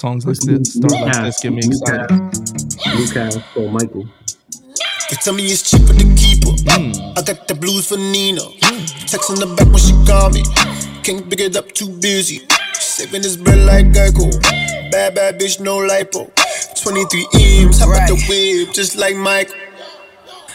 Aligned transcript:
songs 0.00 0.24
like 0.24 0.38
this, 0.38 0.72
start 0.74 0.92
like 0.92 1.24
this 1.24 1.40
get 1.40 1.52
me 1.52 1.58
excited. 1.58 2.10
Lucas 2.96 3.36
for 3.52 3.70
Michael. 3.70 4.08
They 5.10 5.16
tell 5.16 5.34
me 5.34 5.44
it's 5.44 5.70
cheaper 5.70 5.92
to 5.92 6.06
keep 6.16 6.40
her. 6.44 6.56
Hmm. 6.72 7.18
I 7.18 7.22
got 7.22 7.46
the 7.46 7.54
blues 7.54 7.88
for 7.88 7.98
Nina. 7.98 8.40
Text 9.04 9.28
in 9.28 9.36
the 9.36 9.54
back 9.56 9.68
when 9.68 9.76
she 9.76 9.92
call 10.08 10.30
me. 10.30 10.42
Can't 11.02 11.28
pick 11.28 11.40
it 11.40 11.56
up, 11.56 11.70
too 11.72 11.90
busy. 12.00 12.46
Saving 12.72 13.20
this 13.20 13.36
bread 13.36 13.58
like 13.58 13.86
Geico. 13.92 14.32
Bad, 14.90 15.14
bad 15.16 15.38
bitch, 15.38 15.60
no 15.60 15.76
lipo. 15.78 16.32
23 16.80 17.26
M's, 17.68 17.78
hop 17.78 17.90
out 17.90 18.08
the 18.08 18.16
whip, 18.26 18.72
just 18.72 18.96
like 18.96 19.16
Michael. 19.16 19.59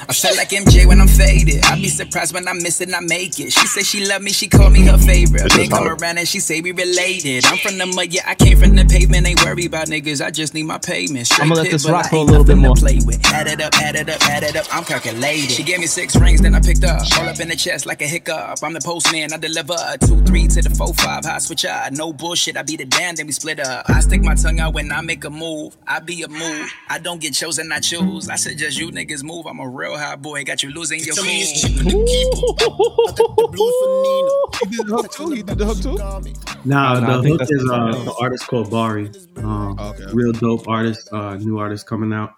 I 0.07 0.13
feel 0.13 0.35
like 0.37 0.49
MJ 0.49 0.85
when 0.85 1.01
I'm 1.01 1.07
faded. 1.07 1.63
I 1.65 1.75
be 1.75 1.87
surprised 1.87 2.33
when 2.33 2.47
I 2.47 2.53
miss 2.53 2.79
it 2.81 2.89
and 2.89 2.95
I 2.95 2.99
make 2.99 3.39
it. 3.39 3.51
She 3.51 3.65
say 3.67 3.81
she 3.81 4.05
love 4.05 4.21
me, 4.21 4.31
she 4.31 4.47
call 4.47 4.69
me 4.69 4.81
her 4.85 4.97
favorite. 4.97 5.51
Then 5.53 5.69
come 5.69 5.87
around 5.87 6.17
and 6.19 6.27
she 6.27 6.39
say 6.39 6.61
we 6.61 6.71
related. 6.71 7.45
I'm 7.45 7.57
from 7.57 7.77
the 7.77 7.87
mud, 7.87 8.13
yeah, 8.13 8.21
I 8.27 8.35
came 8.35 8.59
from 8.59 8.75
the 8.75 8.85
pavement. 8.85 9.25
Ain't 9.27 9.43
worry 9.43 9.65
about 9.65 9.87
niggas, 9.87 10.23
I 10.23 10.29
just 10.29 10.53
need 10.53 10.63
my 10.63 10.77
payment. 10.77 11.27
Straight 11.27 11.45
I'ma 11.45 11.55
let 11.55 11.71
this 11.71 11.85
but 11.85 11.93
rock 11.93 12.05
I 12.05 12.09
for 12.09 12.15
a 12.17 12.19
ain't 12.19 12.29
little 12.29 12.43
bit 12.45 12.57
nothing 12.57 12.63
to 12.63 12.67
more. 12.67 12.75
Play 12.75 12.99
with. 13.05 13.25
Add 13.33 13.47
it 13.47 13.61
up, 13.61 13.73
add 13.81 13.95
it 13.95 14.09
up, 14.09 14.21
add 14.29 14.43
it 14.43 14.55
up. 14.55 14.65
I'm 14.71 14.83
calculated. 14.83 15.49
She 15.49 15.63
gave 15.63 15.79
me 15.79 15.87
six 15.87 16.15
rings, 16.15 16.41
then 16.41 16.53
I 16.53 16.59
picked 16.61 16.83
up. 16.83 17.01
All 17.17 17.27
up 17.27 17.39
in 17.39 17.47
the 17.49 17.55
chest 17.55 17.85
like 17.87 18.01
a 18.01 18.07
hiccup. 18.07 18.59
I'm 18.61 18.73
the 18.73 18.81
postman, 18.81 19.33
I 19.33 19.37
deliver. 19.37 19.75
Two, 20.05 20.21
three 20.23 20.47
to 20.47 20.61
the 20.61 20.69
four, 20.69 20.93
five. 20.93 21.25
High 21.25 21.39
switch 21.39 21.65
out. 21.65 21.91
No 21.93 22.13
bullshit, 22.13 22.57
I 22.57 22.61
be 22.61 22.75
the 22.77 22.85
damn, 22.85 23.15
then 23.15 23.25
we 23.25 23.31
split 23.31 23.59
up. 23.59 23.89
I 23.89 24.01
stick 24.01 24.21
my 24.21 24.35
tongue 24.35 24.59
out 24.59 24.73
when 24.75 24.91
I 24.91 25.01
make 25.01 25.23
a 25.25 25.29
move. 25.31 25.75
I 25.87 25.99
be 25.99 26.21
a 26.21 26.27
move. 26.27 26.71
I 26.89 26.99
don't 26.99 27.19
get 27.19 27.33
chosen, 27.33 27.71
I 27.71 27.79
choose. 27.79 28.29
I 28.29 28.35
suggest 28.35 28.77
you 28.77 28.91
niggas 28.91 29.23
move. 29.23 29.47
I'm 29.47 29.59
a 29.59 29.67
real 29.67 29.94
hot 29.97 30.21
boy, 30.21 30.43
got 30.43 30.63
you 30.63 30.69
losing 30.71 30.99
your 30.99 31.15
Tell 31.15 31.23
me 31.23 31.41
it's 31.41 31.61
cool. 31.65 31.69
cheaper 31.69 31.83
to 31.83 32.05
keep 32.05 32.33
her. 32.33 32.45
I 32.59 33.15
got 33.17 33.35
the 33.35 33.47
blues 33.51 33.75
for 33.81 33.89
Nina. 34.03 34.31
He 34.69 34.77
did 34.77 34.87
the 34.87 34.95
hook 34.95 35.11
too. 35.11 35.31
He 35.31 35.43
did 35.43 35.57
the 35.57 35.65
hook 35.65 35.81
too. 35.81 36.67
Nah, 36.67 36.95
Oh, 36.95 36.99
no, 37.01 37.21
the 37.21 37.29
hook 37.29 37.41
is 37.41 37.47
something 37.67 38.01
uh, 38.01 38.03
the 38.05 38.15
artist 38.21 38.47
called 38.47 38.71
Bari. 38.71 39.11
Um, 39.37 39.77
Okay. 39.79 40.05
Real 40.13 40.31
dope 40.31 40.67
artist, 40.67 41.09
uh, 41.11 41.35
new 41.35 41.57
artist 41.59 41.85
coming 41.87 42.13
out. 42.13 42.31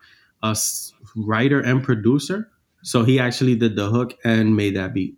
A 0.44 0.48
s- 0.48 0.94
writer 1.16 1.60
and 1.62 1.84
producer. 1.84 2.50
So 2.84 3.04
he 3.04 3.20
actually 3.20 3.56
did 3.56 3.76
the 3.76 3.90
hook 3.90 4.14
and 4.24 4.56
made 4.56 4.76
that 4.76 4.94
beat. 4.94 5.16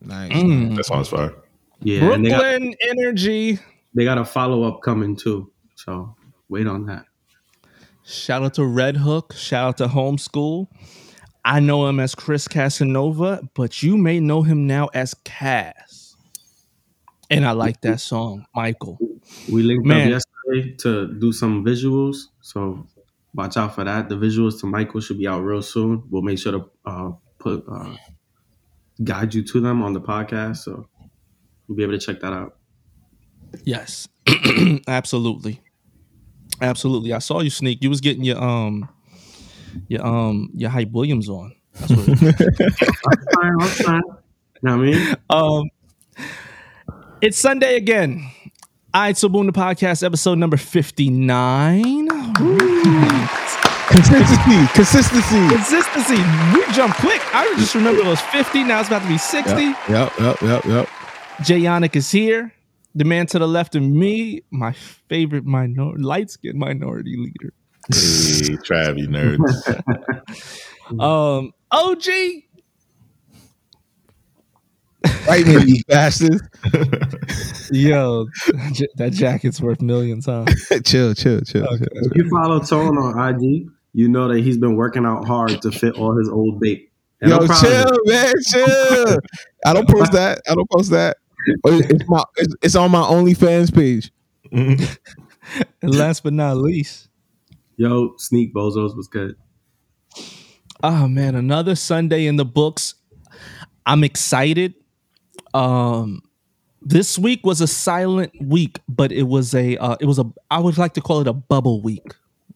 Nice. 0.00 0.32
Mm. 0.32 0.76
That 0.76 0.84
sounds 0.86 1.08
fire. 1.08 1.32
Yeah, 1.82 2.12
and 2.12 2.24
they 2.24 2.30
got, 2.30 2.40
Brooklyn 2.40 2.74
energy. 2.88 3.58
they 3.94 4.04
got 4.04 4.18
a 4.18 4.24
follow 4.24 4.64
up 4.64 4.82
coming 4.82 5.16
too. 5.16 5.50
So 5.76 6.14
wait 6.48 6.66
on 6.66 6.86
that. 6.86 7.04
Shout 8.04 8.42
out 8.42 8.54
to 8.54 8.64
Red 8.64 8.96
Hook. 8.96 9.32
Shout 9.36 9.68
out 9.68 9.76
to 9.78 9.86
Homeschool. 9.86 10.66
I 11.44 11.60
know 11.60 11.86
him 11.86 12.00
as 12.00 12.14
Chris 12.14 12.46
Casanova, 12.48 13.48
but 13.54 13.82
you 13.82 13.96
may 13.96 14.20
know 14.20 14.42
him 14.42 14.66
now 14.66 14.88
as 14.94 15.14
Cass. 15.24 16.16
And 17.30 17.46
I 17.46 17.52
like 17.52 17.80
that 17.82 18.00
song, 18.00 18.44
Michael. 18.54 18.98
We 19.50 19.62
linked 19.62 19.86
Man. 19.86 20.12
up 20.12 20.20
yesterday 20.48 20.74
to 20.78 21.14
do 21.18 21.32
some 21.32 21.64
visuals. 21.64 22.24
So 22.40 22.86
watch 23.34 23.56
out 23.56 23.74
for 23.74 23.84
that. 23.84 24.08
The 24.08 24.16
visuals 24.16 24.60
to 24.60 24.66
Michael 24.66 25.00
should 25.00 25.18
be 25.18 25.28
out 25.28 25.40
real 25.40 25.62
soon. 25.62 26.02
We'll 26.10 26.22
make 26.22 26.38
sure 26.38 26.52
to 26.52 26.70
uh, 26.84 27.12
put 27.38 27.64
uh, 27.70 27.94
guide 29.02 29.34
you 29.34 29.42
to 29.44 29.60
them 29.60 29.82
on 29.82 29.92
the 29.92 30.00
podcast. 30.00 30.58
So 30.58 30.86
you'll 31.68 31.76
be 31.76 31.84
able 31.84 31.92
to 31.92 31.98
check 31.98 32.20
that 32.20 32.32
out. 32.32 32.56
Yes, 33.64 34.08
absolutely, 34.88 35.60
absolutely. 36.60 37.12
I 37.12 37.18
saw 37.18 37.40
you 37.40 37.50
sneak. 37.50 37.82
You 37.82 37.90
was 37.90 38.00
getting 38.00 38.24
your 38.24 38.42
um, 38.42 38.88
your 39.88 40.06
um, 40.06 40.50
your 40.54 40.70
hype 40.70 40.90
Williams 40.92 41.28
on. 41.28 41.54
That's 41.74 41.92
what 41.92 42.08
it- 42.08 42.86
Fine, 43.34 43.56
that's 43.58 43.82
fine. 43.82 44.02
Know 44.62 44.76
what 44.76 44.88
I 44.88 44.90
mean? 44.90 45.16
um, 45.30 45.70
it's 47.20 47.38
Sunday 47.38 47.76
again. 47.76 48.30
All 48.92 49.02
right, 49.02 49.16
so 49.16 49.28
boom, 49.28 49.46
the 49.46 49.52
podcast 49.52 50.04
episode 50.04 50.38
number 50.38 50.56
fifty 50.56 51.10
nine. 51.10 52.08
Consistency. 53.88 54.66
Consistency. 54.74 55.48
Consistency. 55.48 56.16
We 56.54 56.72
jump 56.72 56.94
quick. 56.96 57.20
I 57.34 57.52
just 57.58 57.74
remember 57.74 58.00
it 58.02 58.06
was 58.06 58.20
fifty. 58.20 58.62
Now 58.64 58.80
it's 58.80 58.88
about 58.88 59.02
to 59.02 59.08
be 59.08 59.18
sixty. 59.18 59.64
Yep. 59.64 59.88
Yep. 59.88 60.18
Yep. 60.20 60.42
Yep. 60.42 60.64
Yep. 60.64 60.88
Jay 61.42 61.60
Yannick 61.60 61.96
is 61.96 62.10
here. 62.10 62.52
The 62.94 63.04
man 63.04 63.26
to 63.28 63.38
the 63.38 63.46
left 63.48 63.74
of 63.76 63.82
me, 63.82 64.42
my 64.50 64.72
favorite 65.08 65.44
minor 65.44 65.92
light 65.96 66.30
skinned 66.30 66.58
minority 66.58 67.16
leader. 67.16 67.52
Hey, 67.92 68.56
Trav, 68.56 68.98
you 68.98 69.08
nerds. 69.08 69.82
Um, 70.98 71.52
OG. 71.70 72.04
Right, 75.28 75.46
me, 75.46 75.62
you 75.64 75.82
bastards. 75.86 76.42
Yo, 77.70 78.26
j- 78.72 78.88
that 78.96 79.12
jacket's 79.12 79.60
worth 79.60 79.80
millions, 79.80 80.26
huh? 80.26 80.44
chill, 80.84 81.14
chill, 81.14 81.40
chill. 81.42 81.64
Okay. 81.64 81.84
chill. 81.94 82.06
If 82.10 82.16
you 82.16 82.28
follow 82.28 82.58
Tone 82.58 82.98
on 82.98 83.34
IG, 83.36 83.68
you 83.92 84.08
know 84.08 84.26
that 84.26 84.38
he's 84.40 84.58
been 84.58 84.74
working 84.74 85.06
out 85.06 85.24
hard 85.28 85.62
to 85.62 85.70
fit 85.70 85.94
all 85.94 86.16
his 86.18 86.28
old 86.28 86.58
bait. 86.58 86.90
And 87.20 87.30
Yo, 87.30 87.36
I'm 87.38 87.46
proud 87.46 87.64
of 87.64 87.70
him. 87.70 87.86
chill, 87.86 87.98
man, 88.06 88.34
chill. 88.50 89.18
I 89.64 89.72
don't 89.72 89.88
post 89.88 90.10
that. 90.12 90.40
I 90.48 90.54
don't 90.56 90.70
post 90.70 90.90
that. 90.90 91.18
It's 91.66 92.08
my. 92.08 92.24
It's, 92.36 92.54
it's 92.62 92.74
on 92.74 92.90
my 92.90 93.02
OnlyFans 93.02 93.72
page. 93.72 94.10
And 94.50 94.98
last 95.82 96.24
but 96.24 96.32
not 96.32 96.56
least, 96.56 97.09
Yo, 97.80 98.12
Sneak 98.18 98.52
Bozos 98.52 98.94
was 98.94 99.08
good. 99.08 99.36
oh 100.82 101.08
man, 101.08 101.34
another 101.34 101.74
Sunday 101.74 102.26
in 102.26 102.36
the 102.36 102.44
books. 102.44 102.94
I'm 103.86 104.04
excited. 104.04 104.74
Um, 105.54 106.20
this 106.82 107.18
week 107.18 107.40
was 107.42 107.62
a 107.62 107.66
silent 107.66 108.32
week, 108.38 108.80
but 108.86 109.12
it 109.12 109.22
was 109.22 109.54
a 109.54 109.78
uh, 109.78 109.96
it 109.98 110.04
was 110.04 110.18
a 110.18 110.30
I 110.50 110.58
would 110.58 110.76
like 110.76 110.92
to 110.92 111.00
call 111.00 111.22
it 111.22 111.26
a 111.26 111.32
bubble 111.32 111.80
week. 111.80 112.04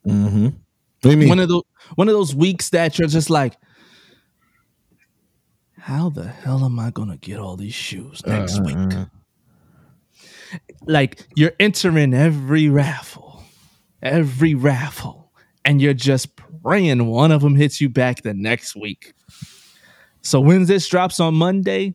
Mm-hmm. 0.06 0.44
What 0.44 0.54
do 1.00 1.10
you 1.10 1.16
mean? 1.16 1.30
One 1.30 1.40
of 1.40 1.48
those 1.48 1.62
one 1.94 2.08
of 2.08 2.12
those 2.12 2.34
weeks 2.34 2.68
that 2.68 2.98
you're 2.98 3.08
just 3.08 3.30
like, 3.30 3.56
how 5.78 6.10
the 6.10 6.28
hell 6.28 6.66
am 6.66 6.78
I 6.78 6.90
gonna 6.90 7.16
get 7.16 7.38
all 7.38 7.56
these 7.56 7.72
shoes 7.72 8.20
next 8.26 8.62
week? 8.62 8.76
uh. 8.76 9.06
Like 10.82 11.26
you're 11.34 11.54
entering 11.58 12.12
every 12.12 12.68
raffle, 12.68 13.23
every 14.04 14.54
raffle, 14.54 15.32
and 15.64 15.80
you're 15.82 15.94
just 15.94 16.36
praying 16.62 17.06
one 17.06 17.32
of 17.32 17.42
them 17.42 17.56
hits 17.56 17.80
you 17.80 17.88
back 17.88 18.22
the 18.22 18.34
next 18.34 18.76
week. 18.76 19.14
So 20.22 20.40
when 20.40 20.66
this 20.66 20.86
drops 20.88 21.18
on 21.20 21.34
Monday, 21.34 21.94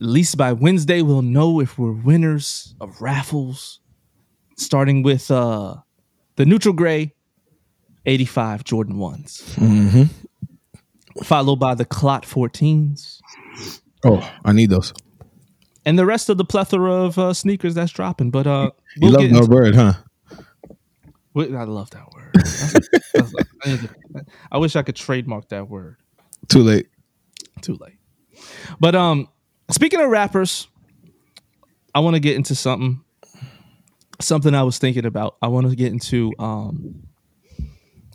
at 0.00 0.06
least 0.06 0.36
by 0.36 0.52
Wednesday 0.52 1.02
we'll 1.02 1.22
know 1.22 1.60
if 1.60 1.78
we're 1.78 1.92
winners 1.92 2.74
of 2.80 3.00
raffles. 3.00 3.80
Starting 4.56 5.02
with 5.02 5.30
uh 5.30 5.76
the 6.36 6.44
neutral 6.44 6.74
gray 6.74 7.14
85 8.06 8.64
Jordan 8.64 8.96
1s. 8.96 9.56
Mhm. 9.56 10.08
Followed 11.24 11.56
by 11.56 11.74
the 11.74 11.84
Clot 11.84 12.24
14s. 12.24 13.20
Oh, 14.04 14.30
I 14.44 14.52
need 14.52 14.70
those. 14.70 14.92
And 15.84 15.98
the 15.98 16.06
rest 16.06 16.28
of 16.28 16.36
the 16.38 16.44
plethora 16.44 16.92
of 16.92 17.18
uh, 17.18 17.32
sneakers 17.34 17.74
that's 17.74 17.92
dropping. 17.92 18.30
But 18.30 18.46
uh 18.46 18.70
we'll 19.00 19.12
love 19.12 19.22
get 19.22 19.32
no 19.32 19.46
bird, 19.46 19.74
huh? 19.74 19.94
I 21.36 21.64
love 21.64 21.90
that 21.90 22.06
word. 22.12 22.30
That's- 22.34 22.88
that's- 23.14 23.34
I, 23.64 24.20
I 24.52 24.58
wish 24.58 24.74
I 24.76 24.82
could 24.82 24.96
trademark 24.96 25.48
that 25.50 25.68
word. 25.68 25.96
Too 26.48 26.62
late. 26.62 26.88
Too 27.60 27.74
late. 27.80 27.98
But 28.80 28.94
um 28.94 29.28
speaking 29.70 30.00
of 30.00 30.08
rappers, 30.10 30.66
I 31.94 32.00
want 32.00 32.14
to 32.14 32.20
get 32.20 32.36
into 32.36 32.54
something 32.54 33.02
something 34.20 34.54
I 34.54 34.62
was 34.62 34.78
thinking 34.78 35.04
about. 35.06 35.36
I 35.42 35.48
want 35.48 35.68
to 35.70 35.76
get 35.76 35.92
into 35.92 36.32
um 36.38 37.02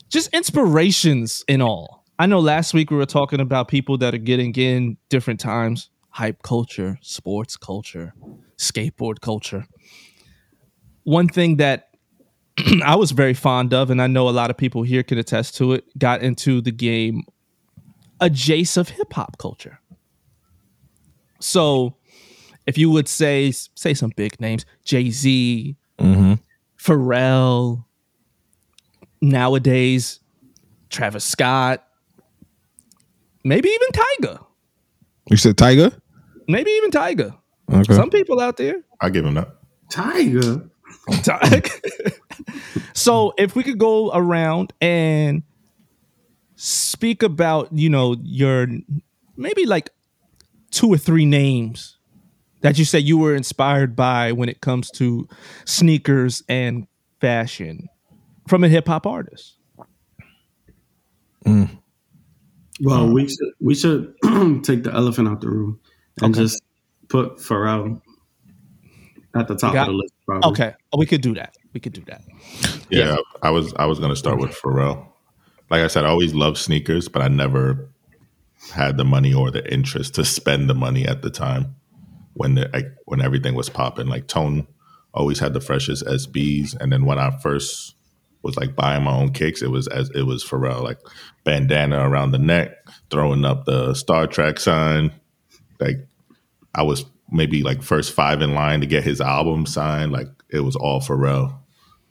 just 0.09 0.33
inspirations 0.33 1.43
in 1.47 1.61
all. 1.61 2.03
I 2.17 2.25
know 2.25 2.39
last 2.39 2.73
week 2.73 2.89
we 2.91 2.97
were 2.97 3.05
talking 3.05 3.39
about 3.39 3.67
people 3.67 3.97
that 3.99 4.13
are 4.13 4.17
getting 4.19 4.53
in 4.55 4.97
different 5.09 5.39
times, 5.39 5.89
hype 6.09 6.41
culture, 6.43 6.97
sports 7.01 7.57
culture, 7.57 8.13
skateboard 8.57 9.19
culture. 9.21 9.65
One 11.03 11.27
thing 11.27 11.57
that 11.57 11.89
I 12.85 12.95
was 12.95 13.11
very 13.11 13.33
fond 13.33 13.73
of, 13.73 13.89
and 13.89 14.01
I 14.01 14.07
know 14.07 14.29
a 14.29 14.31
lot 14.31 14.49
of 14.49 14.57
people 14.57 14.83
here 14.83 15.03
can 15.03 15.17
attest 15.17 15.55
to 15.57 15.73
it, 15.73 15.83
got 15.97 16.21
into 16.21 16.61
the 16.61 16.71
game 16.71 17.23
a 18.21 18.29
jace 18.29 18.77
of 18.77 18.89
hip 18.89 19.11
hop 19.13 19.37
culture. 19.37 19.79
So, 21.39 21.97
if 22.65 22.77
you 22.77 22.89
would 22.89 23.07
say 23.07 23.51
say 23.51 23.93
some 23.93 24.11
big 24.15 24.39
names, 24.39 24.65
Jay 24.83 25.09
Z, 25.09 25.75
Mm-hmm. 25.99 26.33
Pharrell, 26.77 27.85
nowadays 29.21 30.19
Travis 30.89 31.23
Scott, 31.23 31.85
maybe 33.43 33.69
even 33.69 33.87
Tyga, 33.89 34.45
You 35.29 35.37
said 35.37 35.57
Tiger? 35.57 35.91
maybe 36.47 36.69
even 36.71 36.91
Tyga. 36.91 37.35
Okay. 37.71 37.93
Some 37.95 38.09
people 38.09 38.39
out 38.39 38.57
there. 38.57 38.75
I 39.01 39.09
give 39.09 39.25
him 39.25 39.33
that. 39.35 39.49
Tiger. 39.89 40.69
so 42.93 43.33
if 43.37 43.55
we 43.55 43.63
could 43.63 43.77
go 43.77 44.11
around 44.13 44.73
and 44.81 45.43
speak 46.55 47.23
about, 47.23 47.69
you 47.71 47.89
know, 47.89 48.15
your 48.23 48.67
maybe 49.37 49.65
like 49.65 49.89
two 50.71 50.91
or 50.91 50.97
three 50.97 51.25
names 51.25 51.97
that 52.61 52.77
you 52.77 52.85
say 52.85 52.99
you 52.99 53.17
were 53.17 53.35
inspired 53.35 53.95
by 53.95 54.31
when 54.31 54.49
it 54.49 54.61
comes 54.61 54.89
to 54.91 55.27
sneakers 55.65 56.43
and 56.49 56.87
fashion 57.21 57.87
from 58.47 58.63
a 58.63 58.67
hip 58.69 58.87
hop 58.87 59.05
artist? 59.05 59.57
Mm. 61.45 61.69
Well, 62.81 63.13
we 63.13 63.27
should 63.27 63.53
we 63.61 63.75
should 63.75 64.13
take 64.63 64.83
the 64.83 64.91
elephant 64.93 65.27
out 65.27 65.41
the 65.41 65.49
room 65.49 65.79
and 66.21 66.33
Okay. 66.33 66.43
just 66.43 66.61
put 67.07 67.37
Pharrell 67.37 68.01
at 69.35 69.47
the 69.47 69.55
top 69.55 69.73
Got- 69.73 69.87
of 69.89 69.93
the 69.93 69.97
list. 69.97 70.13
Probably. 70.25 70.49
Okay, 70.51 70.73
oh, 70.91 70.97
we 70.97 71.05
could 71.05 71.21
do 71.21 71.33
that. 71.35 71.55
We 71.73 71.79
could 71.79 71.93
do 71.93 72.03
that. 72.07 72.21
Yeah, 72.89 73.17
I 73.43 73.51
was 73.51 73.73
I 73.75 73.85
was 73.85 73.99
gonna 73.99 74.15
start 74.15 74.39
with 74.39 74.51
Pharrell. 74.51 75.07
Like 75.69 75.81
I 75.81 75.87
said, 75.87 76.05
I 76.05 76.09
always 76.09 76.33
loved 76.33 76.57
sneakers, 76.57 77.07
but 77.09 77.21
I 77.21 77.27
never 77.27 77.89
had 78.71 78.97
the 78.97 79.05
money 79.05 79.33
or 79.33 79.51
the 79.51 79.71
interest 79.71 80.15
to 80.15 80.25
spend 80.25 80.69
the 80.69 80.73
money 80.73 81.05
at 81.07 81.21
the 81.21 81.29
time 81.29 81.75
when 82.33 82.55
the 82.55 82.69
like, 82.73 82.87
when 83.05 83.21
everything 83.21 83.55
was 83.55 83.69
popping. 83.69 84.07
Like 84.07 84.27
Tone 84.27 84.67
always 85.13 85.39
had 85.39 85.53
the 85.53 85.61
freshest 85.61 86.05
SBs, 86.05 86.75
and 86.79 86.91
then 86.91 87.05
when 87.05 87.19
I 87.19 87.37
first 87.37 87.95
was 88.41 88.57
like 88.57 88.75
buying 88.75 89.03
my 89.03 89.11
own 89.11 89.31
kicks, 89.31 89.61
it 89.61 89.71
was 89.71 89.87
as 89.87 90.09
it 90.11 90.23
was 90.23 90.43
Pharrell, 90.43 90.83
like 90.83 90.99
bandana 91.43 92.07
around 92.07 92.31
the 92.31 92.37
neck, 92.39 92.71
throwing 93.09 93.45
up 93.45 93.65
the 93.65 93.93
Star 93.95 94.27
Trek 94.27 94.59
sign. 94.59 95.11
Like 95.79 96.07
I 96.73 96.83
was 96.83 97.05
maybe 97.31 97.63
like 97.63 97.81
first 97.81 98.13
five 98.13 98.41
in 98.41 98.53
line 98.53 98.81
to 98.81 98.85
get 98.85 99.03
his 99.03 99.21
album 99.21 99.65
signed. 99.65 100.11
Like 100.11 100.27
it 100.49 100.61
was 100.61 100.75
all 100.75 101.01
Pharrell. 101.01 101.57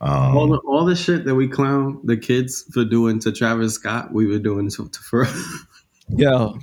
Um, 0.00 0.37
all 0.37 0.49
the 0.49 0.58
all 0.66 0.84
the 0.84 0.96
shit 0.96 1.25
that 1.25 1.34
we 1.34 1.49
clown 1.49 2.00
the 2.05 2.16
kids 2.16 2.64
for 2.72 2.84
doing 2.84 3.19
to 3.20 3.32
Travis 3.32 3.75
Scott, 3.75 4.12
we 4.12 4.26
were 4.26 4.38
doing 4.38 4.69
to, 4.70 4.88
to 4.88 5.00
Pharrell. 5.00 5.56
Yo, 6.08 6.58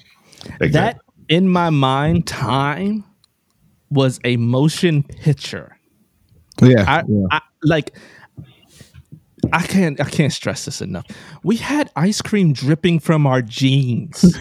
Exactly. 0.60 0.70
that 0.72 1.02
in 1.30 1.48
my 1.50 1.70
mind, 1.70 2.28
time 2.28 3.04
was 3.90 4.20
a 4.24 4.38
motion 4.38 5.04
picture. 5.04 5.78
Yeah. 6.62 6.86
I, 6.88 7.04
yeah. 7.08 7.28
I 7.32 7.42
like. 7.64 7.96
I 9.52 9.64
can't. 9.66 10.00
I 10.00 10.06
can't 10.06 10.32
stress 10.32 10.66
this 10.66 10.82
enough. 10.82 11.06
We 11.44 11.56
had 11.58 11.90
ice 11.96 12.22
cream 12.22 12.54
dripping 12.54 13.00
from 13.00 13.26
our 13.26 13.42
jeans. 13.42 14.24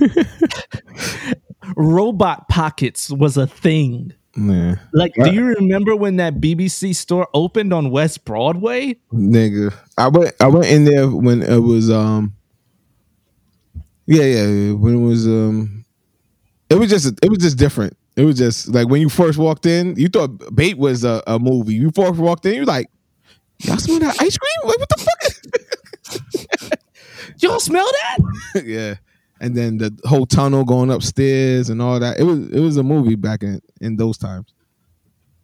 Robot 1.77 2.49
pockets 2.49 3.11
was 3.11 3.37
a 3.37 3.47
thing. 3.47 4.13
Yeah. 4.37 4.77
Like, 4.93 5.13
do 5.15 5.33
you 5.33 5.45
remember 5.45 5.97
when 5.97 6.17
that 6.17 6.35
BBC 6.35 6.95
store 6.95 7.29
opened 7.35 7.73
on 7.73 7.91
West 7.91 8.25
Broadway? 8.25 8.97
nigga. 9.13 9.75
I 9.99 10.09
went 10.09 10.35
I 10.41 10.47
went 10.47 10.67
in 10.67 10.85
there 10.85 11.09
when 11.09 11.43
it 11.43 11.59
was 11.59 11.91
um 11.91 12.35
yeah, 14.07 14.23
yeah, 14.23 14.47
yeah, 14.47 14.73
when 14.73 14.95
it 14.95 15.07
was 15.07 15.27
um 15.27 15.85
it 16.69 16.77
was 16.77 16.89
just 16.89 17.19
it 17.23 17.29
was 17.29 17.39
just 17.39 17.59
different. 17.59 17.97
It 18.17 18.25
was 18.25 18.39
just 18.39 18.69
like 18.69 18.89
when 18.89 19.01
you 19.01 19.09
first 19.09 19.39
walked 19.39 19.67
in, 19.67 19.97
you 19.97 20.09
thought 20.09 20.55
Bait 20.55 20.79
was 20.79 21.05
a, 21.05 21.23
a 21.27 21.39
movie. 21.39 21.75
You 21.75 21.91
first 21.91 22.19
walked 22.19 22.47
in, 22.47 22.55
you 22.55 22.65
like, 22.65 22.89
Y'all 23.63 23.77
smell 23.77 23.99
that 23.99 24.21
ice 24.21 24.39
cream? 24.39 24.69
Like 24.69 24.79
what 24.79 24.89
the 24.89 25.09
fuck? 26.61 26.81
Y'all 27.39 27.61
smell 27.61 27.87
that? 27.87 28.19
yeah. 28.65 28.95
And 29.41 29.57
then 29.57 29.79
the 29.79 29.97
whole 30.05 30.27
tunnel 30.27 30.65
going 30.65 30.91
upstairs 30.91 31.71
and 31.71 31.81
all 31.81 31.99
that. 31.99 32.21
It 32.21 32.25
was 32.25 32.39
it 32.51 32.61
was 32.61 32.77
a 32.77 32.83
movie 32.83 33.15
back 33.15 33.43
in 33.43 33.61
in 33.81 33.97
those 33.97 34.19
times. 34.19 34.53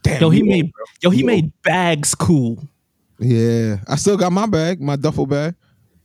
Damn. 0.03 0.21
Yo, 0.21 0.31
he 0.31 0.39
you 0.39 0.45
made 0.45 0.65
old, 0.65 0.73
bro. 0.73 0.85
yo 1.03 1.11
he 1.11 1.21
You 1.21 1.27
made 1.27 1.63
bags 1.63 2.15
cool. 2.15 2.63
Yeah. 3.19 3.79
I 3.89 3.97
still 3.97 4.17
got 4.19 4.33
my 4.33 4.47
bag, 4.47 4.81
my 4.81 4.97
duffel 4.97 5.27
bag. 5.27 5.55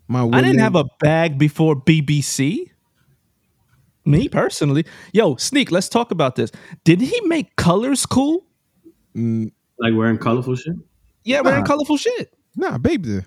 My 0.07 0.23
I 0.25 0.41
didn't 0.41 0.59
have 0.59 0.75
a 0.75 0.85
bag 0.99 1.37
before 1.37 1.75
BBC. 1.75 2.69
Me 4.03 4.27
personally, 4.27 4.83
yo, 5.13 5.35
sneak. 5.35 5.69
Let's 5.71 5.87
talk 5.87 6.09
about 6.11 6.35
this. 6.35 6.51
Did 6.83 7.01
he 7.01 7.21
make 7.25 7.55
colors 7.55 8.05
cool? 8.05 8.45
Mm. 9.15 9.51
like 9.77 9.93
wearing 9.93 10.17
colorful 10.17 10.55
shit. 10.55 10.75
Yeah, 11.23 11.41
wearing 11.41 11.59
Nah. 11.61 11.65
colorful 11.67 11.97
shit. 11.97 12.33
Nah, 12.55 12.77
Bape 12.77 13.03
did. 13.03 13.25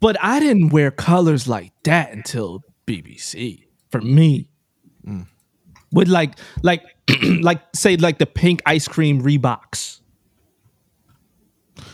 But 0.00 0.16
I 0.22 0.40
didn't 0.40 0.70
wear 0.70 0.90
colors 0.90 1.46
like 1.48 1.72
that 1.84 2.12
until 2.12 2.62
BBC. 2.86 3.64
For 3.90 4.00
me, 4.00 4.48
with 5.92 6.08
like, 6.08 6.38
like, 6.62 6.82
like, 7.40 7.62
say, 7.74 7.96
like 7.96 8.18
the 8.18 8.26
pink 8.26 8.62
ice 8.66 8.88
cream 8.88 9.22
Reeboks. 9.22 10.00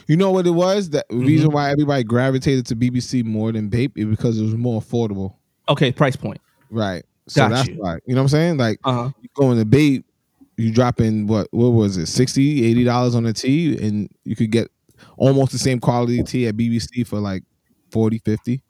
You 0.08 0.16
know 0.16 0.30
what 0.30 0.46
it 0.46 0.50
was? 0.50 0.90
The 0.90 1.04
Mm-hmm. 1.10 1.24
reason 1.24 1.50
why 1.52 1.70
everybody 1.70 2.02
gravitated 2.04 2.66
to 2.66 2.76
BBC 2.76 3.24
more 3.24 3.52
than 3.52 3.68
Bape 3.68 3.96
is 3.96 4.06
because 4.06 4.38
it 4.38 4.42
was 4.44 4.54
more 4.54 4.80
affordable. 4.80 5.36
Okay, 5.68 5.92
price 5.92 6.16
point. 6.16 6.40
Right. 6.70 7.04
So 7.28 7.42
Got 7.42 7.50
that's 7.50 7.68
you. 7.68 7.74
why. 7.76 7.98
You 8.06 8.14
know 8.14 8.20
what 8.22 8.24
I'm 8.24 8.28
saying? 8.28 8.56
Like 8.58 8.78
Uh 8.84 8.92
huh. 9.04 9.10
you 9.20 9.28
go 9.34 9.52
in 9.52 9.58
the 9.58 9.64
Bape, 9.64 10.04
you 10.56 10.72
dropping 10.72 11.26
what 11.26 11.48
what 11.52 11.68
was 11.70 11.96
it, 11.96 12.06
60 12.06 12.64
80 12.64 12.84
dollars 12.84 13.14
on 13.14 13.26
a 13.26 13.32
tee, 13.32 13.76
and 13.84 14.08
you 14.24 14.34
could 14.34 14.50
get 14.50 14.68
almost 15.16 15.52
the 15.52 15.58
same 15.58 15.78
quality 15.78 16.22
tee 16.22 16.46
at 16.46 16.56
BBC 16.56 17.06
for 17.06 17.18
like 17.20 17.42
40, 17.90 18.18
50. 18.18 18.62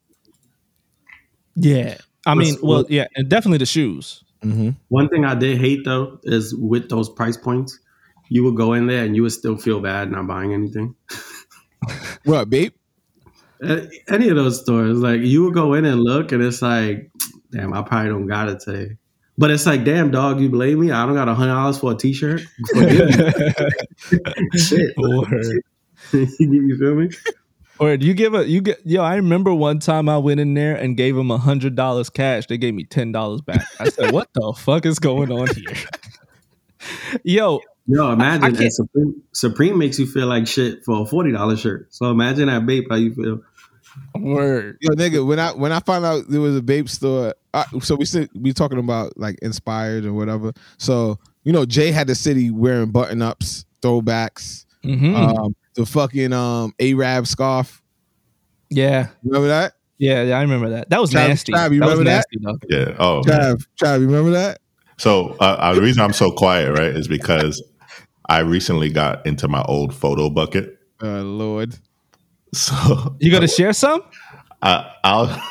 Yeah. 1.54 1.96
I 2.26 2.34
mean, 2.34 2.54
What's- 2.54 2.62
well, 2.62 2.84
yeah, 2.88 3.06
and 3.16 3.28
definitely 3.28 3.58
the 3.58 3.66
shoes. 3.66 4.22
Mm-hmm. 4.44 4.70
One 4.88 5.08
thing 5.08 5.24
I 5.24 5.34
did 5.36 5.58
hate 5.58 5.84
though 5.84 6.18
is 6.24 6.54
with 6.54 6.88
those 6.88 7.08
price 7.08 7.36
points, 7.36 7.78
you 8.28 8.42
would 8.44 8.56
go 8.56 8.72
in 8.72 8.86
there 8.88 9.04
and 9.04 9.14
you 9.14 9.22
would 9.22 9.32
still 9.32 9.56
feel 9.56 9.80
bad 9.80 10.10
not 10.10 10.26
buying 10.26 10.52
anything. 10.52 10.94
What, 12.24 12.48
babe? 12.48 12.72
Any 14.08 14.28
of 14.28 14.36
those 14.36 14.60
stores, 14.60 14.98
like 14.98 15.20
you 15.22 15.44
would 15.44 15.54
go 15.54 15.74
in 15.74 15.84
and 15.84 16.00
look, 16.00 16.30
and 16.30 16.40
it's 16.42 16.62
like, 16.62 17.10
damn, 17.50 17.72
I 17.72 17.82
probably 17.82 18.10
don't 18.10 18.26
got 18.28 18.48
it 18.48 18.60
today. 18.60 18.96
But 19.38 19.50
it's 19.50 19.66
like, 19.66 19.84
damn, 19.84 20.10
dog, 20.12 20.40
you 20.40 20.48
blame 20.48 20.78
me? 20.80 20.92
I 20.92 21.04
don't 21.06 21.14
got 21.14 21.28
a 21.28 21.34
hundred 21.34 21.54
dollars 21.54 21.78
for 21.78 21.92
a 21.92 21.94
t-shirt. 21.96 22.42
Forgive 22.74 23.08
me. 23.18 24.18
Shit, 24.58 24.94
Word. 24.96 25.62
you 26.12 26.76
feel 26.78 26.94
me? 26.94 27.10
Or 27.82 27.96
do 27.96 28.06
you 28.06 28.14
give 28.14 28.34
a 28.34 28.46
you 28.48 28.60
get 28.60 28.80
yo? 28.84 29.02
I 29.02 29.16
remember 29.16 29.52
one 29.52 29.78
time 29.80 30.08
I 30.08 30.18
went 30.18 30.40
in 30.40 30.54
there 30.54 30.76
and 30.76 30.96
gave 30.96 31.16
them 31.16 31.30
a 31.30 31.38
hundred 31.38 31.74
dollars 31.74 32.08
cash. 32.10 32.46
They 32.46 32.58
gave 32.58 32.74
me 32.74 32.84
ten 32.84 33.12
dollars 33.12 33.40
back. 33.40 33.64
I 33.80 33.88
said, 33.88 34.12
"What 34.12 34.28
the 34.34 34.52
fuck 34.56 34.86
is 34.86 34.98
going 34.98 35.32
on 35.32 35.48
here?" 35.54 35.74
yo, 37.24 37.60
Yo, 37.86 38.12
imagine 38.12 38.54
can't- 38.56 38.72
Supreme, 38.72 39.22
Supreme 39.32 39.78
makes 39.78 39.98
you 39.98 40.06
feel 40.06 40.26
like 40.28 40.46
shit 40.46 40.84
for 40.84 41.02
a 41.02 41.06
forty 41.06 41.32
dollar 41.32 41.56
shirt. 41.56 41.92
So 41.92 42.10
imagine 42.10 42.46
that 42.46 42.64
Bape 42.66 42.86
how 42.88 42.96
you 42.96 43.12
feel. 43.14 43.40
word. 44.14 44.78
Yo, 44.80 44.90
nigga, 44.94 45.26
when 45.26 45.38
I 45.38 45.50
when 45.52 45.72
I 45.72 45.80
found 45.80 46.04
out 46.04 46.28
there 46.28 46.40
was 46.40 46.56
a 46.56 46.62
Bape 46.62 46.88
store, 46.88 47.34
I, 47.52 47.64
so 47.80 47.96
we 47.96 48.04
said 48.04 48.28
we 48.34 48.52
talking 48.52 48.78
about 48.78 49.18
like 49.18 49.38
inspired 49.42 50.04
or 50.04 50.12
whatever. 50.12 50.52
So 50.78 51.18
you 51.44 51.52
know, 51.52 51.66
Jay 51.66 51.90
had 51.90 52.06
the 52.06 52.14
city 52.14 52.50
wearing 52.50 52.90
button 52.92 53.20
ups, 53.20 53.64
throwbacks, 53.82 54.64
Mhm. 54.84 55.16
um, 55.16 55.56
the 55.74 55.84
fucking 55.84 56.32
um 56.32 56.72
Arab 56.80 57.26
scarf. 57.26 57.81
Yeah, 58.74 59.08
Remember 59.24 59.48
that? 59.48 59.74
yeah, 59.98 60.22
yeah. 60.22 60.38
I 60.38 60.42
remember 60.42 60.70
that. 60.70 60.90
That 60.90 61.00
was 61.00 61.10
Trav- 61.12 61.28
nasty. 61.28 61.52
Trav, 61.52 61.72
you 61.72 61.80
that 61.80 61.86
was 61.86 61.98
remember 61.98 62.04
that? 62.04 62.24
nasty, 62.32 62.38
though. 62.68 62.76
Yeah. 62.90 62.96
Oh, 62.98 63.22
Trav, 63.24 63.66
Trav, 63.80 64.00
you 64.00 64.06
remember 64.06 64.30
that? 64.32 64.58
So 64.98 65.36
uh, 65.40 65.44
uh, 65.58 65.74
the 65.74 65.80
reason 65.82 66.02
I'm 66.02 66.12
so 66.12 66.30
quiet, 66.32 66.72
right, 66.72 66.94
is 66.94 67.08
because 67.08 67.62
I 68.28 68.40
recently 68.40 68.90
got 68.90 69.26
into 69.26 69.48
my 69.48 69.62
old 69.62 69.92
Photobucket. 69.92 70.76
Uh, 71.02 71.22
Lord. 71.22 71.76
So 72.54 73.16
You 73.18 73.30
gonna 73.32 73.48
share 73.48 73.72
some? 73.72 74.02
I, 74.62 74.92
I'll 75.02 75.42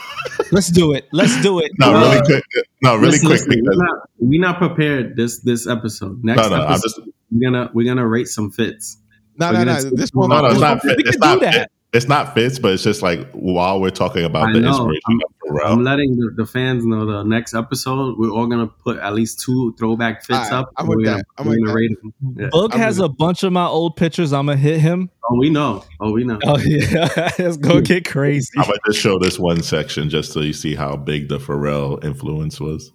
Let's 0.51 0.69
do 0.69 0.93
it. 0.93 1.07
Let's 1.11 1.41
do 1.41 1.59
it. 1.59 1.71
no 1.79 1.93
Uh, 1.95 1.99
really 2.11 2.21
quick, 2.25 2.43
no 2.83 2.95
really 2.95 3.07
Listen, 3.11 3.27
quick 3.27 3.39
listen, 3.41 3.49
because 3.49 3.77
we're 3.77 3.85
not, 3.85 4.09
we 4.19 4.37
not 4.37 4.57
prepared 4.59 5.15
this 5.17 5.39
this 5.41 5.67
episode. 5.67 6.23
Next 6.23 6.41
no, 6.43 6.49
no, 6.49 6.63
episode, 6.63 6.81
just 6.83 7.01
we're 7.31 7.51
gonna 7.51 7.69
we're 7.73 7.85
gonna 7.87 8.07
rate 8.07 8.27
some 8.27 8.51
fits. 8.51 8.97
No, 9.37 9.51
We're 9.51 9.65
no, 9.65 9.79
no. 9.79 9.89
This 9.95 10.11
one, 10.13 10.29
no, 10.29 10.41
no, 10.41 10.45
it's 10.45 10.53
this 10.55 10.61
not. 10.61 10.83
we 10.83 10.89
Fit, 10.89 10.97
can 10.99 11.07
it's 11.07 11.17
do 11.17 11.27
not. 11.27 11.41
that. 11.41 11.71
Fit, 11.91 11.97
it's 11.97 12.07
not 12.07 12.33
fits, 12.33 12.57
but 12.59 12.73
it's 12.73 12.83
just 12.83 13.01
like 13.01 13.29
while 13.33 13.79
we're 13.81 13.89
talking 13.89 14.23
about 14.23 14.49
I 14.49 14.53
the 14.53 14.59
know. 14.61 14.69
inspiration 14.69 15.01
I'm- 15.07 15.19
of 15.23 15.31
I'm 15.65 15.83
letting 15.83 16.15
the, 16.15 16.31
the 16.37 16.45
fans 16.45 16.85
know 16.85 17.05
the 17.05 17.23
next 17.23 17.53
episode 17.53 18.17
we're 18.17 18.29
all 18.29 18.47
gonna 18.47 18.67
put 18.67 18.97
at 18.99 19.13
least 19.13 19.41
two 19.41 19.75
throwback 19.77 20.23
fits 20.23 20.37
Alright, 20.39 20.53
up. 20.53 20.71
I'm 20.77 20.87
with 20.87 20.99
we're 20.99 21.05
that. 21.07 21.11
gonna, 21.11 21.23
I'm 21.37 21.45
we're 21.45 21.51
with 21.51 21.59
gonna 21.59 21.67
that. 21.67 21.75
rate 21.75 22.01
them. 22.01 22.13
Yeah. 22.37 22.49
Boog 22.53 22.73
I'm 22.73 22.79
has 22.79 22.99
with 23.01 23.11
a 23.11 23.13
bunch 23.13 23.43
of 23.43 23.51
my 23.51 23.65
old 23.65 23.97
pictures. 23.97 24.31
I'm 24.31 24.45
gonna 24.45 24.57
hit 24.57 24.79
him. 24.79 25.09
Oh, 25.29 25.35
we 25.37 25.49
know. 25.49 25.83
Oh, 25.99 26.13
we 26.13 26.23
know. 26.23 26.39
Oh 26.45 26.57
yeah, 26.65 27.31
let's 27.39 27.57
go 27.57 27.81
get 27.81 28.05
crazy. 28.07 28.47
I'm 28.57 28.63
gonna 28.63 28.77
just 28.85 28.99
show 28.99 29.19
this 29.19 29.37
one 29.37 29.61
section 29.61 30.09
just 30.09 30.31
so 30.31 30.39
you 30.39 30.53
see 30.53 30.73
how 30.75 30.95
big 30.95 31.27
the 31.27 31.37
Pharrell 31.37 32.01
influence 32.01 32.61
was. 32.61 32.93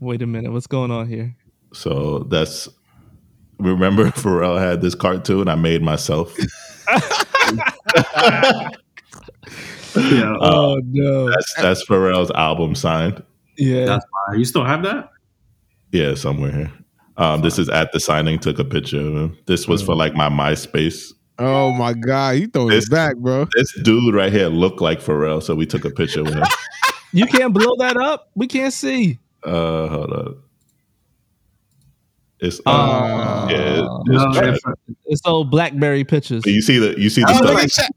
Wait 0.00 0.22
a 0.22 0.26
minute, 0.26 0.52
what's 0.52 0.66
going 0.68 0.90
on 0.90 1.06
here? 1.08 1.36
So 1.74 2.20
that's 2.20 2.68
remember 3.58 4.04
Pharrell 4.10 4.58
had 4.58 4.80
this 4.80 4.94
cartoon 4.94 5.48
I 5.48 5.54
made 5.56 5.82
myself. 5.82 6.36
Yeah, 9.96 10.36
Oh 10.40 10.80
no, 10.84 11.30
That's 11.30 11.54
that's 11.54 11.84
Pharrell's 11.86 12.30
album 12.32 12.74
signed. 12.74 13.22
yeah. 13.56 13.84
that's 13.86 14.04
fine. 14.28 14.38
You 14.38 14.44
still 14.44 14.64
have 14.64 14.82
that? 14.84 15.10
Yeah, 15.90 16.14
somewhere 16.14 16.52
here. 16.52 16.72
Um, 17.16 17.40
this 17.40 17.58
is 17.58 17.68
at 17.68 17.90
the 17.92 17.98
signing. 17.98 18.38
Took 18.38 18.58
a 18.60 18.64
picture 18.64 19.00
of 19.00 19.14
him. 19.14 19.38
This 19.46 19.66
was 19.66 19.82
for 19.82 19.96
like 19.96 20.14
my 20.14 20.28
MySpace. 20.28 21.12
Oh 21.40 21.72
my 21.72 21.94
God, 21.94 22.36
you 22.36 22.46
throwing 22.48 22.68
This- 22.68 22.84
it 22.86 22.90
back, 22.92 23.16
bro. 23.16 23.46
This 23.56 23.72
dude 23.82 24.14
right 24.14 24.32
here 24.32 24.48
looked 24.48 24.80
like 24.80 25.00
Pharrell, 25.00 25.42
so 25.42 25.54
we 25.56 25.66
took 25.66 25.84
a 25.84 25.90
picture 25.90 26.22
with 26.22 26.34
him. 26.34 26.44
You 27.10 27.24
can't 27.24 27.54
blow 27.54 27.74
that 27.78 27.96
up. 27.96 28.28
We 28.34 28.46
can't 28.46 28.70
see. 28.72 29.18
Uh, 29.42 29.88
hold 29.88 30.12
on. 30.12 30.42
It's 32.40 32.60
uh, 32.60 32.62
Oh. 32.66 33.48
yeah, 33.50 33.80
it's 34.06 34.06
No, 34.06 34.30
it's- 34.42 34.58
It's 35.06 35.22
old 35.24 35.50
BlackBerry 35.50 36.04
pictures. 36.04 36.44
you 36.46 36.62
see 36.62 36.78
the 36.78 36.98
you 37.00 37.10
see 37.10 37.22
look 37.22 37.42
the 37.42 37.52
at 37.62 37.68
Shaq. 37.68 37.88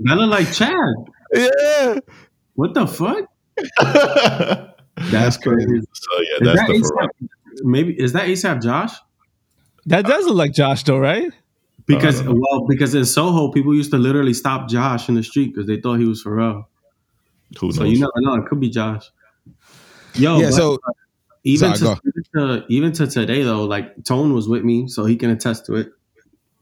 that 0.00 0.14
look 0.16 0.30
like 0.30 0.52
Chad. 0.52 0.72
yeah. 1.32 1.98
What 2.54 2.74
the 2.74 2.86
fuck? 2.86 3.24
That's 5.10 5.36
crazy. 5.36 5.80
so 5.92 6.20
yeah, 6.20 6.36
Is 6.40 6.40
that's 6.40 6.60
that 6.60 6.66
the 6.68 6.74
ASAP? 7.22 7.28
Maybe 7.64 8.00
is 8.00 8.12
that 8.12 8.26
ASAP 8.28 8.62
Josh? 8.62 8.92
that 9.86 10.06
does 10.06 10.24
look 10.26 10.36
like 10.36 10.52
Josh, 10.54 10.82
though, 10.84 10.98
right? 10.98 11.30
Because 11.86 12.20
I 12.20 12.24
don't 12.24 12.40
well, 12.40 12.66
because 12.66 12.94
in 12.94 13.04
Soho, 13.04 13.50
people 13.50 13.74
used 13.74 13.90
to 13.90 13.98
literally 13.98 14.32
stop 14.34 14.68
Josh 14.68 15.08
in 15.08 15.16
the 15.16 15.22
street 15.22 15.52
because 15.52 15.66
they 15.66 15.80
thought 15.80 15.98
he 15.98 16.06
was 16.06 16.22
Pharrell. 16.24 16.64
Who 17.60 17.66
knows? 17.66 17.76
So 17.76 17.84
you 17.84 17.98
never 17.98 18.12
know; 18.18 18.34
it 18.36 18.46
could 18.46 18.60
be 18.60 18.70
Josh. 18.70 19.10
Yo, 20.14 20.38
yeah. 20.38 20.46
but 20.46 20.54
So 20.54 20.78
even 21.44 21.74
sorry, 21.76 21.96
to, 21.96 22.02
even 22.06 22.22
to 22.34 22.66
even 22.68 22.92
to 22.92 23.06
today 23.06 23.42
though, 23.42 23.64
like 23.64 24.04
Tone 24.04 24.32
was 24.32 24.48
with 24.48 24.64
me, 24.64 24.88
so 24.88 25.04
he 25.04 25.16
can 25.16 25.30
attest 25.30 25.66
to 25.66 25.74
it. 25.74 25.90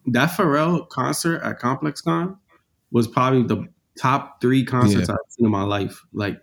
That 0.06 0.30
Pharrell 0.30 0.88
concert 0.88 1.40
at 1.42 1.60
Complex 1.60 2.00
Con 2.00 2.36
was 2.90 3.06
probably 3.06 3.44
the 3.44 3.68
top 3.96 4.40
three 4.40 4.64
concerts 4.64 5.08
Yeah. 5.08 5.14
I've 5.14 5.30
seen 5.32 5.46
in 5.46 5.52
my 5.52 5.62
life. 5.62 6.02
Like, 6.12 6.40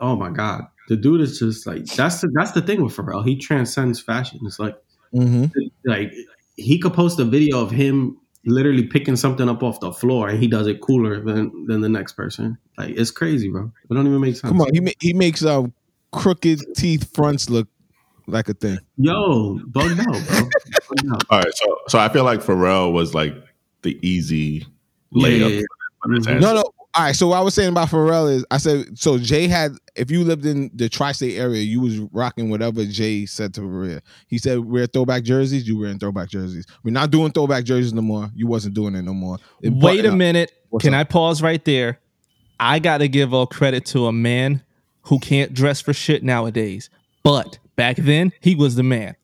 oh 0.00 0.16
my 0.16 0.30
god, 0.30 0.64
the 0.88 0.96
dude 0.96 1.20
is 1.20 1.38
just 1.38 1.66
like 1.66 1.84
that's 1.84 2.22
the 2.22 2.30
that's 2.34 2.52
the 2.52 2.62
thing 2.62 2.82
with 2.82 2.96
Pharrell. 2.96 3.24
He 3.24 3.36
transcends 3.36 4.00
fashion. 4.00 4.40
It's 4.44 4.58
like 4.58 4.76
mhm. 5.14 5.52
like 5.84 6.12
he 6.56 6.78
could 6.78 6.94
post 6.94 7.18
a 7.20 7.24
video 7.24 7.60
of 7.60 7.70
him 7.70 8.18
literally 8.46 8.84
picking 8.84 9.16
something 9.16 9.48
up 9.48 9.62
off 9.62 9.80
the 9.80 9.92
floor 9.92 10.28
and 10.28 10.38
he 10.38 10.46
does 10.46 10.66
it 10.66 10.80
cooler 10.80 11.20
than 11.20 11.66
than 11.66 11.82
the 11.82 11.88
next 11.88 12.12
person. 12.12 12.58
Like 12.78 12.94
it's 12.96 13.10
crazy, 13.10 13.50
bro. 13.50 13.70
It 13.90 13.94
don't 13.94 14.06
even 14.06 14.20
make 14.20 14.36
sense. 14.36 14.50
come 14.50 14.60
on, 14.60 14.72
he 14.72 14.80
ma- 14.80 14.90
he 15.00 15.12
makes 15.12 15.44
uh, 15.44 15.64
crooked 16.14 16.60
teeth 16.76 17.14
fronts 17.14 17.48
look 17.50 17.68
like 18.26 18.48
a 18.48 18.54
thing. 18.54 18.78
Yo, 18.96 19.58
bugged 19.66 20.00
out, 20.00 20.06
bro. 20.06 20.14
Bugged 20.88 21.12
out. 21.12 21.24
All 21.30 21.38
right, 21.40 21.54
so 21.54 21.78
so 21.88 21.98
I 21.98 22.08
feel 22.08 22.24
like 22.24 22.40
Pharrell 22.40 22.92
was 22.92 23.14
like 23.14 23.34
the 23.82 23.98
easy 24.06 24.66
layup. 25.14 25.38
yeah, 25.40 25.46
yeah. 25.46 25.60
for 26.02 26.12
his 26.12 26.26
Mhm. 26.26 26.30
answer. 26.36 26.40
No, 26.40 26.54
no. 26.54 26.62
All 26.96 27.02
right. 27.02 27.16
So 27.16 27.26
what 27.28 27.38
I 27.38 27.40
was 27.40 27.54
saying 27.54 27.70
about 27.70 27.88
Pharrell 27.88 28.30
is, 28.32 28.46
I 28.52 28.58
said, 28.58 28.96
so 28.96 29.18
Jay 29.18 29.48
had, 29.48 29.72
if 29.96 30.12
you 30.12 30.22
lived 30.22 30.46
in 30.46 30.70
the 30.74 30.88
tri-state 30.88 31.36
area, 31.36 31.60
you 31.60 31.80
was 31.80 31.98
rocking 32.12 32.50
whatever 32.50 32.84
Jay 32.84 33.26
said 33.26 33.52
to 33.54 33.62
wear. 33.66 34.00
He 34.28 34.38
said 34.38 34.60
wear 34.60 34.86
throwback 34.86 35.24
jerseys. 35.24 35.66
You 35.66 35.76
wearing 35.78 35.98
throwback 35.98 36.28
jerseys. 36.30 36.66
We're 36.84 36.92
not 36.92 37.10
doing 37.10 37.32
throwback 37.32 37.64
jerseys 37.64 37.92
no 37.92 38.00
more. 38.02 38.30
You 38.34 38.46
wasn't 38.46 38.74
doing 38.76 38.94
it 38.94 39.02
no 39.02 39.12
more. 39.12 39.38
It 39.60 39.72
Wait 39.72 40.04
a 40.04 40.10
up. 40.10 40.14
minute. 40.14 40.52
What's 40.70 40.84
Can 40.84 40.94
up? 40.94 41.00
I 41.00 41.04
pause 41.04 41.42
right 41.42 41.64
there? 41.64 41.98
I 42.60 42.78
got 42.78 42.98
to 42.98 43.08
give 43.08 43.34
all 43.34 43.46
credit 43.48 43.86
to 43.86 44.06
a 44.06 44.12
man 44.12 44.62
who 45.04 45.18
can't 45.18 45.52
dress 45.54 45.80
for 45.80 45.92
shit 45.92 46.22
nowadays. 46.22 46.90
But 47.22 47.58
back 47.76 47.96
then, 47.96 48.32
he 48.40 48.54
was 48.54 48.74
the 48.74 48.82
man. 48.82 49.16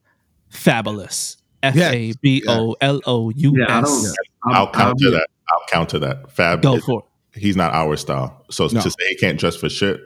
Fabolous. 0.53 1.37
F 1.63 1.77
A 1.77 2.13
B 2.23 2.43
O 2.49 2.75
L 2.81 3.01
O 3.07 3.31
U 3.31 3.55
Yeah, 3.57 3.65
I 3.79 3.81
don't. 3.83 4.05
S. 4.05 4.15
I'm- 4.47 4.55
I'll 4.57 4.71
counter 4.73 5.11
that. 5.11 5.29
I'll 5.51 5.65
counter 5.69 5.99
that. 5.99 6.33
Fab, 6.33 6.63
Go 6.63 6.79
for 6.81 7.05
it. 7.35 7.41
he's 7.41 7.57
not 7.57 7.75
our 7.75 7.97
style. 7.97 8.45
So 8.51 8.67
No. 8.69 8.81
to 8.81 8.91
say 8.91 8.97
he 9.11 9.17
can't 9.17 9.39
dress 9.39 9.57
for 9.57 9.69
shit, 9.69 10.01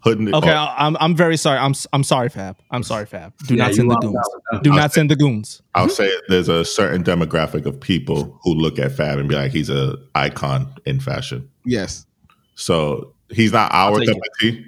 hooding 0.00 0.28
it. 0.28 0.34
Okay, 0.34 0.50
oh, 0.50 0.54
I- 0.54 0.86
I'm 0.86 0.96
I'm 1.00 1.16
very 1.16 1.38
sorry. 1.38 1.58
I'm 1.58 1.72
I'm 1.94 2.04
sorry, 2.04 2.28
Fab. 2.28 2.58
I'm 2.70 2.82
sorry, 2.82 3.06
Fab. 3.06 3.32
Do 3.46 3.54
Yeah, 3.54 3.64
not 3.68 3.74
send 3.74 3.90
the 3.90 3.96
goons. 3.96 4.16
Do 4.62 4.70
I'll 4.70 4.76
not 4.76 4.92
send 4.92 5.10
the 5.10 5.16
goons. 5.16 5.62
I'll 5.74 5.88
say 5.88 6.10
there's 6.28 6.50
a 6.50 6.62
certain 6.64 7.02
demographic 7.02 7.64
of 7.64 7.80
people 7.80 8.38
who 8.42 8.52
look 8.52 8.78
at 8.78 8.92
Fab 8.92 9.18
and 9.18 9.28
be 9.30 9.34
like, 9.34 9.50
he's 9.52 9.70
a 9.70 9.96
icon 10.14 10.74
in 10.84 11.00
fashion. 11.00 11.48
Yes. 11.64 12.04
So 12.54 13.14
he's 13.30 13.52
not 13.52 13.72
our 13.72 13.98
cup 14.04 14.08
of 14.16 14.22
tea. 14.40 14.62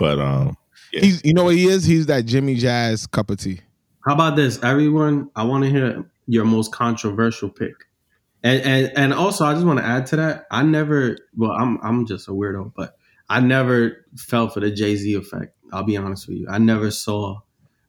But 0.00 0.18
um, 0.18 0.56
Yeah. 0.92 1.02
He's, 1.02 1.24
you 1.24 1.34
know 1.34 1.44
what 1.44 1.54
he 1.54 1.66
is? 1.68 1.84
He's 1.84 2.06
that 2.06 2.24
Jimmy 2.24 2.56
Jazz 2.56 3.06
cup 3.06 3.30
of 3.30 3.38
tea. 3.38 3.60
How 4.04 4.14
about 4.14 4.34
this, 4.34 4.60
everyone? 4.64 5.30
I 5.36 5.44
want 5.44 5.62
to 5.64 5.70
hear 5.70 6.04
your 6.26 6.44
most 6.46 6.72
controversial 6.72 7.50
pick, 7.50 7.74
and 8.42 8.62
and 8.62 8.92
and 8.96 9.12
also 9.14 9.44
I 9.44 9.52
just 9.52 9.66
want 9.66 9.78
to 9.78 9.84
add 9.84 10.06
to 10.06 10.16
that. 10.16 10.46
I 10.50 10.62
never, 10.62 11.18
well, 11.36 11.52
I'm 11.52 11.78
I'm 11.82 12.06
just 12.06 12.26
a 12.28 12.30
weirdo, 12.30 12.72
but 12.74 12.96
I 13.28 13.40
never 13.40 14.04
fell 14.16 14.48
for 14.48 14.60
the 14.60 14.70
Jay 14.70 14.96
Z 14.96 15.14
effect. 15.14 15.54
I'll 15.72 15.84
be 15.84 15.98
honest 15.98 16.26
with 16.28 16.38
you. 16.38 16.48
I 16.50 16.56
never 16.58 16.90
saw 16.90 17.40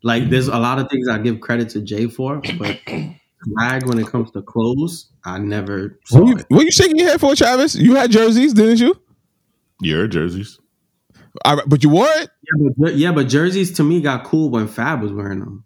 like 0.03 0.29
there's 0.29 0.49
a 0.49 0.57
lot 0.59 0.79
of 0.79 0.89
things 0.89 1.07
I 1.07 1.17
give 1.19 1.39
credit 1.39 1.69
to 1.69 1.81
Jay 1.81 2.07
for, 2.07 2.41
but 2.59 2.77
swag 3.45 3.87
when 3.87 3.97
it 3.99 4.07
comes 4.07 4.31
to 4.31 4.41
clothes, 4.41 5.09
I 5.23 5.37
never 5.39 5.97
saw 6.05 6.19
What 6.19 6.27
you, 6.27 6.37
it. 6.37 6.45
what 6.49 6.65
you 6.65 6.71
shaking 6.71 6.97
your 6.97 7.07
head 7.07 7.21
for, 7.21 7.35
Travis? 7.35 7.73
You 7.75 7.95
had 7.95 8.11
jerseys, 8.11 8.53
didn't 8.53 8.79
you? 8.79 8.99
your 9.81 10.07
jerseys. 10.07 10.59
All 11.45 11.55
right, 11.57 11.67
but 11.67 11.83
you 11.83 11.89
wore 11.89 12.07
it. 12.07 12.29
Yeah 12.43 12.69
but, 12.77 12.95
yeah, 12.95 13.11
but 13.11 13.27
jerseys 13.27 13.71
to 13.73 13.83
me 13.83 14.01
got 14.01 14.23
cool 14.25 14.49
when 14.49 14.67
Fab 14.67 15.01
was 15.01 15.11
wearing 15.13 15.39
them. 15.39 15.63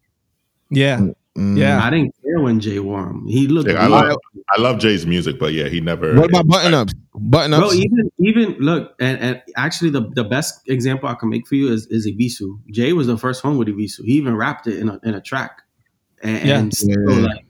Yeah. 0.69 0.99
Mm. 1.37 1.57
Yeah. 1.57 1.83
I 1.83 1.89
didn't 1.89 2.15
care 2.23 2.39
when 2.39 2.59
Jay 2.59 2.79
wore 2.79 3.03
them. 3.03 3.25
He 3.27 3.47
looked. 3.47 3.69
Yeah, 3.69 3.83
I 3.83 3.87
love 3.87 4.17
I 4.55 4.61
love 4.61 4.79
Jay's 4.79 5.05
music, 5.05 5.37
but 5.39 5.53
yeah, 5.53 5.67
he 5.67 5.81
never. 5.81 6.15
What 6.15 6.29
about 6.29 6.47
button 6.47 6.73
ups? 6.73 6.93
Button 7.13 7.51
Bro, 7.51 7.67
ups. 7.67 7.75
even 7.75 8.11
even 8.19 8.55
look, 8.59 8.95
and, 8.99 9.19
and 9.19 9.41
actually 9.57 9.89
the, 9.89 10.09
the 10.13 10.23
best 10.23 10.61
example 10.69 11.09
I 11.09 11.15
can 11.15 11.29
make 11.29 11.45
for 11.47 11.55
you 11.55 11.71
is 11.73 11.87
is 11.87 12.07
Evisu. 12.07 12.59
Jay 12.71 12.93
was 12.93 13.07
the 13.07 13.17
first 13.17 13.43
one 13.43 13.57
with 13.57 13.67
Evisu. 13.67 14.05
He 14.05 14.13
even 14.13 14.35
rapped 14.35 14.67
it 14.67 14.79
in 14.79 14.87
a 14.87 14.99
in 15.03 15.13
a 15.13 15.21
track. 15.21 15.61
And, 16.23 16.47
Yeah. 16.47 16.59
and 16.59 16.73
so, 16.73 16.87
Yeah. 16.89 17.19
like 17.27 17.45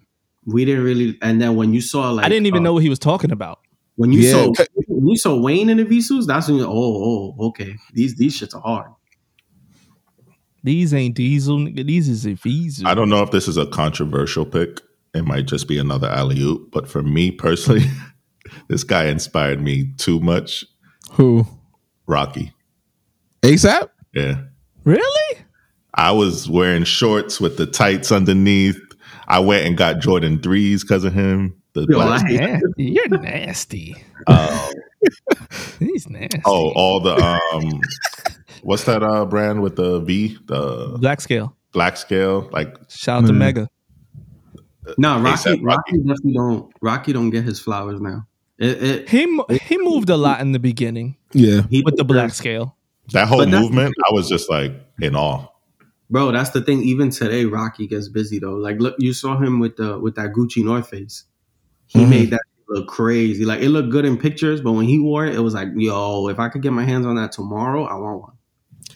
we 0.46 0.66
didn't 0.66 0.84
really 0.84 1.18
and 1.22 1.40
then 1.42 1.56
when 1.56 1.74
you 1.74 1.82
saw 1.82 2.12
like 2.12 2.26
I 2.26 2.30
didn't 2.30 2.48
even 2.48 2.62
uh, 2.62 2.64
know 2.64 2.74
what 2.74 2.84
he 2.84 2.90
was 2.90 3.00
talking 3.00 3.32
about. 3.32 3.60
when 3.98 4.12
you 4.12 4.22
Yeah. 4.22 4.32
saw 4.32 4.54
when 4.88 5.08
you 5.08 5.18
saw 5.18 5.40
Wayne 5.40 5.70
in 5.70 5.80
Evisus, 5.80 6.26
that's 6.26 6.48
when 6.48 6.58
you 6.58 6.66
oh 6.66 7.36
oh 7.40 7.48
okay. 7.48 7.76
These 7.94 8.16
these 8.16 8.40
shits 8.40 8.56
are 8.56 8.62
hard. 8.62 8.92
These 10.64 10.94
ain't 10.94 11.16
diesel, 11.16 11.60
nigga. 11.60 11.86
These 11.86 12.10
is 12.10 12.26
Evisu. 12.26 12.86
I 12.86 12.96
don't 12.96 13.10
know 13.10 13.22
if 13.22 13.32
this 13.32 13.48
is 13.48 13.58
a 13.58 13.68
controversial 13.68 14.46
pick. 14.46 14.82
It 15.14 15.24
might 15.24 15.46
just 15.46 15.68
be 15.68 15.78
another 15.78 16.10
alley 16.10 16.40
oop. 16.42 16.72
But 16.72 16.90
for 16.90 17.04
me 17.04 17.32
personally, 17.32 17.86
this 18.68 18.84
guy 18.84 19.06
inspired 19.06 19.62
me 19.62 19.94
too 19.98 20.20
much. 20.20 20.66
Who? 21.12 21.46
Rocky. 22.08 22.52
ASAP. 23.44 23.90
Yeah. 24.14 24.42
Really? 24.84 25.40
I 25.94 26.12
was 26.12 26.50
wearing 26.50 26.84
shorts 26.84 27.40
with 27.40 27.58
the 27.58 27.66
tights 27.66 28.12
underneath. 28.12 28.80
I 29.28 29.40
went 29.40 29.66
and 29.66 29.78
got 29.78 30.00
Jordan 30.00 30.42
threes 30.42 30.84
because 30.84 31.04
of 31.04 31.14
him. 31.14 31.62
The 31.76 31.82
Yo, 31.90 31.98
black- 31.98 32.26
I 32.26 32.58
you're 32.78 33.08
nasty. 33.10 33.96
um, 34.28 34.72
He's 35.80 36.10
nasty. 36.10 36.42
oh, 36.46 36.72
all 36.72 37.00
the 37.02 37.16
um, 37.16 37.82
what's 38.64 38.86
that 38.86 39.04
uh 39.04 39.26
brand 39.26 39.62
with 39.62 39.76
the 39.76 40.00
V, 40.00 40.38
the 40.46 40.98
Black 41.00 41.22
scale. 41.22 41.56
black 41.74 41.98
scale? 41.98 42.50
Like 42.52 42.76
Shout 42.90 43.24
out 43.24 43.28
to 43.28 43.34
Mm. 43.34 43.38
Mega. 43.38 43.70
No, 44.98 45.20
Rocky, 45.20 45.50
Rocky 45.50 45.62
Rocky. 45.64 45.98
definitely 45.98 46.34
don't 46.34 46.72
Rocky 46.82 47.14
don't 47.14 47.30
get 47.30 47.44
his 47.44 47.60
flowers 47.60 48.00
now. 48.00 48.26
It, 48.58 48.84
it 48.84 49.10
He 49.10 49.26
mo- 49.26 49.46
he 49.50 49.78
moved 49.78 50.10
a 50.10 50.18
lot 50.18 50.40
in 50.42 50.54
the 50.54 50.60
beginning 50.60 51.18
Yeah. 51.34 51.62
he 51.70 51.82
with 51.82 51.98
the 51.98 52.06
black 52.06 52.32
scale. 52.34 52.78
that 53.12 53.28
whole 53.28 53.46
movement, 53.46 53.94
I 54.10 54.14
was 54.14 54.30
just 54.30 54.50
like 54.50 54.72
in 55.02 55.16
awe. 55.16 55.48
Bro, 56.10 56.32
that's 56.32 56.52
the 56.52 56.62
thing. 56.62 56.84
Even 56.84 57.10
today, 57.10 57.46
Rocky 57.46 57.88
gets 57.88 58.08
busy 58.10 58.40
though. 58.40 58.54
Like, 58.56 58.80
look, 58.80 58.96
you 59.00 59.12
saw 59.12 59.38
him 59.38 59.60
with 59.60 59.76
the 59.76 60.00
with 60.00 60.16
that 60.16 60.32
Gucci 60.34 60.64
North 60.64 60.88
Face. 60.90 61.26
He 61.88 62.00
Mhm. 62.00 62.10
made 62.10 62.30
that 62.32 62.42
look 62.68 62.88
crazy. 62.88 63.46
Like, 63.46 63.62
it 63.62 63.70
looked 63.70 63.90
good 63.90 64.06
in 64.06 64.18
pictures, 64.18 64.60
but 64.62 64.72
when 64.74 64.86
he 64.86 65.00
wore 65.00 65.26
it, 65.26 65.36
it 65.36 65.40
was 65.42 65.54
like, 65.54 65.68
yo, 65.76 66.28
if 66.30 66.40
I 66.40 66.50
could 66.50 66.62
get 66.64 66.74
my 66.74 66.84
hands 66.84 67.06
on 67.06 67.16
that 67.16 67.32
tomorrow, 67.32 67.84
I 67.86 67.96
want 67.96 68.22
one. 68.22 68.32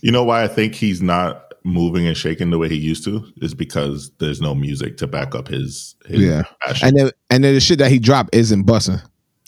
You 0.02 0.12
know 0.12 0.24
why 0.24 0.44
I 0.44 0.48
think 0.48 0.74
he's 0.76 1.02
not 1.02 1.54
moving 1.64 2.08
and 2.08 2.16
shaking 2.18 2.50
the 2.50 2.58
way 2.58 2.70
he 2.70 2.78
used 2.78 3.04
to 3.04 3.24
is 3.38 3.54
because 3.54 4.12
there's 4.20 4.42
no 4.42 4.56
music 4.56 4.98
to 4.98 5.08
back 5.08 5.36
up 5.36 5.48
his, 5.50 5.96
his 6.08 6.22
Yeah. 6.22 6.44
passion. 6.62 6.88
And 6.88 6.98
then 6.98 7.12
and 7.30 7.44
then 7.44 7.54
the 7.54 7.60
shit 7.60 7.78
that 7.80 7.92
he 7.92 8.00
dropped 8.00 8.34
isn't 8.34 8.64
busting. 8.64 9.00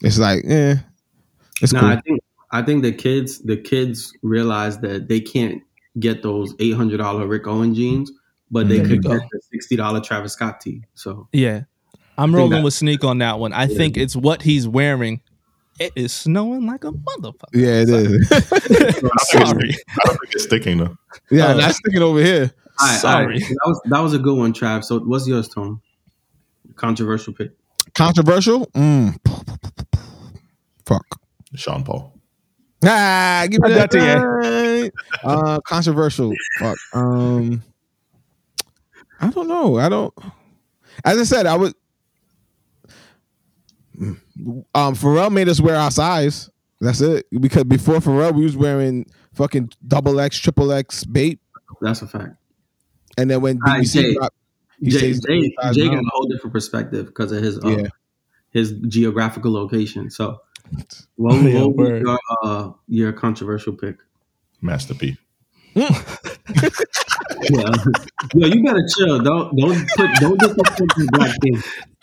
It's 0.04 0.20
like, 0.20 0.44
eh, 0.46 0.76
it's 1.62 1.72
Nah, 1.74 1.80
cool. 1.80 1.90
I 1.90 2.02
think 2.02 2.20
I 2.52 2.62
think 2.62 2.84
the 2.84 2.92
kids 2.92 3.40
the 3.40 3.56
kids 3.58 4.12
realize 4.24 4.80
that 4.80 5.08
they 5.08 5.22
can't 5.22 5.62
get 6.00 6.22
those 6.22 6.54
eight 6.60 6.76
hundred 6.76 6.98
dollar 6.98 7.26
Rick 7.26 7.48
Owen 7.48 7.74
jeans, 7.74 8.12
but 8.52 8.68
they 8.68 8.78
There 8.78 8.88
you 8.88 8.96
could 9.02 9.04
get 9.04 9.22
the 9.32 9.42
sixty 9.52 9.78
dollar 9.78 10.02
Travis 10.02 10.34
Scott 10.34 10.60
tee. 10.60 10.84
So 10.96 11.28
Yeah. 11.32 11.62
I'm 12.22 12.36
rolling 12.36 12.52
that- 12.52 12.64
with 12.64 12.74
Sneak 12.74 13.04
on 13.04 13.18
that 13.20 13.40
one. 13.40 13.54
I 13.54 13.68
think 13.68 13.98
it's 13.98 14.16
what 14.16 14.42
he's 14.42 14.68
wearing. 14.68 15.22
It 15.80 15.94
is 15.96 16.14
snowing 16.14 16.68
like 16.68 16.84
a 16.84 16.92
motherfucker. 16.92 17.34
yeah, 17.54 17.82
it 17.82 17.90
is. 17.90 18.28
Sorry. 19.30 19.72
I 19.90 20.06
don't 20.06 20.18
think 20.20 20.34
it's 20.34 20.44
sticking 20.44 20.78
though. 20.78 20.96
yeah, 21.32 21.54
Oh. 21.54 21.58
that's 21.58 21.78
sticking 21.78 22.02
over 22.04 22.22
here. 22.24 22.52
all 22.80 22.88
right, 22.88 22.94
all 22.94 23.00
Sorry. 23.00 23.26
right. 23.28 23.40
that 23.42 23.58
was 23.66 23.82
that 23.86 24.00
was 24.00 24.14
a 24.14 24.20
good 24.20 24.38
one, 24.38 24.54
Trav. 24.54 24.84
So 24.84 25.00
what's 25.00 25.28
yours, 25.28 25.48
Tone? 25.48 25.82
Controversial 26.76 27.34
pick. 27.34 27.52
Controversial? 27.96 28.68
Mm. 28.68 29.18
Fuck. 30.86 31.06
Sean 31.56 31.84
Paul. 31.84 32.14
Ah, 32.84 33.46
give 33.50 33.62
me 33.62 33.70
that. 33.74 33.92
got 33.92 33.92
to 33.92 34.92
Uh, 35.24 35.60
controversial. 35.62 36.34
Fuck. 36.60 36.78
Um, 36.94 37.64
I 39.20 39.30
don't 39.30 39.48
know. 39.48 39.78
I 39.78 39.90
don't. 39.90 40.14
As 41.04 41.18
I 41.20 41.24
said, 41.24 41.46
I 41.46 41.56
would. 41.56 41.74
Um, 44.74 44.96
Pharrell 44.96 45.32
made 45.32 45.50
us 45.50 45.60
wear 45.60 45.76
our 45.76 45.92
size. 45.92 46.50
That's 46.80 47.02
it. 47.02 47.28
Because 47.40 47.64
before 47.66 47.96
Pharrell, 47.98 48.34
we 48.34 48.44
was 48.44 48.58
wearing 48.58 49.06
fucking 49.34 49.72
double 49.88 50.20
X, 50.20 50.38
triple 50.38 50.72
X 50.72 51.04
Bape. 51.04 51.40
That's 51.82 52.02
a 52.02 52.08
fact. 52.08 52.36
And 53.18 53.30
then 53.30 53.42
when 53.42 53.58
All 53.66 53.74
right, 53.74 53.82
BBC 53.84 54.02
Jay. 54.02 54.14
dropped, 54.16 54.36
he 54.80 54.90
Jay, 54.90 55.14
Jay, 55.14 55.54
Jay 55.74 55.86
got 55.88 55.98
a 56.00 56.10
whole 56.12 56.28
different 56.28 56.54
perspective 56.54 57.08
because 57.08 57.32
of 57.32 57.44
his 57.44 57.58
uh, 57.64 57.68
Yeah. 57.68 57.88
his 58.52 58.72
geographical 58.88 59.52
location. 59.52 60.10
So, 60.10 60.42
what, 60.72 61.02
what 61.18 61.44
Yeah, 61.44 61.66
was 61.66 62.02
your, 62.02 62.20
uh, 62.44 62.72
your 62.88 63.14
controversial 63.14 63.74
pick? 63.74 63.98
Master 64.62 64.94
P. 64.96 65.18
Yeah, 67.50 67.72
yo, 68.36 68.48
you 68.48 68.64
gotta 68.64 68.84
chill. 68.98 69.20
Don't 69.20 69.56
don't 69.58 69.88
put 69.96 70.10
don't 70.20 70.40
disrespect 70.40 70.78
the 70.96 71.10
black 71.14 71.36
king. 71.42 71.56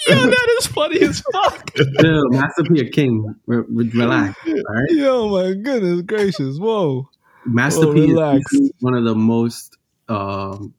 Yo, 0.09 0.15
that 0.27 0.57
is 0.59 0.67
funny 0.67 1.01
as 1.01 1.21
fuck. 1.33 1.73
Chill, 2.01 2.29
Master 2.31 2.65
P 2.65 2.81
a 2.81 2.89
king. 2.91 3.35
Re- 3.47 3.63
re- 3.69 3.91
relax, 3.95 4.37
all 4.47 4.55
right. 4.55 4.91
Yo, 4.91 5.29
my 5.29 5.53
goodness 5.55 6.03
gracious! 6.03 6.59
Whoa. 6.59 7.09
Master 7.47 7.87
Oh, 7.87 7.95
P 7.95 8.01
relax. 8.13 8.53
is 8.53 8.73
one 8.81 8.95
of 8.95 9.05
the 9.05 9.15
most 9.15 9.77
um, 10.09 10.75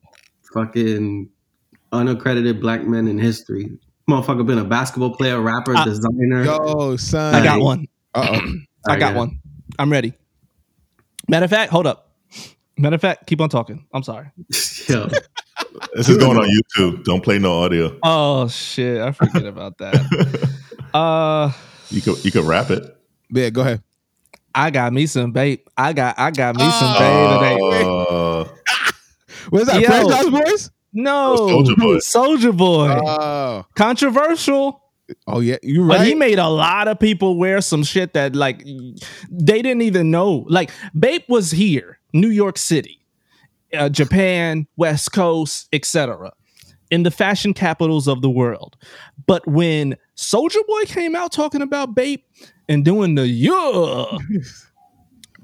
fucking 0.54 1.30
unaccredited 1.94 2.60
black 2.60 2.86
men 2.86 3.08
in 3.08 3.18
history. 3.18 3.72
Motherfucker 4.10 4.46
been 4.46 4.58
a 4.58 4.66
basketball 4.66 5.16
player, 5.16 5.40
rapper, 5.40 5.76
I- 5.76 5.86
designer. 5.86 6.44
Yo, 6.44 6.98
son. 6.98 7.34
I 7.36 7.44
got 7.44 7.62
one. 7.62 7.88
Uh 8.14 8.28
oh. 8.42 8.52
I 8.88 8.98
got 8.98 9.10
Alright, 9.10 9.16
one. 9.16 9.40
I'm 9.78 9.92
ready. 9.92 10.14
Matter 11.30 11.46
of 11.46 11.52
fact, 11.52 11.72
hold 11.72 11.88
up. 11.88 12.09
Matter 12.80 12.96
of 12.96 13.02
fact, 13.02 13.28
keep 13.28 13.42
on 13.42 13.50
talking. 13.50 13.86
I'm 13.94 14.04
sorry. 14.04 14.28
Yo, 14.88 15.08
This 15.96 16.08
is 16.10 16.18
going 16.18 16.38
on 16.38 16.48
YouTube. 16.48 17.04
Don't 17.04 17.22
play 17.24 17.38
no 17.40 17.62
audio. 17.64 17.98
Oh 18.04 18.48
shit, 18.48 19.02
I 19.02 19.12
forget 19.12 19.46
about 19.46 19.78
that. 19.80 20.50
Uh, 20.94 21.52
You 21.92 22.02
could 22.02 22.26
you 22.26 22.32
could 22.32 22.46
rap 22.46 22.72
it. 22.72 22.84
Yeah, 23.30 23.52
go 23.52 23.62
ahead. 23.62 23.84
I 24.56 24.72
got 24.72 24.92
me 24.92 25.06
some 25.06 25.32
Bape. 25.32 25.68
I 25.78 25.94
got 25.94 26.18
I 26.18 26.32
got 26.32 26.56
me 26.56 26.64
some 26.64 26.96
Oh. 26.98 27.40
Bape 27.40 27.60
today. 27.60 27.86
Uh, 28.10 29.46
What's 29.52 29.66
that? 29.68 29.82
Yo. 29.82 29.88
Franchise 29.88 30.30
Boys? 30.32 30.72
No, 30.94 31.36
Soulja 31.38 31.78
Boy. 31.78 31.96
Soulja 31.98 32.58
Boy. 32.58 32.90
Oh. 33.06 33.66
Controversial, 33.76 34.82
Oh 35.28 35.40
yeah, 35.42 35.58
you 35.62 35.88
but 35.88 36.00
right. 36.00 36.08
he 36.08 36.16
made 36.16 36.40
a 36.40 36.48
lot 36.50 36.88
of 36.88 37.00
people 37.00 37.38
wear 37.38 37.62
some 37.62 37.84
shit 37.84 38.14
that 38.14 38.36
like 38.36 38.64
they 39.30 39.62
didn't 39.62 39.84
even 39.84 40.10
know. 40.10 40.44
Like 40.50 40.72
Bape 40.98 41.30
was 41.30 41.52
here, 41.52 41.99
New 42.14 42.30
York 42.30 42.58
City, 42.58 43.00
uh, 43.74 43.90
Japan, 43.90 44.68
West 44.78 45.12
Coast, 45.12 45.68
etc. 45.74 46.32
In 46.92 47.04
the 47.04 47.12
fashion 47.12 47.54
capitals 47.54 48.08
of 48.08 48.22
the 48.22 48.30
world. 48.30 48.76
But 49.28 49.46
when 49.48 49.96
Soulja 50.16 50.66
Boy 50.68 50.84
came 50.86 51.16
out 51.16 51.32
talking 51.32 51.62
about 51.62 51.94
Bape 51.94 52.26
and 52.68 52.84
doing 52.84 53.16
the 53.16 53.28
yeah, 53.28 54.18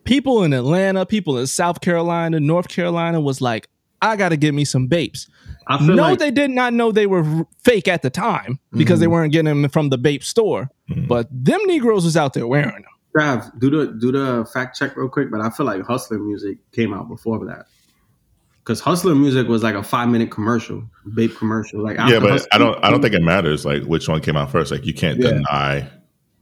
people 0.03 0.43
in 0.43 0.53
Atlanta, 0.53 1.05
people 1.05 1.37
in 1.37 1.47
South 1.47 1.81
Carolina, 1.81 2.39
North 2.39 2.67
Carolina 2.67 3.19
was 3.21 3.41
like, 3.41 3.67
I 4.01 4.15
gotta 4.15 4.37
get 4.37 4.53
me 4.53 4.65
some 4.65 4.87
Bapes. 4.87 5.27
I 5.67 5.77
feel 5.79 5.95
No, 5.95 6.03
like 6.03 6.19
they 6.19 6.29
did 6.31 6.51
not 6.51 6.73
know 6.73 6.91
they 6.91 7.07
were 7.07 7.45
fake 7.63 7.87
at 7.87 8.01
the 8.03 8.09
time 8.11 8.59
because 8.71 8.99
they 8.99 9.07
weren't 9.07 9.31
getting 9.31 9.61
them 9.61 9.69
from 9.71 9.89
the 9.89 9.97
Bape 9.97 10.23
store. 10.23 10.69
But 11.07 11.27
them 11.31 11.59
Negroes 11.65 12.05
was 12.05 12.15
out 12.15 12.33
there 12.33 12.45
wearing 12.47 12.71
them. 12.71 12.83
Trav, 13.15 13.59
do 13.59 13.69
the 13.69 13.93
do 13.93 14.11
the 14.11 14.45
fact 14.53 14.77
check 14.77 14.95
real 14.97 15.09
quick. 15.09 15.31
But 15.31 15.41
I 15.41 15.49
feel 15.49 15.65
like 15.65 15.81
Hustler 15.83 16.19
music 16.19 16.57
came 16.71 16.93
out 16.93 17.07
before 17.07 17.45
that. 17.45 17.65
Because 18.59 18.79
Hustler 18.79 19.13
music 19.15 19.47
was 19.47 19.61
like 19.63 19.75
a 19.75 19.83
five 19.83 20.09
minute 20.09 20.31
commercial, 20.31 20.83
Bape 21.13 21.35
commercial. 21.37 21.83
Like 21.83 21.97
yeah, 21.97 22.19
but 22.19 22.31
Hustler- 22.31 22.47
I 22.51 22.57
don't 22.57 22.83
I 22.85 22.89
don't 22.89 23.01
think 23.01 23.13
it 23.13 23.21
matters 23.21 23.65
like 23.65 23.83
which 23.83 24.07
one 24.09 24.21
came 24.21 24.35
out 24.35 24.51
first. 24.51 24.71
Like 24.71 24.85
you 24.85 24.93
can't 24.93 25.19
Yeah. 25.19 25.31
deny 25.33 25.89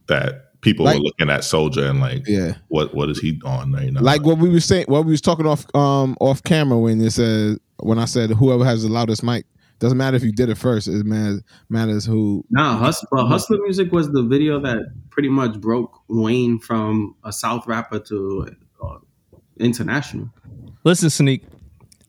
that 0.06 0.60
people 0.62 0.86
Like- 0.86 0.96
were 0.96 1.02
looking 1.04 1.28
at 1.30 1.42
Soulja 1.42 1.90
and 1.90 2.00
like 2.00 2.26
yeah. 2.26 2.54
what 2.68 2.94
what 2.94 3.10
is 3.10 3.20
he 3.20 3.40
on 3.44 3.72
right 3.72 3.92
now? 3.92 4.00
Like 4.00 4.24
what 4.24 4.38
we 4.38 4.48
were 4.48 4.60
saying, 4.60 4.86
what 4.88 5.04
we 5.04 5.10
was 5.12 5.20
talking 5.20 5.46
off 5.46 5.66
um 5.74 6.16
off 6.20 6.42
camera 6.42 6.78
when 6.78 7.00
it 7.00 7.10
said 7.10 7.58
when 7.80 7.98
I 7.98 8.06
said 8.06 8.30
whoever 8.30 8.64
has 8.64 8.82
the 8.82 8.88
loudest 8.88 9.22
mic 9.22 9.44
doesn't 9.78 9.98
matter 9.98 10.16
if 10.16 10.22
you 10.22 10.32
did 10.32 10.48
it 10.48 10.56
first. 10.56 10.88
It 10.88 11.04
matters 11.04 11.42
matters 11.68 12.04
who. 12.04 12.44
Nah, 12.50 12.78
Hus- 12.78 13.04
but 13.10 13.26
Hustler 13.26 13.58
music 13.62 13.92
was 13.92 14.10
the 14.10 14.22
video 14.22 14.60
that 14.60 14.78
pretty 15.10 15.28
much 15.28 15.60
broke 15.60 16.00
Wayne 16.08 16.58
from 16.58 17.16
a 17.24 17.32
South 17.32 17.66
rapper 17.66 17.98
to 18.00 18.48
uh, 18.82 18.98
international. 19.58 20.30
Listen, 20.84 21.10
Sneak, 21.10 21.44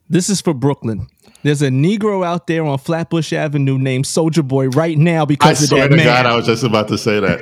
this 0.10 0.30
is 0.30 0.42
for 0.42 0.54
Brooklyn. 0.54 1.08
There's 1.44 1.62
a 1.62 1.70
Negro 1.70 2.26
out 2.26 2.48
there 2.48 2.66
on 2.66 2.78
Flatbush 2.80 3.32
Avenue 3.32 3.78
named 3.78 4.08
Soldier 4.08 4.42
Boy 4.42 4.68
right 4.70 4.98
now 4.98 5.22
I 5.24 5.26
because 5.26 5.62
of 5.62 5.70
swear 5.70 5.84
that 5.84 5.90
to 5.90 5.96
man. 5.96 6.06
God, 6.06 6.26
I 6.26 6.36
was 6.36 6.48
just 6.48 6.64
about 6.64 6.88
to 6.88 6.98
say 6.98 7.20
that. 7.20 7.42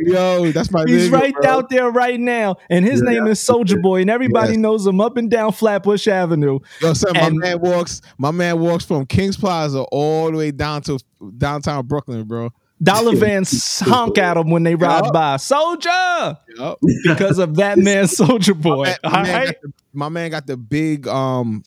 Let's 0.00 0.12
go. 0.12 0.44
Yo, 0.44 0.52
that's 0.52 0.70
my. 0.70 0.84
He's 0.86 1.08
nigga, 1.08 1.12
right 1.12 1.34
bro. 1.34 1.50
out 1.50 1.70
there 1.70 1.90
right 1.90 2.18
now, 2.18 2.56
and 2.68 2.84
his 2.84 3.02
Yeah. 3.04 3.12
name 3.12 3.26
is 3.26 3.40
Soldier 3.40 3.78
Boy, 3.78 4.00
and 4.02 4.10
everybody 4.10 4.52
Yes. 4.52 4.58
knows 4.58 4.86
him 4.86 5.00
up 5.00 5.16
and 5.16 5.30
down 5.30 5.52
Flatbush 5.52 6.08
Avenue. 6.08 6.58
Yo, 6.80 6.92
son, 6.94 7.16
And- 7.16 7.38
my 7.38 7.46
man 7.46 7.60
walks. 7.60 8.00
My 8.18 8.30
man 8.30 8.58
walks 8.60 8.84
from 8.84 9.06
Kings 9.06 9.36
Plaza 9.36 9.80
all 9.92 10.30
the 10.30 10.36
way 10.36 10.50
down 10.50 10.82
to 10.82 10.98
downtown 11.38 11.86
Brooklyn, 11.86 12.24
bro. 12.24 12.50
Dollar 12.82 13.14
Vans 13.16 13.80
honk 13.80 14.16
at 14.16 14.38
him 14.38 14.48
when 14.50 14.62
they 14.62 14.74
ride 14.74 15.04
Yup. 15.04 15.12
by. 15.12 15.36
Soldier, 15.36 16.38
Yup. 16.56 16.78
because 17.04 17.38
of 17.38 17.56
that 17.56 17.76
man, 17.78 18.08
Soldier 18.08 18.54
Boy. 18.54 18.94
My, 19.04 19.10
All 19.10 19.10
my 19.12 19.22
man 19.22 19.34
right. 19.34 19.46
got 19.46 19.54
the, 19.62 19.72
my 19.92 20.08
man 20.08 20.30
got 20.30 20.46
the 20.46 20.56
big 20.56 21.06
um 21.06 21.62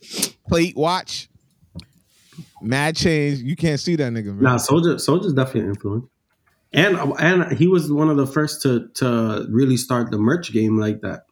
plate 0.48 0.76
watch. 0.76 1.30
Mad 2.62 2.96
change. 2.96 3.40
You 3.40 3.56
can't 3.56 3.80
see 3.80 3.96
that 3.98 4.12
nigga, 4.12 4.28
man. 4.28 4.42
Nah, 4.42 4.58
Soldier 4.58 4.98
Soldier's 4.98 5.34
definitely 5.34 5.62
an 5.62 5.68
influence. 5.70 6.06
And 6.74 6.98
and 7.20 7.52
he 7.58 7.68
was 7.68 7.92
one 7.92 8.10
of 8.10 8.18
the 8.18 8.26
first 8.28 8.62
to 8.64 8.88
to 8.96 9.46
really 9.50 9.78
start 9.78 10.10
the 10.12 10.18
merch 10.18 10.52
game 10.52 10.78
like 10.78 11.02
that. 11.02 11.26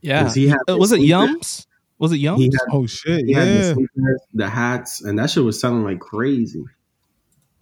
Yeah, 0.00 0.32
He 0.32 0.48
had 0.48 0.58
Uh, 0.68 0.78
was 0.78 0.92
it 0.92 1.00
Yums? 1.00 1.66
Was 1.98 2.12
it 2.12 2.16
Yums? 2.20 2.44
Had, 2.52 2.60
Oh 2.72 2.86
shit! 2.86 3.24
he 3.26 3.32
had 3.32 3.48
the 3.48 3.52
Yeah. 3.54 3.72
sneakers, 3.74 4.20
the 4.32 4.48
hats, 4.48 5.02
and 5.02 5.18
that 5.18 5.30
shit 5.30 5.44
was 5.44 5.58
selling 5.60 5.82
like 5.84 5.98
crazy. 6.00 6.64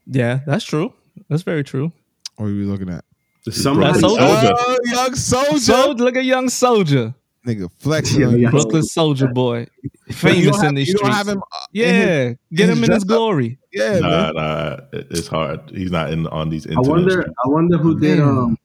yeah, 0.07 0.40
that's 0.46 0.64
true. 0.64 0.92
That's 1.29 1.42
very 1.42 1.64
true. 1.64 1.90
What 2.37 2.46
are 2.46 2.49
we 2.49 2.64
looking 2.64 2.90
at? 2.90 3.05
Somebody, 3.51 3.99
Soldier. 4.01 4.22
Oh, 4.22 4.77
young 4.85 5.14
soldier, 5.14 5.59
So 5.61 5.90
look 5.92 6.16
at 6.16 6.25
young 6.25 6.49
soldier, 6.51 7.14
nigga 7.46 7.70
flexing. 7.78 8.20
Yeah, 8.20 8.26
on 8.26 8.32
you. 8.32 8.38
yeah. 8.40 8.50
Brooklyn 8.50 8.82
Soldier 8.82 9.28
Boy, 9.28 9.66
famous 10.11 10.56
have- 10.56 10.68
in 10.70 10.74
these 10.74 10.88
you 10.88 10.96
streets. 10.98 11.14
have 11.16 11.28
him. 11.28 11.38
uh, 11.38 11.66
in 11.72 11.94
his- 11.94 12.04
yeah, 12.06 12.32
get 12.52 12.68
him 12.68 12.76
in 12.78 12.78
his 12.80 12.88
dress 12.88 13.02
up. 13.02 13.09
glory. 13.09 13.59
yeah, 13.72 13.98
Nah, 14.00 14.09
man. 14.09 14.35
nah, 14.35 14.76
it's 14.92 15.28
hard. 15.28 15.61
He's 15.70 15.90
not 15.90 16.12
in 16.12 16.26
on 16.28 16.48
these 16.50 16.66
I 16.66 16.74
wonder. 16.80 17.11
streets. 17.11 17.30
I 17.44 17.48
wonder 17.48 17.78
who 17.78 17.98
did. 17.98 18.18
Man. 18.18 18.28
Um, 18.28 18.59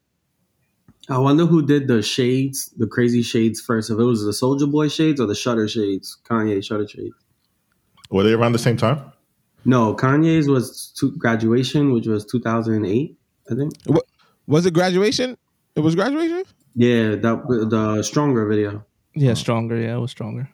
I 1.10 1.18
wonder 1.18 1.46
who 1.46 1.66
did 1.66 1.88
the 1.88 2.02
shades, 2.02 2.70
the 2.78 2.88
crazy 2.88 3.22
shades 3.22 3.60
first. 3.60 3.90
If 3.90 4.00
it 4.00 4.04
was 4.04 4.24
the 4.24 4.32
Soulja 4.32 4.72
Boy 4.72 4.88
shades 4.88 5.20
or 5.20 5.26
the 5.28 5.36
Shutter 5.36 5.68
shades, 5.68 6.18
Kanye 6.30 6.64
Shutter 6.64 6.88
shades. 6.88 7.14
Were 8.10 8.24
they 8.24 8.34
around 8.34 8.52
the 8.54 8.60
same 8.60 8.78
time? 8.78 9.02
No, 9.66 9.94
Kanye's 9.96 10.48
was 10.48 10.92
to 11.00 11.12
graduation, 11.18 11.92
which 11.92 12.08
was 12.08 12.26
2008, 12.26 13.18
I 13.50 13.56
think. 13.56 13.74
Was 14.48 14.66
it 14.66 14.74
graduation? 14.74 15.38
It 15.76 15.82
was 15.82 15.96
graduation. 15.96 16.44
Yeah, 16.76 17.16
that 17.16 17.68
the 17.70 18.02
stronger 18.04 18.46
video. 18.48 18.86
Yeah, 19.14 19.34
stronger. 19.34 19.76
Yeah, 19.78 19.96
it 19.96 20.00
was 20.00 20.12
stronger. 20.12 20.50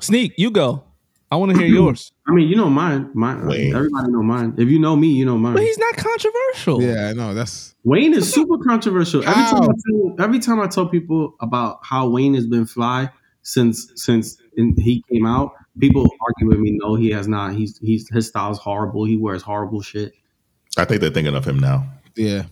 Sneak, 0.00 0.32
you 0.36 0.50
go. 0.50 0.84
I 1.30 1.36
want 1.36 1.52
to 1.52 1.58
hear 1.58 1.66
yours. 1.82 2.12
I 2.26 2.32
mean, 2.32 2.48
you 2.48 2.56
know 2.56 2.68
mine. 2.68 3.10
Mine. 3.14 3.46
Wayne. 3.46 3.74
Everybody 3.74 4.10
know 4.10 4.22
mine. 4.22 4.54
If 4.58 4.68
you 4.68 4.78
know 4.78 4.96
me, 4.96 5.08
you 5.08 5.24
know 5.24 5.38
mine. 5.38 5.54
But 5.54 5.62
he's 5.62 5.78
not 5.78 5.96
controversial. 5.96 6.82
Yeah, 6.82 7.08
I 7.08 7.12
know. 7.12 7.34
That's 7.34 7.74
Wayne 7.84 8.14
is 8.14 8.32
super 8.32 8.58
controversial. 8.58 9.22
Every 9.24 9.32
time, 9.44 9.62
I 9.62 9.66
tell, 9.66 10.14
every 10.18 10.38
time 10.40 10.60
I 10.60 10.66
tell 10.66 10.88
people 10.88 11.34
about 11.40 11.80
how 11.82 12.08
Wayne 12.08 12.34
has 12.34 12.46
been 12.46 12.66
fly 12.66 13.10
since 13.42 13.90
since 13.94 14.36
in, 14.56 14.74
he 14.78 15.04
came 15.12 15.26
out, 15.26 15.52
people 15.78 16.02
argue 16.20 16.48
with 16.48 16.58
me. 16.58 16.78
No, 16.82 16.94
he 16.94 17.10
has 17.10 17.28
not. 17.28 17.54
He's 17.54 17.78
he's 17.78 18.08
his 18.10 18.26
style's 18.28 18.58
horrible. 18.58 19.04
He 19.04 19.16
wears 19.16 19.42
horrible 19.42 19.82
shit. 19.82 20.12
I 20.76 20.84
think 20.84 21.00
they're 21.00 21.10
thinking 21.10 21.34
of 21.36 21.44
him 21.44 21.58
now. 21.60 21.86
yeah, 22.16 22.44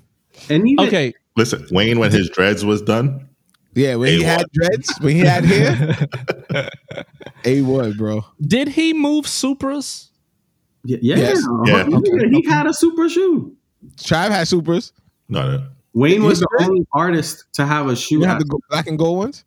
And 0.49 0.69
even, 0.69 0.87
Okay. 0.87 1.13
Listen, 1.37 1.67
Wayne, 1.71 1.99
when 1.99 2.11
his 2.13 2.29
dreads 2.31 2.65
was 2.65 2.83
done, 2.83 3.29
yeah. 3.75 3.95
When 3.97 4.09
he 4.13 4.21
A1. 4.21 4.25
had 4.25 4.47
dreads, 4.53 4.93
when 5.01 5.15
he 5.17 5.21
had 5.21 5.45
hair, 5.45 5.99
a 7.45 7.63
what, 7.63 7.97
bro? 7.97 8.25
Did 8.41 8.69
he 8.69 8.93
move 8.93 9.25
Supras? 9.27 10.11
yeah, 10.85 10.99
yeah, 11.01 11.17
Yes. 11.17 11.47
Yeah. 11.67 11.87
He- 11.87 12.43
he 12.43 12.49
had 12.49 12.67
a 12.67 12.75
super 12.75 13.09
shoe. 13.09 13.57
Tribe 13.97 14.31
had 14.33 14.47
supers. 14.49 14.93
no, 15.29 15.57
no. 15.57 15.67
Wayne 15.95 16.23
was 16.23 16.41
the 16.41 16.49
only 16.61 16.87
artist 16.95 17.45
to 17.55 17.67
have 17.67 17.87
a 17.89 17.95
shoe. 17.97 18.21
You 18.21 18.25
had 18.25 18.41
the 18.41 18.45
go- 18.47 18.61
black 18.71 18.87
and 18.87 18.99
gold 18.99 19.19
ones. 19.19 19.45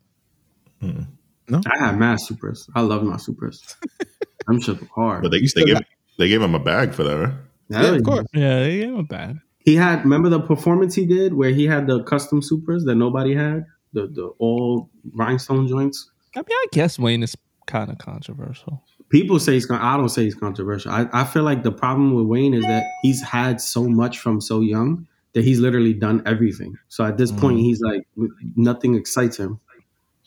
No. 0.80 1.60
I 1.66 1.78
had 1.86 1.98
mad 1.98 2.20
supers. 2.20 2.68
I 2.74 2.80
love 2.82 3.02
my 3.04 3.16
supers. 3.16 3.62
I'm 4.48 4.60
shit 4.60 4.78
hard. 4.94 5.22
But 5.22 5.30
they, 5.32 5.38
You 5.38 5.42
they 5.42 5.46
still 5.48 5.66
gave 5.66 5.74
got- 5.74 5.84
they 6.18 6.28
gave 6.28 6.40
him 6.42 6.54
a 6.54 6.58
bag 6.60 6.94
for 6.94 7.02
that, 7.04 7.16
right? 7.18 7.34
Yeah, 7.68 7.78
Hell 7.82 7.94
of 7.94 8.02
course. 8.04 8.26
Yeah, 8.32 8.60
they 8.60 8.76
gave 8.78 8.88
him 8.90 8.96
a 8.98 9.02
bad. 9.02 9.38
He 9.66 9.74
had 9.74 10.04
remember 10.04 10.28
the 10.28 10.40
performance 10.40 10.94
he 10.94 11.04
did 11.04 11.34
where 11.34 11.50
he 11.50 11.66
had 11.66 11.88
the 11.88 12.02
custom 12.04 12.40
supers 12.40 12.84
that 12.84 12.94
nobody 12.94 13.34
had, 13.34 13.66
the 13.92 14.06
the 14.06 14.26
all 14.38 14.88
rhinestone 15.12 15.66
joints. 15.66 16.08
I 16.34 16.38
mean, 16.38 16.46
I 16.50 16.66
guess 16.70 16.98
Wayne 16.98 17.22
is 17.24 17.36
kind 17.66 17.90
of 17.90 17.98
controversial. 17.98 18.82
People 19.08 19.40
say 19.40 19.54
he's 19.54 19.66
con- 19.66 19.80
I 19.80 19.96
don't 19.96 20.08
say 20.08 20.22
he's 20.22 20.36
controversial. 20.36 20.92
I, 20.92 21.08
I 21.12 21.24
feel 21.24 21.42
like 21.42 21.64
the 21.64 21.72
problem 21.72 22.14
with 22.14 22.26
Wayne 22.26 22.54
is 22.54 22.64
that 22.64 22.84
he's 23.02 23.20
had 23.20 23.60
so 23.60 23.88
much 23.88 24.20
from 24.20 24.40
so 24.40 24.60
young 24.60 25.08
that 25.34 25.44
he's 25.44 25.58
literally 25.58 25.92
done 25.92 26.22
everything. 26.26 26.76
So 26.88 27.04
at 27.04 27.18
this 27.18 27.32
point, 27.32 27.58
he's 27.58 27.80
like 27.80 28.06
nothing 28.54 28.94
excites 28.94 29.36
him. 29.36 29.58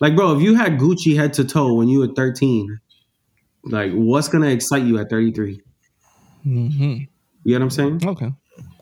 Like, 0.01 0.15
bro, 0.15 0.35
if 0.35 0.41
you 0.41 0.55
had 0.55 0.77
Gucci 0.77 1.15
head 1.15 1.33
to 1.33 1.45
toe 1.45 1.73
when 1.75 1.87
you 1.87 1.99
were 1.99 2.07
13, 2.13 2.79
like, 3.63 3.93
what's 3.93 4.27
gonna 4.27 4.47
excite 4.47 4.83
you 4.83 4.99
at 4.99 5.09
33? 5.09 5.61
hmm 6.43 6.59
You 6.81 7.07
know 7.45 7.53
what 7.53 7.61
I'm 7.61 7.69
saying? 7.69 8.01
Okay. 8.05 8.33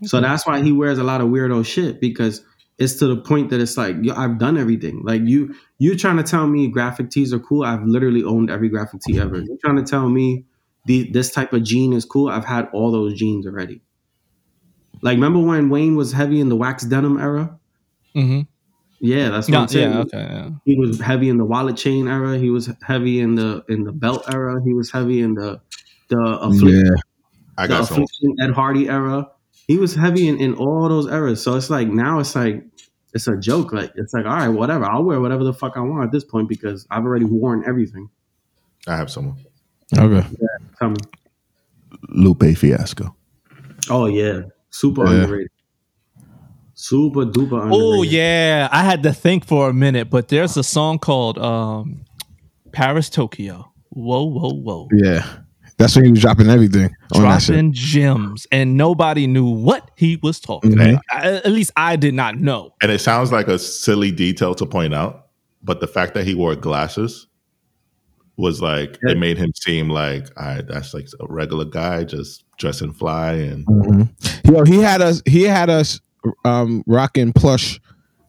So 0.03 0.21
that's 0.21 0.45
why 0.45 0.61
he 0.61 0.71
wears 0.71 0.97
a 0.99 1.03
lot 1.03 1.21
of 1.21 1.27
weirdo 1.29 1.65
shit 1.65 1.99
because 1.99 2.43
it's 2.77 2.95
to 2.95 3.07
the 3.07 3.17
point 3.17 3.49
that 3.49 3.59
it's 3.59 3.77
like, 3.77 3.95
yo, 4.01 4.13
I've 4.13 4.37
done 4.37 4.57
everything. 4.57 5.01
Like 5.03 5.21
you, 5.25 5.55
you're 5.79 5.95
trying 5.95 6.17
to 6.17 6.23
tell 6.23 6.45
me 6.47 6.67
graphic 6.67 7.09
tees 7.09 7.33
are 7.33 7.39
cool. 7.39 7.63
I've 7.63 7.83
literally 7.83 8.23
owned 8.23 8.51
every 8.51 8.69
graphic 8.69 9.01
tee 9.01 9.19
ever. 9.19 9.37
You're 9.41 9.57
trying 9.63 9.77
to 9.77 9.83
tell 9.83 10.07
me 10.09 10.45
the 10.85 11.09
this 11.11 11.31
type 11.31 11.51
of 11.53 11.63
jean 11.63 11.93
is 11.93 12.05
cool. 12.05 12.29
I've 12.29 12.45
had 12.45 12.69
all 12.73 12.91
those 12.91 13.15
jeans 13.15 13.47
already. 13.47 13.81
Like, 15.01 15.15
remember 15.15 15.39
when 15.39 15.69
Wayne 15.69 15.95
was 15.95 16.11
heavy 16.11 16.39
in 16.39 16.49
the 16.49 16.55
wax 16.55 16.83
denim 16.83 17.19
era? 17.19 17.57
hmm 18.13 18.41
Yeah, 18.99 19.29
that's 19.29 19.47
what 19.47 19.53
Yeah, 19.53 19.61
I'm 19.61 19.67
saying. 19.67 19.91
yeah. 19.91 19.99
Okay. 19.99 20.17
Yeah. 20.17 20.49
He 20.65 20.77
was 20.77 20.99
heavy 20.99 21.29
in 21.29 21.37
the 21.37 21.45
wallet 21.45 21.77
chain 21.77 22.07
era. 22.07 22.37
He 22.37 22.49
was 22.49 22.69
heavy 22.83 23.19
in 23.19 23.35
the 23.35 23.63
in 23.69 23.83
the 23.83 23.91
belt 23.91 24.23
era. 24.31 24.61
He 24.63 24.73
was 24.73 24.91
heavy 24.91 25.21
in 25.21 25.33
the 25.35 25.61
the 26.09 26.19
affliction, 26.19 26.85
Yeah. 26.85 26.95
I 27.57 27.67
the 27.67 27.73
got 27.73 27.87
some. 27.87 27.95
affliction 28.03 28.35
Ed 28.41 28.51
Hardy 28.51 28.87
era. 28.89 29.27
He 29.67 29.77
was 29.77 29.93
heavy 29.95 30.27
in, 30.27 30.39
in 30.39 30.53
all 30.55 30.87
those 30.89 31.07
eras. 31.07 31.43
So 31.43 31.55
it's 31.55 31.69
like 31.69 31.87
now 31.89 32.19
it's 32.19 32.35
like 32.35 32.63
it's 33.13 33.27
a 33.27 33.37
joke. 33.37 33.73
Like 33.73 33.91
it's 33.95 34.13
like 34.13 34.25
all 34.25 34.31
right, 34.35 34.47
whatever. 34.47 34.85
I'll 34.85 35.03
wear 35.03 35.19
whatever 35.19 35.43
the 35.43 35.53
fuck 35.53 35.73
I 35.75 35.81
want 35.81 36.03
at 36.05 36.11
this 36.11 36.23
point 36.23 36.47
because 36.49 36.87
I've 36.89 37.03
already 37.03 37.25
worn 37.25 37.63
everything. 37.67 38.09
I 38.87 38.95
have 38.95 39.11
someone. 39.11 39.37
Okay. 39.97 40.25
Tell 40.79 40.89
me. 40.89 40.95
Lupe 42.09 42.55
Fiasco. 42.57 43.15
Oh 43.89 44.05
yeah, 44.05 44.41
super 44.69 45.05
Yeah. 45.05 45.21
underrated. 45.23 45.51
Super 46.73 47.21
duper 47.25 47.61
underrated. 47.63 47.71
Oh 47.71 48.03
yeah, 48.03 48.69
I 48.71 48.83
had 48.83 49.01
to 49.03 49.11
think 49.13 49.45
for 49.45 49.69
a 49.69 49.73
minute, 49.73 50.09
but 50.09 50.27
there's 50.27 50.55
a 50.57 50.63
song 50.63 50.99
called 50.99 51.37
um, 51.39 52.05
"Paris 52.71 53.09
Tokyo." 53.09 53.71
Whoa, 53.89 54.25
whoa, 54.25 54.53
whoa! 54.53 54.87
Yeah. 54.93 55.25
That's 55.77 55.95
when 55.95 56.05
he 56.05 56.11
was 56.11 56.21
dropping 56.21 56.49
everything 56.49 56.89
on 57.13 57.21
that 57.23 57.39
shit. 57.41 57.53
Dropping 57.53 57.73
gems, 57.73 58.47
and 58.51 58.75
nobody 58.77 59.27
knew 59.27 59.45
what 59.45 59.91
he 59.95 60.17
was 60.23 60.39
talking 60.39 60.71
Mhm. 60.71 60.89
about. 60.93 61.03
I- 61.11 61.27
at 61.35 61.51
least 61.51 61.71
I 61.77 61.95
did 61.95 62.13
not 62.15 62.39
know. 62.39 62.73
And 62.81 62.91
it 62.91 62.99
sounds 62.99 63.31
like 63.31 63.47
a 63.47 63.59
silly 63.59 64.11
detail 64.11 64.55
to 64.55 64.65
point 64.65 64.93
out, 64.95 65.27
but 65.63 65.79
the 65.79 65.87
fact 65.87 66.15
that 66.15 66.25
he 66.25 66.33
wore 66.33 66.55
glasses 66.55 67.27
was 68.37 68.61
like 68.61 68.97
Yeah. 69.05 69.11
it 69.13 69.17
made 69.19 69.37
him 69.37 69.51
seem 69.55 69.89
like 69.89 70.27
all 70.37 70.45
right, 70.47 70.67
that's 70.67 70.93
like 70.93 71.07
a 71.19 71.25
regular 71.27 71.65
guy 71.65 72.03
just 72.03 72.43
dressing 72.57 72.91
fly 72.93 73.33
and 73.33 73.65
Mhm. 73.67 74.09
Yo, 74.51 74.63
he 74.63 74.79
had 74.81 75.01
us. 75.01 75.21
He 75.25 75.43
had 75.43 75.69
us 75.69 75.99
um, 76.43 76.83
rocking 76.87 77.31
plush 77.31 77.79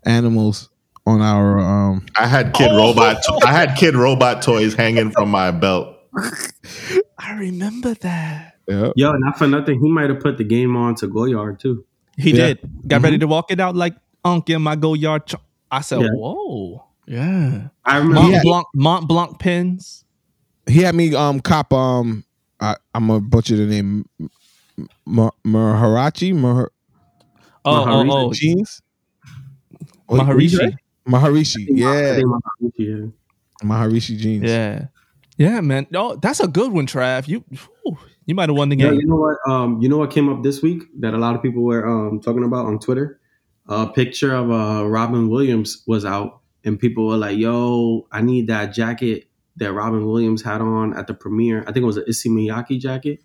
animals 0.04 0.68
on 1.06 1.20
our. 1.22 1.58
Um, 1.58 2.04
I 2.16 2.26
had 2.28 2.52
kid 2.52 2.70
robot 2.70 3.22
I 3.44 3.50
had 3.52 3.74
kid 3.76 3.96
robot 3.96 4.40
toys 4.42 4.74
hanging 4.74 5.11
from 5.11 5.30
my 5.30 5.50
belt. 5.50 5.94
I 7.18 7.33
remember 7.38 7.94
that. 7.94 8.54
yeah. 8.68 8.90
Yo, 8.96 9.12
not 9.12 9.38
for 9.38 9.46
nothing, 9.46 9.81
he 9.81 9.90
might 9.90 10.11
have 10.11 10.20
put 10.20 10.38
the 10.38 10.44
game 10.44 10.76
on 10.76 10.94
to 10.96 11.07
Goyard 11.09 11.59
too. 11.59 11.85
He 12.16 12.31
Yeah. 12.33 12.48
did. 12.54 12.59
Got 12.88 13.02
ready 13.02 13.18
to 13.18 13.26
walk 13.26 13.50
it 13.50 13.61
out 13.61 13.76
like 13.76 13.94
Unc 14.24 14.48
in 14.50 14.62
my 14.62 14.76
Goyard. 14.76 15.26
Ch- 15.26 15.35
I 15.70 15.81
said, 15.83 16.00
Yeah. 16.00 16.09
"Whoa, 16.12 16.85
yeah." 17.07 17.68
I 17.85 17.98
remember. 17.98 18.20
Mont 18.20 18.33
Yeah. 18.33 18.40
Blanc, 18.42 18.66
Mont 18.74 19.09
Blanc 19.09 19.38
pins. 19.38 20.04
He 20.66 20.81
had 20.83 20.94
me 20.94 21.14
um 21.14 21.40
cop 21.40 21.72
um. 21.72 22.24
I, 22.61 22.74
I'm 22.94 23.07
gonna 23.07 23.20
butcher 23.20 23.57
the 23.57 23.66
name. 23.66 24.04
Ma- 25.07 25.31
Maharachi 25.46 26.33
Mahar- 26.35 26.72
Oh, 27.64 27.85
Maharishi 27.85 28.11
oh, 28.12 28.26
oh, 28.28 28.33
jeans. 28.33 28.83
What- 30.07 30.26
what 30.26 30.38
you 30.42 30.59
Maharishi. 30.59 30.76
Maharishi. 31.09 31.66
Yeah. 31.70 32.14
think 32.16 32.26
my- 32.28 32.38
yeah. 32.76 33.07
Maharishi 33.62 34.16
jeans. 34.16 34.44
Yeah, 34.44 34.87
yeah, 35.38 35.61
man. 35.62 35.87
Oh, 35.94 36.16
that's 36.16 36.40
a 36.40 36.48
good 36.48 36.72
one, 36.72 36.87
Trav. 36.87 37.29
You, 37.29 37.44
whew, 37.85 37.98
you 38.27 38.35
might 38.35 38.51
have 38.51 38.57
won 38.57 38.68
the 38.68 38.77
Yeah, 38.77 38.90
game. 38.90 39.01
you 39.01 39.07
know 39.07 39.16
what? 39.16 39.38
Um, 39.51 39.81
you 39.81 39.88
know 39.88 39.98
what 39.98 40.11
came 40.11 40.29
up 40.29 40.42
this 40.42 40.62
week 40.62 40.83
that 41.01 41.14
a 41.14 41.18
lot 41.18 41.35
of 41.37 41.42
people 41.42 41.62
were 41.64 41.87
um, 41.88 42.20
talking 42.20 42.44
about 42.44 42.66
on 42.66 42.79
Twitter. 42.79 43.20
A 43.68 43.87
picture 43.87 44.35
of 44.35 44.51
uh, 44.51 44.87
Robin 44.88 45.29
Williams 45.29 45.83
was 45.87 46.05
out, 46.05 46.40
and 46.64 46.79
people 46.79 47.07
were 47.09 47.16
like, 47.16 47.38
"Yo, 47.38 48.07
I 48.12 48.22
need 48.22 48.48
that 48.48 48.74
jacket 48.74 49.29
that 49.57 49.72
Robin 49.72 50.07
Williams 50.07 50.42
had 50.42 50.61
on 50.61 50.96
at 50.96 51.07
the 51.07 51.14
premiere. 51.14 51.62
I 51.62 51.72
think 51.72 51.79
it 51.79 51.87
was 51.87 51.98
an 51.98 52.05
Issey 52.09 52.31
Miyake 52.31 52.81
jacket." 52.81 53.22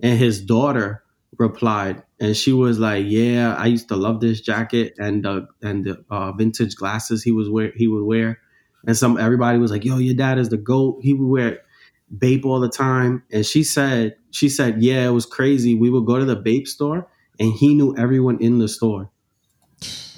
And 0.00 0.18
his 0.18 0.40
daughter 0.42 1.02
replied, 1.38 2.02
and 2.20 2.36
she 2.36 2.52
was 2.52 2.78
like, 2.78 3.04
"Yeah, 3.08 3.54
I 3.54 3.66
used 3.66 3.88
to 3.88 3.96
love 3.96 4.20
this 4.20 4.40
jacket 4.40 4.94
and 4.98 5.24
the 5.24 5.48
and 5.62 5.84
the 5.84 6.04
uh, 6.10 6.32
vintage 6.32 6.76
glasses 6.76 7.22
he 7.22 7.32
was 7.32 7.48
wear 7.50 7.72
he 7.74 7.88
would 7.88 8.04
wear." 8.04 8.38
And 8.86 8.96
some 8.96 9.18
everybody 9.18 9.58
was 9.58 9.70
like, 9.70 9.84
"Yo, 9.84 9.98
your 9.98 10.14
dad 10.14 10.38
is 10.38 10.48
the 10.48 10.56
goat. 10.56 11.00
He 11.02 11.12
would 11.14 11.26
wear 11.28 11.60
Bape 12.16 12.44
all 12.44 12.60
the 12.60 12.68
time." 12.68 13.22
And 13.30 13.44
she 13.44 13.62
said, 13.62 14.16
"She 14.30 14.48
said, 14.48 14.82
yeah, 14.82 15.06
it 15.06 15.10
was 15.12 15.26
crazy. 15.26 15.74
We 15.74 15.90
would 15.90 16.06
go 16.06 16.18
to 16.18 16.24
the 16.24 16.36
Bape 16.36 16.66
store, 16.66 17.08
and 17.38 17.52
he 17.52 17.74
knew 17.74 17.94
everyone 17.96 18.38
in 18.40 18.58
the 18.58 18.68
store." 18.68 19.10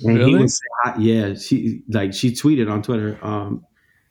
And 0.05 0.18
he 0.18 0.25
Really? 0.25 0.38
would 0.40 0.51
say, 0.51 0.66
"Yeah." 0.98 1.35
She 1.35 1.83
like 1.88 2.12
she 2.14 2.33
tweeted 2.33 2.70
on 2.70 2.83
Twitter. 2.83 3.18
Um, 3.22 3.64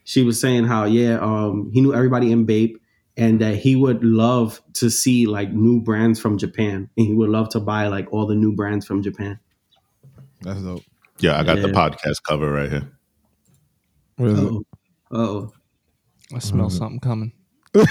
she 0.04 0.22
was 0.22 0.40
saying 0.40 0.64
how 0.64 0.84
yeah, 0.84 1.18
um, 1.20 1.70
he 1.72 1.80
knew 1.80 1.94
everybody 1.94 2.32
in 2.32 2.44
Bape, 2.44 2.78
and 3.16 3.40
that 3.40 3.56
he 3.56 3.76
would 3.76 4.02
love 4.04 4.60
to 4.74 4.90
see 4.90 5.26
like 5.26 5.52
new 5.52 5.80
brands 5.80 6.20
from 6.20 6.38
Japan, 6.38 6.88
and 6.96 7.06
he 7.06 7.14
would 7.14 7.30
love 7.30 7.48
to 7.50 7.60
buy 7.60 7.88
like 7.88 8.12
all 8.12 8.26
the 8.26 8.34
new 8.34 8.52
brands 8.54 8.86
from 8.86 9.02
Japan. 9.02 9.38
That's 10.42 10.60
dope. 10.60 10.82
Yeah, 11.20 11.38
I 11.38 11.44
got 11.44 11.60
the 11.62 11.68
podcast 11.68 12.22
cover 12.26 12.50
right 12.50 12.70
here. 12.70 12.90
What 14.22 14.30
is 14.30 14.38
it? 14.38 14.44
Oh, 14.52 14.64
oh, 15.10 15.52
I 16.34 16.38
smell 16.38 16.70
something 16.70 17.00
coming. 17.00 17.32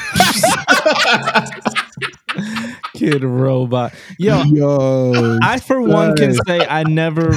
Kid 2.94 3.24
robot. 3.24 3.94
Yo, 4.18 4.44
Yo, 4.44 5.38
I 5.42 5.60
for 5.60 5.82
one 5.82 6.16
can 6.16 6.34
say 6.46 6.66
I 6.66 6.84
never 6.84 7.36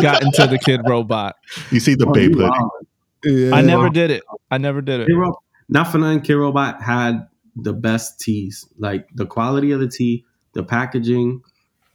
got 0.00 0.22
into 0.22 0.46
the 0.46 0.58
kid 0.58 0.82
robot. 0.86 1.36
You 1.70 1.80
see 1.80 1.94
the 1.94 2.06
oh, 2.06 2.12
Babe 2.12 2.32
you 2.32 2.38
hoodie. 2.38 2.50
wild. 2.50 2.70
yeah. 3.24 3.54
I 3.54 3.62
never 3.62 3.88
did 3.90 4.10
it. 4.10 4.22
I 4.50 4.58
never 4.58 4.80
did 4.82 5.00
it. 5.00 5.06
Kid 5.06 5.14
Ro- 5.16 5.38
not 5.68 5.84
for 5.84 5.98
nothing, 5.98 6.20
Kid 6.22 6.34
Robot 6.36 6.82
had 6.82 7.26
the 7.56 7.72
best 7.72 8.20
tees. 8.20 8.66
Like 8.78 9.06
the 9.14 9.26
quality 9.26 9.72
of 9.72 9.80
the 9.80 9.88
tee, 9.88 10.24
the 10.54 10.62
packaging, 10.62 11.42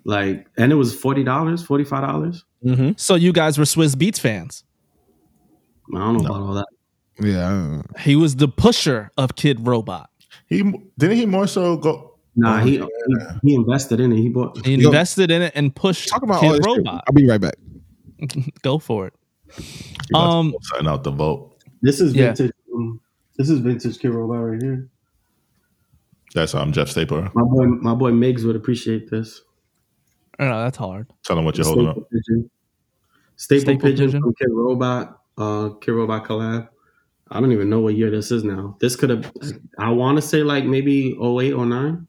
like, 0.05 0.47
and 0.57 0.71
it 0.71 0.75
was 0.75 0.93
forty 0.95 1.23
dollars, 1.23 1.63
forty 1.63 1.83
five 1.83 2.01
dollars. 2.01 2.43
Mhm. 2.65 2.99
So 2.99 3.15
you 3.15 3.33
guys 3.33 3.57
were 3.57 3.65
Swizz 3.65 3.95
Beatz 3.95 4.19
fans. 4.19 4.63
I 5.93 5.97
don't 5.99 6.13
know 6.17 6.19
about 6.29 6.41
all 6.41 6.53
that. 6.53 6.65
Yeah. 7.19 7.45
I 7.47 7.49
don't 7.49 7.75
know. 7.77 7.83
He 7.99 8.15
was 8.15 8.35
the 8.37 8.47
pusher 8.47 9.11
of 9.17 9.35
Kid 9.35 9.65
Robot. 9.67 10.09
He 10.47 10.63
didn't 10.97 11.17
he 11.17 11.25
more 11.25 11.47
so 11.47 11.77
go 11.77 12.11
Nah, 12.35 12.61
Oh, 12.61 12.65
he, 12.65 12.77
he 12.79 12.87
he 13.43 13.53
invested 13.55 13.99
in 13.99 14.11
it. 14.11 14.17
He 14.17 14.29
bought. 14.29 14.65
He 14.65 14.73
Yo. 14.75 14.87
invested 14.89 15.29
in 15.29 15.43
it 15.43 15.51
and 15.55 15.75
pushed 15.75 16.09
Talk 16.09 16.23
about 16.23 16.35
all 16.43 16.53
Kid 16.53 16.63
this. 16.63 16.65
shit. 16.65 16.77
Robot. 16.77 17.03
I'll 17.07 17.13
be 17.13 17.27
right 17.27 17.39
back. 17.39 17.53
Go 18.63 18.79
for 18.79 19.05
it. 19.07 19.13
he 19.55 19.63
about 20.11 20.19
to 20.23 20.29
Um, 20.31 20.51
go 20.51 20.57
sign 20.63 20.87
out 20.87 21.03
the 21.03 21.11
vote? 21.11 21.57
This 21.83 21.99
is 22.01 22.15
Yeah. 22.15 22.27
vintage. 22.33 22.51
um, 22.73 22.99
this 23.37 23.49
is 23.51 23.59
vintage 23.59 23.99
Kid 23.99 24.09
Robot 24.09 24.37
right 24.39 24.59
here. 24.61 24.89
That's 26.33 26.55
I'm 26.55 26.71
Jeff 26.71 26.89
Stapler. 26.89 27.29
My 27.35 27.43
boy, 27.43 27.65
my 27.67 27.93
boy 27.93 28.11
Miggs 28.11 28.43
would 28.45 28.55
appreciate 28.55 29.11
this. 29.11 29.41
I 30.39 30.45
know 30.45 30.63
that's 30.63 30.77
hard. 30.77 31.05
Tell 31.25 31.37
him 31.37 31.45
what 31.45 31.55
you're 31.57 31.65
holding 31.67 31.87
up. 31.87 31.95
Staple 31.97 32.07
pigeon. 32.11 32.49
Staple, 33.35 33.61
Staple 33.61 33.81
pigeon, 33.81 34.05
pigeon. 34.07 34.21
from 34.23 34.33
Kid 34.39 34.47
Robot. 34.49 35.19
Uh, 35.37 35.69
Kid 35.81 35.91
Robot 35.91 36.25
collab. 36.25 36.69
I 37.31 37.39
don't 37.39 37.51
even 37.51 37.69
know 37.69 37.79
what 37.79 37.95
year 37.95 38.11
this 38.11 38.31
is 38.31 38.43
now. 38.43 38.77
This 38.79 38.95
could 38.95 39.09
have. 39.09 39.31
I 39.79 39.89
want 39.89 40.17
to 40.17 40.21
say 40.21 40.43
like 40.43 40.65
maybe 40.65 41.17
08, 41.19 41.55
09. 41.57 42.07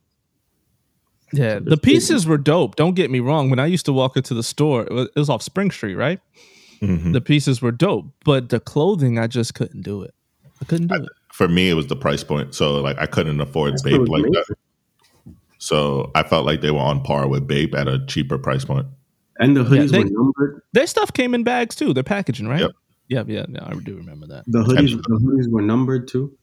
Yeah, 1.32 1.58
the 1.58 1.76
pieces 1.78 2.26
were 2.26 2.38
dope. 2.38 2.76
Don't 2.76 2.94
get 2.94 3.10
me 3.10 3.20
wrong. 3.20 3.50
When 3.50 3.58
I 3.58 3.66
used 3.66 3.86
to 3.86 3.92
walk 3.92 4.16
into 4.16 4.34
the 4.34 4.42
store, 4.42 4.82
it 4.82 4.92
was, 4.92 5.08
it 5.16 5.18
was 5.18 5.30
off 5.30 5.42
Spring 5.42 5.70
Street, 5.70 5.94
right? 5.94 6.20
Mhm. 6.80 7.12
The 7.12 7.20
pieces 7.20 7.62
were 7.62 7.72
dope, 7.72 8.06
but 8.24 8.50
the 8.50 8.60
clothing, 8.60 9.18
I 9.18 9.26
just 9.26 9.54
couldn't 9.54 9.82
do 9.82 10.02
it. 10.02 10.14
I 10.60 10.64
couldn't 10.66 10.88
do 10.88 10.94
it. 11.02 11.08
For 11.32 11.48
me, 11.48 11.70
it 11.70 11.74
was 11.74 11.86
the 11.88 11.96
price 11.96 12.22
point. 12.22 12.54
So 12.54 12.80
like 12.80 12.98
I 12.98 13.06
couldn't 13.06 13.40
afford 13.40 13.72
That's 13.72 13.82
Bape 13.82 14.00
like 14.06 14.24
was 14.26 14.46
that. 14.46 15.34
So 15.58 16.10
I 16.14 16.22
felt 16.22 16.44
like 16.44 16.60
they 16.60 16.70
were 16.70 16.78
on 16.80 17.00
par 17.02 17.26
with 17.26 17.46
Bape 17.48 17.74
at 17.74 17.88
a 17.88 18.04
cheaper 18.06 18.36
price 18.38 18.64
point. 18.64 18.86
And 19.38 19.56
the 19.56 19.64
hoodies 19.64 19.90
they- 19.90 20.00
were 20.00 20.10
numbered. 20.10 20.62
Their 20.72 20.86
stuff 20.86 21.12
came 21.12 21.34
in 21.34 21.42
bags 21.42 21.74
too. 21.74 21.94
Their 21.94 22.02
packaging, 22.04 22.46
right? 22.46 22.60
Yep. 22.60 22.72
Yep, 23.08 23.28
yeah, 23.28 23.46
yeah. 23.48 23.64
I 23.66 23.74
do 23.74 23.96
remember 23.96 24.26
that. 24.28 24.44
The 24.46 24.62
hoodies, 24.62 24.96
the 24.96 25.18
hoodies 25.18 25.50
were 25.50 25.62
numbered 25.62 26.08
too. 26.08 26.36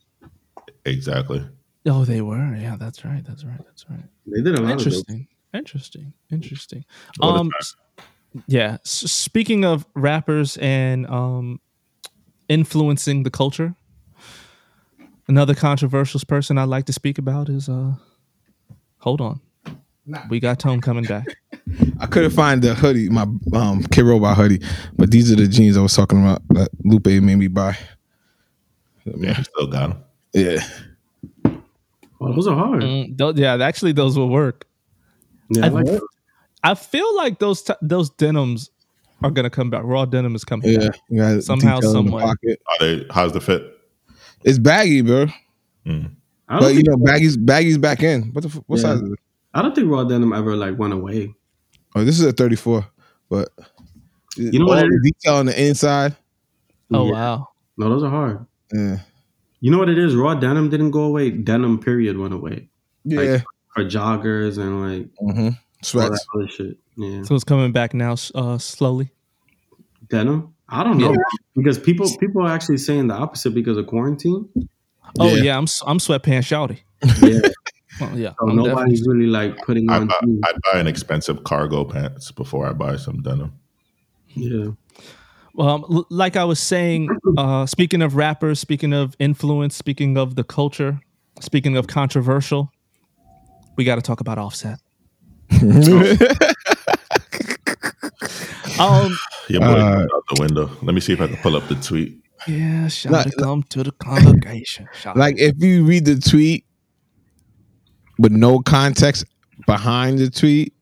Exactly. 0.86 1.44
Oh, 1.88 2.06
they 2.06 2.22
were. 2.22 2.56
Yeah, 2.56 2.76
that's 2.78 3.04
right. 3.04 3.24
That's 3.26 3.44
right. 3.44 3.58
That's 3.66 3.90
right. 3.90 4.04
They 4.28 4.42
did 4.42 4.56
a 4.60 4.62
lot 4.62 4.74
of. 4.74 4.78
Interesting. 4.78 5.28
Interesting. 5.54 6.14
Interesting. 6.32 6.86
All 7.20 7.38
Um, 7.38 7.52
yeah. 8.48 8.78
S- 8.86 9.12
speaking 9.12 9.66
of 9.66 9.86
rappers 9.96 10.58
and 10.58 11.08
um, 11.08 11.60
influencing 12.48 13.24
the 13.24 13.32
culture, 13.32 13.76
another 15.28 15.56
controversial 15.56 16.20
person 16.28 16.58
I'd 16.58 16.66
like 16.70 16.86
to 16.86 16.94
speak 16.94 17.18
about 17.18 17.50
is 17.50 17.68
uh, 17.68 17.94
hold 19.00 19.20
on, 19.20 19.42
we 20.30 20.40
got 20.40 20.60
Tone 20.60 20.82
coming 20.82 21.06
back. 21.06 21.26
I 22.00 22.06
couldn't 22.08 22.32
find 22.32 22.62
the 22.62 22.74
hoodie, 22.76 23.10
my 23.10 23.26
um 23.54 23.84
Kid 23.92 24.04
Robot 24.04 24.36
hoodie, 24.38 24.62
but 24.98 25.12
these 25.12 25.32
are 25.32 25.36
the 25.36 25.48
jeans 25.48 25.78
I 25.78 25.82
was 25.82 25.94
talking 25.96 26.22
about 26.22 26.42
that 26.50 26.70
Lupe 26.84 27.06
made 27.08 27.36
me 27.36 27.48
buy. 27.48 27.78
Yeah, 29.06 29.34
he 29.34 29.44
still 29.44 29.68
got 29.68 29.92
him. 29.92 29.98
Yeah. 30.34 30.64
Oh, 32.20 32.34
those 32.34 32.48
are 32.48 32.56
hard. 32.56 32.84
Mm, 32.84 33.18
tho- 33.18 33.34
yeah, 33.36 33.56
actually, 33.56 33.94
those 33.94 34.18
will 34.18 34.30
work. 34.30 34.66
Yeah, 35.50 35.66
I 35.66 35.70
like 35.70 35.88
I- 36.64 36.76
feel 36.76 37.16
like 37.18 37.40
those 37.40 37.64
t- 37.64 37.74
those 37.82 38.10
denims 38.12 38.70
are 39.24 39.32
gonna 39.32 39.50
come 39.50 39.70
back. 39.70 39.82
Raw 39.84 40.06
denim 40.06 40.36
is 40.36 40.44
coming 40.44 40.70
Yeah. 40.72 40.90
back. 40.90 41.00
You 41.10 41.42
Somehow, 41.42 41.80
detail 41.80 41.98
in 42.00 42.06
the 42.06 42.12
someway. 42.12 42.24
Are 42.24 42.36
they? 42.80 43.06
How's 43.10 43.34
the 43.34 43.42
fit? 43.42 43.64
It's 44.44 44.60
baggy, 44.60 45.02
bro. 45.02 45.28
I 45.86 45.90
don't, 45.90 46.16
But 46.48 46.76
you 46.76 46.84
know, 46.84 46.98
baggy's 46.98 47.38
baggy's 47.38 47.78
back 47.78 48.04
in. 48.04 48.24
What 48.34 48.42
the 48.44 48.50
f- 48.50 48.62
what 48.68 48.78
Yeah. 48.78 48.82
size 48.84 49.02
is 49.02 49.12
it? 49.14 49.20
I 49.54 49.62
don't 49.62 49.74
think 49.76 49.90
raw 49.90 50.04
denim 50.04 50.32
ever 50.34 50.56
like 50.56 50.78
went 50.78 50.94
away. 50.94 51.34
Oh, 51.96 52.04
this 52.04 52.20
is 52.20 52.26
a 52.26 52.32
34. 52.32 52.86
But 53.30 53.50
You 54.38 54.60
know 54.60 54.66
all 54.66 54.72
what 54.76 54.86
it 54.86 54.90
the 54.90 55.12
detail 55.14 55.36
on 55.38 55.46
the 55.48 55.68
inside. 55.68 56.16
Oh 56.94 57.06
Yeah. 57.06 57.12
wow. 57.12 57.48
No, 57.78 57.90
those 57.90 58.04
are 58.04 58.10
hard. 58.10 58.46
Yeah. 58.74 59.00
You 59.60 59.72
know 59.72 59.78
what 59.78 59.90
it 59.90 59.98
is? 59.98 60.16
Raw 60.16 60.34
denim 60.36 60.70
didn't 60.70 60.92
go 60.92 61.04
away. 61.04 61.30
Denim 61.30 61.80
period 61.80 62.18
went 62.18 62.34
away 62.34 62.70
Yeah. 63.06 63.42
for 63.76 63.84
joggers 63.86 64.58
and 64.58 64.82
like 64.82 65.10
hmm 65.20 65.48
all 65.48 65.52
Sweats. 65.84 66.10
that 66.10 66.26
other 66.36 66.48
shit. 66.48 66.78
Yeah, 66.98 67.24
So 67.24 67.36
it's 67.36 67.44
coming 67.44 67.72
back 67.72 67.94
now, 67.94 68.16
uh, 68.36 68.58
slowly. 68.58 69.12
denim. 70.10 70.54
I 70.70 70.84
don't 70.84 70.98
know 70.98 71.12
Yeah. 71.12 71.18
because 71.56 71.78
people 71.80 72.08
people 72.20 72.42
are 72.46 72.50
actually 72.50 72.78
saying 72.78 73.08
the 73.08 73.14
opposite 73.16 73.54
because 73.54 73.78
of 73.78 73.88
quarantine. 73.88 74.48
Oh 75.20 75.36
Yeah. 75.36 75.44
yeah, 75.44 75.58
I'm 75.58 75.64
s- 75.64 75.82
I'm 75.86 75.98
sweatpants 76.00 76.48
shouty. 76.48 76.80
Yeah, 77.22 77.40
Well, 78.02 78.18
yeah, 78.18 78.32
so 78.40 78.50
I'm 78.50 78.56
nobody's 78.56 79.06
really 79.08 79.28
like 79.28 79.58
putting 79.66 79.90
I 79.90 79.98
on. 80.00 80.08
buy. 80.08 80.20
I'd 80.46 80.56
buy 80.74 80.80
an 80.80 80.88
expensive 80.88 81.44
cargo 81.44 81.86
pants 81.86 82.32
before 82.32 82.66
I 82.68 82.74
buy 82.74 82.96
some 82.98 83.22
denim. 83.22 83.54
Yeah, 84.30 84.72
Well, 85.54 85.68
um, 85.70 86.06
like 86.10 86.36
I 86.36 86.44
was 86.46 86.60
saying, 86.60 87.10
uh, 87.38 87.66
speaking 87.66 88.02
of 88.02 88.16
rappers, 88.16 88.60
speaking 88.60 88.94
of 88.94 89.16
influence, 89.20 89.76
speaking 89.76 90.18
of 90.18 90.36
the 90.36 90.44
culture, 90.44 91.00
speaking 91.42 91.76
of 91.78 91.88
controversial, 91.88 92.72
we 93.78 93.84
got 93.84 93.96
to 93.96 94.02
talk 94.02 94.20
about 94.22 94.38
Offset. 94.38 94.80
Um, 98.80 99.16
Your 99.48 99.62
boy 99.62 99.68
Uh, 99.68 100.08
out 100.16 100.24
the 100.34 100.38
window. 100.40 100.70
Let 100.82 100.96
me 100.96 101.02
see 101.02 101.14
if 101.14 101.22
I 101.22 101.28
can 101.28 101.38
pull 101.38 101.56
up 101.56 101.68
the 101.68 101.76
tweet. 101.76 102.18
yeah, 102.48 102.88
shout 102.88 103.12
Like- 103.14 103.26
to 103.32 103.36
come 103.38 103.64
to 103.70 103.84
the 103.84 103.92
congregation. 103.92 104.88
Shout 105.00 105.18
like 105.18 105.36
if 105.38 105.54
you 105.60 105.84
read 105.86 106.06
the 106.06 106.16
tweet 106.16 106.66
with 108.18 108.32
no 108.32 108.60
context 108.60 109.26
behind 109.66 110.20
the 110.20 110.30
tweet, 110.30 110.74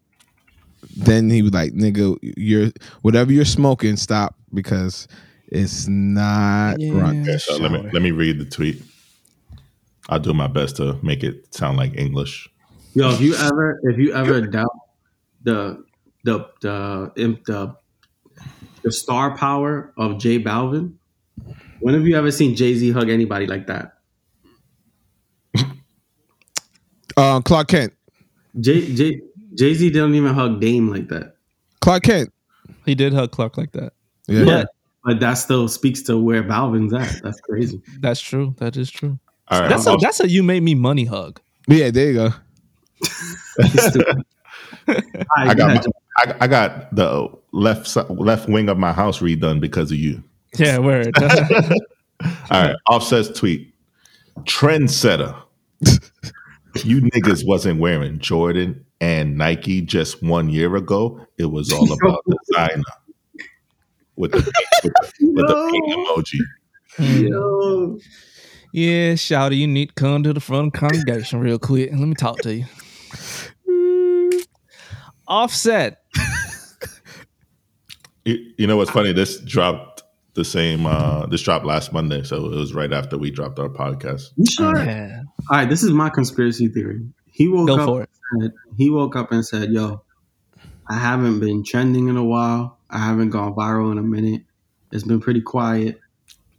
then 0.96 1.30
he 1.30 1.42
was 1.42 1.54
like, 1.54 1.74
"Nigga, 1.74 2.18
you're 2.22 2.72
whatever 3.02 3.32
you're 3.32 3.46
smoking, 3.46 3.96
stop 3.96 4.36
because 4.54 5.08
it's 5.48 5.88
not 5.88 6.72
right." 6.80 7.16
Yeah, 7.16 7.22
Okay, 7.22 7.38
so 7.38 7.58
let 7.58 7.72
me 7.72 7.90
let 7.94 8.02
me 8.02 8.12
read 8.12 8.40
the 8.40 8.46
tweet. 8.46 8.82
I'll 10.10 10.20
do 10.20 10.34
my 10.34 10.48
best 10.48 10.78
to 10.78 10.98
make 11.04 11.24
it 11.24 11.54
sound 11.54 11.78
like 11.78 11.96
English. 11.96 12.50
yo, 12.94 13.10
if 13.12 13.22
you 13.22 13.36
ever 13.36 13.80
if 13.84 13.98
you 13.98 14.14
ever 14.14 14.42
doubt 14.42 14.72
the 15.44 15.84
the 16.24 16.48
the 16.62 17.12
imp- 17.16 17.46
the 17.46 17.76
the 18.82 18.92
star 18.92 19.38
power 19.38 19.94
of 19.98 20.18
J 20.18 20.42
Balvin, 20.42 20.94
when 21.80 21.94
have 21.94 22.08
you 22.08 22.16
ever 22.18 22.32
seen 22.32 22.56
Jay 22.56 22.74
Z 22.76 22.92
hug 22.92 23.10
anybody 23.10 23.46
like 23.46 23.68
that? 23.68 23.99
Uh, 27.20 27.42
Clark 27.42 27.68
Kent, 27.68 27.94
Jay 28.60 28.94
Jay 28.96 29.22
Jay 29.56 29.74
Z 29.74 29.90
didn't 29.90 30.16
even 30.16 30.34
hug 30.34 30.60
Dame 30.62 30.90
like 30.90 31.08
that. 31.10 31.36
Clark 31.82 32.04
Kent. 32.04 32.32
he 32.86 32.96
did 32.96 33.14
hug 33.14 33.32
Clark 33.32 33.58
like 33.58 33.72
that. 33.74 33.94
Yeah, 34.28 34.46
But 34.46 34.70
but 35.04 35.20
that 35.22 35.34
still 35.36 35.68
speaks 35.68 36.02
to 36.04 36.18
where 36.18 36.44
Balvin's 36.44 36.94
at. 36.94 37.22
That's 37.24 37.40
crazy. 37.42 37.82
That's 38.00 38.22
true. 38.22 38.54
That 38.58 38.78
is 38.78 38.90
true. 38.92 39.18
All 39.50 39.62
right, 39.62 39.70
That's 39.70 39.88
a 39.88 39.92
I'll- 39.92 39.98
that's 40.00 40.20
a 40.20 40.30
you 40.30 40.44
made 40.44 40.62
me 40.64 40.76
money 40.76 41.06
hug. 41.06 41.40
yeah. 41.68 41.90
There 41.90 42.08
you 42.08 42.14
go. 42.14 42.30
I 45.38 45.54
got 45.54 45.68
my, 45.76 45.82
I, 46.18 46.36
I 46.42 46.48
got 46.48 46.94
the 46.96 47.30
left 47.52 47.96
left 48.10 48.50
wing 48.50 48.70
of 48.70 48.78
my 48.78 48.92
house 48.92 49.20
redone 49.20 49.60
because 49.60 49.92
of 49.92 49.98
you. 49.98 50.24
Yeah, 50.58 50.80
word. 50.80 51.12
All 51.22 52.30
right, 52.52 52.76
Offset's 52.90 53.30
tweet. 53.38 53.74
Trendsetter. 54.42 55.36
You 56.84 57.02
niggas 57.02 57.46
wasn't 57.46 57.80
wearing 57.80 58.20
Jordan 58.20 58.86
and 59.02 59.38
Nike 59.38 59.82
just 59.82 60.22
one 60.24 60.50
year 60.50 60.76
ago. 60.76 61.26
It 61.38 61.46
was 61.46 61.72
all 61.72 61.92
about 62.04 62.24
designer. 62.48 62.84
With 64.16 64.32
the 64.32 64.38
with 64.84 64.94
the, 64.94 65.32
with 65.34 65.48
the 65.48 65.70
pink 65.72 65.94
emoji. 65.94 66.40
Yo. 67.30 67.98
yeah, 68.74 69.14
shouty, 69.14 69.58
you 69.58 69.68
need 69.68 69.90
to 69.90 69.94
come 69.96 70.24
to 70.24 70.34
the 70.34 70.42
front 70.42 70.68
of 70.68 70.74
the 70.74 70.80
congregation 70.80 71.40
real 71.40 71.60
quick 71.60 71.92
let 71.92 72.00
me 72.02 72.16
talk 72.16 72.38
to 72.40 72.56
you. 72.56 72.66
Offset. 75.28 76.00
You, 78.26 78.38
you 78.58 78.68
know 78.68 78.78
what's 78.78 78.92
funny? 78.92 79.14
This 79.14 79.40
dropped 79.40 79.89
the 80.40 80.46
same. 80.46 80.86
uh 80.86 81.26
This 81.28 81.42
dropped 81.42 81.66
last 81.66 81.92
Monday, 81.94 82.24
so 82.24 82.46
it 82.46 82.56
was 82.56 82.74
right 82.74 82.92
after 82.94 83.18
we 83.18 83.30
dropped 83.30 83.60
our 83.60 83.70
podcast. 83.70 84.32
You 84.38 84.46
sure? 84.50 84.78
Yeah. 84.84 85.22
All 85.50 85.58
right, 85.58 85.70
this 85.70 85.84
is 85.84 85.92
my 85.92 86.10
conspiracy 86.10 86.68
theory. 86.70 87.02
He 87.32 87.48
woke 87.48 87.68
Go 87.68 87.76
up. 87.78 87.86
for 87.86 88.02
it. 88.04 88.10
and 88.32 88.42
said- 88.44 88.52
he 88.78 88.90
woke 88.90 89.16
up 89.16 89.32
and 89.32 89.46
said, 89.46 89.70
"Yo, 89.72 90.02
I 90.90 90.96
haven't 90.98 91.40
been 91.40 91.64
trending 91.64 92.08
in 92.08 92.18
a 92.18 92.24
while. 92.24 92.78
I 92.90 93.00
haven't 93.00 93.30
gone 93.32 93.54
viral 93.54 93.92
in 93.92 93.98
a 93.98 94.04
minute. 94.04 94.44
It's 94.92 95.04
been 95.04 95.20
pretty 95.20 95.42
quiet. 95.42 96.00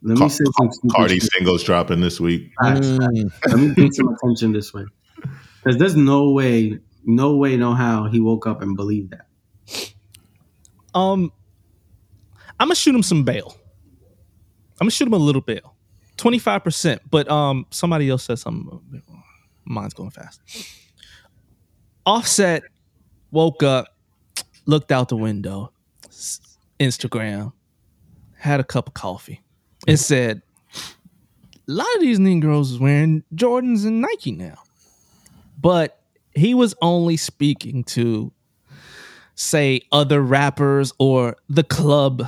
Let 0.02 0.14
me 0.18 0.20
Ca- 0.20 0.28
say 0.28 0.44
some 0.58 0.70
Cardi 0.94 1.18
shit. 1.20 1.30
singles 1.32 1.62
dropping 1.64 2.00
this 2.00 2.20
week. 2.20 2.52
Facts, 2.62 2.86
Mm. 2.86 3.30
Let 3.48 3.58
me 3.58 3.74
bring 3.74 3.92
some 3.92 4.08
attention 4.14 4.52
this 4.52 4.72
way, 4.74 4.84
because 5.62 5.78
there's 5.78 5.96
no 5.96 6.30
way, 6.30 6.78
no 7.04 7.36
way, 7.36 7.56
no 7.56 7.74
how 7.74 8.08
he 8.08 8.18
woke 8.20 8.46
up 8.46 8.62
and 8.62 8.76
believed 8.76 9.10
that. 9.14 9.26
Um, 10.94 11.32
I'm 12.58 12.68
gonna 12.68 12.74
shoot 12.74 12.94
him 12.94 13.02
some 13.02 13.24
bail. 13.24 13.56
I'm 14.80 14.86
gonna 14.86 14.92
shoot 14.92 15.06
him 15.06 15.12
a 15.12 15.18
little 15.18 15.42
bail, 15.42 15.76
twenty 16.16 16.38
five 16.38 16.64
percent. 16.64 17.02
But 17.10 17.30
um, 17.30 17.66
somebody 17.70 18.08
else 18.08 18.24
said 18.24 18.38
something. 18.38 19.02
Mine's 19.64 19.94
going 19.94 20.10
fast. 20.10 20.40
Offset 22.06 22.62
woke 23.30 23.62
up, 23.62 23.94
looked 24.66 24.90
out 24.90 25.10
the 25.10 25.16
window, 25.16 25.72
Instagram, 26.80 27.52
had 28.36 28.58
a 28.58 28.64
cup 28.64 28.88
of 28.88 28.94
coffee, 28.94 29.42
and 29.86 29.98
said, 29.98 30.42
"A 30.74 30.80
lot 31.66 31.86
of 31.96 32.00
these 32.00 32.18
Negroes 32.18 32.72
is 32.72 32.78
wearing 32.78 33.22
Jordans 33.34 33.84
and 33.84 34.00
Nike 34.00 34.32
now." 34.32 34.62
But 35.60 36.00
he 36.34 36.54
was 36.54 36.74
only 36.80 37.18
speaking 37.18 37.84
to 37.84 38.32
say 39.34 39.82
other 39.92 40.22
rappers 40.22 40.92
or 40.98 41.36
the 41.48 41.64
club 41.64 42.26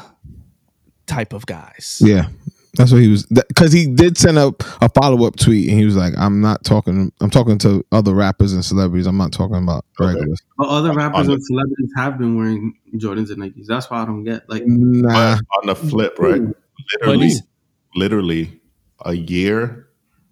type 1.07 1.33
of 1.33 1.47
guys. 1.47 2.01
Yeah, 2.05 2.29
that's 2.75 2.93
what 2.93 3.03
he 3.03 3.09
was. 3.09 3.27
Because 3.27 3.73
he 3.73 3.87
did 3.87 4.17
send 4.17 4.38
up 4.38 4.62
a 4.81 4.88
follow 4.88 5.27
up 5.27 5.37
tweet, 5.37 5.69
and 5.69 5.79
he 5.79 5.85
was 5.85 5.97
like, 5.97 6.15
"I'm 6.17 6.41
not 6.41 6.65
talking. 6.65 7.12
I'm 7.21 7.31
talking 7.31 7.59
to 7.59 7.85
other 7.93 8.15
rappers 8.15 8.53
and 8.53 8.65
celebrities. 8.65 9.07
I'm 9.07 9.17
not 9.19 9.33
talking 9.33 9.57
about 9.57 9.85
regulars." 9.99 10.41
But 10.59 10.69
other 10.69 10.93
rappers 10.93 11.27
the- 11.27 11.35
and 11.35 11.45
celebrities 11.45 11.91
have 11.97 12.19
been 12.19 12.37
wearing 12.37 12.75
Jordans 12.97 13.31
and 13.31 13.38
Nikes. 13.43 13.67
That's 13.67 13.91
why 13.91 14.03
I 14.03 14.05
don't 14.07 14.25
get 14.25 14.49
like. 14.49 14.65
Nah, 14.67 15.38
on 15.61 15.67
the 15.67 15.75
flip, 15.75 16.19
right? 16.19 16.43
Literally, 17.01 17.27
he's- 17.29 17.43
literally 17.95 18.61
a 19.05 19.15
year 19.15 19.88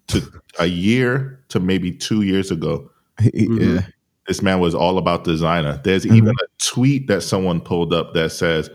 to 0.07 0.21
a 0.59 0.65
year 0.65 1.39
to 1.49 1.59
maybe 1.59 1.91
two 1.91 2.21
years 2.23 2.49
ago, 2.51 2.89
he- 3.21 3.31
he- 3.33 3.47
Mhm. 3.47 3.75
yeah, 3.75 3.85
this 4.27 4.41
man 4.41 4.59
was 4.59 4.73
all 4.73 4.97
about 4.97 5.23
designer. 5.23 5.79
There's 5.83 6.05
Mm-hmm. 6.05 6.15
even 6.15 6.29
a 6.29 6.47
tweet 6.65 7.07
that 7.07 7.21
someone 7.23 7.59
pulled 7.61 7.93
up 7.93 8.13
that 8.13 8.31
says, 8.31 8.69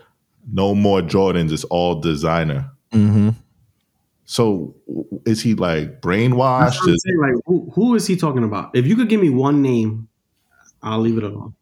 "No 0.50 0.74
more 0.74 1.00
Jordans. 1.02 1.52
It's 1.52 1.64
all 1.64 2.00
designer." 2.00 2.70
hmm 2.92 3.30
So 4.24 4.74
is 5.24 5.40
he 5.42 5.54
like 5.54 6.00
brainwashed? 6.00 6.86
Is- 6.88 7.02
saying. 7.06 7.18
Like, 7.20 7.42
who, 7.46 7.70
who 7.74 7.94
is 7.94 8.06
he 8.06 8.16
talking 8.16 8.44
about? 8.44 8.74
If 8.74 8.86
you 8.86 8.96
could 8.96 9.08
give 9.08 9.20
me 9.20 9.30
one 9.30 9.62
name, 9.62 10.08
I'll 10.82 11.00
leave 11.00 11.18
it 11.18 11.24
alone. 11.24 11.54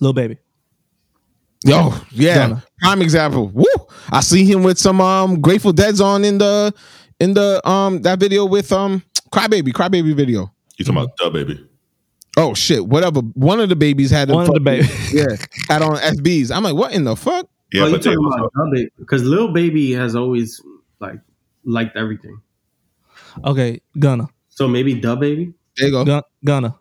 Lil 0.00 0.12
Baby. 0.12 0.38
Yo, 1.64 1.92
yeah, 2.10 2.48
Gunna. 2.48 2.64
prime 2.80 3.02
example. 3.02 3.46
Woo! 3.54 3.64
I 4.10 4.20
see 4.20 4.44
him 4.44 4.64
with 4.64 4.78
some 4.78 5.00
um 5.00 5.40
Grateful 5.40 5.72
Dead's 5.72 6.00
on 6.00 6.24
in 6.24 6.38
the 6.38 6.74
in 7.20 7.34
the 7.34 7.60
um 7.68 8.02
that 8.02 8.18
video 8.18 8.44
with 8.46 8.72
um 8.72 9.00
Crybaby, 9.30 9.68
Crybaby 9.72 10.12
video. 10.14 10.52
You 10.76 10.84
talking 10.84 11.02
about 11.02 11.16
DaBaby? 11.18 11.64
Oh 12.36 12.54
shit, 12.54 12.84
whatever. 12.84 13.20
One 13.20 13.60
of 13.60 13.68
the 13.68 13.76
babies 13.76 14.10
had 14.10 14.28
a 14.30 14.34
One 14.34 14.42
of 14.48 14.48
the 14.48 14.52
fucking- 14.54 14.64
babies. 14.64 15.12
yeah, 15.14 15.36
had 15.68 15.82
on 15.82 15.96
SBs. 15.98 16.50
I'm 16.50 16.64
like, 16.64 16.74
what 16.74 16.92
in 16.94 17.04
the 17.04 17.14
fuck? 17.14 17.48
Yeah, 17.72 17.82
oh, 17.82 17.86
you 17.86 17.92
but 17.92 18.02
they 18.02 18.10
talking 18.14 18.26
about 18.26 18.52
Dub 18.54 18.88
because 18.98 19.24
Lil 19.24 19.48
Baby 19.52 19.92
has 19.92 20.14
always 20.14 20.60
like 21.00 21.20
liked 21.64 21.96
everything. 21.96 22.40
Okay, 23.44 23.80
Gunna. 23.98 24.28
So 24.48 24.68
maybe 24.68 24.94
DaBaby. 25.00 25.54
There 25.76 25.86
you 25.86 25.92
go. 25.92 26.04
Gun- 26.04 26.22
Gunna. 26.44 26.78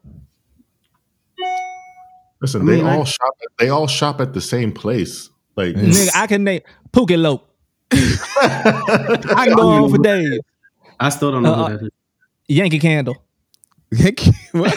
listen. 2.41 2.61
I 2.61 2.65
they 2.65 2.77
mean, 2.77 2.85
I- 2.85 2.97
all 2.97 3.05
shop. 3.05 3.33
At, 3.41 3.47
they 3.59 3.69
all 3.69 3.87
shop 3.87 4.19
at 4.21 4.33
the 4.33 4.41
same 4.41 4.71
place. 4.71 5.29
Like 5.55 5.75
Nigga, 5.75 6.11
I 6.15 6.27
can 6.27 6.43
name 6.43 6.61
Pookie 6.91 7.17
Lope. 7.21 7.47
I 7.91 9.45
can 9.47 9.55
go 9.55 9.67
on 9.69 9.89
for 9.91 9.97
days. 9.97 10.39
I 10.99 11.09
still 11.09 11.31
don't 11.31 11.43
know 11.43 11.53
Uh, 11.53 11.69
who 11.69 11.77
that 11.77 11.85
is. 11.85 11.91
Yankee 12.47 12.79
Candle. 12.79 13.21
What? 14.51 14.75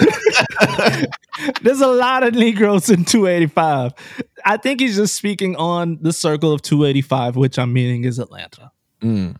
There's 1.62 1.80
a 1.80 1.88
lot 1.88 2.22
of 2.22 2.34
Negroes 2.34 2.88
in 2.90 3.04
285. 3.04 3.92
I 4.44 4.56
think 4.56 4.80
he's 4.80 4.96
just 4.96 5.16
speaking 5.16 5.56
on 5.56 5.98
the 6.00 6.12
circle 6.12 6.52
of 6.52 6.62
285, 6.62 7.36
which 7.36 7.58
I'm 7.58 7.72
meaning 7.72 8.04
is 8.04 8.18
Atlanta. 8.18 8.70
Mm. 9.02 9.36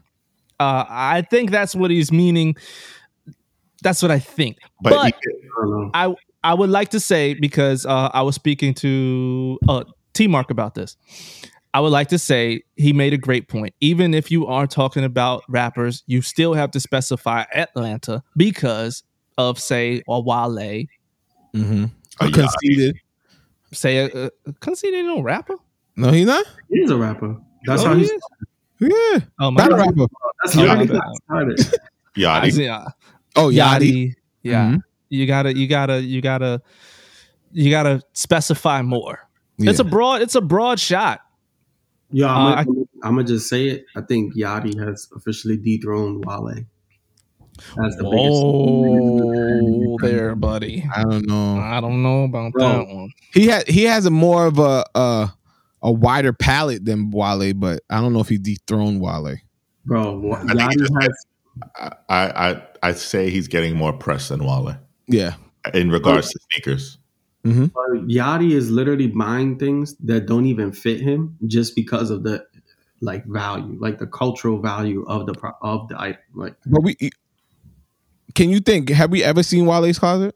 Uh, 0.58 0.84
I 0.88 1.22
think 1.30 1.50
that's 1.50 1.74
what 1.74 1.90
he's 1.90 2.10
meaning. 2.10 2.56
That's 3.82 4.02
what 4.02 4.10
I 4.10 4.18
think. 4.18 4.58
But, 4.80 4.90
But, 4.90 5.14
you 5.24 5.90
I. 5.94 6.08
I 6.08 6.14
I 6.44 6.52
would 6.52 6.68
like 6.68 6.90
to 6.90 7.00
say 7.00 7.32
because 7.32 7.86
uh, 7.86 8.10
I 8.12 8.20
was 8.20 8.34
speaking 8.34 8.74
to 8.74 9.58
uh, 9.66 9.84
T 10.12 10.28
Mark 10.28 10.50
about 10.50 10.74
this. 10.74 10.96
I 11.72 11.80
would 11.80 11.90
like 11.90 12.08
to 12.08 12.18
say 12.18 12.62
he 12.76 12.92
made 12.92 13.14
a 13.14 13.18
great 13.18 13.48
point. 13.48 13.74
Even 13.80 14.12
if 14.12 14.30
you 14.30 14.46
are 14.46 14.66
talking 14.66 15.02
about 15.04 15.42
rappers, 15.48 16.04
you 16.06 16.20
still 16.20 16.52
have 16.52 16.70
to 16.72 16.80
specify 16.80 17.44
Atlanta 17.52 18.22
because 18.36 19.02
of 19.38 19.58
say 19.58 20.02
a 20.08 20.20
Wale, 20.20 20.84
Mm-hmm. 21.54 21.84
a 22.20 22.24
Yachty. 22.24 22.32
Conceded. 22.34 22.96
say 23.72 23.96
a, 23.98 24.26
a 24.46 24.52
conceded 24.60 25.04
no 25.04 25.20
rapper. 25.20 25.54
No, 25.96 26.10
he's 26.10 26.26
not. 26.26 26.44
He's 26.68 26.90
a 26.90 26.96
rapper. 26.96 27.36
That's 27.66 27.82
Oh, 27.82 27.86
how 27.88 27.94
he's. 27.94 28.10
is? 28.10 28.22
Yeah, 28.80 29.20
Oh 29.40 29.50
my 29.50 29.64
not 29.66 29.72
a 29.72 29.76
rapper. 29.76 30.06
That's 30.42 30.56
Oh, 30.56 30.60
literally 30.62 30.86
my 30.88 31.00
how 31.28 31.48
it 31.48 31.58
started. 31.60 31.80
Yachty. 32.16 32.64
Yeah. 32.64 32.84
Oh, 33.36 33.48
Yachty. 33.48 33.54
Yachty. 33.54 34.12
Yeah. 34.42 34.70
Mhm. 34.72 34.80
You 35.10 35.26
gotta, 35.26 35.56
you 35.56 35.68
gotta, 35.68 36.02
you 36.02 36.20
gotta, 36.20 36.60
you 37.52 37.70
gotta 37.70 38.02
specify 38.14 38.82
more. 38.82 39.20
It's 39.58 39.78
a 39.78 39.84
broad, 39.84 40.22
it's 40.22 40.34
a 40.34 40.40
broad 40.40 40.80
shot. 40.80 41.20
Yeah, 42.10 42.26
I'm 42.34 42.46
Uh, 42.46 42.64
gonna, 42.64 42.80
I'm 43.04 43.14
gonna 43.14 43.24
just 43.24 43.48
say 43.48 43.68
it. 43.68 43.86
I 43.96 44.00
think 44.00 44.34
Yachty 44.36 44.76
has 44.84 45.08
officially 45.14 45.56
dethroned 45.56 46.24
Wale. 46.24 46.64
That's 47.76 47.96
the 47.96 48.04
Oh, 48.06 49.96
biggest. 49.98 50.02
there, 50.02 50.34
buddy. 50.34 50.84
I 50.94 51.02
don't 51.02 51.26
know. 51.26 51.56
I 51.58 51.80
don't 51.80 52.02
know 52.02 52.24
about 52.24 52.52
Bro. 52.52 52.62
that 52.68 52.88
one. 52.88 53.10
He 53.32 53.46
had 53.46 53.68
he 53.68 53.84
has 53.84 54.06
a 54.06 54.10
more 54.10 54.46
of 54.46 54.58
a 54.58 54.84
uh, 54.94 55.28
a 55.82 55.92
wider 55.92 56.32
palette 56.32 56.84
than 56.84 57.10
Wale, 57.10 57.52
but 57.54 57.82
I 57.90 58.00
don't 58.00 58.12
know 58.12 58.20
if 58.20 58.28
he 58.28 58.38
dethroned 58.38 59.00
Wale. 59.00 59.36
Bro, 59.86 60.18
Wa- 60.20 60.40
think 60.46 60.60
he 60.72 60.76
just 60.78 60.92
has. 61.00 61.26
I, 62.08 62.50
I 62.50 62.62
I 62.82 62.92
say 62.92 63.30
he's 63.30 63.46
getting 63.48 63.76
more 63.76 63.92
press 63.92 64.28
than 64.28 64.44
Wale 64.44 64.76
Yeah. 65.06 65.34
in 65.72 65.90
regards 65.90 66.30
to 66.30 66.38
sneakers. 66.52 66.98
Mm-hmm. 67.44 67.66
But 67.66 68.08
Yachty 68.08 68.52
is 68.52 68.70
literally 68.70 69.06
buying 69.08 69.58
things 69.58 69.94
that 69.98 70.26
don't 70.26 70.46
even 70.46 70.72
fit 70.72 71.00
him 71.00 71.36
just 71.46 71.76
because 71.76 72.10
of 72.10 72.22
the 72.24 72.44
like 73.02 73.24
value, 73.26 73.76
like 73.78 73.98
the 73.98 74.06
cultural 74.06 74.58
value 74.60 75.04
of 75.06 75.26
the 75.26 75.34
pro- 75.34 75.52
of 75.60 75.86
the 75.88 76.00
item. 76.00 76.20
Like 76.34 76.56
But 76.66 76.82
we 76.82 76.96
can 78.34 78.50
you 78.50 78.60
think? 78.60 78.88
Have 78.90 79.10
we 79.10 79.22
ever 79.22 79.42
seen 79.42 79.66
Wale's 79.66 79.98
closet? 79.98 80.34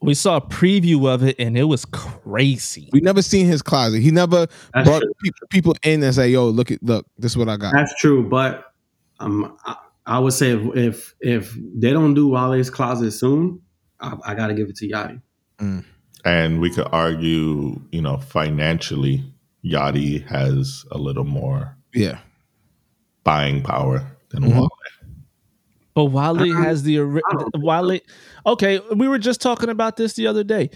We 0.00 0.14
saw 0.14 0.36
a 0.38 0.40
preview 0.40 1.06
of 1.06 1.22
it 1.22 1.36
and 1.38 1.56
it 1.56 1.64
was 1.64 1.84
crazy. 1.84 2.88
We 2.92 3.00
never 3.00 3.22
seen 3.22 3.46
his 3.46 3.62
closet. 3.62 4.00
He 4.00 4.10
never 4.10 4.48
That's 4.74 4.88
brought 4.88 5.02
true. 5.02 5.12
pe- 5.22 5.30
people 5.48 5.76
in 5.84 6.02
and 6.02 6.12
say, 6.14 6.28
"Yo, 6.30 6.48
look 6.48 6.72
at 6.72 6.82
look, 6.82 7.06
this 7.18 7.32
is 7.32 7.36
what 7.36 7.48
I 7.48 7.56
got." 7.56 7.72
that's 7.72 7.94
true, 8.00 8.28
but 8.28 8.72
um, 9.20 9.56
I, 9.64 9.76
I 10.06 10.18
would 10.18 10.32
say 10.32 10.50
if, 10.56 10.74
if 10.76 11.14
if 11.20 11.58
they 11.76 11.92
don't 11.92 12.14
do 12.14 12.26
Wale's 12.28 12.68
closet 12.68 13.12
soon, 13.12 13.60
I, 14.00 14.16
I 14.26 14.34
got 14.34 14.48
to 14.48 14.54
give 14.54 14.68
it 14.68 14.76
to 14.76 14.88
Yachty. 14.88 15.20
And 16.24 16.60
we 16.60 16.70
could 16.70 16.88
argue, 16.90 17.80
you 17.92 18.02
know, 18.02 18.16
financially, 18.16 19.24
Yachty 19.64 20.26
has 20.26 20.84
a 20.90 20.98
little 20.98 21.24
more 21.24 21.76
Yeah. 21.94 22.18
buying 23.22 23.62
power 23.62 24.04
than 24.30 24.42
Mhm. 24.42 24.54
But 25.94 26.06
Wale 26.06 26.40
Uh-uh. 26.40 26.62
has 26.62 26.82
the 26.84 26.98
Wale. 27.56 27.98
Okay, 28.46 28.80
we 28.94 29.08
were 29.08 29.18
just 29.18 29.40
talking 29.40 29.68
about 29.68 29.96
this 29.96 30.14
the 30.14 30.26
other 30.26 30.42
day. 30.44 30.70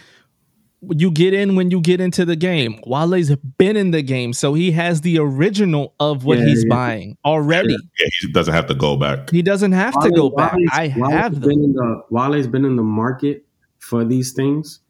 You 0.94 1.10
get 1.10 1.32
in 1.32 1.56
when 1.56 1.70
you 1.70 1.80
get 1.80 2.00
into 2.02 2.24
the 2.26 2.36
game. 2.36 2.78
Wale's 2.86 3.34
been 3.56 3.76
in 3.76 3.92
the 3.92 4.02
game, 4.02 4.34
so 4.34 4.52
he 4.52 4.70
has 4.72 5.00
the 5.00 5.18
original 5.18 5.94
of 5.98 6.24
what 6.26 6.38
Yeah, 6.38 6.44
he's 6.44 6.64
yeah. 6.64 6.68
buying 6.74 7.16
already. 7.24 7.72
Yeah, 7.72 8.06
he 8.20 8.30
doesn't 8.32 8.52
have 8.52 8.66
to 8.66 8.74
go 8.74 8.96
back. 8.98 9.30
He 9.30 9.40
doesn't 9.42 9.72
have 9.72 9.94
to 9.94 10.10
Wale- 10.12 10.28
go 10.30 10.36
back. 10.36 10.54
I 10.72 10.92
Wale's 10.96 11.12
have 11.12 11.40
them. 11.40 11.48
been 11.48 11.64
in 11.64 11.72
the 11.72 12.02
Wale's 12.10 12.46
been 12.46 12.64
in 12.66 12.76
the 12.76 12.82
market 12.82 13.44
for 13.78 14.04
these 14.04 14.32
things 14.34 14.80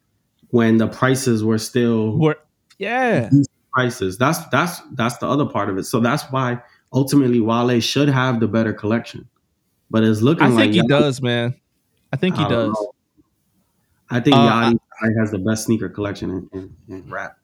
when 0.49 0.77
the 0.77 0.87
prices 0.87 1.43
were 1.43 1.57
still 1.57 2.17
We're- 2.17 2.35
yeah, 2.79 3.29
prices. 3.73 4.17
That's 4.17 4.39
that's 4.49 4.81
that's 4.95 5.17
the 5.17 5.27
other 5.27 5.45
part 5.45 5.69
of 5.69 5.77
it. 5.77 5.85
So 5.85 5.99
that's 6.01 6.23
why 6.31 6.61
ultimately 6.93 7.39
Wale 7.39 7.79
should 7.79 8.09
have 8.09 8.41
the 8.41 8.47
better 8.47 8.73
collection. 8.73 9.25
But 9.89 10.03
it's 10.03 10.21
looking 10.21 10.43
like 10.43 10.51
I 10.51 10.55
like 10.55 10.63
think 10.65 10.73
he 10.73 10.81
Yachty- 10.81 10.87
does, 10.89 11.21
man. 11.21 11.55
I 12.11 12.15
think 12.17 12.35
he 12.37 12.43
I 12.43 12.49
does. 12.49 12.73
know. 12.73 12.91
I 14.09 14.19
think 14.19 14.35
Uh, 14.35 14.39
Yachty 14.49 14.79
probably 14.99 15.19
has 15.19 15.31
the 15.31 15.39
best 15.39 15.65
sneaker 15.65 15.89
collection 15.89 16.29
in, 16.31 16.49
in, 16.53 16.75
in 16.95 17.09
rap. 17.11 17.37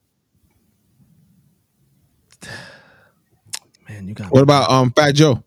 Man, 3.89 4.07
you 4.07 4.13
got 4.13 4.31
What 4.31 4.43
about 4.43 4.69
um 4.71 4.91
Fat 4.91 5.13
Joe? 5.13 5.43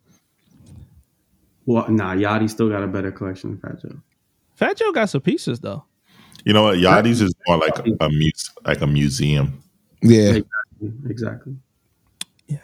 Well, 1.64 1.88
nah, 1.90 2.14
Yachty 2.14 2.48
still 2.48 2.68
got 2.68 2.82
a 2.82 2.86
better 2.86 3.10
collection 3.10 3.50
than 3.50 3.60
Fat 3.60 3.80
Joe. 3.82 3.96
Fat 4.54 4.76
Joe 4.76 4.92
got 4.92 5.10
some 5.10 5.20
pieces 5.20 5.60
though. 5.60 5.84
You 6.44 6.52
know 6.52 6.62
what? 6.62 6.78
Yachty's 6.78 7.20
is 7.20 7.34
more 7.48 7.58
like 7.58 7.76
a 8.00 8.08
muse, 8.08 8.50
like 8.64 8.80
a 8.80 8.86
museum. 8.86 9.62
Yeah. 10.02 10.38
Exactly. 11.08 11.56
Yeah. 12.46 12.58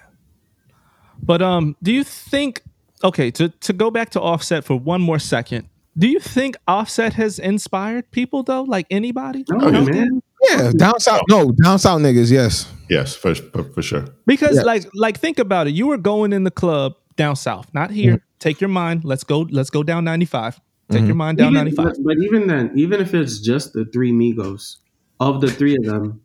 But 1.23 1.43
um, 1.43 1.77
do 1.83 1.93
you 1.93 2.05
think? 2.05 2.63
Okay, 3.05 3.31
to 3.33 3.49
to 3.49 3.73
go 3.73 3.91
back 3.91 4.11
to 4.11 4.21
Offset 4.21 4.65
for 4.65 4.77
one 4.79 5.01
more 5.01 5.19
second. 5.19 5.69
Do 5.97 6.09
you 6.09 6.21
think 6.21 6.57
Offset 6.67 7.15
has 7.15 7.39
inspired 7.39 8.11
people 8.11 8.43
though? 8.43 8.63
Like 8.63 8.87
anybody? 8.91 9.45
No, 9.51 9.69
yeah. 9.69 9.81
man. 9.81 10.23
Yeah. 10.49 10.73
Down 10.77 10.99
south. 11.01 11.23
No, 11.29 11.53
down 11.53 11.79
south 11.79 12.01
niggas. 12.01 12.31
Yes. 12.31 12.71
Yes, 12.89 13.15
for 13.15 13.35
for, 13.35 13.65
for 13.65 13.83
sure. 13.83 14.07
Because 14.27 14.57
Yeah. 14.57 14.63
like 14.63 14.87
like 14.95 15.19
think 15.19 15.39
about 15.39 15.67
it. 15.67 15.75
You 15.75 15.87
were 15.87 15.99
going 15.99 16.33
in 16.33 16.45
the 16.45 16.51
club 16.51 16.95
down 17.17 17.37
south, 17.37 17.73
not 17.75 17.91
here. 17.91 18.15
Mm-hmm. 18.15 18.39
Take 18.39 18.61
your 18.61 18.69
mind. 18.71 19.05
Let's 19.05 19.25
go. 19.25 19.41
Let's 19.51 19.71
go 19.71 19.83
down 19.83 20.05
ninety 20.05 20.27
five. 20.27 20.61
Take 20.91 21.01
your 21.01 21.11
mm-hmm. 21.11 21.19
mind 21.19 21.39
down 21.39 21.53
Even- 21.53 21.65
ninety 21.65 21.77
five. 21.77 21.95
But, 21.95 22.05
but 22.05 22.17
even 22.19 22.47
then, 22.47 22.73
even 22.75 23.01
if 23.01 23.15
it's 23.15 23.39
just 23.39 23.73
the 23.73 23.85
three 23.87 24.13
Migos, 24.13 24.77
of 25.21 25.41
the 25.41 25.51
three 25.51 25.77
of 25.77 25.85
them, 25.85 26.21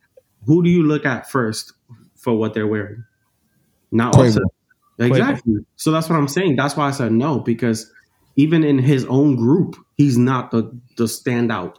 who 0.45 0.63
do 0.63 0.69
you 0.69 0.83
look 0.83 1.05
at 1.05 1.29
first 1.29 1.73
for 2.15 2.33
what 2.33 2.53
they're 2.53 2.67
wearing? 2.67 3.03
Not 3.91 4.13
Quavo. 4.13 4.27
Offset. 4.27 4.43
Exactly. 4.99 5.55
So 5.75 5.91
that's 5.91 6.09
what 6.09 6.17
I'm 6.17 6.27
saying. 6.27 6.55
That's 6.55 6.75
why 6.75 6.87
I 6.87 6.91
said 6.91 7.11
no 7.11 7.39
because 7.39 7.91
even 8.35 8.63
in 8.63 8.77
his 8.79 9.05
own 9.05 9.35
group, 9.35 9.75
he's 9.97 10.17
not 10.17 10.51
the 10.51 10.63
the 10.97 11.05
standout. 11.05 11.75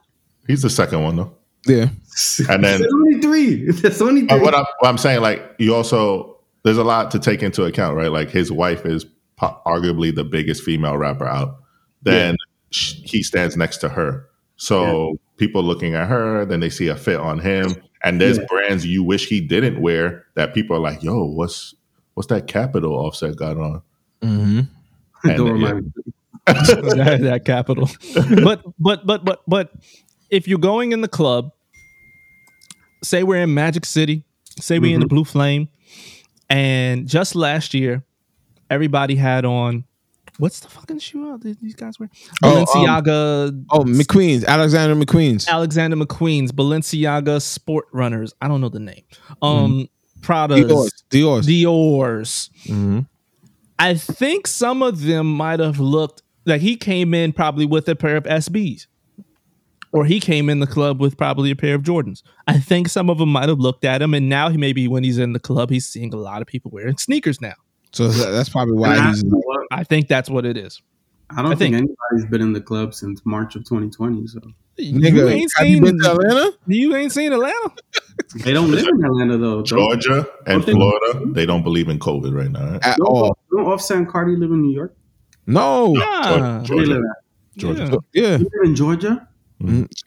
He's 0.46 0.62
the 0.62 0.70
second 0.70 1.02
one 1.02 1.16
though. 1.16 1.35
Yeah. 1.66 1.88
And 2.48 2.64
then- 2.64 2.81
there's 2.81 2.92
only 2.92 3.20
three. 3.20 3.70
There's 3.81 4.02
only 4.02 4.28
uh, 4.28 4.35
three. 4.35 4.40
What 4.40 4.54
I'm, 4.54 4.64
what 4.81 4.88
I'm 4.88 4.98
saying, 4.98 5.20
like 5.22 5.42
you 5.59 5.74
also, 5.74 6.37
there's 6.64 6.78
a 6.78 6.85
lot 6.85 7.11
to 7.12 7.18
take 7.20 7.42
into 7.44 7.64
account, 7.64 7.96
right? 7.96 8.11
Like 8.11 8.31
his 8.31 8.50
wife 8.50 8.85
is 8.85 9.04
po- 9.37 9.61
arguably 9.66 10.12
the 10.14 10.24
biggest 10.24 10.62
female 10.64 10.96
rapper 10.96 11.26
out. 11.26 11.59
Then 12.02 12.37
sh 12.70 12.94
he 13.04 13.22
stands 13.22 13.57
next 13.57 13.78
to 13.78 13.88
her, 13.88 14.26
so 14.57 15.16
people 15.37 15.62
looking 15.62 15.94
at 15.94 16.09
her, 16.09 16.44
then 16.44 16.59
they 16.61 16.70
see 16.70 16.88
a 16.88 16.96
fit 16.96 17.20
on 17.20 17.38
him, 17.38 17.74
and 18.02 18.20
there's 18.20 18.38
Yeah. 18.38 18.44
brands 18.48 18.85
you 18.87 19.02
wish 19.04 19.26
he 19.28 19.40
didn't 19.40 19.81
wear 19.81 20.24
that 20.35 20.54
people 20.54 20.76
are 20.76 20.81
like, 20.81 21.02
"Yo, 21.02 21.24
what's 21.24 21.74
what's 22.18 22.26
that 22.28 22.48
Capital 22.48 22.92
Offset 22.94 23.37
got 23.37 23.57
on?" 23.57 23.83
Mm-hmm. 24.22 24.61
And, 25.28 25.37
Don't 25.37 25.46
yeah. 25.46 25.52
remind 25.52 25.85
me. 25.87 25.92
that, 26.48 27.18
that 27.22 27.45
capital. 27.45 27.88
but 28.42 28.62
but 28.78 29.07
but 29.07 29.24
but 29.24 29.42
but 29.47 29.70
if 30.30 30.49
you're 30.49 30.59
going 30.59 30.90
in 30.92 31.01
the 31.01 31.09
club, 31.09 31.53
say 33.05 33.22
we're 33.22 33.36
in 33.42 33.55
Magic 33.55 33.84
City, 33.84 34.24
say 34.59 34.78
we 34.78 34.92
in 34.92 35.01
the 35.01 35.07
Mm-hmm. 35.07 35.14
Blue 35.14 35.24
Flame, 35.24 35.68
and 36.51 37.07
just 37.07 37.36
last 37.36 37.74
year, 37.74 38.03
everybody 38.70 39.14
had 39.14 39.45
on 39.45 39.84
what's 40.38 40.61
the 40.61 40.68
fucking 40.68 40.99
shoe 41.01 41.30
out 41.30 41.42
these 41.42 41.74
guys 41.74 41.99
wear? 42.01 42.09
Oh, 42.42 42.61
um, 42.61 42.64
Balenciaga, 42.66 43.64
Oh, 43.70 43.80
McQueen's. 43.80 44.45
Alexander 44.45 44.95
McQueen's. 44.97 45.47
Alexander 45.49 45.97
McQueen's, 45.97 46.51
Balenciaga 46.53 47.42
Sport 47.42 47.86
Runners. 47.92 48.32
I 48.40 48.49
don't 48.49 48.61
know 48.61 48.68
the 48.70 48.80
name. 48.80 49.03
Um, 49.42 49.88
Prada's, 50.22 50.66
Dior's. 50.66 51.02
Dior's. 51.10 51.46
Dior's. 51.46 52.50
mm-hmm. 52.64 53.00
I 53.78 53.94
think 53.94 54.46
some 54.46 54.82
of 54.82 55.02
them 55.04 55.32
might 55.36 55.60
have 55.60 55.78
looked 55.78 56.22
like 56.46 56.60
he 56.60 56.76
came 56.76 57.14
in 57.14 57.32
probably 57.32 57.64
with 57.66 57.88
a 57.88 57.94
pair 57.94 58.16
of 58.16 58.24
SBs. 58.24 58.86
Or 59.92 60.04
he 60.04 60.20
came 60.20 60.50
in 60.50 60.60
the 60.60 60.66
club 60.66 61.00
with 61.00 61.16
probably 61.16 61.50
a 61.50 61.56
pair 61.56 61.74
of 61.74 61.82
Jordans. 61.82 62.22
I 62.46 62.58
think 62.58 62.88
some 62.88 63.08
of 63.08 63.18
them 63.18 63.30
might 63.30 63.48
have 63.48 63.58
looked 63.58 63.84
at 63.86 64.02
him, 64.02 64.12
and 64.14 64.28
now 64.28 64.50
he 64.50 64.56
maybe 64.58 64.86
when 64.86 65.02
he's 65.04 65.16
in 65.16 65.32
the 65.32 65.38
club, 65.40 65.70
he's 65.70 65.86
seeing 65.88 66.12
a 66.12 66.16
lot 66.18 66.42
of 66.42 66.46
people 66.48 66.70
wearing 66.70 66.98
sneakers 66.98 67.40
now. 67.40 67.54
So 67.92 68.08
that's 68.08 68.50
probably 68.50 68.74
why 68.74 68.96
And 68.96 69.00
I- 69.00 69.08
he's. 69.10 69.24
I 69.70 69.84
think 69.84 70.08
that's 70.08 70.28
what 70.28 70.44
it 70.44 70.56
is. 70.58 70.82
I 71.31 71.43
don't 71.43 71.53
I 71.53 71.55
think, 71.55 71.74
think- 71.74 71.91
anybody's 72.11 72.31
been 72.31 72.41
in 72.41 72.53
the 72.53 72.61
club 72.61 72.95
since 72.95 73.20
March 73.24 73.55
of 73.57 73.64
2020. 73.64 74.26
So 74.29 74.41
you 74.79 74.95
Nigga, 74.99 75.31
ain't 75.31 75.53
have 75.57 75.66
you 75.66 75.74
seen 75.76 75.85
been 75.85 76.05
Atlanta? 76.05 76.53
you 76.66 76.95
ain't 76.97 77.12
seen 77.12 77.33
Atlanta. 77.33 77.70
they 78.45 78.53
don't 78.53 78.70
live 78.70 78.87
in 78.87 79.05
Atlanta 79.05 79.37
though. 79.37 79.57
Don't, 79.62 79.66
Georgia 79.66 80.26
and 80.47 80.62
Don't 80.62 80.64
think- 80.64 80.79
Florida, 80.79 81.33
they 81.33 81.45
don't 81.47 81.62
believe 81.62 81.89
in 81.89 81.99
COVID 81.99 82.35
right 82.35 82.51
now. 82.51 82.72
Right? 82.72 82.87
At 82.87 82.97
don't, 82.99 83.07
all. 83.09 83.39
don't 83.51 83.66
Offset 83.66 83.97
and 83.99 84.09
Cardi 84.09 84.37
live 84.37 84.51
in 84.53 84.62
New 84.62 84.72
York? 84.74 84.95
No, 85.47 85.93
Nah. 85.95 86.31
Where 86.39 86.61
they 86.61 86.66
Georgia. 86.66 87.03
Georgia. 87.57 87.99
Yeah. 88.12 88.22
yeah, 88.22 88.31
You 88.37 88.45
live 88.45 88.64
in 88.64 88.74
Georgia? 88.76 89.29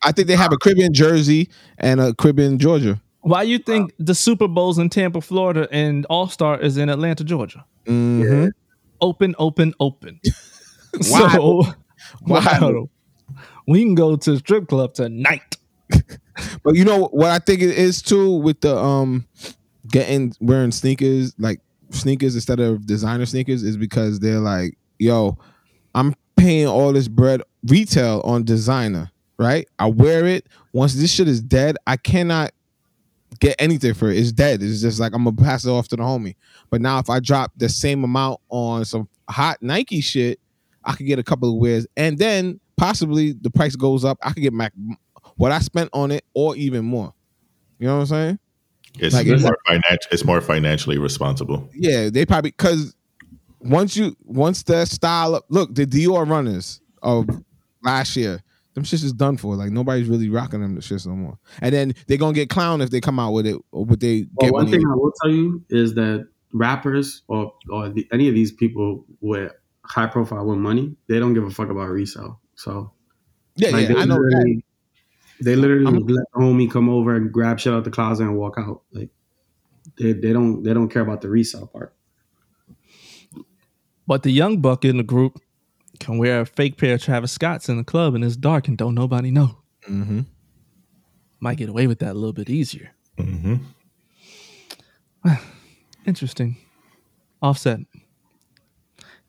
I 0.03 0.11
think 0.13 0.27
they 0.29 0.35
have 0.37 0.53
a 0.53 0.57
crib 0.57 0.77
in 0.79 0.93
Jersey 0.93 1.49
and 1.77 1.99
a 1.99 2.13
crib 2.13 2.39
in 2.39 2.57
Georgia. 2.57 3.01
Why 3.19 3.43
do 3.45 3.51
you 3.51 3.57
think 3.59 3.91
the 3.99 4.15
Super 4.15 4.47
Bowl's 4.47 4.77
in 4.79 4.89
Tampa, 4.89 5.19
Florida, 5.21 5.67
and 5.71 6.05
All 6.05 6.27
Star 6.27 6.57
is 6.59 6.77
in 6.77 6.89
Atlanta, 6.89 7.23
Georgia? 7.23 7.65
hmm 7.85 8.47
Open, 9.01 9.35
open, 9.39 9.73
open. 9.79 10.19
So, 11.01 11.15
Wow. 11.15 11.75
wow. 12.25 12.89
We 13.67 13.81
can 13.83 13.95
go 13.95 14.15
to 14.15 14.31
the 14.31 14.37
strip 14.39 14.67
club 14.67 14.93
tonight. 14.93 15.57
But 16.63 16.75
you 16.75 16.85
know 16.85 17.07
what 17.11 17.29
I 17.29 17.39
think 17.39 17.61
it 17.61 17.77
is 17.77 18.01
too 18.01 18.31
with 18.37 18.61
the 18.61 18.75
um 18.75 19.27
getting 19.89 20.33
wearing 20.39 20.71
sneakers 20.71 21.33
like 21.37 21.59
sneakers 21.91 22.35
instead 22.35 22.59
of 22.59 22.85
designer 22.85 23.25
sneakers 23.25 23.63
is 23.63 23.75
because 23.77 24.19
they're 24.19 24.39
like, 24.39 24.77
yo, 24.97 25.37
I'm 25.93 26.15
paying 26.37 26.67
all 26.67 26.93
this 26.93 27.07
bread 27.09 27.41
retail 27.67 28.21
on 28.23 28.43
designer, 28.43 29.11
right? 29.37 29.67
I 29.77 29.87
wear 29.87 30.25
it. 30.25 30.47
Once 30.73 30.95
this 30.95 31.11
shit 31.11 31.27
is 31.27 31.41
dead, 31.41 31.75
I 31.85 31.97
cannot 31.97 32.51
get 33.39 33.55
anything 33.59 33.93
for 33.93 34.09
it. 34.09 34.17
It's 34.17 34.31
dead. 34.31 34.63
It's 34.63 34.81
just 34.81 34.99
like 34.99 35.13
I'm 35.13 35.25
gonna 35.25 35.35
pass 35.35 35.65
it 35.65 35.69
off 35.69 35.89
to 35.89 35.95
the 35.97 36.03
homie. 36.03 36.35
But 36.69 36.81
now 36.81 36.97
if 36.99 37.09
I 37.09 37.19
drop 37.19 37.51
the 37.57 37.69
same 37.69 38.03
amount 38.03 38.39
on 38.49 38.85
some 38.85 39.09
hot 39.29 39.57
Nike 39.61 40.01
shit, 40.01 40.39
I 40.83 40.93
could 40.93 41.05
get 41.05 41.19
a 41.19 41.23
couple 41.23 41.49
of 41.49 41.55
wears, 41.59 41.85
and 41.95 42.17
then 42.17 42.59
possibly 42.77 43.33
the 43.33 43.49
price 43.51 43.75
goes 43.75 44.03
up. 44.03 44.17
I 44.23 44.31
could 44.33 44.43
get 44.43 44.57
back 44.57 44.73
what 45.37 45.51
I 45.51 45.59
spent 45.59 45.89
on 45.93 46.11
it 46.11 46.25
or 46.33 46.55
even 46.55 46.85
more. 46.85 47.13
You 47.79 47.87
know 47.87 47.95
what 47.95 48.01
I'm 48.01 48.05
saying? 48.07 48.39
It's 48.99 49.15
Like, 49.15 49.27
more 49.27 49.57
finan- 49.67 49.97
It's 50.11 50.25
more 50.25 50.41
financially 50.41 50.97
responsible. 50.97 51.69
Yeah, 51.73 52.09
they 52.09 52.25
probably 52.25 52.51
because 52.51 52.95
once 53.59 53.95
you 53.95 54.15
once 54.23 54.63
the 54.63 54.85
style 54.85 55.35
up, 55.35 55.45
look 55.49 55.73
the 55.73 55.85
Dior 55.85 56.27
runners 56.27 56.81
of 57.01 57.27
last 57.83 58.15
year, 58.17 58.41
them 58.73 58.83
shits 58.83 59.03
is 59.03 59.13
done 59.13 59.37
for. 59.37 59.55
Like 59.55 59.71
nobody's 59.71 60.07
really 60.07 60.29
rocking 60.29 60.61
them 60.61 60.75
the 60.75 60.81
shits 60.81 61.07
no 61.07 61.13
more. 61.15 61.37
And 61.61 61.73
then 61.73 61.93
they're 62.07 62.17
gonna 62.17 62.33
get 62.33 62.49
clowned 62.49 62.83
if 62.83 62.89
they 62.89 62.99
come 63.01 63.19
out 63.19 63.31
with 63.31 63.45
it 63.47 63.55
or 63.71 63.85
what 63.85 63.99
they 63.99 64.25
Well, 64.35 64.47
get 64.47 64.53
one 64.53 64.67
thing 64.69 64.81
I 64.85 64.95
will 64.95 65.13
tell 65.21 65.31
you 65.31 65.63
is 65.69 65.93
that 65.95 66.27
rappers 66.53 67.21
or 67.27 67.53
or 67.69 67.89
the, 67.89 68.07
any 68.11 68.27
of 68.27 68.35
these 68.35 68.51
people 68.51 69.05
with 69.21 69.53
high 69.91 70.07
profile 70.07 70.45
with 70.45 70.57
money, 70.57 70.95
they 71.07 71.19
don't 71.19 71.33
give 71.33 71.43
a 71.43 71.51
fuck 71.51 71.69
about 71.69 71.89
resale. 71.89 72.39
So 72.55 72.91
Yeah, 73.57 73.71
like, 73.71 73.87
yeah, 73.89 73.93
they 73.95 73.99
I 74.01 74.05
know 74.05 74.15
that. 74.15 74.23
literally, 74.23 74.65
they 75.41 75.55
literally 75.55 75.85
I'm- 75.85 76.07
let 76.07 76.25
the 76.33 76.39
homie 76.39 76.69
come 76.71 76.87
over 76.89 77.15
and 77.15 77.31
grab 77.31 77.59
shit 77.59 77.73
out 77.73 77.83
the 77.83 77.91
closet 77.91 78.23
and 78.23 78.37
walk 78.37 78.55
out. 78.57 78.83
Like 78.91 79.09
they, 79.97 80.13
they 80.13 80.31
don't 80.33 80.63
they 80.63 80.73
don't 80.73 80.89
care 80.89 81.01
about 81.01 81.21
the 81.21 81.29
resale 81.29 81.67
part. 81.67 81.93
But 84.07 84.23
the 84.23 84.31
young 84.31 84.59
buck 84.61 84.83
in 84.85 84.97
the 84.97 85.03
group 85.03 85.39
can 85.99 86.17
wear 86.17 86.41
a 86.41 86.45
fake 86.45 86.77
pair 86.77 86.95
of 86.95 87.01
Travis 87.03 87.31
Scott's 87.31 87.69
in 87.69 87.77
the 87.77 87.83
club 87.83 88.15
and 88.15 88.23
it's 88.23 88.35
dark 88.37 88.67
and 88.67 88.77
don't 88.77 88.95
nobody 88.95 89.29
know. 89.31 89.57
Mhm. 89.89 90.25
Might 91.39 91.57
get 91.57 91.69
away 91.69 91.87
with 91.87 91.99
that 91.99 92.11
a 92.11 92.19
little 92.19 92.33
bit 92.33 92.49
easier. 92.49 92.91
hmm 93.17 93.55
Interesting. 96.05 96.57
Offset. 97.41 97.79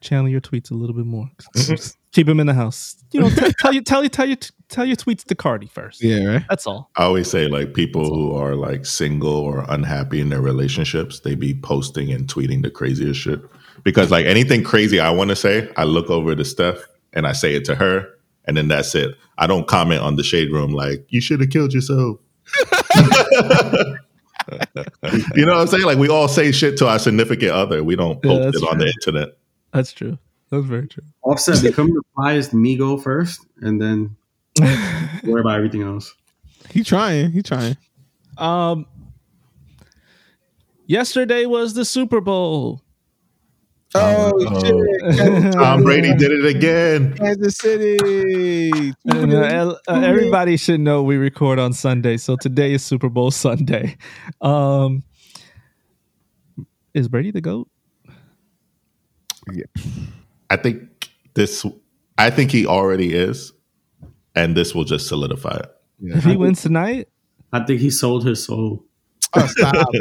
Channel 0.03 0.29
your 0.29 0.41
tweets 0.41 0.71
a 0.71 0.75
little 0.75 0.95
bit 0.95 1.07
more. 1.07 1.31
Mm-hmm. 1.57 1.99
Keep 2.13 2.27
them 2.27 2.41
in 2.41 2.47
the 2.47 2.55
house. 2.55 3.03
You 3.13 3.21
know, 3.21 3.31
t- 3.31 3.53
tell 3.59 3.73
you 3.73 3.81
tell 3.81 4.03
you 4.03 4.09
tell 4.09 4.27
you 4.27 4.37
tell 4.69 4.85
your 4.85 4.97
tweets 4.97 5.25
to 5.25 5.35
Cardi 5.35 5.67
first. 5.67 6.03
Yeah, 6.03 6.25
right. 6.25 6.45
That's 6.49 6.67
all. 6.67 6.91
I 6.97 7.05
always 7.05 7.31
say 7.31 7.49
like 7.49 7.73
people 7.73 8.15
who 8.15 8.35
are 8.35 8.55
like 8.55 8.85
single 8.85 9.35
or 9.35 9.65
unhappy 9.69 10.21
in 10.21 10.29
their 10.29 10.43
relationships, 10.43 11.21
they 11.21 11.35
be 11.35 11.55
posting 11.55 12.13
and 12.13 12.27
tweeting 12.27 12.63
the 12.63 12.71
craziest 12.71 13.21
shit. 13.21 13.41
Because 13.85 14.11
like 14.11 14.27
anything 14.27 14.63
crazy 14.63 15.01
I 15.01 15.11
want 15.11 15.31
to 15.31 15.37
say, 15.37 15.71
I 15.77 15.85
look 15.85 16.11
over 16.11 16.35
to 16.35 16.45
Steph 16.45 16.79
and 17.13 17.27
I 17.27 17.33
say 17.33 17.55
it 17.55 17.65
to 17.67 17.75
her, 17.75 18.09
and 18.45 18.57
then 18.57 18.69
that's 18.69 18.95
it. 18.95 19.17
I 19.39 19.47
don't 19.47 19.67
comment 19.67 20.03
on 20.03 20.17
the 20.17 20.23
shade 20.23 20.53
room 20.53 20.73
like 20.73 21.07
you 21.09 21.21
should 21.21 21.41
have 21.41 21.51
killed 21.51 21.73
yourself. 21.73 22.19
you 25.35 25.47
know 25.47 25.53
what 25.53 25.61
I'm 25.61 25.67
saying? 25.67 25.85
Like 25.85 25.99
we 25.99 26.09
all 26.09 26.29
say 26.29 26.53
shit 26.53 26.77
to 26.79 26.89
our 26.89 26.99
significant 26.99 27.53
other. 27.53 27.83
We 27.83 27.97
don't 27.97 28.23
post 28.23 28.45
that's 28.45 28.63
it 28.63 28.69
on 28.69 28.79
the 28.79 28.87
internet. 28.87 29.37
That's 29.73 29.93
true. 29.93 30.19
That's 30.51 30.67
very 30.67 30.87
true. 30.87 31.05
Offset 31.23 31.63
become 31.63 31.89
the 31.89 32.03
flyest 32.17 32.53
Migo 32.53 33.03
first, 33.03 33.47
and 33.63 33.81
then 33.81 34.17
worry 35.25 35.41
about 35.41 35.57
everything 35.57 35.83
else. 35.83 36.15
He 36.71 36.85
trying. 36.85 37.33
He 37.33 37.43
trying. 37.43 37.77
Um, 38.37 38.87
yesterday 40.87 41.47
was 41.47 41.75
the 41.75 41.85
Super 41.85 42.21
Bowl. 42.21 42.83
Oh, 43.95 44.61
shit. 44.63 45.53
Tom 45.53 45.83
Brady 45.83 46.15
did 46.15 46.31
it 46.33 46.47
again. 46.47 47.15
Kansas 47.15 47.57
City. 47.57 48.95
And, 49.05 49.35
uh, 49.35 49.77
uh, 49.87 50.01
everybody 50.01 50.57
should 50.57 50.81
know 50.81 51.03
we 51.03 51.17
record 51.17 51.59
on 51.59 51.75
Sunday, 51.75 52.17
so 52.17 52.37
today 52.37 52.73
is 52.73 52.83
Super 52.83 53.11
Bowl 53.11 53.31
Sunday. 53.31 53.97
Um, 54.41 55.03
is 56.95 57.09
Brady 57.09 57.31
the 57.33 57.43
goat? 57.43 57.69
I 60.51 60.57
think 60.57 61.11
this. 61.35 61.65
I 62.19 62.31
think 62.31 62.51
he 62.51 62.67
already 62.67 63.15
is, 63.15 63.53
and 64.35 64.57
this 64.57 64.75
will 64.75 64.85
just 64.85 65.09
solidify 65.09 65.57
it. 65.57 65.71
If 66.01 66.25
he 66.25 66.37
wins 66.37 66.63
tonight, 66.63 67.09
I 67.53 67.65
think 67.65 67.81
he 67.81 67.91
sold 67.91 68.25
his 68.27 68.45
soul. 68.45 68.85
Oh, 69.35 69.47
stop. 69.47 69.87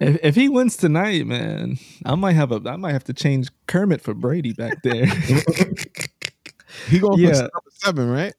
if, 0.00 0.18
if 0.22 0.34
he 0.34 0.48
wins 0.48 0.76
tonight, 0.76 1.26
man, 1.26 1.78
I 2.04 2.14
might 2.14 2.32
have 2.32 2.52
a 2.52 2.60
I 2.68 2.76
might 2.76 2.92
have 2.92 3.04
to 3.04 3.12
change 3.12 3.48
Kermit 3.66 4.00
for 4.00 4.14
Brady 4.14 4.52
back 4.52 4.82
there. 4.82 5.06
he 6.88 6.98
going 6.98 7.20
Yeah. 7.20 7.48
for 7.52 7.70
seven, 7.70 8.10
right? 8.10 8.34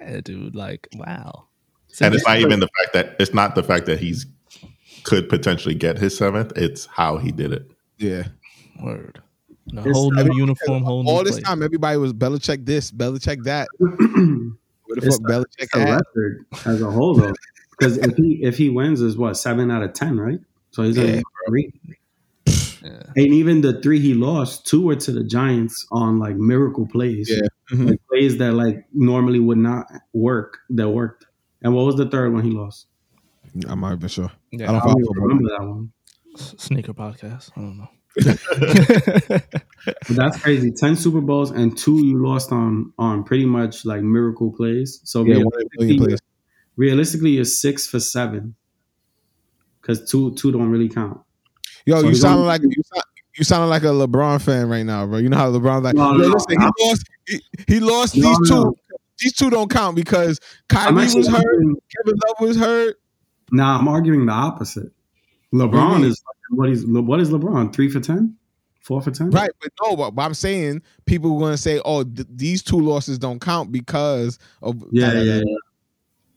yeah, 0.00 0.20
dude, 0.20 0.56
like 0.56 0.88
wow. 0.94 1.46
and 2.00 2.14
it's 2.14 2.26
not 2.26 2.38
even 2.38 2.60
the 2.60 2.68
fact 2.80 2.92
that 2.94 3.16
it's 3.20 3.32
not 3.32 3.54
the 3.54 3.62
fact 3.62 3.86
that 3.86 4.00
he's 4.00 4.26
could 5.04 5.28
potentially 5.28 5.74
get 5.74 5.98
his 5.98 6.16
seventh. 6.16 6.52
It's 6.56 6.86
how 6.86 7.18
he 7.18 7.30
did 7.30 7.52
it. 7.52 7.70
Yeah. 7.98 8.24
Word. 8.82 9.20
A 9.76 9.80
It's- 9.80 9.94
whole 9.96 10.18
I 10.18 10.22
new 10.22 10.36
uniform, 10.36 10.82
whole 10.82 11.02
new 11.02 11.10
All 11.10 11.22
this 11.24 11.32
place. 11.36 11.44
time, 11.44 11.62
everybody 11.62 11.98
was 11.98 12.12
Belichick 12.12 12.64
this, 12.64 12.90
Belichick 12.90 13.44
that. 13.44 13.68
Where 13.78 14.96
the 14.96 15.06
It's 15.06 15.16
fuck 15.18 15.26
Belichick 15.26 15.44
It's 15.58 15.74
a 15.76 15.84
record 15.84 16.46
as 16.64 16.80
a 16.80 16.90
whole, 16.90 17.14
though, 17.14 17.34
because 17.78 17.98
if 17.98 18.16
he 18.16 18.40
if 18.42 18.56
he 18.56 18.70
wins, 18.70 19.00
is 19.02 19.16
what 19.18 19.36
seven 19.36 19.70
out 19.70 19.82
of 19.82 19.92
ten, 19.92 20.18
right? 20.18 20.40
So 20.70 20.82
he's 20.84 20.96
gonna 20.96 21.08
Yeah. 21.08 21.20
be 21.20 21.22
three. 21.48 21.72
Yeah. 22.82 23.02
And 23.16 23.26
even 23.34 23.60
the 23.60 23.82
three 23.82 23.98
he 24.00 24.14
lost, 24.14 24.66
two 24.66 24.80
were 24.86 24.96
to 24.96 25.12
the 25.12 25.24
Giants 25.24 25.86
on 25.90 26.18
like 26.18 26.36
miracle 26.36 26.86
plays, 26.86 27.28
Yeah. 27.30 27.48
Mhm. 27.76 27.90
like 27.90 28.00
plays 28.08 28.38
that 28.38 28.54
like 28.54 28.86
normally 28.94 29.40
would 29.40 29.58
not 29.58 29.86
work 30.14 30.58
that 30.70 30.88
worked. 30.88 31.26
And 31.60 31.74
what 31.74 31.84
was 31.84 31.96
the 31.96 32.06
third 32.08 32.32
one 32.32 32.44
he 32.44 32.52
lost? 32.52 32.86
I'm 33.68 33.80
not 33.80 33.94
even 33.96 34.08
sure. 34.08 34.30
Yeah. 34.52 34.70
I 34.70 34.72
don't 34.72 34.82
I 34.82 34.92
don't 34.92 35.18
remember 35.18 35.48
that 35.58 35.66
one. 35.68 35.92
Sneaker 36.36 36.94
podcast. 36.94 37.50
I 37.56 37.60
don't 37.60 37.76
know. 37.78 37.88
That's 40.10 40.40
crazy. 40.42 40.70
Ten 40.72 40.96
Super 40.96 41.20
Bowls 41.20 41.50
and 41.50 41.76
two 41.76 42.04
you 42.04 42.22
lost 42.24 42.52
on 42.52 42.92
on 42.98 43.24
pretty 43.24 43.44
much 43.46 43.84
like 43.84 44.02
miracle 44.02 44.52
plays. 44.52 45.00
So 45.04 45.24
Yeah, 45.24 45.36
one 45.38 45.44
in 45.44 45.44
a 45.44 45.48
million 45.48 45.68
realistically, 45.80 46.06
plays. 46.06 46.18
realistically, 46.76 47.30
you're 47.30 47.44
six 47.44 47.86
for 47.86 48.00
seven 48.00 48.54
because 49.80 50.10
two 50.10 50.34
two 50.34 50.52
don't 50.52 50.70
really 50.70 50.88
count. 50.88 51.20
Yo, 51.86 52.00
So 52.00 52.08
you 52.08 52.26
on- 52.26 52.46
like 52.46 52.62
you 52.62 52.70
sound, 52.92 53.04
you 53.36 53.44
sounding 53.44 53.70
like 53.70 53.82
a 53.82 53.86
LeBron 53.86 54.42
fan 54.42 54.68
right 54.68 54.84
now, 54.84 55.06
bro. 55.06 55.18
You 55.18 55.28
know 55.28 55.36
how 55.38 55.50
LeBron's 55.50 55.84
like, 55.84 55.94
No, 55.94 56.12
no, 56.12 56.26
listen, 56.26 56.56
no. 56.58 56.70
he 56.76 56.84
lost, 56.88 57.02
he, 57.26 57.40
he 57.68 57.80
lost 57.80 58.14
these 58.14 58.48
two. 58.48 58.76
These 59.20 59.32
two 59.32 59.50
don't 59.50 59.68
count 59.70 59.96
because 59.96 60.38
Kyrie 60.68 60.94
was 60.94 61.26
hurt, 61.26 61.42
Kevin 61.42 62.18
Love 62.26 62.36
was 62.40 62.56
hurt. 62.56 62.96
Nah, 63.50 63.78
I'm 63.78 63.88
arguing 63.88 64.26
the 64.26 64.32
opposite. 64.32 64.92
What 65.50 65.58
do 65.72 65.76
you 65.76 65.82
LeBron 65.82 66.04
is 66.04 66.22
what 66.50 66.68
is 66.68 66.86
what 66.86 67.20
is 67.20 67.30
LeBron? 67.30 67.72
Three 67.72 67.88
for 67.88 68.00
ten, 68.00 68.36
four 68.80 69.00
for 69.02 69.10
ten. 69.10 69.30
Right, 69.30 69.50
but 69.60 69.70
no, 69.82 70.10
but, 70.10 70.22
I'm 70.22 70.34
saying 70.34 70.82
people 71.06 71.34
are 71.36 71.38
going 71.38 71.52
to 71.52 71.58
say, 71.58 71.80
"Oh, 71.84 72.04
th- 72.04 72.28
these 72.30 72.62
two 72.62 72.80
losses 72.80 73.18
don't 73.18 73.40
count 73.40 73.72
because 73.72 74.38
of 74.62 74.82
Yeah, 74.90 75.12
yeah, 75.12 75.36
yeah. 75.36 75.42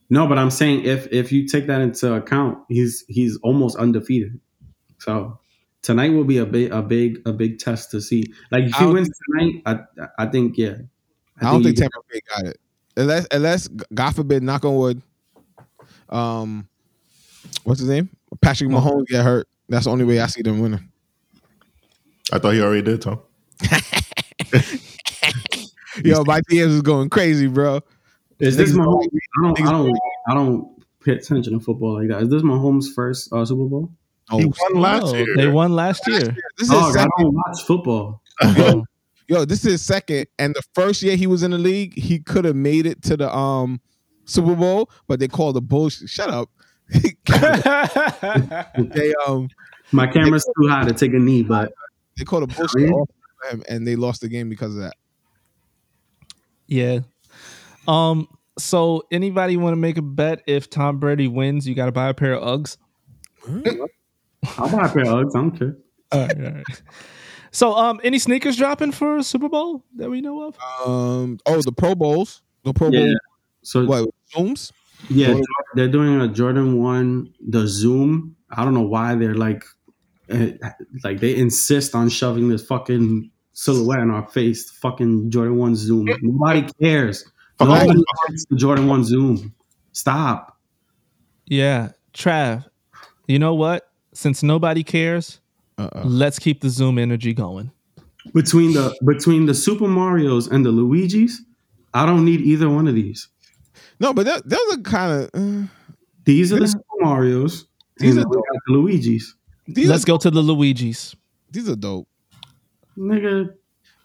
No, 0.09 0.27
but 0.27 0.37
I'm 0.37 0.51
saying 0.51 0.83
if 0.83 1.07
if 1.11 1.31
you 1.31 1.47
take 1.47 1.67
that 1.67 1.79
into 1.81 2.13
account, 2.13 2.59
he's 2.67 3.05
he's 3.07 3.37
almost 3.43 3.77
undefeated. 3.77 4.39
So 4.99 5.39
tonight 5.81 6.09
will 6.09 6.25
be 6.25 6.37
a 6.37 6.45
big 6.45 6.71
a 6.71 6.81
big 6.81 7.21
a 7.25 7.31
big 7.31 7.59
test 7.59 7.91
to 7.91 8.01
see. 8.01 8.25
Like 8.51 8.65
if 8.65 8.75
I 8.75 8.85
he 8.85 8.91
wins 8.91 9.09
tonight, 9.29 9.61
I 9.65 10.07
I 10.19 10.25
think 10.25 10.57
yeah. 10.57 10.75
I, 11.39 11.51
don't 11.51 11.63
think 11.63 11.77
you- 11.77 11.83
Tampa 11.83 11.99
Bay 12.11 12.19
got 12.29 12.45
it, 12.45 12.59
unless 12.97 13.27
unless 13.31 13.67
God 13.93 14.15
forbid, 14.15 14.43
knock 14.43 14.65
on 14.65 14.75
wood. 14.75 15.01
Um, 16.09 16.67
what's 17.63 17.79
his 17.79 17.89
name? 17.89 18.09
Patrick 18.41 18.69
Mahomes 18.69 19.07
get 19.07 19.23
hurt. 19.23 19.47
That's 19.71 19.85
the 19.85 19.91
only 19.91 20.03
way 20.03 20.19
I 20.19 20.27
see 20.27 20.41
them 20.41 20.59
winning. 20.59 20.91
I 22.33 22.39
thought 22.39 22.53
he 22.53 22.61
already 22.61 22.81
did, 22.81 23.01
Tom. 23.01 23.21
Yo, 26.03 26.23
my 26.25 26.41
DMs 26.41 26.67
is 26.75 26.81
going 26.81 27.09
crazy, 27.09 27.47
bro. 27.47 27.79
Is 28.39 28.57
this 28.57 28.73
Niggas 28.73 28.77
Mahomes? 28.85 29.07
I 29.39 29.43
don't, 29.43 29.61
I 29.61 29.71
don't, 29.71 29.99
I 30.29 30.33
don't 30.33 30.83
pay 31.05 31.13
attention 31.13 31.53
to 31.53 31.59
football 31.61 31.99
like 31.99 32.09
that. 32.09 32.21
Is 32.23 32.29
this 32.29 32.41
Mahomes' 32.41 32.93
first 32.93 33.31
uh, 33.31 33.45
Super 33.45 33.63
Bowl? 33.63 33.89
Oh, 34.29 34.39
He 34.39 34.45
won 34.45 34.73
last 34.81 35.15
year. 35.15 35.25
They 35.37 35.47
won 35.47 35.73
last 35.73 36.05
year. 36.05 36.19
this 36.19 36.67
is 36.67 36.69
Oh, 36.71 36.79
I 36.89 36.91
second. 36.91 37.11
don't 37.17 37.33
watch 37.33 37.63
football. 37.65 38.21
Yo, 38.57 38.83
Yo, 39.29 39.45
this 39.45 39.63
is 39.63 39.71
his 39.71 39.81
second, 39.81 40.27
and 40.37 40.53
the 40.53 40.61
first 40.75 41.01
year 41.01 41.15
he 41.15 41.27
was 41.27 41.43
in 41.43 41.51
the 41.51 41.57
league, 41.57 41.97
he 41.97 42.19
could 42.19 42.43
have 42.43 42.57
made 42.57 42.85
it 42.85 43.01
to 43.03 43.15
the 43.15 43.33
um 43.33 43.79
Super 44.25 44.55
Bowl, 44.55 44.89
but 45.07 45.19
they 45.21 45.29
called 45.29 45.55
the 45.55 45.61
bullshit. 45.61 46.09
Shut 46.09 46.29
up. 46.29 46.49
they 48.77 49.13
um 49.25 49.47
My 49.91 50.07
camera's 50.07 50.45
too 50.45 50.67
high 50.67 50.85
to 50.85 50.93
take 50.93 51.13
a 51.13 51.19
knee, 51.19 51.43
but 51.43 51.71
they 52.17 52.23
called 52.25 52.43
a 52.43 52.47
bullshit 52.47 52.91
off 52.91 53.09
for 53.41 53.49
him, 53.55 53.63
and 53.69 53.87
they 53.87 53.95
lost 53.95 54.21
the 54.21 54.27
game 54.29 54.49
because 54.49 54.75
of 54.75 54.81
that. 54.81 54.93
Yeah. 56.67 56.99
Um. 57.87 58.27
So, 58.59 59.03
anybody 59.11 59.55
want 59.57 59.71
to 59.73 59.77
make 59.77 59.97
a 59.97 60.01
bet 60.01 60.43
if 60.45 60.69
Tom 60.69 60.99
Brady 60.99 61.27
wins? 61.27 61.67
You 61.67 61.73
got 61.73 61.85
to 61.85 61.91
buy 61.91 62.09
a 62.09 62.13
pair 62.13 62.35
of 62.35 62.43
Uggs. 62.43 62.77
I'll 64.57 64.69
buy 64.69 64.85
a 64.85 64.89
pair 64.89 65.03
of 65.03 65.25
Uggs. 65.25 65.29
I 65.35 65.39
don't 65.39 65.51
care. 65.51 65.77
All 66.11 66.19
right, 66.19 66.37
all 66.45 66.51
right. 66.51 66.81
So, 67.51 67.73
um, 67.73 67.99
any 68.03 68.19
sneakers 68.19 68.57
dropping 68.57 68.91
for 68.91 69.23
Super 69.23 69.49
Bowl 69.49 69.83
that 69.95 70.09
we 70.09 70.21
know 70.21 70.43
of? 70.43 70.57
Um. 70.85 71.39
Oh, 71.45 71.61
the 71.61 71.71
Pro 71.71 71.95
Bowls, 71.95 72.41
the 72.63 72.73
Pro 72.73 72.89
Yeah. 72.89 72.99
Bowl. 72.99 73.15
So 73.63 73.85
What 73.85 74.09
Zooms? 74.35 74.71
Yeah, 75.09 75.27
Jordan- 75.27 75.45
they're 75.75 75.87
doing 75.87 76.21
a 76.21 76.27
Jordan 76.27 76.81
One, 76.81 77.33
the 77.45 77.67
Zoom. 77.67 78.35
I 78.49 78.63
don't 78.65 78.73
know 78.73 78.81
why 78.81 79.15
they're 79.15 79.35
like, 79.35 79.63
eh, 80.29 80.53
like 81.03 81.19
they 81.19 81.35
insist 81.35 81.95
on 81.95 82.09
shoving 82.09 82.49
this 82.49 82.65
fucking 82.65 83.31
silhouette 83.53 83.99
in 83.99 84.11
our 84.11 84.27
face. 84.29 84.69
Fucking 84.71 85.31
Jordan 85.31 85.57
One 85.57 85.75
Zoom. 85.75 86.07
Nobody 86.21 86.67
cares. 86.81 87.23
Fuck 87.57 87.69
Nobody 87.69 87.89
all. 87.99 88.03
likes 88.29 88.45
the 88.49 88.55
Jordan 88.55 88.87
One 88.87 89.03
Zoom. 89.03 89.53
Stop. 89.93 90.57
Yeah, 91.45 91.89
Trav. 92.13 92.65
You 93.27 93.39
know 93.39 93.53
what? 93.53 93.89
Since 94.13 94.43
nobody 94.43 94.83
cares, 94.83 95.39
Uh-uh. 95.77 96.03
let's 96.05 96.37
keep 96.39 96.61
the 96.61 96.69
Zoom 96.69 96.97
energy 96.97 97.33
going. 97.33 97.71
Between 98.33 98.73
the 98.73 98.95
between 99.05 99.45
the 99.47 99.53
Super 99.53 99.87
Mario's 99.87 100.47
and 100.47 100.65
the 100.65 100.69
Luigi's, 100.69 101.41
I 101.93 102.05
don't 102.05 102.23
need 102.25 102.41
either 102.41 102.69
one 102.69 102.87
of 102.87 102.93
these. 102.95 103.27
No, 104.01 104.13
but 104.13 104.25
that, 104.25 104.49
those 104.49 104.73
are 104.73 104.81
kind 104.81 105.23
of. 105.23 105.29
Uh, 105.33 105.67
These 106.25 106.51
are 106.51 106.59
the 106.59 106.67
Super 106.67 106.83
Mario's. 106.99 107.67
These 107.97 108.17
are 108.17 108.27
we 108.27 108.35
the 108.35 108.73
Luigi's. 108.73 109.35
these 109.67 109.87
Let's 109.87 110.03
are, 110.03 110.07
go 110.07 110.17
to 110.17 110.31
the 110.31 110.41
Luigi's. 110.41 111.15
These 111.51 111.69
are 111.69 111.75
dope. 111.75 112.07
Nigga, 112.97 113.53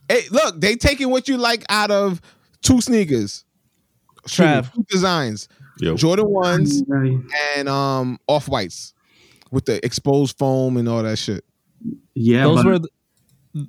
Hey, 0.08 0.22
look, 0.30 0.60
they 0.60 0.76
taking 0.76 1.08
what 1.10 1.28
you 1.28 1.38
like 1.38 1.64
out 1.70 1.90
of 1.90 2.20
two 2.60 2.82
sneakers. 2.82 3.44
Trav. 4.28 4.72
two 4.74 4.84
designs. 4.90 5.48
Yo, 5.78 5.96
Jordan 5.96 6.28
ones 6.28 6.82
and 7.56 7.68
um 7.68 8.18
off 8.26 8.48
whites 8.48 8.92
with 9.50 9.64
the 9.64 9.84
exposed 9.84 10.36
foam 10.36 10.76
and 10.76 10.88
all 10.88 11.02
that 11.02 11.16
shit. 11.16 11.44
yeah, 12.14 12.44
those 12.44 12.64
were 12.64 12.78
the, 12.80 12.88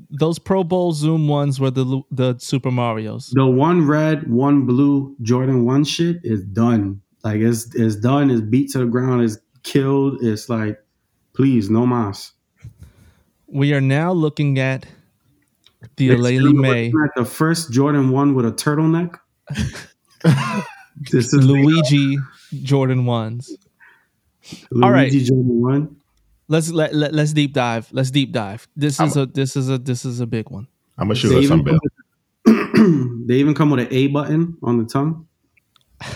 those 0.09 0.39
Pro 0.39 0.63
Bowl 0.63 0.91
Zoom 0.91 1.27
ones 1.27 1.59
were 1.59 1.71
the 1.71 2.01
the 2.11 2.35
Super 2.39 2.71
Mario's. 2.71 3.29
the 3.33 3.45
one 3.45 3.85
red, 3.85 4.29
one 4.29 4.65
blue 4.65 5.15
Jordan 5.21 5.65
one 5.65 5.83
shit 5.83 6.17
is 6.23 6.43
done. 6.43 7.01
Like 7.23 7.39
it's 7.39 7.73
it's 7.75 7.95
done. 7.95 8.29
It's 8.29 8.41
beat 8.41 8.71
to 8.71 8.79
the 8.79 8.85
ground. 8.85 9.23
It's 9.23 9.38
killed. 9.63 10.21
It's 10.21 10.49
like, 10.49 10.79
please, 11.33 11.69
no 11.69 11.85
mas. 11.85 12.33
We 13.47 13.73
are 13.73 13.81
now 13.81 14.11
looking 14.11 14.59
at 14.59 14.85
the 15.95 16.09
Aleali 16.09 16.53
May 16.53 16.88
at 16.88 17.11
the 17.15 17.25
first 17.25 17.71
Jordan 17.71 18.11
one 18.11 18.35
with 18.35 18.45
a 18.45 18.51
turtleneck. 18.51 19.17
this 21.11 21.33
is 21.33 21.45
Luigi 21.45 22.17
Jordan 22.63 23.05
ones. 23.05 23.55
Luigi 24.71 24.85
all 24.85 24.91
right. 24.91 25.11
Jordan 25.11 25.61
one. 25.61 25.95
Let's 26.48 26.72
let, 26.72 26.95
let 26.95 27.14
let's 27.14 27.34
deep 27.34 27.54
dive. 27.54 27.89
Let's 27.91 28.10
deep 28.12 28.32
dive. 28.32 28.68
This 28.76 29.00
is 29.00 29.18
a 29.18 29.26
this 29.26 29.56
is 29.56 29.70
a 29.70 29.78
this 29.78 30.06
is 30.06 30.20
a 30.22 30.26
big 30.26 30.50
one. 30.50 30.68
I'm 30.98 31.08
gonna 31.08 31.16
They 31.16 31.20
shoot 31.20 31.38
us 31.38 31.48
some 31.48 31.60
even, 31.60 31.64
bill. 31.64 31.80
come 32.45 32.74
with, 32.74 33.28
they 33.28 33.36
even 33.36 33.54
come 33.54 33.70
with 33.70 33.82
an 33.82 33.88
A 33.91 34.08
button 34.08 34.58
on 34.64 34.78
the 34.78 34.86
tongue. 34.86 35.28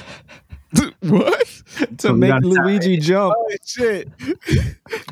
what? 1.02 1.48
to 1.76 1.88
oh, 1.90 1.96
So 2.00 2.14
make 2.14 2.30
gotta 2.30 2.48
Luigi 2.48 2.98
jump. 2.98 3.34
Oh 3.38 3.56
shit. 3.66 4.08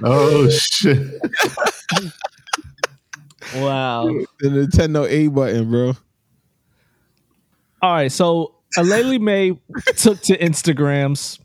Oh 0.04 0.50
shit! 0.50 1.22
Wow. 3.56 4.06
The 4.40 4.48
Nintendo 4.50 5.10
A 5.10 5.28
button, 5.28 5.70
bro. 5.72 5.94
All 7.82 7.94
right, 7.94 8.12
so 8.12 8.56
Aleali 8.78 9.20
May 9.20 9.60
took 9.96 10.22
to 10.24 10.38
Instagrams 10.38 11.40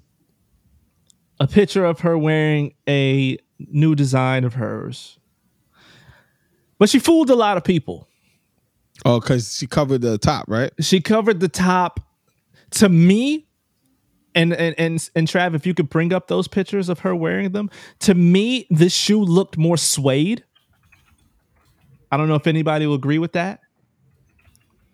a 1.41 1.47
picture 1.47 1.85
of 1.85 2.01
her 2.01 2.19
wearing 2.19 2.75
a 2.89 3.39
new 3.59 3.95
design 3.95 4.45
of 4.45 4.55
hers. 4.55 5.19
But 6.79 6.91
she 6.91 6.99
fooled 6.99 7.31
a 7.31 7.37
lot 7.37 7.57
of 7.57 7.65
people. 7.65 8.09
Oh, 9.05 9.21
because 9.21 9.57
she 9.57 9.67
covered 9.67 10.01
the 10.01 10.19
top, 10.19 10.47
right? 10.49 10.73
She 10.81 11.01
covered 11.01 11.41
the 11.41 11.49
top 11.49 12.01
to 12.73 12.89
me 12.89 13.47
and 14.35 14.53
and 14.53 14.75
and 14.79 15.11
and 15.15 15.29
Trav, 15.29 15.55
if 15.55 15.67
you 15.67 15.75
could 15.75 15.89
bring 15.89 16.13
up 16.13 16.29
those 16.29 16.49
pictures 16.49 16.89
of 16.89 17.01
her 17.01 17.15
wearing 17.15 17.53
them, 17.53 17.71
to 18.01 18.15
me, 18.15 18.67
this 18.71 18.93
shoe 18.93 19.23
looked 19.23 19.57
more 19.57 19.77
suede. 19.77 20.45
I 22.11 22.17
don't 22.17 22.29
know 22.29 22.35
if 22.35 22.47
anybody 22.47 22.87
will 22.87 22.95
agree 22.95 23.19
with 23.19 23.33
that. 23.33 23.61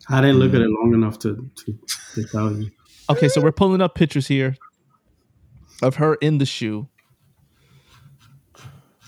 I 0.09 0.21
didn't 0.21 0.39
look 0.39 0.55
at 0.55 0.61
it 0.61 0.69
long 0.69 0.95
enough 0.95 1.19
to 1.21 1.51
to, 1.57 1.79
to 2.15 2.25
tell 2.25 2.53
you. 2.53 2.71
Okay, 3.09 3.29
so 3.29 3.41
we're 3.41 3.53
pulling 3.53 3.81
up 3.81 3.95
pictures 3.95 4.29
here 4.29 4.57
of 5.83 5.97
her 5.97 6.15
in 6.17 6.39
the 6.39 6.47
shoe. 6.47 6.89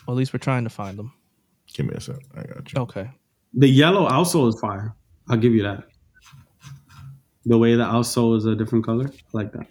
Or 0.07 0.15
at 0.15 0.17
least 0.17 0.33
we're 0.33 0.39
trying 0.39 0.65
to 0.65 0.71
find 0.71 0.99
them. 0.99 1.13
Give 1.73 1.87
me 1.87 1.95
a 1.95 2.01
sec. 2.01 2.17
I 2.37 2.43
got 2.43 2.73
you. 2.73 2.81
Okay. 2.83 3.11
The 3.55 3.69
yellow 3.69 4.09
outsole 4.09 4.49
is 4.49 4.59
fire. 4.61 4.95
I'll 5.29 5.37
give 5.37 5.55
you 5.55 5.63
that. 5.63 5.85
The 7.47 7.59
way 7.59 7.75
the 7.75 7.85
outsole 7.85 8.37
is 8.37 8.45
a 8.47 8.55
different 8.55 8.85
color, 8.85 9.07
I 9.09 9.19
like 9.33 9.53
that. 9.53 9.67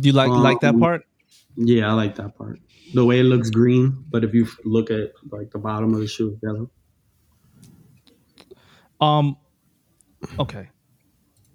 Do 0.00 0.08
you 0.08 0.12
like 0.12 0.30
like 0.30 0.60
that 0.60 0.74
Um, 0.74 0.80
part? 0.80 1.02
Yeah, 1.56 1.88
I 1.90 1.92
like 1.92 2.14
that 2.16 2.36
part. 2.36 2.58
The 2.94 3.04
way 3.04 3.20
it 3.20 3.24
looks 3.24 3.50
green, 3.50 4.04
but 4.10 4.24
if 4.24 4.32
you 4.34 4.46
look 4.64 4.90
at 4.90 5.12
like 5.30 5.50
the 5.50 5.58
bottom 5.58 5.94
of 5.94 6.00
the 6.00 6.06
shoe, 6.08 6.30
it's 6.32 6.42
yellow. 6.42 6.70
Um 9.00 9.36
okay. 10.38 10.68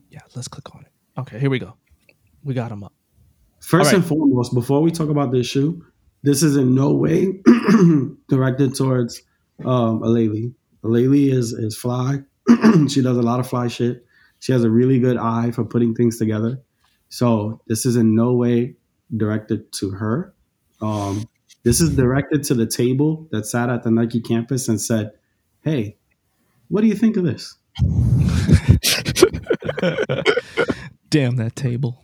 Yeah, 0.10 0.20
let's 0.36 0.48
click 0.48 0.74
on 0.76 0.82
it. 0.82 0.92
Okay, 1.20 1.40
here 1.40 1.50
we 1.50 1.60
go. 1.60 1.76
We 2.44 2.54
got 2.54 2.70
them 2.70 2.84
up. 2.84 2.94
First 3.62 3.74
All 3.74 3.80
right. 3.86 3.94
and 3.96 4.06
foremost, 4.06 4.54
before 4.54 4.82
we 4.82 4.92
talk 4.92 5.10
about 5.10 5.32
this 5.32 5.48
shoe, 5.48 5.84
this 6.24 6.44
is 6.44 6.58
in 6.58 6.74
no 6.76 6.94
way 6.94 7.42
directed 8.30 8.76
towards 8.76 9.22
um, 9.60 10.02
Aleali. 10.02 10.54
Aleali 10.84 11.32
is 11.32 11.54
is 11.54 11.78
fly. 11.78 12.20
she 12.90 13.02
does 13.02 13.18
a 13.18 13.22
lot 13.22 13.40
of 13.40 13.48
fly 13.48 13.68
shit. 13.68 14.06
She 14.40 14.52
has 14.52 14.64
a 14.64 14.70
really 14.70 15.00
good 15.00 15.18
eye 15.18 15.52
for 15.52 15.64
putting 15.66 15.96
things 15.96 16.18
together. 16.18 16.62
So 17.10 17.62
this 17.68 17.86
is 17.86 17.96
in 17.96 18.16
no 18.16 18.34
way 18.34 18.76
directed 19.16 19.72
to 19.74 19.92
her. 19.92 20.34
Um, 20.82 21.26
this 21.64 21.82
is 21.82 21.96
directed 21.96 22.44
to 22.44 22.54
the 22.54 22.66
table 22.66 23.28
that 23.32 23.46
sat 23.46 23.70
at 23.70 23.84
the 23.84 23.92
Nike 23.92 24.22
campus 24.22 24.68
and 24.68 24.80
said, 24.80 25.12
"Hey, 25.62 25.98
what 26.68 26.82
do 26.82 26.88
you 26.88 26.96
think 26.96 27.18
of 27.18 27.24
this?" 27.24 27.56
Damn 31.10 31.38
that 31.38 31.56
table. 31.56 32.04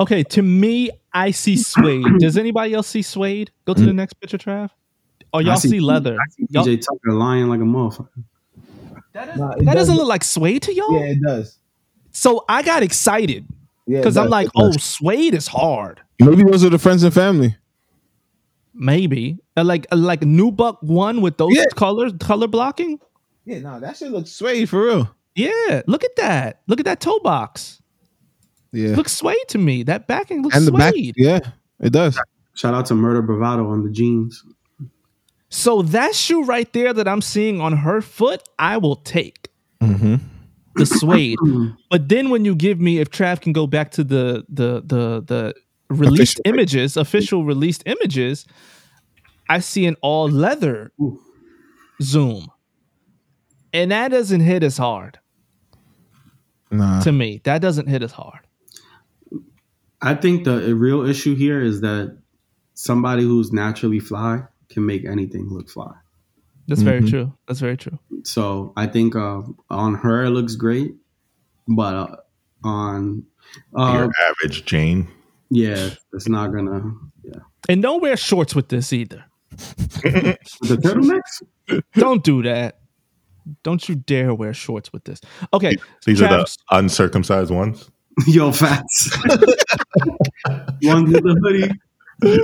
Okay, 0.00 0.22
to 0.24 0.42
me, 0.42 0.90
I 1.12 1.30
see 1.30 1.56
suede. 1.56 2.04
Does 2.18 2.36
anybody 2.36 2.74
else 2.74 2.88
see 2.88 3.02
suede? 3.02 3.50
Go 3.64 3.74
to 3.74 3.84
the 3.84 3.92
next 3.92 4.14
picture, 4.14 4.38
Trav. 4.38 4.70
Oh, 5.32 5.38
y'all 5.40 5.52
I 5.52 5.56
see, 5.56 5.80
leather. 5.80 6.14
I 6.20 6.30
see 6.30 6.46
DJ 6.46 6.80
Tucker 6.80 7.12
lying 7.12 7.48
like 7.48 7.60
a 7.60 7.64
motherfucker. 7.64 8.08
that 9.12 9.36
Nah, 9.36 9.48
that 9.56 9.64
doesn't 9.74 9.74
does- 9.74 9.96
look 9.96 10.08
like 10.08 10.22
suede 10.24 10.62
to 10.62 10.74
y'all. 10.74 10.92
Yeah, 10.98 11.06
it 11.06 11.18
does. 11.22 11.58
So 12.12 12.44
I 12.48 12.62
got 12.62 12.82
excited 12.82 13.46
Yeah, 13.86 13.98
because 14.00 14.16
I'm 14.16 14.28
like, 14.30 14.48
oh, 14.54 14.70
suede 14.72 15.34
is 15.34 15.48
hard. 15.48 16.00
maybe 16.20 16.44
those 16.44 16.64
are 16.64 16.70
the 16.70 16.78
friends 16.78 17.02
and 17.02 17.12
family. 17.12 17.56
Maybe 18.76 19.38
Uh, 19.56 19.62
like 19.64 19.86
uh, 19.92 19.96
like 19.96 20.22
new 20.22 20.50
buck 20.50 20.78
one 20.82 21.20
with 21.20 21.36
those 21.38 21.54
Yeah. 21.54 21.64
colors 21.76 22.12
color 22.18 22.48
blocking. 22.48 22.98
Yeah, 23.44 23.60
no, 23.60 23.78
that 23.80 23.96
shit 23.96 24.10
looks 24.10 24.30
suede 24.32 24.68
for 24.68 24.84
real. 24.84 25.10
Yeah, 25.36 25.82
look 25.86 26.02
at 26.04 26.16
that. 26.16 26.60
Look 26.66 26.80
at 26.80 26.84
that 26.86 27.00
toe 27.00 27.20
box. 27.20 27.80
Yeah, 28.74 28.96
Looks 28.96 29.12
suede 29.12 29.36
to 29.48 29.58
me. 29.58 29.82
That 29.84 30.06
backing 30.08 30.42
looks 30.42 30.56
and 30.56 30.66
the 30.66 30.72
back. 30.72 30.92
suede. 30.94 31.14
Yeah, 31.16 31.38
it 31.80 31.92
does. 31.92 32.18
Shout 32.54 32.74
out 32.74 32.86
to 32.86 32.94
Murder 32.94 33.22
Bravado 33.22 33.68
on 33.68 33.84
the 33.84 33.90
jeans. 33.90 34.42
So 35.48 35.82
that 35.82 36.14
shoe 36.14 36.44
right 36.44 36.70
there 36.72 36.92
that 36.92 37.06
I'm 37.06 37.20
seeing 37.22 37.60
on 37.60 37.76
her 37.76 38.00
foot, 38.00 38.42
I 38.58 38.76
will 38.78 38.96
take 38.96 39.48
Mm-hmm. 39.80 40.16
the 40.76 40.86
suede. 40.86 41.38
but 41.90 42.08
then 42.08 42.30
when 42.30 42.44
you 42.44 42.54
give 42.56 42.80
me, 42.80 42.98
if 42.98 43.10
Trav 43.10 43.40
can 43.40 43.52
go 43.52 43.66
back 43.66 43.90
to 43.92 44.02
the 44.04 44.44
the 44.48 44.82
the 44.84 45.20
the 45.24 45.54
released 45.90 46.40
Official. 46.40 46.42
images, 46.54 46.96
official 46.96 47.44
released 47.44 47.82
images, 47.86 48.46
I 49.48 49.60
see 49.60 49.86
an 49.86 49.96
all 50.00 50.28
leather 50.28 50.90
Ooh. 51.00 51.20
zoom, 52.02 52.48
and 53.72 53.90
that 53.92 54.08
doesn't 54.08 54.40
hit 54.40 54.62
as 54.64 54.76
hard 54.78 55.18
Nah, 56.70 57.00
to 57.02 57.12
me. 57.12 57.40
That 57.44 57.60
doesn't 57.60 57.86
hit 57.88 58.02
as 58.02 58.12
hard. 58.12 58.40
I 60.04 60.14
think 60.14 60.44
the 60.44 60.74
real 60.74 61.06
issue 61.08 61.34
here 61.34 61.60
is 61.62 61.80
that 61.80 62.16
somebody 62.74 63.22
who's 63.22 63.52
naturally 63.52 64.00
fly 64.00 64.42
can 64.68 64.84
make 64.86 65.04
anything 65.06 65.48
look 65.48 65.70
fly. 65.70 65.92
That's 66.68 66.82
very 66.82 67.00
Mhm. 67.00 67.08
true. 67.10 67.32
That's 67.48 67.60
very 67.60 67.76
true. 67.76 67.98
So 68.22 68.72
I 68.76 68.86
think 68.86 69.16
uh, 69.16 69.42
on 69.70 69.94
her 69.96 70.24
it 70.24 70.30
looks 70.30 70.54
great, 70.56 70.94
but 71.68 71.94
uh, 71.94 72.16
on 72.64 73.24
uh, 73.76 73.92
Your 73.98 74.12
average 74.28 74.64
Jane. 74.66 75.08
yeah, 75.50 75.90
it's 76.12 76.28
not 76.28 76.52
gonna. 76.52 76.82
Yeah, 77.22 77.40
And 77.68 77.82
don't 77.82 78.02
wear 78.02 78.16
shorts 78.16 78.54
with 78.54 78.68
this 78.68 78.92
either. 78.92 79.24
the 79.50 80.78
turtlenecks. 80.82 81.82
Don't 81.94 82.22
do 82.24 82.42
that. 82.42 82.80
Don't 83.62 83.88
you 83.88 83.94
dare 83.94 84.34
wear 84.34 84.52
shorts 84.52 84.92
with 84.92 85.04
this. 85.04 85.20
Okay, 85.52 85.76
These 86.06 86.20
are 86.22 86.28
the 86.28 86.56
uncircumcised 86.70 87.50
ones. 87.50 87.90
Yo, 88.26 88.52
fats. 88.52 89.16
One 90.82 91.04
with 91.10 91.22
the 91.22 91.36
hoodie. 91.42 92.40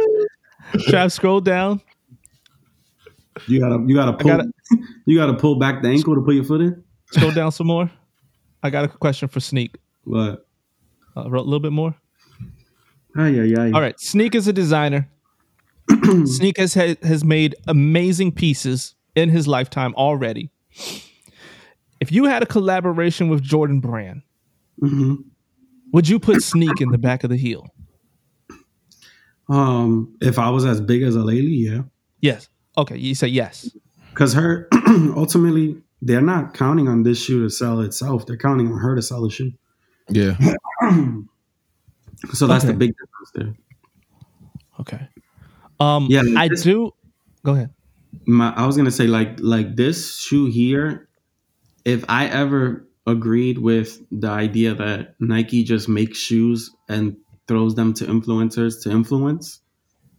Trav, 0.90 1.12
scroll 1.12 1.40
down. 1.40 1.80
You 3.46 3.60
gotta, 3.60 3.82
you 3.86 3.94
gotta 3.94 4.12
pull, 4.14 4.30
gotta- 4.30 4.52
you 5.06 5.16
gotta 5.16 5.34
pull 5.34 5.56
back 5.58 5.82
the 5.82 5.88
ankle 5.88 6.14
to 6.14 6.20
put 6.22 6.34
your 6.34 6.44
foot 6.44 6.60
in. 6.60 6.82
Scroll 7.12 7.32
down 7.32 7.52
some 7.52 7.66
more. 7.66 7.90
I 8.62 8.70
got 8.70 8.84
a 8.84 8.88
question 8.88 9.28
for 9.28 9.40
Sneak. 9.40 9.76
What? 10.04 10.46
Uh, 11.16 11.22
a 11.22 11.28
little 11.28 11.60
bit 11.60 11.72
more. 11.72 11.94
Ay, 13.16 13.40
ay, 13.40 13.54
ay. 13.58 13.70
All 13.72 13.80
right, 13.80 13.98
Sneak 13.98 14.34
is 14.34 14.46
a 14.48 14.52
designer. 14.52 15.08
Sneak 16.24 16.56
has 16.58 16.74
has 16.74 17.24
made 17.24 17.56
amazing 17.66 18.32
pieces 18.32 18.94
in 19.16 19.28
his 19.28 19.48
lifetime 19.48 19.94
already. 19.96 20.50
If 22.00 22.12
you 22.12 22.24
had 22.26 22.42
a 22.42 22.46
collaboration 22.46 23.28
with 23.28 23.42
Jordan 23.42 23.80
Brand, 23.80 24.22
hmm 24.78 25.14
would 25.92 26.08
you 26.08 26.18
put 26.20 26.42
Sneak 26.42 26.80
in 26.80 26.90
the 26.90 26.98
back 26.98 27.24
of 27.24 27.30
the 27.30 27.36
heel? 27.36 27.66
Um, 29.48 30.16
if 30.20 30.38
I 30.38 30.50
was 30.50 30.64
as 30.64 30.80
big 30.80 31.02
as 31.02 31.16
a 31.16 31.20
lady, 31.24 31.48
yeah, 31.68 31.82
Yes. 32.20 32.48
Okay, 32.78 32.96
you 32.96 33.14
say 33.14 33.26
yes. 33.26 33.68
because 34.10 34.32
her 34.34 34.68
ultimately 35.16 35.76
they're 36.02 36.20
not 36.22 36.54
counting 36.54 36.88
on 36.88 37.02
this 37.02 37.20
shoe 37.22 37.42
to 37.42 37.50
sell 37.50 37.80
itself. 37.80 38.26
They're 38.26 38.36
counting 38.36 38.68
on 38.72 38.78
her 38.78 38.94
to 38.94 39.02
sell 39.02 39.22
the 39.22 39.30
shoe. 39.30 39.52
Yeah. 40.08 40.36
So 42.34 42.46
that's 42.46 42.64
the 42.66 42.74
big 42.74 42.90
difference 42.92 43.30
there. 43.34 43.54
Okay. 44.80 45.08
Um, 45.80 46.06
Yeah, 46.10 46.22
I 46.36 46.48
this- 46.48 46.62
do. 46.62 46.92
Go 47.42 47.52
ahead. 47.54 47.70
my 48.26 48.52
I 48.54 48.66
was 48.66 48.76
gonna 48.76 48.90
say 48.90 49.06
like 49.06 49.38
like 49.40 49.74
this 49.74 50.18
shoe 50.18 50.44
here, 50.50 51.08
if 51.86 52.04
I 52.10 52.26
ever 52.26 52.86
agreed 53.10 53.58
with 53.58 54.02
the 54.10 54.28
idea 54.28 54.74
that 54.74 55.14
Nike 55.20 55.64
just 55.64 55.88
makes 55.88 56.18
shoes 56.18 56.70
and 56.88 57.16
throws 57.46 57.74
them 57.74 57.92
to 57.94 58.04
influencers 58.04 58.82
to 58.82 58.90
influence, 58.90 59.60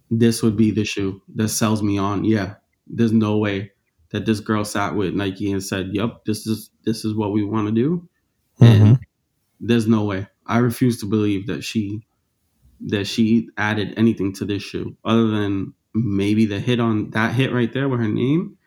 this 0.09 0.43
would 0.43 0.57
be 0.57 0.71
the 0.71 0.83
shoe 0.83 1.21
that 1.35 1.49
sells 1.49 1.81
me 1.81 1.97
on. 1.97 2.25
Yeah. 2.25 2.55
There's 2.87 3.13
no 3.13 3.37
way 3.37 3.71
that 4.11 4.25
this 4.25 4.41
girl 4.41 4.65
sat 4.65 4.95
with 4.95 5.13
Nike 5.13 5.51
and 5.51 5.63
said, 5.63 5.89
Yep, 5.93 6.25
this 6.25 6.45
is 6.45 6.69
this 6.83 7.05
is 7.05 7.15
what 7.15 7.31
we 7.31 7.43
want 7.43 7.67
to 7.67 7.73
do. 7.73 8.07
And 8.59 8.83
mm-hmm. 8.83 8.93
there's 9.59 9.87
no 9.87 10.03
way. 10.03 10.27
I 10.45 10.57
refuse 10.57 10.99
to 10.99 11.05
believe 11.05 11.47
that 11.47 11.63
she 11.63 12.05
that 12.87 13.05
she 13.05 13.47
added 13.57 13.93
anything 13.95 14.33
to 14.33 14.45
this 14.45 14.63
shoe 14.63 14.97
other 15.05 15.27
than 15.27 15.73
maybe 15.93 16.45
the 16.45 16.59
hit 16.59 16.79
on 16.79 17.11
that 17.11 17.33
hit 17.33 17.53
right 17.53 17.71
there 17.71 17.87
with 17.87 17.99
her 17.99 18.07
name 18.07 18.57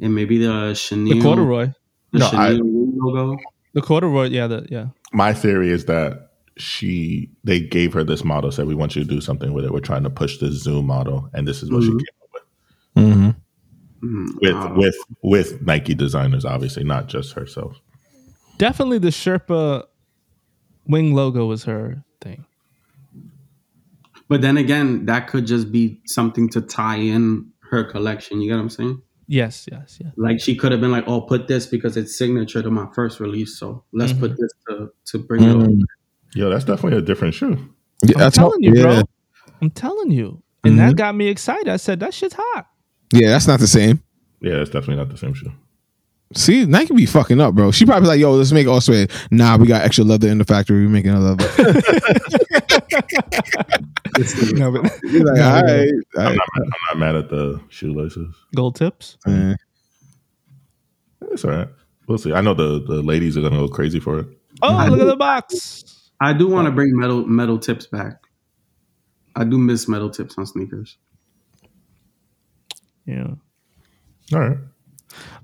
and 0.00 0.14
maybe 0.14 0.38
the 0.38 0.74
Chanel 0.74 1.14
The 1.14 1.22
corduroy. 1.22 1.72
the 2.12 2.18
No, 2.18 2.26
I- 2.26 2.30
Chanel 2.30 2.92
logo. 2.96 3.38
The 3.74 3.82
corduroy. 3.82 4.28
Yeah. 4.28 4.46
The 4.46 4.66
yeah. 4.70 4.86
My 5.12 5.32
theory 5.32 5.70
is 5.70 5.84
that 5.86 6.30
she 6.58 7.30
they 7.44 7.60
gave 7.60 7.92
her 7.94 8.04
this 8.04 8.24
model, 8.24 8.52
said 8.52 8.66
we 8.66 8.74
want 8.74 8.94
you 8.96 9.02
to 9.02 9.08
do 9.08 9.20
something 9.20 9.52
with 9.52 9.64
it. 9.64 9.72
We're 9.72 9.80
trying 9.80 10.02
to 10.04 10.10
push 10.10 10.38
this 10.38 10.54
Zoom 10.54 10.86
model, 10.86 11.30
and 11.32 11.46
this 11.48 11.62
is 11.62 11.70
what 11.70 11.82
Mhm. 11.82 11.86
she 11.86 11.90
came 11.90 11.98
up 12.22 12.30
with. 12.34 13.04
Mm-hmm. 13.04 13.30
Mm, 14.04 14.26
With 14.42 14.76
with 14.76 14.96
with 15.22 15.62
Nike 15.62 15.94
designers, 15.94 16.44
obviously, 16.44 16.84
not 16.84 17.08
just 17.08 17.32
herself. 17.34 17.76
Definitely 18.58 18.98
the 18.98 19.08
Sherpa 19.08 19.84
wing 20.86 21.14
logo 21.14 21.46
was 21.46 21.64
her 21.64 22.02
thing. 22.20 22.44
but 24.28 24.40
then 24.40 24.56
again, 24.56 25.06
that 25.06 25.28
could 25.28 25.46
just 25.46 25.70
be 25.70 26.00
something 26.06 26.48
to 26.50 26.60
tie 26.60 26.96
in 26.96 27.50
her 27.70 27.84
collection. 27.84 28.40
You 28.40 28.48
get 28.50 28.56
what 28.56 28.62
I'm 28.62 28.70
saying? 28.70 29.02
Yes. 29.26 29.68
Yes. 29.70 29.98
Yes. 30.02 30.12
Like 30.16 30.40
she 30.40 30.56
could 30.56 30.72
have 30.72 30.80
been 30.80 30.92
like, 30.92 31.04
"Oh, 31.06 31.20
put 31.20 31.48
this 31.48 31.66
because 31.66 31.96
it's 31.96 32.16
signature 32.16 32.62
to 32.62 32.70
my 32.70 32.86
first 32.94 33.20
release, 33.20 33.58
so 33.58 33.84
let's 33.92 34.12
put 34.12 34.32
mm-hmm. 34.32 34.42
this 34.42 34.52
to 34.68 34.88
to 35.06 35.18
bring 35.18 35.44
it 35.44 35.50
over." 35.50 35.66
Mm. 35.66 35.82
Yo, 36.34 36.50
that's 36.50 36.64
definitely 36.64 36.98
a 36.98 37.02
different 37.02 37.34
shoe. 37.34 37.56
Yeah, 38.04 38.14
I'm 38.14 38.18
that's 38.20 38.36
telling 38.36 38.62
you, 38.62 38.74
yeah. 38.74 38.82
bro. 38.82 39.02
I'm 39.60 39.70
telling 39.70 40.10
you. 40.10 40.42
And 40.64 40.78
that 40.78 40.90
mm-hmm. 40.90 40.96
got 40.96 41.14
me 41.14 41.28
excited. 41.28 41.68
I 41.68 41.76
said, 41.76 42.00
that 42.00 42.14
shit's 42.14 42.36
hot. 42.38 42.66
Yeah, 43.12 43.30
that's 43.30 43.46
not 43.46 43.60
the 43.60 43.66
same. 43.66 44.02
Yeah, 44.40 44.54
it's 44.54 44.70
definitely 44.70 44.96
not 44.96 45.08
the 45.08 45.18
same 45.18 45.34
shoe. 45.34 45.52
See, 46.34 46.66
Nike 46.66 46.94
be 46.94 47.06
fucking 47.06 47.40
up, 47.40 47.54
bro. 47.54 47.70
She 47.70 47.86
probably 47.86 48.08
like, 48.08 48.20
yo, 48.20 48.32
let's 48.32 48.52
make 48.52 48.66
it 48.66 48.70
all 48.70 48.80
suede. 48.80 49.10
Nah, 49.30 49.56
we 49.56 49.66
got 49.66 49.82
extra 49.82 50.04
leather 50.04 50.28
in 50.28 50.38
the 50.38 50.44
factory. 50.44 50.80
We 50.80 50.88
making 50.88 51.12
a 51.12 51.20
leather. 51.20 51.48
No, 54.54 54.70
but 54.70 54.90
You're 55.04 55.24
like, 55.24 55.40
all 55.40 55.62
right, 55.62 55.88
all 56.16 56.26
I'm 56.26 56.36
not, 56.36 56.36
mad, 56.36 56.64
I'm 56.64 56.70
not 56.90 56.98
mad 56.98 57.16
at 57.16 57.30
the 57.30 57.60
shoelaces. 57.70 58.34
gold 58.54 58.76
tips. 58.76 59.16
Eh. 59.26 59.54
It's 61.30 61.44
all 61.44 61.50
right. 61.52 61.68
We'll 62.06 62.18
see. 62.18 62.32
I 62.32 62.42
know 62.42 62.52
the, 62.52 62.82
the 62.84 63.02
ladies 63.02 63.38
are 63.38 63.40
gonna 63.40 63.56
go 63.56 63.68
crazy 63.68 64.00
for 64.00 64.18
it. 64.18 64.26
Oh, 64.60 64.76
I 64.76 64.88
look 64.88 65.00
at 65.00 65.06
the 65.06 65.16
box. 65.16 66.10
I 66.20 66.34
do 66.34 66.46
want 66.46 66.66
to 66.66 66.72
bring 66.72 66.90
metal 66.94 67.24
metal 67.26 67.58
tips 67.58 67.86
back. 67.86 68.22
I 69.34 69.44
do 69.44 69.56
miss 69.56 69.88
metal 69.88 70.10
tips 70.10 70.36
on 70.36 70.46
sneakers. 70.46 70.98
Yeah. 73.06 73.28
All 74.34 74.40
right. 74.40 74.58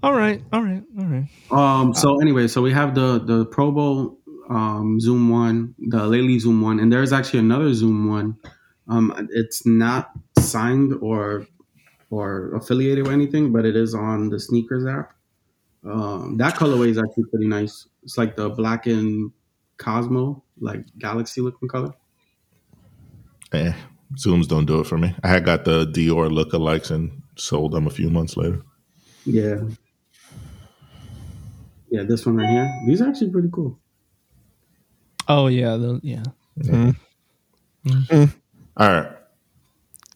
All 0.03 0.15
right. 0.15 0.43
All 0.53 0.63
right. 0.63 0.83
All 0.99 1.05
right. 1.07 1.29
Um. 1.51 1.95
So 1.95 2.21
anyway, 2.21 2.49
so 2.49 2.63
we 2.63 2.73
have 2.73 2.95
the 2.95 3.19
the 3.19 3.47
Pro 3.47 3.71
Bowl 3.71 4.19
um, 4.49 4.99
Zoom 5.01 5.29
one, 5.29 5.75
the 5.79 6.07
Lely 6.07 6.39
Zoom 6.39 6.61
one, 6.61 6.81
and 6.81 6.93
there's 6.93 7.13
actually 7.13 7.41
another 7.41 7.73
Zoom 7.75 8.09
one. 8.09 8.37
Um, 8.89 9.29
it's 9.33 9.67
not 9.67 10.11
signed 10.39 10.95
or 11.01 11.47
or 12.11 12.55
affiliated 12.55 13.05
with 13.05 13.13
anything, 13.13 13.53
but 13.53 13.67
it 13.67 13.77
is 13.77 13.95
on 13.95 14.31
the 14.31 14.41
sneakers 14.41 14.87
app. 14.87 15.13
Um, 15.85 16.37
that 16.39 16.55
colorway 16.55 16.89
is 16.89 16.99
actually 16.99 17.25
pretty 17.25 17.47
nice. 17.47 17.87
It's 18.03 18.17
like 18.17 18.37
the 18.37 18.49
black 18.49 18.87
and 18.87 19.31
Cosmo, 19.77 20.43
like 20.59 20.85
galaxy 20.99 21.41
looking 21.41 21.69
color. 21.69 21.93
Eh, 23.53 23.73
Zooms 24.15 24.49
don't 24.49 24.67
do 24.67 24.81
it 24.81 24.87
for 24.87 24.99
me. 24.99 25.15
I 25.23 25.29
had 25.29 25.45
got 25.45 25.65
the 25.65 25.87
Dior 25.87 26.31
lookalikes 26.31 26.91
and 26.91 27.23
sold 27.37 27.73
them 27.73 27.87
a 27.87 27.91
few 27.91 28.11
months 28.11 28.37
later. 28.37 28.63
Yeah. 29.29 29.61
Yeah, 31.91 32.03
this 32.05 32.25
one 32.27 32.37
right 32.37 32.49
here. 32.49 32.81
These 32.87 33.03
are 33.03 33.09
actually 33.09 33.31
pretty 33.31 33.49
cool. 33.53 33.79
Oh 35.29 35.47
yeah. 35.49 35.77
The, 35.77 36.01
yeah. 36.03 36.23
Mm-hmm. 36.59 36.91
Mm-hmm. 37.89 38.15
Mm-hmm. 38.15 38.39
All 38.77 38.89
right. 38.93 39.13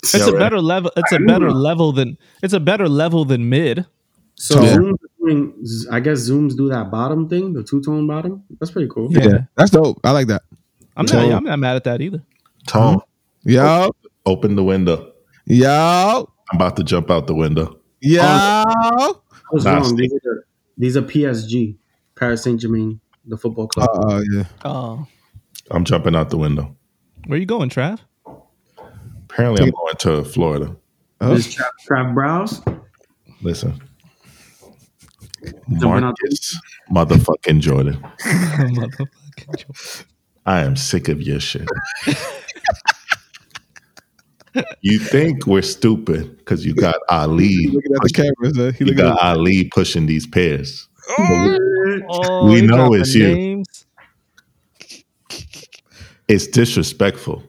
It's 0.03 0.15
Yeah, 0.15 0.29
a 0.29 0.33
right. 0.33 0.39
better 0.39 0.61
level. 0.61 0.91
It's 0.97 1.13
a 1.13 1.19
better 1.21 1.51
level 1.51 1.93
than. 1.93 2.17
It's 2.43 2.53
a 2.55 2.61
better 2.61 2.89
level 2.89 3.25
than 3.25 3.49
mid. 3.49 3.87
So 4.37 4.63
Yeah. 4.63 4.77
Doing, 5.21 5.55
I 5.91 6.01
guess 6.01 6.29
Zooms 6.29 6.57
do 6.57 6.69
that 6.71 6.91
bottom 6.91 7.29
thing, 7.29 7.53
the 7.53 7.63
two 7.63 7.81
tone 7.83 8.07
bottom. 8.09 8.43
That's 8.59 8.73
pretty 8.73 8.89
cool. 8.89 9.13
Yeah. 9.13 9.29
Yeah, 9.29 9.39
that's 9.57 9.71
dope. 9.71 10.01
I 10.05 10.11
like 10.11 10.27
that. 10.29 10.43
I'm 10.97 11.07
not. 11.07 11.15
I'm 11.15 11.45
not 11.45 11.59
mad 11.59 11.77
at 11.77 11.85
that 11.85 12.01
either. 12.01 12.23
Tone, 12.67 13.01
Yo, 13.45 13.91
open 14.27 14.57
the 14.57 14.65
window. 14.65 15.13
yo, 15.47 16.29
I'm 16.51 16.57
about 16.57 16.77
to 16.77 16.85
jump 16.85 17.11
out 17.11 17.27
the 17.27 17.35
window. 17.35 17.79
Yo. 18.03 18.21
I 18.23 19.15
was 19.53 19.65
Nah, 19.65 19.79
wrong. 19.79 19.97
These 19.97 20.13
are, 20.27 20.47
these 20.77 20.97
are 20.97 21.03
PSG, 21.03 21.77
Paris 22.17 22.43
Saint 22.43 22.61
Germain, 22.61 23.01
the 23.27 23.37
football 23.37 23.69
club. 23.69 23.89
Oh 23.93 24.23
yeah. 24.33 24.45
Oh, 24.65 25.07
I'm 25.71 25.85
jumping 25.85 26.15
out 26.17 26.31
the 26.31 26.39
window. 26.39 26.77
where 27.27 27.37
are 27.37 27.41
you 27.41 27.47
going, 27.47 27.69
Trav? 27.71 27.99
Apparently, 29.31 29.65
I'm 29.65 29.71
going 29.71 29.97
to 30.01 30.25
Florida. 30.25 30.77
Oh. 31.21 31.35
This 31.35 31.55
Trav, 31.55 31.69
Trav 31.89 32.15
Browse. 32.15 32.61
Listen, 33.43 33.81
Marcus, 35.69 36.59
motherfucking 36.91 37.61
Jordan. 37.61 37.95
Motherfucking 38.21 39.57
joke. 39.57 40.07
I 40.45 40.61
am 40.61 40.77
sick 40.77 41.09
of 41.09 41.23
your 41.23 41.41
shit. 41.41 41.69
you 44.81 44.99
think 44.99 45.47
we're 45.47 45.63
stupid 45.63 46.37
because 46.39 46.65
you 46.67 46.75
got 46.75 46.97
Ali. 47.09 47.69
Looking 47.69 47.95
at 47.95 48.03
the 48.03 48.11
cameras, 48.11 48.77
he 48.77 48.85
You 48.85 48.91
looking 48.91 48.97
got 48.97 49.19
at 49.23 49.37
Ali 49.37 49.65
pushing 49.65 50.07
these 50.07 50.27
pairs. 50.27 50.89
Oh, 51.19 51.57
oh 52.09 52.47
We 52.47 52.63
know 52.63 52.77
dropping 52.77 53.01
it's 53.01 53.15
you. 53.15 53.35
names? 53.35 53.87
It's 56.29 56.47
disrespectful. 56.47 57.43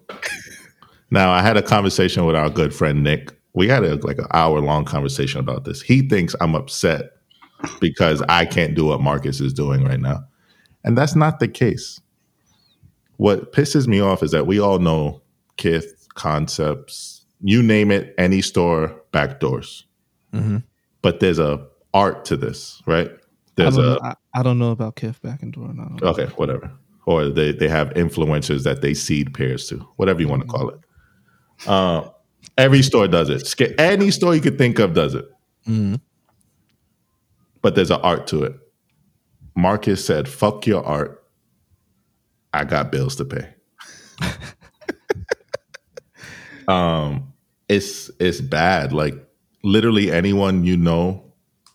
Now, 1.12 1.32
I 1.32 1.42
had 1.42 1.58
a 1.58 1.62
conversation 1.62 2.26
with 2.26 2.36
our 2.36 2.50
good 2.50 2.74
friend 2.74 3.04
Nick. 3.04 3.32
We 3.54 3.68
had 3.68 3.84
a, 3.84 3.96
like 3.98 4.18
an 4.18 4.26
hour 4.32 4.60
long 4.60 4.84
conversation 4.84 5.40
about 5.40 5.64
this. 5.64 5.82
He 5.82 6.08
thinks 6.08 6.36
I'm 6.42 6.56
upset 6.56 7.12
because 7.80 8.22
I 8.30 8.46
can't 8.46 8.74
do 8.76 8.86
what 8.86 9.00
Marcus 9.00 9.40
is 9.40 9.54
doing 9.54 9.84
right 9.86 10.00
now. 10.00 10.24
And 10.84 10.98
that's 10.98 11.16
not 11.16 11.40
the 11.40 11.48
case. 11.48 12.02
What 13.18 13.54
pisses 13.54 13.88
me 13.88 14.00
off 14.02 14.24
is 14.24 14.32
that 14.32 14.48
we 14.48 14.60
all 14.60 14.80
know 14.80 15.22
Kith, 15.58 15.93
concepts, 16.16 17.26
you 17.42 17.62
name 17.64 17.92
it, 17.92 18.14
any 18.18 18.42
store, 18.42 18.96
back 19.12 19.40
doors. 19.40 19.86
Mhm. 20.34 20.64
but 21.04 21.20
there's 21.20 21.38
a 21.38 21.64
art 21.94 22.26
to 22.26 22.36
this, 22.36 22.82
right? 22.88 23.12
There's 23.56 23.76
don't, 23.76 23.86
know, 23.86 24.00
I, 24.02 24.16
I 24.34 24.42
don't 24.42 24.58
know 24.58 24.72
about 24.72 24.96
Kith 24.96 25.22
back 25.22 25.44
and 25.44 25.54
door. 25.54 25.66
I 25.66 25.68
don't 25.76 26.02
know. 26.02 26.08
okay, 26.10 26.26
whatever. 26.38 26.72
Or 27.06 27.30
they, 27.30 27.52
they 27.52 27.68
have 27.68 27.90
influencers 27.90 28.64
that 28.64 28.82
they 28.82 28.94
seed 28.96 29.34
pairs 29.36 29.68
to, 29.68 29.78
whatever 29.98 30.22
you 30.22 30.28
want 30.28 30.42
to 30.42 30.48
call 30.48 30.70
it. 30.70 30.80
Uh, 31.68 32.10
every 32.58 32.82
store 32.82 33.08
does 33.08 33.30
it. 33.30 33.78
Any 33.80 34.10
store 34.10 34.34
you 34.34 34.42
could 34.42 34.58
think 34.58 34.80
of 34.80 34.94
does 34.96 35.14
it. 35.14 35.30
But 37.62 37.76
there's 37.76 37.92
an 37.92 38.00
art 38.02 38.26
to 38.28 38.44
it. 38.44 38.56
Marcus 39.56 40.04
said, 40.04 40.28
fuck 40.28 40.66
your 40.66 40.84
art. 40.84 41.24
I 42.54 42.64
got 42.64 42.92
bills 42.92 43.16
to 43.18 43.26
pay. 43.26 43.50
um, 46.68 47.34
it's 47.70 48.10
it's 48.20 48.42
bad. 48.42 48.94
Like 48.94 49.16
literally 49.64 50.12
anyone 50.12 50.64
you 50.64 50.78
know 50.78 51.24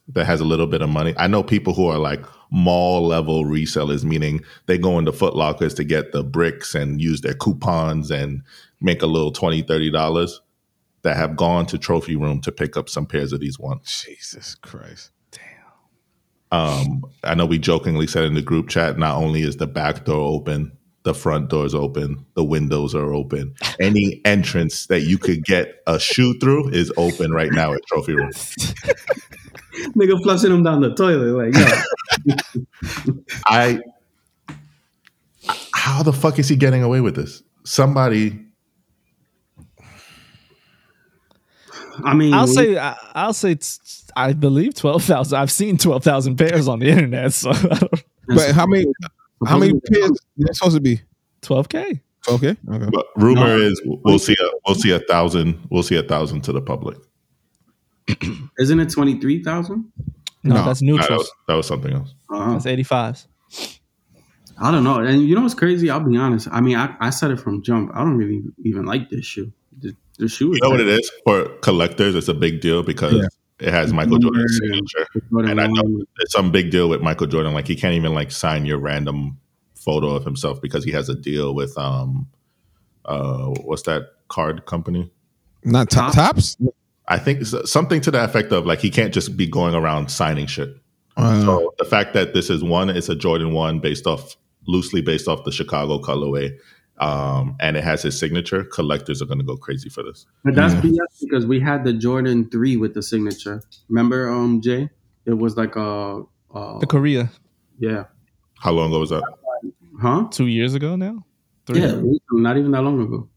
that 0.09 0.25
has 0.25 0.41
a 0.41 0.45
little 0.45 0.67
bit 0.67 0.83
of 0.83 0.89
money. 0.89 1.15
I 1.17 1.27
know 1.27 1.43
people 1.43 1.75
who 1.75 1.87
are 1.89 1.99
like 1.99 2.25
mall 2.51 3.07
level 3.07 3.45
resellers, 3.45 4.05
meaning 4.05 4.43
they 4.67 4.79
go 4.79 4.99
into 4.99 5.13
Foot 5.13 5.37
Lockers 5.37 5.75
to 5.75 5.85
get 5.85 6.13
the 6.13 6.25
bricks 6.25 6.75
and 6.75 7.01
use 7.01 7.21
their 7.21 7.35
coupons 7.35 8.11
and 8.11 8.43
make 8.81 9.03
a 9.03 9.07
little 9.07 9.33
20 9.33 9.63
$30 9.63 10.33
that 11.03 11.17
have 11.17 11.37
gone 11.37 11.67
to 11.67 11.79
Trophy 11.79 12.17
Room 12.17 12.41
to 12.41 12.53
pick 12.53 12.77
up 12.77 12.89
some 12.89 13.07
pairs 13.07 13.33
of 13.33 13.41
these 13.41 13.59
ones. 13.59 14.05
Jesus 14.07 14.55
Christ. 14.55 15.11
Damn. 15.31 16.59
Um, 16.59 17.05
I 17.23 17.35
know 17.35 17.47
we 17.47 17.59
jokingly 17.59 18.07
said 18.07 18.25
in 18.25 18.35
the 18.35 18.43
group 18.43 18.69
chat, 18.69 18.99
not 18.99 19.17
only 19.17 19.43
is 19.43 19.59
the 19.59 19.67
back 19.67 20.05
door 20.05 20.21
open, 20.21 20.78
the 21.05 21.15
front 21.15 21.49
door's 21.49 21.75
open, 21.75 22.25
the 22.35 22.45
windows 22.45 22.95
are 22.95 23.15
open. 23.15 23.55
Any 23.81 24.21
entrance 24.25 24.87
that 24.87 25.03
you 25.03 25.17
could 25.19 25.45
get 25.45 25.83
a 25.87 25.99
shoe 25.99 26.39
through 26.39 26.71
is 26.71 26.93
open 26.97 27.31
right 27.33 27.53
now 27.53 27.73
at 27.73 27.81
Trophy 27.87 28.15
Room. 28.15 28.31
Nigga 29.97 30.21
flushing 30.23 30.51
him 30.51 30.65
down 30.65 30.81
the 30.81 30.93
toilet. 30.95 31.53
Like, 31.53 31.55
yo. 32.27 33.15
I 33.47 33.81
how 35.73 36.03
the 36.03 36.13
fuck 36.13 36.39
is 36.39 36.49
he 36.49 36.57
getting 36.57 36.83
away 36.83 37.01
with 37.01 37.15
this? 37.15 37.43
Somebody 37.65 38.45
I 42.05 42.15
mean, 42.15 42.33
I'll 42.35 42.47
we- 42.47 42.53
say 42.55 42.79
I, 42.79 42.97
I'll 43.15 43.33
say 43.33 43.53
it's, 43.53 44.05
I 44.17 44.33
believe 44.33 44.75
twelve 44.75 45.03
thousand. 45.05 45.39
I've 45.39 45.51
seen 45.51 45.79
twelve 45.79 46.05
thousand 46.05 46.37
pairs 46.37 46.69
on 46.69 46.79
the 46.81 46.89
internet, 46.89 47.33
so 47.33 47.53
But 48.29 48.51
how 48.55 48.67
many 48.67 48.87
how 49.47 49.59
many 49.59 49.79
pairs 49.93 50.11
they're 50.37 50.53
supposed 50.55 50.77
to 50.77 50.81
be? 50.81 51.01
twelve 51.43 51.69
k. 51.69 52.03
Okay. 52.29 52.57
Okay. 52.69 52.89
but 52.93 53.07
rumor 53.17 53.47
No. 53.47 53.59
is 53.59 53.81
we'll 53.85 54.19
see 54.19 54.37
a 54.41 54.51
we'll 54.67 54.75
see 54.75 54.91
a 54.91 54.99
thousand 55.01 55.59
we'll 55.71 55.83
see 55.85 55.97
a 55.97 56.03
thousand 56.03 56.43
to 56.43 56.53
the 56.53 56.61
public. 56.61 56.99
Isn't 58.59 58.81
it 58.81 58.91
twenty 58.91 59.21
three 59.21 59.43
thousand? 59.43 59.91
No, 60.43 60.55
No. 60.57 60.65
that's 60.65 60.83
Nah, 60.83 60.93
that, 60.97 61.01
neutral. 61.03 61.19
was, 61.19 61.31
that 61.47 61.55
was 61.55 61.67
something 61.67 61.93
else. 61.93 62.15
Uh-huh. 62.31 62.53
That's 62.53 62.67
eighty 62.67 62.83
fives. 62.83 63.27
I 64.61 64.71
don't 64.73 64.83
know. 64.83 64.99
And 64.99 65.23
you 65.23 65.35
know 65.37 65.43
what's 65.43 65.55
crazy? 65.55 65.89
I'll 65.89 66.01
be 66.01 66.17
honest. 66.17 66.49
I 66.51 66.61
mean, 66.61 66.77
I, 66.77 66.95
I 67.01 67.11
said 67.11 67.31
it 67.31 67.39
from 67.39 67.63
jump. 67.63 67.93
I 67.95 68.01
don't 68.01 68.17
really 68.17 68.43
even 68.65 68.87
like 68.87 69.09
this 69.11 69.25
shoe. 69.25 69.53
The, 69.79 69.95
the 70.19 70.29
shoe 70.29 70.51
is 70.53 70.57
You 70.59 70.65
know 70.65 70.71
what 70.71 70.81
it 70.81 70.89
is 70.89 71.11
for 71.25 71.45
collectors? 71.61 72.17
It's 72.17 72.27
a 72.29 72.35
big 72.35 72.61
deal 72.61 72.83
because 72.83 73.13
Yeah. 73.15 73.29
It 73.61 73.73
has 73.73 73.93
Michael 73.93 74.19
Jordan's 74.19 74.61
Yeah. 74.63 74.69
signature, 74.69 75.07
Jordan 75.31 75.51
and 75.51 75.61
I 75.61 75.67
know 75.67 76.05
it's 76.21 76.33
some 76.33 76.51
big 76.53 76.71
deal 76.71 76.89
with 76.89 77.01
Michael 77.01 77.27
Jordan. 77.27 77.55
Like 77.55 77.67
he 77.67 77.75
can't 77.75 77.95
even 77.95 78.15
like 78.15 78.31
sign 78.31 78.65
your 78.65 78.79
random 78.79 79.37
photo 79.75 80.11
of 80.15 80.25
himself 80.25 80.61
because 80.63 80.85
he 80.85 80.93
has 80.93 81.09
a 81.09 81.15
deal 81.15 81.55
with 81.55 81.77
um 81.79 82.27
uh 83.05 83.47
what's 83.65 83.83
that 83.83 84.03
card 84.29 84.65
company? 84.67 85.11
Not 85.65 85.91
top, 85.91 86.15
Topps? 86.15 86.57
I 87.09 87.19
think 87.19 87.45
something 87.47 88.01
to 88.03 88.11
the 88.11 88.23
effect 88.23 88.53
of 88.53 88.65
like 88.67 88.81
he 88.81 88.91
can't 88.91 89.13
just 89.13 89.37
be 89.37 89.47
going 89.47 89.75
around 89.75 90.11
signing 90.11 90.47
shit. 90.47 90.77
Uh, 91.17 91.45
So 91.45 91.75
the 91.79 91.85
fact 91.85 92.15
that 92.15 92.35
this 92.35 92.51
is 92.51 92.63
one, 92.63 92.91
it's 92.91 93.09
a 93.09 93.17
Jordan 93.17 93.53
one 93.53 93.81
based 93.81 94.07
off 94.07 94.37
loosely 94.69 95.01
based 95.01 95.27
off 95.27 95.45
the 95.45 95.51
Chicago 95.51 95.99
colorway, 95.99 96.57
um, 97.01 97.57
and 97.61 97.77
it 97.77 97.85
has 97.85 98.03
his 98.03 98.19
signature. 98.19 98.65
Collectors 98.65 99.21
are 99.23 99.27
going 99.27 99.39
to 99.39 99.45
go 99.45 99.57
crazy 99.57 99.89
for 99.89 100.03
this. 100.03 100.27
But 100.45 100.55
that's 100.55 100.75
BS 100.75 100.97
because 101.21 101.47
we 101.47 101.61
had 101.61 101.85
the 101.85 101.93
Jordan 101.93 102.49
three 102.51 102.77
with 102.77 102.95
the 102.95 103.03
signature. 103.03 103.63
Remember, 103.89 104.29
um, 104.29 104.61
Jay? 104.61 104.89
It 105.27 105.35
was 105.35 105.57
like 105.57 105.77
a, 105.77 106.23
uh, 106.55 106.79
The 106.79 106.87
Korea 106.87 107.31
yeah, 107.79 108.05
How 108.59 108.73
long 108.73 108.89
ago 108.91 109.01
was 109.01 109.11
that? 109.11 109.23
huh? 110.01 110.27
two 110.31 110.47
years 110.47 110.75
ago 110.75 110.97
now. 110.97 111.25
Three. 111.67 111.81
Yeah, 111.81 112.01
not 112.33 112.57
even 112.57 112.71
that 112.73 112.83
long 112.83 113.01
ago. 113.01 113.29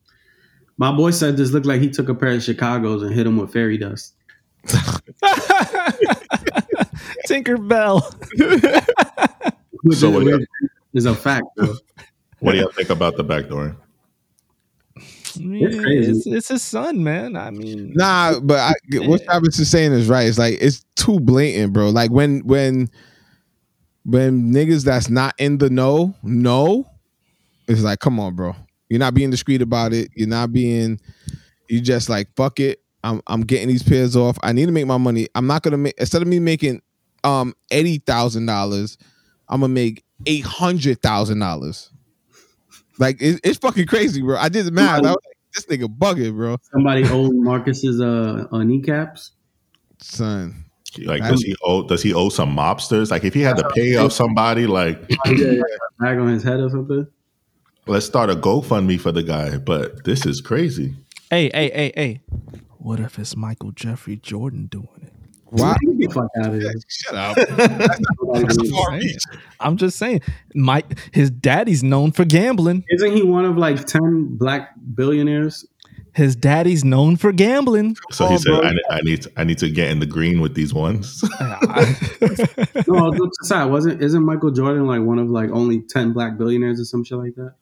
My 0.78 0.92
boy 0.92 1.12
said 1.12 1.38
this 1.38 1.52
looked 1.52 1.66
like 1.68 1.80
he 1.82 1.90
took 1.90 2.10
a 2.10 2.16
pair 2.16 2.30
of 2.32 2.42
Chicago's 2.42 3.04
and 3.04 3.14
hit 3.14 3.28
him 3.28 3.38
with 3.38 3.52
fairy 3.54 3.78
dust. 3.78 4.16
Tinker 7.28 7.58
Bell. 7.58 8.02
So 8.02 8.16
is, 9.86 10.04
what 10.06 10.20
do 10.24 10.30
you- 10.30 10.38
which 10.38 10.48
is 10.94 11.06
a 11.06 11.16
fact, 11.16 11.46
though. 11.58 11.76
What 12.42 12.54
do 12.54 12.58
you 12.58 12.72
think 12.76 12.90
about 12.90 13.18
the 13.18 13.24
back 13.24 13.48
door? 13.48 13.76
It's. 14.96 16.08
It's, 16.10 16.28
it's 16.28 16.48
his 16.50 16.62
son, 16.62 17.04
man. 17.04 17.36
I 17.36 17.52
mean, 17.52 17.94
Nah, 17.94 18.40
but 18.40 18.60
I, 18.60 18.74
what 19.00 19.24
Travis 19.24 19.60
is 19.60 19.70
saying 19.70 19.94
is 19.94 20.10
right. 20.10 20.28
It's 20.28 20.38
like 20.38 20.58
it's 20.60 20.84
too 20.96 21.20
blatant, 21.20 21.74
bro. 21.74 21.90
Like 21.90 22.12
when 22.12 22.42
when 22.42 22.90
when 24.04 24.52
niggas 24.52 24.84
that's 24.84 25.10
not 25.10 25.36
in 25.38 25.60
the 25.60 25.70
know 25.70 26.14
know, 26.24 26.86
it's 27.68 27.82
like, 27.82 28.00
come 28.00 28.20
on, 28.20 28.36
bro. 28.36 28.56
You're 28.90 29.00
not 29.00 29.14
being 29.14 29.30
discreet 29.30 29.62
about 29.62 29.94
it. 29.94 30.10
You're 30.16 30.28
not 30.28 30.52
being. 30.52 31.00
You 31.70 31.80
just 31.80 32.10
like 32.10 32.28
fuck 32.36 32.60
it. 32.60 32.82
I'm 33.04 33.22
I'm 33.28 33.42
getting 33.42 33.68
these 33.68 33.84
pairs 33.84 34.16
off. 34.16 34.38
I 34.44 34.52
need 34.52 34.66
to 34.66 34.72
make 34.72 34.88
my 34.88 34.98
money. 34.98 35.28
I'm 35.36 35.48
not 35.48 35.64
gonna 35.64 35.78
make 35.78 35.96
instead 35.98 36.22
of 36.22 36.28
me 36.28 36.40
making 36.40 36.82
um 37.24 37.54
eighty 37.72 38.00
thousand 38.00 38.48
dollars, 38.48 38.98
I'm 39.48 39.62
gonna 39.62 39.74
make 39.74 40.04
eight 40.26 40.44
hundred 40.44 41.02
thousand 41.02 41.40
dollars. 41.40 41.92
Like 43.00 43.22
it, 43.22 43.40
it's 43.44 43.58
fucking 43.60 43.88
crazy, 43.88 44.22
bro. 44.22 44.38
I 44.38 44.50
did 44.50 44.66
the 44.66 44.72
math. 44.72 45.00
I 45.00 45.12
was 45.12 45.18
like, 45.26 45.38
this 45.54 45.66
nigga 45.66 45.88
bugging, 45.88 46.36
bro. 46.36 46.58
Somebody 46.72 47.04
owed 47.06 47.34
Marcus's 47.36 48.00
uh, 48.02 48.48
uh, 48.52 48.64
kneecaps. 48.64 49.32
Son. 50.00 50.66
Like, 51.00 51.22
does 51.22 51.42
he 51.42 51.56
owe 51.64 51.88
does 51.88 52.04
he 52.04 52.14
owe 52.14 52.30
some 52.30 52.56
mobsters? 52.56 53.12
Like, 53.12 53.24
if 53.24 53.34
he 53.34 53.42
had 53.42 53.58
to 53.58 53.70
pay 53.70 53.96
off 53.96 54.12
somebody, 54.12 54.68
like, 54.68 55.08
Bag 56.00 56.18
on 56.18 56.28
his 56.28 56.44
head 56.44 56.60
or 56.60 56.70
something. 56.70 57.08
let's 57.88 58.06
start 58.06 58.30
a 58.30 58.36
GoFundMe 58.36 59.00
for 59.00 59.12
the 59.12 59.24
guy. 59.24 59.58
But 59.58 60.04
this 60.04 60.26
is 60.26 60.42
crazy. 60.42 60.96
hey, 61.30 61.50
hey, 61.54 61.72
hey, 61.74 61.94
hey. 61.96 62.22
What 62.78 63.00
if 63.00 63.20
it's 63.20 63.36
Michael 63.38 63.72
Jeffrey 63.72 64.18
Jordan 64.18 64.66
doing 64.66 64.88
it? 65.02 65.11
Why? 65.52 65.76
Fuck 66.14 66.30
out 66.40 66.54
of 66.54 66.62
here. 66.62 66.74
Shut 66.88 67.16
up. 67.16 67.36
That's 67.36 68.58
a 68.58 68.64
far 68.72 68.90
Saying. 68.90 69.00
reach. 69.02 69.24
I'm 69.60 69.78
just 69.78 69.98
saying, 69.98 70.22
Mike, 70.56 70.98
his 71.14 71.30
daddy's 71.30 71.84
known 71.84 72.12
for 72.14 72.24
gambling. 72.26 72.84
Isn't 72.90 73.12
he 73.12 73.22
one 73.22 73.46
of 73.46 73.58
like 73.58 73.86
10 73.86 74.38
black 74.38 74.72
billionaires? 74.96 75.66
His 76.14 76.36
daddy's 76.36 76.84
known 76.84 77.16
for 77.16 77.32
gambling. 77.32 77.96
So 78.12 78.28
he 78.28 78.38
said. 78.38 78.54
I, 78.54 78.74
I 78.98 79.02
need 79.02 79.22
to, 79.22 79.32
I 79.38 79.44
need 79.46 79.58
to 79.60 79.70
get 79.70 79.92
in 79.92 80.00
the 80.00 80.06
green 80.06 80.42
with 80.42 80.56
these 80.56 80.74
ones. 80.74 81.24
No, 82.88 83.14
jokes 83.14 83.38
aside, 83.44 83.66
wasn't 83.66 84.02
isn't 84.02 84.24
Michael 84.24 84.52
Jordan 84.52 84.86
like 84.88 85.02
one 85.02 85.20
of 85.20 85.30
like 85.30 85.50
only 85.52 85.82
10 85.82 86.14
black 86.14 86.38
billionaires 86.38 86.80
or 86.80 86.86
some 86.86 87.04
shit 87.04 87.18
like 87.18 87.36
that? 87.36 87.54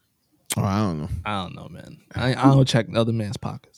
Oh, 0.57 0.63
I 0.63 0.79
don't 0.79 0.99
know. 1.01 1.09
I 1.25 1.43
don't 1.43 1.55
know, 1.55 1.67
man. 1.69 1.97
I, 2.15 2.31
I 2.31 2.45
don't 2.53 2.67
check 2.67 2.87
other 2.95 3.13
man's 3.13 3.37
pockets. 3.37 3.68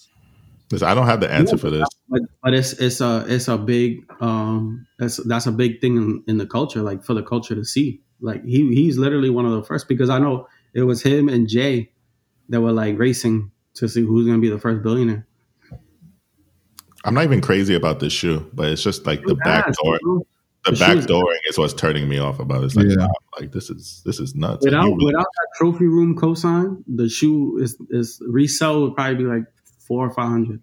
Listen, 0.72 0.88
I 0.88 0.94
don't 0.96 1.06
have 1.06 1.20
the 1.20 1.32
answer 1.32 1.58
for 1.58 1.70
this. 1.70 1.88
But 2.10 2.22
but 2.44 2.54
it's 2.54 2.74
it's 2.74 3.02
a 3.02 3.26
it's 3.28 3.48
a 3.48 3.58
big 3.58 4.06
um 4.22 4.86
that's 5.00 5.18
that's 5.28 5.46
a 5.48 5.52
big 5.52 5.82
thing 5.82 5.98
in, 5.98 6.24
in 6.28 6.38
the 6.38 6.46
culture, 6.46 6.82
like 6.82 7.04
for 7.04 7.14
the 7.14 7.24
culture 7.24 7.56
to 7.56 7.66
see. 7.66 8.02
Like 8.22 8.44
he 8.46 8.74
he's 8.74 8.98
literally 8.98 9.30
one 9.30 9.46
of 9.46 9.52
the 9.54 9.64
first 9.64 9.88
because 9.88 10.10
I 10.10 10.20
know 10.20 10.48
it 10.74 10.84
was 10.84 11.02
him 11.04 11.28
and 11.30 11.48
Jay 11.48 11.92
that 12.50 12.62
were 12.62 12.72
like 12.72 12.98
racing 12.98 13.52
to 13.76 13.88
see 13.90 14.02
who's 14.02 14.26
gonna 14.28 14.40
be 14.40 14.50
the 14.50 14.60
first 14.60 14.82
billionaire. 14.84 15.26
I'm 17.04 17.14
not 17.16 17.24
even 17.24 17.42
crazy 17.42 17.74
about 17.74 18.00
this 18.00 18.14
shoe, 18.14 18.50
but 18.54 18.70
it's 18.70 18.84
just 18.84 19.06
like 19.06 19.24
the 19.26 19.36
back 19.36 19.66
door. 19.84 19.98
The 20.04 20.72
The 20.72 20.78
back 20.78 20.92
shoes- 20.98 21.08
dooring 21.08 21.40
is 21.50 21.58
what's 21.58 21.74
turning 21.74 22.08
me 22.08 22.20
off 22.20 22.40
about 22.40 22.62
it. 22.62 22.66
It's 22.66 22.76
like, 22.76 22.86
Yeah. 22.88 22.98
wow, 23.08 23.10
like 23.40 23.52
this 23.52 23.72
is 23.72 24.04
this 24.06 24.20
is 24.20 24.36
nuts. 24.36 24.64
Without 24.64 24.84
really- 24.84 25.06
without 25.06 25.26
that 25.26 25.48
trophy 25.58 25.88
room 25.88 26.16
cosign, 26.16 26.84
the 26.88 27.10
shoe 27.10 27.58
is 27.60 27.76
is 27.90 28.22
resell 28.28 28.82
would 28.84 28.96
probably 28.96 29.16
be 29.16 29.24
like 29.24 29.46
four 29.88 30.06
or 30.06 30.12
five 30.12 30.30
hundred. 30.30 30.62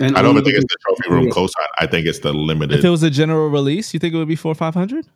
And 0.00 0.16
I 0.16 0.22
don't 0.22 0.32
even 0.32 0.44
think 0.44 0.56
it's 0.56 0.64
the 0.64 0.76
trophy 0.80 1.10
room 1.14 1.24
Yeah. 1.26 1.32
cosign. 1.32 1.66
I 1.78 1.86
think 1.86 2.06
it's 2.06 2.18
the 2.18 2.32
limited. 2.32 2.78
If 2.80 2.84
it 2.84 2.90
was 2.90 3.02
a 3.04 3.10
general 3.10 3.48
release, 3.48 3.94
you 3.94 4.00
think 4.00 4.12
it 4.12 4.16
would 4.16 4.28
be 4.28 4.36
four 4.36 4.52
or 4.52 4.56
five 4.56 4.74
hundred? 4.74 5.06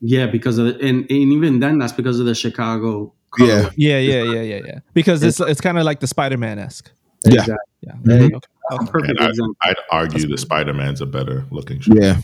yeah, 0.00 0.26
because 0.26 0.58
of 0.58 0.66
the, 0.66 0.72
and, 0.86 1.00
and 1.08 1.10
even 1.32 1.60
then 1.60 1.78
that's 1.78 1.92
because 1.92 2.20
of 2.20 2.26
the 2.26 2.34
Chicago. 2.34 3.12
Yeah. 3.38 3.70
Yeah, 3.76 3.98
yeah, 3.98 4.22
yeah, 4.22 4.40
yeah, 4.42 4.60
yeah. 4.66 4.78
Because 4.92 5.22
it's 5.22 5.40
it's 5.40 5.60
kind 5.60 5.78
of 5.78 5.84
like 5.84 6.00
the 6.00 6.06
Spider 6.06 6.36
Man 6.38 6.58
esque. 6.58 6.90
Yeah. 7.26 7.40
Exactly. 7.40 7.56
Yeah. 7.82 7.92
There 8.02 8.22
you. 8.22 8.36
Okay. 8.36 8.46
Okay. 8.72 8.86
perfect 8.90 9.10
and 9.10 9.20
I, 9.20 9.28
example. 9.28 9.56
I'd 9.62 9.76
argue 9.90 10.26
the 10.28 10.38
Spider 10.38 10.72
Man's 10.74 11.00
a 11.00 11.06
better 11.06 11.44
looking 11.50 11.80
shoe. 11.80 11.94
Yeah. 12.00 12.20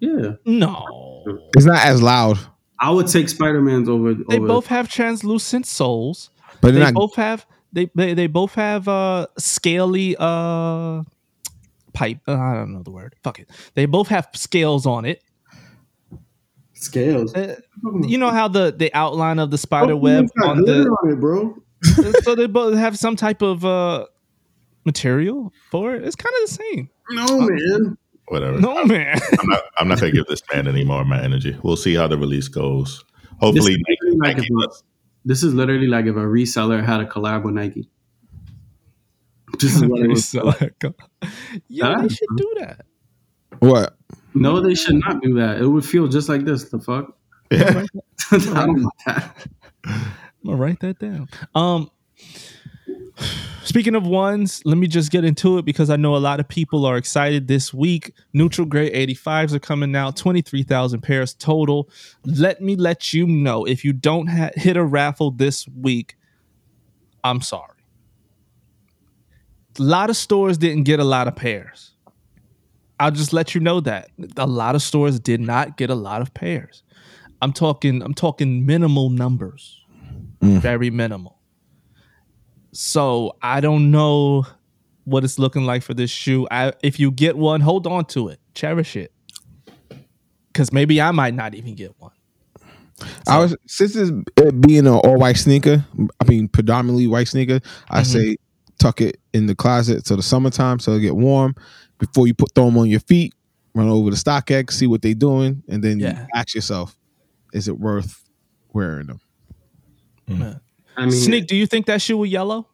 Yeah, 0.00 0.32
No, 0.44 1.22
It's 1.56 1.64
not 1.64 1.82
as 1.84 2.02
loud, 2.02 2.38
I 2.78 2.90
would 2.90 3.06
take 3.06 3.28
Spider 3.30 3.62
Man's 3.62 3.88
over. 3.88 4.12
they 4.12 4.36
over 4.36 4.46
both 4.46 4.66
have 4.66 4.88
translucent 4.90 5.64
soles. 5.66 6.28
but 6.60 6.74
They 6.74 6.80
not. 6.80 6.92
both 6.94 7.14
have 7.14 7.46
they, 7.74 7.90
they 7.94 8.14
they 8.14 8.26
both 8.26 8.54
have 8.54 8.88
uh 8.88 9.26
scaly 9.36 10.16
uh 10.18 11.02
pipe. 11.92 12.18
Uh, 12.26 12.32
I 12.34 12.54
don't 12.54 12.72
know 12.72 12.82
the 12.82 12.90
word. 12.90 13.14
Fuck 13.22 13.40
it. 13.40 13.50
They 13.74 13.86
both 13.86 14.08
have 14.08 14.28
scales 14.34 14.86
on 14.86 15.04
it. 15.04 15.22
Scales. 16.74 17.34
Uh, 17.34 17.56
you 18.02 18.18
know 18.18 18.30
how 18.30 18.48
the 18.48 18.74
the 18.76 18.92
outline 18.94 19.38
of 19.38 19.50
the 19.50 19.58
spider 19.58 19.96
web 19.96 20.26
on 20.42 20.62
the 20.62 20.82
on 21.02 21.10
it, 21.12 21.20
bro. 21.20 21.56
so 22.22 22.34
they 22.34 22.46
both 22.46 22.76
have 22.76 22.98
some 22.98 23.16
type 23.16 23.42
of 23.42 23.64
uh 23.64 24.06
material 24.84 25.52
for 25.70 25.94
it. 25.94 26.04
It's 26.04 26.16
kind 26.16 26.34
of 26.42 26.48
the 26.48 26.54
same. 26.54 26.90
No, 27.10 27.40
man. 27.40 27.96
Whatever. 28.28 28.58
No 28.58 28.84
man. 28.84 29.18
I'm 29.38 29.48
not. 29.48 29.62
I'm 29.78 29.88
not 29.88 30.00
gonna 30.00 30.12
give 30.12 30.26
this 30.26 30.42
man 30.52 30.66
any 30.66 30.84
more 30.84 31.00
of 31.02 31.06
my 31.06 31.22
energy. 31.22 31.56
We'll 31.62 31.76
see 31.76 31.94
how 31.94 32.06
the 32.06 32.18
release 32.18 32.48
goes. 32.48 33.04
Hopefully, 33.40 33.72
is 33.72 33.78
literally 33.88 34.16
like 34.18 34.36
Nike 34.38 34.48
if 34.52 34.58
a- 34.64 34.66
does- 34.66 34.82
This 35.24 35.42
is 35.42 35.54
literally 35.54 35.86
like 35.86 36.06
if 36.06 36.16
a 36.16 36.18
reseller 36.20 36.84
had 36.84 37.00
a 37.00 37.06
collab 37.06 37.44
with 37.44 37.54
Nike. 37.54 37.88
This 39.60 39.76
is 39.76 39.84
what 39.84 40.00
it 40.02 40.08
was. 40.08 40.28
So, 40.28 40.52
yeah, 41.68 41.94
Huh? 41.94 42.02
they 42.02 42.08
should 42.08 42.28
do 42.36 42.54
that. 42.58 42.84
What? 43.60 43.96
No, 44.34 44.60
they 44.60 44.74
should 44.74 44.96
not 44.96 45.22
do 45.22 45.34
that. 45.34 45.60
It 45.60 45.66
would 45.68 45.84
feel 45.84 46.08
just 46.08 46.28
like 46.28 46.44
this. 46.44 46.64
The 46.70 46.80
fuck? 46.80 47.16
I 47.52 47.86
don't 48.32 48.82
want 48.82 48.92
that. 49.06 49.46
I'm 49.84 50.02
gonna 50.44 50.56
write 50.56 50.80
that 50.80 50.98
down. 50.98 51.28
Um, 51.54 51.88
speaking 53.64 53.94
of 53.94 54.06
ones, 54.06 54.62
let 54.64 54.78
me 54.78 54.86
just 54.86 55.10
get 55.10 55.24
into 55.24 55.58
it 55.58 55.64
because 55.64 55.90
I 55.90 55.96
know 55.96 56.16
a 56.16 56.18
lot 56.18 56.40
of 56.40 56.48
people 56.48 56.84
are 56.84 56.96
excited 56.96 57.48
this 57.48 57.74
week. 57.74 58.12
Neutral 58.32 58.66
Gray 58.66 58.90
85s 59.06 59.52
are 59.54 59.58
coming 59.58 59.96
out, 59.96 60.16
23,000 60.16 61.00
pairs 61.00 61.34
total. 61.34 61.88
Let 62.24 62.60
me 62.60 62.76
let 62.76 63.12
you 63.12 63.26
know 63.26 63.64
if 63.64 63.84
you 63.84 63.92
don't 63.92 64.28
ha- 64.28 64.50
hit 64.54 64.76
a 64.76 64.84
raffle 64.84 65.30
this 65.30 65.66
week, 65.68 66.16
I'm 67.22 67.40
sorry. 67.40 67.70
A 69.78 69.82
lot 69.82 70.10
of 70.10 70.16
stores 70.16 70.58
didn't 70.58 70.84
get 70.84 71.00
a 71.00 71.04
lot 71.04 71.26
of 71.26 71.34
pairs. 71.34 71.92
I'll 73.00 73.10
just 73.10 73.32
let 73.32 73.54
you 73.54 73.60
know 73.60 73.80
that 73.80 74.10
a 74.36 74.46
lot 74.46 74.76
of 74.76 74.82
stores 74.82 75.18
did 75.18 75.40
not 75.40 75.76
get 75.76 75.90
a 75.90 75.96
lot 75.96 76.22
of 76.22 76.32
pairs. 76.32 76.84
I'm 77.42 77.52
talking 77.52 78.02
I'm 78.02 78.14
talking 78.14 78.64
minimal 78.64 79.10
numbers. 79.10 79.80
Mm. 80.40 80.58
Very 80.58 80.90
minimal. 80.90 81.38
So 82.74 83.36
I 83.40 83.60
don't 83.60 83.90
know 83.90 84.46
what 85.04 85.22
it's 85.24 85.38
looking 85.38 85.64
like 85.64 85.82
for 85.82 85.94
this 85.94 86.10
shoe. 86.10 86.46
I 86.50 86.72
if 86.82 86.98
you 86.98 87.10
get 87.10 87.36
one, 87.36 87.60
hold 87.60 87.86
on 87.86 88.04
to 88.06 88.28
it. 88.28 88.40
Cherish 88.54 88.96
it. 88.96 89.12
Cause 90.52 90.72
maybe 90.72 91.00
I 91.00 91.10
might 91.10 91.34
not 91.34 91.54
even 91.54 91.74
get 91.74 91.94
one. 91.98 92.12
I 93.26 93.38
was 93.38 93.56
since 93.66 93.96
it's 93.96 94.10
it 94.36 94.60
being 94.60 94.86
an 94.86 94.94
all 94.94 95.16
white 95.18 95.36
sneaker. 95.36 95.84
I 96.20 96.24
mean, 96.28 96.48
predominantly 96.48 97.06
white 97.06 97.28
sneaker. 97.28 97.60
I 97.90 98.02
Mm-hmm. 98.02 98.12
say 98.12 98.36
tuck 98.78 99.00
it 99.00 99.18
in 99.32 99.46
the 99.46 99.54
closet 99.54 100.04
till 100.04 100.16
the 100.16 100.22
summertime, 100.22 100.78
so 100.78 100.92
it 100.92 101.00
get 101.00 101.16
warm. 101.16 101.54
Before 101.98 102.26
you 102.26 102.34
put 102.34 102.54
throw 102.54 102.66
them 102.66 102.78
on 102.78 102.88
your 102.88 103.00
feet, 103.00 103.34
run 103.74 103.88
over 103.88 104.10
to 104.10 104.16
StockX, 104.16 104.72
see 104.72 104.86
what 104.86 105.00
they're 105.02 105.14
doing, 105.14 105.62
and 105.68 105.82
then 105.82 105.98
Yeah. 106.00 106.22
you 106.22 106.26
ask 106.34 106.54
yourself, 106.54 106.96
is 107.52 107.66
it 107.68 107.78
worth 107.78 108.24
wearing 108.72 109.06
them? 109.06 110.60
I 110.96 111.02
mean, 111.06 111.12
Sneak, 111.12 111.46
do 111.46 111.56
you 111.56 111.66
think 111.66 111.86
that 111.86 112.00
shoe 112.00 112.16
will 112.16 112.26
yellow? 112.26 112.68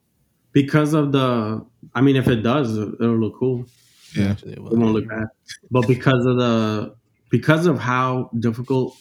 because 0.53 0.95
of 0.95 1.13
the. 1.13 1.65
I 1.95 2.01
mean, 2.01 2.17
if 2.17 2.29
it 2.29 2.43
does, 2.43 2.77
it'll 2.77 3.19
look 3.19 3.37
cool. 3.39 3.67
Yeah, 4.15 4.33
it 4.33 4.43
It 4.45 4.59
will. 4.59 4.77
won't 4.77 4.93
look 4.95 5.09
bad. 5.09 5.29
But 5.71 5.87
because 5.87 6.27
of 6.27 6.37
the 6.37 6.95
because 7.31 7.67
of 7.67 7.79
how 7.79 8.31
difficult 8.39 8.97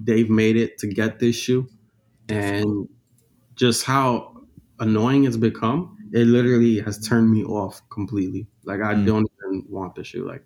they've 0.00 0.30
made 0.30 0.56
it 0.56 0.78
to 0.78 0.86
get 0.86 1.18
this 1.18 1.36
shoe, 1.36 1.68
and 2.28 2.88
just 3.56 3.84
how 3.84 4.42
annoying 4.80 5.24
it's 5.24 5.36
become, 5.36 5.96
it 6.12 6.26
literally 6.26 6.80
has 6.80 6.98
turned 7.06 7.30
me 7.30 7.44
off 7.44 7.82
completely. 7.90 8.46
Like 8.64 8.80
I 8.80 8.94
mm. 8.94 9.06
don't 9.06 9.30
even 9.44 9.64
want 9.68 9.94
the 9.94 10.04
shoe. 10.04 10.26
Like 10.26 10.44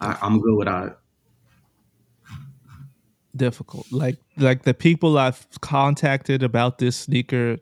I, 0.00 0.18
I'm 0.20 0.40
good 0.40 0.56
without 0.56 0.88
it. 0.88 0.98
Difficult. 3.36 3.90
Like 3.90 4.18
like 4.36 4.62
the 4.62 4.74
people 4.74 5.18
I've 5.18 5.46
contacted 5.60 6.42
about 6.42 6.78
this 6.78 6.96
sneaker, 6.96 7.58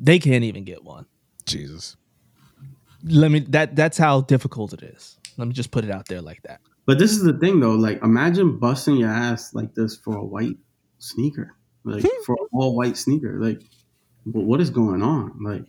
they 0.00 0.18
can't 0.18 0.44
even 0.44 0.64
get 0.64 0.84
one. 0.84 1.06
Jesus. 1.46 1.96
Let 3.04 3.30
me 3.30 3.40
that 3.48 3.76
that's 3.76 3.98
how 3.98 4.22
difficult 4.22 4.72
it 4.72 4.82
is. 4.82 5.18
Let 5.36 5.48
me 5.48 5.54
just 5.54 5.70
put 5.70 5.84
it 5.84 5.90
out 5.90 6.06
there 6.06 6.20
like 6.20 6.42
that. 6.42 6.60
But 6.86 6.98
this 6.98 7.12
is 7.12 7.22
the 7.22 7.32
thing 7.32 7.60
though. 7.60 7.74
Like 7.74 8.02
imagine 8.02 8.58
busting 8.58 8.96
your 8.96 9.10
ass 9.10 9.54
like 9.54 9.74
this 9.74 9.96
for 9.96 10.16
a 10.16 10.24
white 10.24 10.56
sneaker, 10.98 11.56
like 11.84 12.02
hmm. 12.02 12.22
for 12.24 12.36
an 12.40 12.46
all 12.52 12.76
white 12.76 12.96
sneaker. 12.96 13.40
Like, 13.40 13.62
wh- 14.24 14.46
what 14.46 14.60
is 14.60 14.70
going 14.70 15.02
on? 15.02 15.42
Like. 15.42 15.64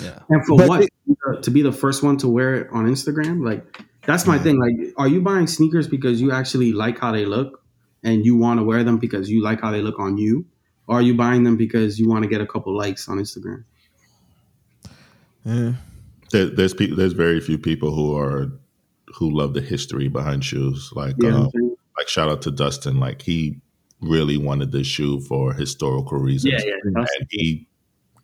Yeah. 0.00 0.20
And 0.28 0.46
for 0.46 0.56
But 0.56 0.68
what? 0.68 1.42
to 1.42 1.50
be 1.50 1.62
the 1.62 1.72
first 1.72 2.04
one 2.04 2.16
to 2.18 2.28
wear 2.28 2.54
it 2.54 2.68
on 2.70 2.86
Instagram? 2.86 3.44
Like, 3.44 3.84
that's 4.06 4.26
my 4.26 4.38
thing. 4.38 4.58
Like, 4.58 4.94
are 4.96 5.08
you 5.08 5.20
buying 5.20 5.48
sneakers 5.48 5.88
because 5.88 6.20
you 6.20 6.30
actually 6.30 6.72
like 6.72 7.00
how 7.00 7.10
they 7.10 7.24
look 7.24 7.61
and 8.02 8.24
you 8.26 8.36
want 8.36 8.58
to 8.60 8.64
wear 8.64 8.84
them 8.84 8.98
because 8.98 9.30
you 9.30 9.42
like 9.42 9.60
how 9.60 9.70
they 9.70 9.80
look 9.82 9.98
on 9.98 10.18
you? 10.18 10.44
Or 10.88 10.96
are 10.98 11.02
you 11.02 11.14
buying 11.14 11.44
them 11.44 11.56
because 11.56 11.98
you 11.98 12.08
want 12.08 12.24
to 12.24 12.28
get 12.28 12.40
a 12.40 12.46
couple 12.46 12.76
likes 12.76 13.08
on 13.08 13.18
Instagram? 13.18 13.64
Yeah. 15.44 15.72
there, 16.30 16.46
there's 16.46 16.74
people. 16.74 16.96
There's 16.96 17.12
very 17.12 17.40
few 17.40 17.58
people 17.58 17.94
who 17.94 18.16
are 18.16 18.50
who 19.14 19.30
love 19.30 19.54
the 19.54 19.60
history 19.60 20.08
behind 20.08 20.44
shoes. 20.44 20.90
Like, 20.94 21.14
You 21.18 21.30
know 21.30 21.36
um, 21.36 21.42
what 21.44 21.54
I'm 21.54 21.60
saying? 21.60 21.76
like 21.98 22.08
shout 22.08 22.28
out 22.28 22.42
to 22.42 22.50
Dustin. 22.50 22.98
Like 22.98 23.22
he 23.22 23.60
really 24.00 24.36
wanted 24.36 24.72
this 24.72 24.86
shoe 24.86 25.20
for 25.20 25.52
historical 25.52 26.18
reasons. 26.18 26.54
That's- 26.54 27.08
and 27.18 27.26
he 27.30 27.66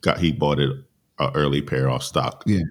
got 0.01 0.18
he 0.18 0.33
bought 0.33 0.59
it 0.59 0.70
an 1.18 1.31
early 1.35 1.62
pair 1.62 1.89
off 1.89 2.03
stock. 2.03 2.43
Yeah. 2.47 2.62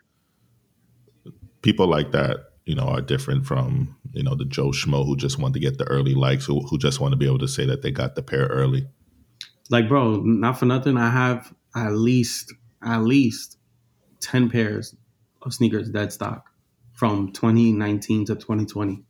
People 1.62 1.88
like 1.88 2.12
that, 2.12 2.47
you 2.68 2.76
know, 2.76 2.84
are 2.84 3.02
different 3.02 3.46
from 3.46 3.96
you 4.12 4.24
know 4.24 4.36
the 4.36 4.46
Joe 4.46 4.70
Schmo 4.70 5.06
who 5.06 5.16
just 5.16 5.40
want 5.40 5.54
to 5.54 5.60
get 5.60 5.78
the 5.78 5.86
early 5.86 6.14
likes, 6.14 6.46
who 6.46 6.60
who 6.62 6.78
just 6.78 7.00
want 7.00 7.14
to 7.14 7.18
be 7.18 7.26
able 7.26 7.40
to 7.40 7.48
say 7.48 7.66
that 7.66 7.82
they 7.82 7.92
got 7.92 8.16
the 8.16 8.22
pair 8.22 8.48
early. 8.48 8.88
Like, 9.70 9.88
bro, 9.88 10.18
not 10.18 10.60
for 10.60 10.66
nothing. 10.66 10.98
I 10.98 11.10
have 11.10 11.54
at 11.76 11.94
least, 11.94 12.54
at 12.84 13.04
least 13.04 13.58
10 14.22 14.50
pairs 14.50 14.96
of 15.42 15.54
sneakers 15.54 15.90
dead 15.90 16.12
stock 16.12 16.50
from 16.94 17.32
2019 17.32 18.26
to 18.26 18.36
2020 18.36 19.04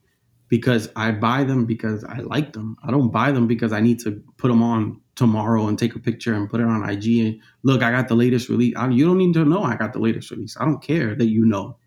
because 0.50 0.90
I 0.96 1.12
buy 1.12 1.44
them 1.44 1.66
because 1.66 2.04
I 2.04 2.20
like 2.20 2.54
them. 2.54 2.78
I 2.84 2.92
don't 2.92 3.12
buy 3.12 3.32
them 3.32 3.48
because 3.48 3.72
I 3.72 3.80
need 3.80 4.00
to 4.02 4.24
put 4.38 4.50
them 4.50 4.64
on 4.64 5.02
tomorrow 5.16 5.68
and 5.68 5.78
take 5.78 5.96
a 5.96 6.00
picture 6.00 6.34
and 6.34 6.50
put 6.50 6.62
it 6.62 6.68
on 6.68 6.88
IG 6.90 7.06
and 7.20 7.42
look, 7.64 7.82
I 7.82 7.92
got 7.92 8.08
the 8.08 8.16
latest 8.16 8.50
release. 8.50 8.76
I, 8.76 8.88
you 8.90 9.06
don't 9.06 9.18
need 9.18 9.34
to 9.34 9.46
know 9.46 9.64
I 9.64 9.76
got 9.76 9.94
the 9.94 10.00
latest 10.00 10.32
release. 10.32 10.56
I 10.60 10.66
don't 10.66 10.82
care 10.82 11.16
that 11.16 11.26
you 11.26 11.46
know. 11.46 11.78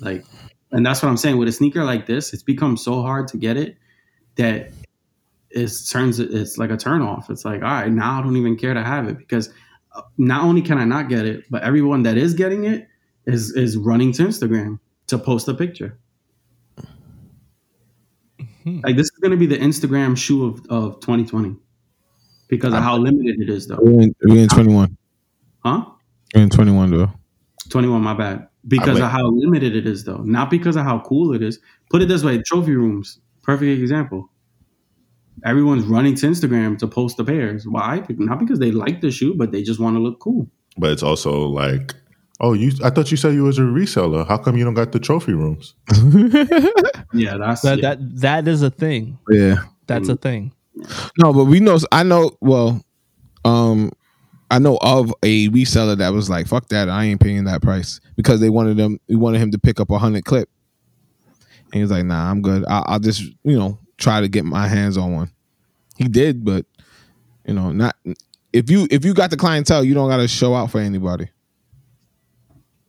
Like, 0.00 0.24
and 0.72 0.84
that's 0.84 1.02
what 1.02 1.08
I'm 1.08 1.16
saying 1.16 1.38
with 1.38 1.48
a 1.48 1.52
sneaker 1.52 1.84
like 1.84 2.06
this, 2.06 2.32
it's 2.32 2.42
become 2.42 2.76
so 2.76 3.02
hard 3.02 3.28
to 3.28 3.36
get 3.36 3.56
it 3.56 3.76
that 4.36 4.70
it 5.50 5.72
turns 5.90 6.20
it's 6.20 6.58
like 6.58 6.70
a 6.70 6.76
turn 6.76 7.02
off. 7.02 7.30
It's 7.30 7.44
like, 7.44 7.62
all 7.62 7.68
right, 7.68 7.90
now 7.90 8.18
I 8.18 8.22
don't 8.22 8.36
even 8.36 8.56
care 8.56 8.74
to 8.74 8.82
have 8.82 9.08
it 9.08 9.18
because 9.18 9.50
uh, 9.94 10.02
not 10.18 10.44
only 10.44 10.62
can 10.62 10.78
I 10.78 10.84
not 10.84 11.08
get 11.08 11.24
it, 11.24 11.44
but 11.50 11.62
everyone 11.62 12.02
that 12.02 12.16
is 12.16 12.34
getting 12.34 12.64
it 12.64 12.86
is 13.26 13.52
is 13.52 13.76
running 13.76 14.12
to 14.12 14.24
Instagram 14.24 14.78
to 15.06 15.18
post 15.18 15.48
a 15.48 15.54
picture. 15.54 15.98
Like 18.66 18.96
this 18.96 19.06
is 19.06 19.18
going 19.22 19.30
to 19.30 19.36
be 19.36 19.46
the 19.46 19.56
Instagram 19.56 20.16
shoe 20.16 20.44
of, 20.44 20.60
of 20.68 21.00
2020 21.00 21.56
because 22.48 22.74
of 22.74 22.82
how 22.82 22.96
limited 22.96 23.40
it 23.40 23.48
is, 23.48 23.66
though. 23.66 23.78
We're 23.80 24.02
in, 24.02 24.14
we're 24.22 24.42
in 24.42 24.48
21. 24.48 24.96
Huh? 25.64 25.84
We're 26.34 26.42
in 26.42 26.50
21, 26.50 26.90
though. 26.90 27.12
21, 27.70 28.02
my 28.02 28.14
bad. 28.14 28.48
Because 28.68 29.00
of 29.00 29.10
how 29.10 29.26
limited 29.30 29.74
it 29.74 29.86
is, 29.86 30.04
though. 30.04 30.18
Not 30.18 30.50
because 30.50 30.76
of 30.76 30.84
how 30.84 31.00
cool 31.00 31.34
it 31.34 31.42
is. 31.42 31.58
Put 31.90 32.02
it 32.02 32.06
this 32.08 32.22
way 32.22 32.42
trophy 32.42 32.74
rooms, 32.76 33.18
perfect 33.42 33.80
example. 33.80 34.30
Everyone's 35.44 35.84
running 35.84 36.14
to 36.16 36.26
Instagram 36.26 36.78
to 36.78 36.86
post 36.86 37.16
the 37.16 37.24
pairs. 37.24 37.66
Why? 37.66 38.04
Not 38.08 38.40
because 38.40 38.58
they 38.58 38.70
like 38.72 39.00
the 39.00 39.10
shoe, 39.10 39.34
but 39.34 39.52
they 39.52 39.62
just 39.62 39.80
want 39.80 39.96
to 39.96 40.00
look 40.00 40.18
cool. 40.20 40.48
But 40.76 40.92
it's 40.92 41.02
also 41.02 41.46
like, 41.46 41.94
oh, 42.40 42.52
you 42.52 42.72
I 42.84 42.90
thought 42.90 43.10
you 43.10 43.16
said 43.16 43.34
you 43.34 43.44
was 43.44 43.58
a 43.58 43.62
reseller. 43.62 44.26
How 44.26 44.36
come 44.36 44.56
you 44.56 44.64
don't 44.64 44.74
got 44.74 44.92
the 44.92 44.98
trophy 44.98 45.32
rooms? 45.32 45.74
Yeah, 47.14 47.38
that's 47.38 47.62
That 47.62 47.78
yeah. 47.78 47.94
that 47.94 48.20
that 48.20 48.48
is 48.48 48.62
a 48.62 48.70
thing. 48.70 49.18
Yeah. 49.30 49.62
That's 49.86 50.08
a 50.08 50.16
thing. 50.16 50.52
No, 51.18 51.32
but 51.32 51.46
we 51.46 51.60
know. 51.60 51.78
I 51.90 52.02
know. 52.02 52.36
Well, 52.40 52.84
um, 53.44 53.90
I 54.50 54.58
know 54.58 54.78
of 54.80 55.12
a 55.22 55.48
reseller 55.50 55.96
that 55.98 56.10
was 56.12 56.30
like, 56.30 56.46
"Fuck 56.46 56.68
that! 56.68 56.88
I 56.88 57.04
ain't 57.04 57.20
paying 57.20 57.44
that 57.44 57.60
price," 57.62 58.00
because 58.16 58.40
they 58.40 58.48
wanted 58.50 58.76
them. 58.76 58.98
We 59.08 59.16
wanted 59.16 59.40
him 59.40 59.50
to 59.50 59.58
pick 59.58 59.78
up 59.80 59.90
a 59.90 59.98
hundred 59.98 60.24
clip, 60.24 60.48
and 61.66 61.74
he 61.74 61.80
was 61.82 61.90
like, 61.90 62.04
"Nah, 62.04 62.30
I'm 62.30 62.40
good. 62.40 62.64
I, 62.66 62.82
I'll 62.86 62.98
just 62.98 63.22
you 63.44 63.58
know 63.58 63.78
try 63.98 64.20
to 64.20 64.28
get 64.28 64.44
my 64.44 64.66
hands 64.66 64.96
on 64.96 65.12
one." 65.12 65.30
He 65.96 66.08
did, 66.08 66.44
but 66.44 66.64
you 67.46 67.54
know, 67.54 67.72
not 67.72 67.96
if 68.52 68.70
you 68.70 68.88
if 68.90 69.04
you 69.04 69.12
got 69.14 69.30
the 69.30 69.36
clientele, 69.36 69.84
you 69.84 69.92
don't 69.94 70.08
got 70.08 70.18
to 70.18 70.28
show 70.28 70.54
out 70.54 70.70
for 70.70 70.80
anybody. 70.80 71.28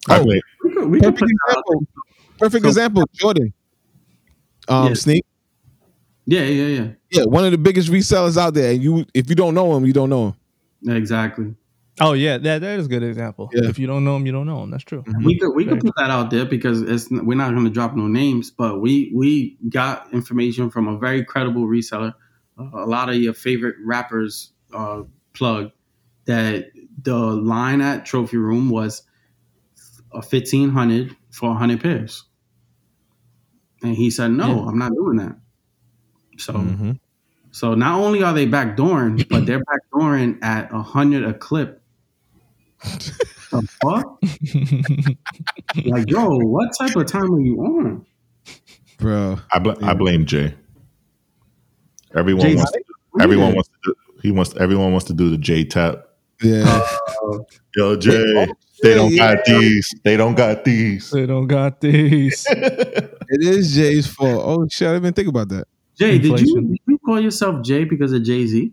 Oh, 0.09 0.23
wait, 0.25 0.41
we 0.63 0.73
could, 0.73 0.89
we 0.89 0.99
Perfect 0.99 1.19
put 1.19 1.27
that 1.47 1.57
out 1.57 1.63
example. 1.67 1.87
Perfect 2.39 2.63
So- 2.63 2.67
example. 2.69 3.03
Jordan, 3.13 3.53
um, 4.69 4.87
Yeah. 4.87 4.93
Sneak. 4.93 5.25
Yeah, 6.25 6.43
yeah, 6.43 6.65
yeah. 6.81 6.87
Yeah, 7.11 7.23
one 7.25 7.43
of 7.43 7.51
the 7.51 7.57
biggest 7.57 7.89
resellers 7.89 8.37
out 8.37 8.53
there. 8.53 8.71
And 8.71 8.83
you, 8.83 9.03
if 9.15 9.29
you 9.29 9.35
don't 9.35 9.55
know 9.55 9.75
him, 9.75 9.83
you 9.85 9.93
don't 9.93 10.11
know 10.11 10.27
him. 10.27 10.33
Exactly. 10.87 11.55
Oh 12.01 12.13
yeah, 12.13 12.37
that 12.37 12.59
that 12.59 12.79
is 12.79 12.85
a 12.85 12.89
good 12.89 13.03
example. 13.03 13.49
Yeah. 13.53 13.67
If 13.69 13.77
you 13.77 13.85
don't 13.85 14.05
know 14.05 14.15
him, 14.15 14.25
you 14.25 14.31
don't 14.31 14.45
know 14.47 14.63
him. 14.63 14.71
That's 14.71 14.85
true. 14.85 15.03
We 15.23 15.37
could 15.37 15.53
we 15.53 15.65
could 15.65 15.81
put 15.81 15.93
that 15.97 16.09
out 16.09 16.31
there 16.31 16.45
because 16.45 16.81
it's 16.81 17.09
we're 17.11 17.35
not 17.37 17.51
going 17.51 17.65
to 17.65 17.69
drop 17.69 17.95
no 17.95 18.07
names, 18.07 18.51
but 18.51 18.79
we 18.79 19.11
we 19.13 19.57
got 19.67 20.11
information 20.13 20.69
from 20.69 20.87
a 20.87 20.97
very 20.97 21.25
credible 21.25 21.67
reseller. 21.67 22.13
A 22.57 22.85
lot 22.85 23.09
of 23.09 23.15
your 23.15 23.33
favorite 23.33 23.75
rappers 23.85 24.53
uh, 24.73 25.03
plug 25.33 25.71
that 26.25 26.71
the 27.01 27.15
line 27.17 27.81
at 27.81 28.05
Trophy 28.05 28.37
Room 28.37 28.69
was 28.69 29.03
a 30.13 30.21
fifteen 30.21 30.69
hundred 30.69 31.15
for 31.31 31.53
hundred 31.55 31.81
pairs, 31.81 32.23
and 33.83 33.95
he 33.95 34.09
said, 34.09 34.31
"No, 34.31 34.47
Yeah. 34.47 34.67
I'm 34.67 34.77
not 34.77 34.93
doing 34.93 35.17
that." 35.17 35.37
So 36.37 36.53
Mhm. 36.53 36.99
So 37.59 37.73
not 37.73 37.99
only 37.99 38.23
are 38.23 38.33
they 38.33 38.47
backdooring, 38.47 39.27
but 39.29 39.45
they're 39.45 39.59
backdooring 39.59 40.41
at 40.41 40.73
a 40.73 40.81
hundred 40.81 41.25
a 41.25 41.33
clip. 41.33 41.81
the 42.81 43.67
fuck? 43.81 44.17
like, 45.85 46.09
yo, 46.09 46.37
what 46.37 46.69
type 46.79 46.95
of 46.95 47.05
time 47.05 47.35
are 47.35 47.41
you 47.41 47.57
on? 47.57 48.05
bro. 48.97 49.39
I, 49.51 49.59
bl- 49.59 49.83
I 49.83 49.93
blame 49.93 50.25
Jay. 50.25 50.55
Everyone 52.15 52.43
Jay- 52.43 52.55
wants. 52.55 52.71
To, 52.71 52.79
everyone 53.21 53.55
wants 53.55 53.67
to. 53.67 53.75
Do, 53.83 53.95
he 54.21 54.31
wants. 54.31 54.55
Everyone 54.55 54.91
wants 54.93 55.07
to 55.07 55.13
do 55.13 55.29
the 55.29 55.37
J 55.37 55.65
tap. 55.65 56.05
Yeah, 56.41 56.63
oh, 57.23 57.45
Yo, 57.75 57.89
oh. 57.89 57.95
Jay. 57.97 58.47
They 58.81 58.93
don't 58.93 59.13
got 59.17 59.43
these. 59.43 59.93
They 60.05 60.15
don't 60.15 60.35
got 60.35 60.63
these. 60.63 61.11
They 61.11 61.25
don't 61.25 61.47
got 61.47 61.81
these. 61.81 62.47
it 62.49 63.17
is 63.29 63.75
Jay's 63.75 64.07
fault. 64.07 64.41
Oh 64.45 64.65
shit, 64.69 64.87
I 64.87 64.91
didn't 64.91 65.03
even 65.03 65.13
think 65.13 65.27
about 65.27 65.49
that. 65.49 65.67
Jay, 65.99 66.17
did 66.17 66.23
you, 66.23 66.31
Inflation. 66.31 66.71
did 66.71 66.79
you 66.87 66.88
call 67.09 67.19
yourself 67.19 67.63
Jay 67.65 67.83
because 67.85 68.11
of 68.13 68.21
Jay 68.23 68.45
Z? 68.45 68.71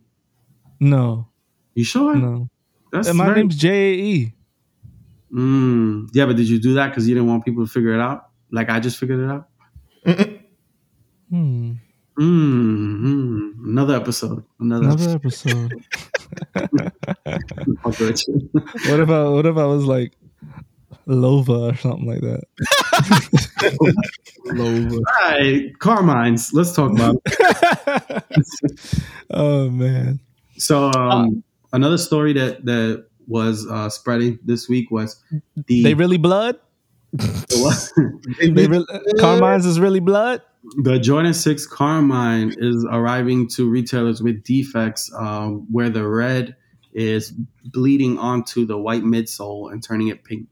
no, 0.80 1.28
You 1.74 1.84
sure? 1.84 2.14
no. 2.16 2.48
That's 2.92 3.08
And 3.08 3.16
my 3.18 3.26
very- 3.26 3.40
name's 3.40 3.56
J 3.56 3.68
A 3.70 3.92
E. 4.14 4.32
Mm, 5.32 6.08
yeah, 6.12 6.26
but 6.26 6.36
did 6.36 6.48
you 6.48 6.58
do 6.60 6.74
that 6.74 6.88
because 6.90 7.08
you 7.08 7.14
didn't 7.14 7.28
want 7.28 7.44
people 7.44 7.64
to 7.66 7.70
figure 7.70 7.92
it 7.92 8.00
out? 8.00 8.28
Like 8.52 8.68
I 8.70 8.78
just 8.80 8.96
figured 8.98 9.20
it 9.20 9.30
out. 9.34 9.48
Hmm. 11.30 11.72
Mm, 12.18 13.00
mm, 13.06 13.50
another 13.72 13.96
episode. 13.96 14.44
Another, 14.60 14.84
Another 14.86 15.10
episode. 15.20 15.72
episode. 16.54 16.92
what 17.82 19.00
if 19.04 19.10
I 19.10 19.28
what 19.28 19.46
if 19.46 19.56
I 19.56 19.66
was 19.66 19.84
like 19.84 20.12
Lova 21.08 21.72
or 21.72 21.76
something 21.76 22.06
like 22.06 22.20
that? 22.20 22.44
Lover. 24.46 24.96
All 24.96 25.30
right, 25.30 25.78
Carmine's. 25.78 26.52
Let's 26.52 26.72
talk 26.72 26.92
about 26.92 27.16
it. 27.26 28.24
oh 29.30 29.70
man. 29.70 30.20
So, 30.58 30.90
um, 30.92 31.44
another 31.72 31.98
story 31.98 32.32
that 32.34 32.64
that 32.64 33.06
was 33.28 33.66
uh, 33.68 33.88
spreading 33.88 34.38
this 34.44 34.68
week 34.68 34.90
was 34.90 35.22
the 35.66 35.82
They 35.82 35.94
really 35.94 36.18
blood? 36.18 36.58
what? 37.12 37.92
They 38.40 38.66
really, 38.66 38.86
Carmine's 39.18 39.64
is 39.66 39.80
really 39.80 40.00
blood? 40.00 40.42
the 40.76 40.98
Jordan 40.98 41.32
Six 41.32 41.66
Carmine 41.66 42.54
is 42.58 42.84
arriving 42.90 43.48
to 43.50 43.68
retailers 43.70 44.22
with 44.22 44.42
defects 44.42 45.12
um, 45.14 45.66
where 45.70 45.90
the 45.90 46.06
red 46.06 46.56
is 46.92 47.32
bleeding 47.64 48.18
onto 48.18 48.66
the 48.66 48.76
white 48.76 49.02
midsole 49.02 49.70
and 49.70 49.82
turning 49.82 50.08
it 50.08 50.24
pink. 50.24 50.48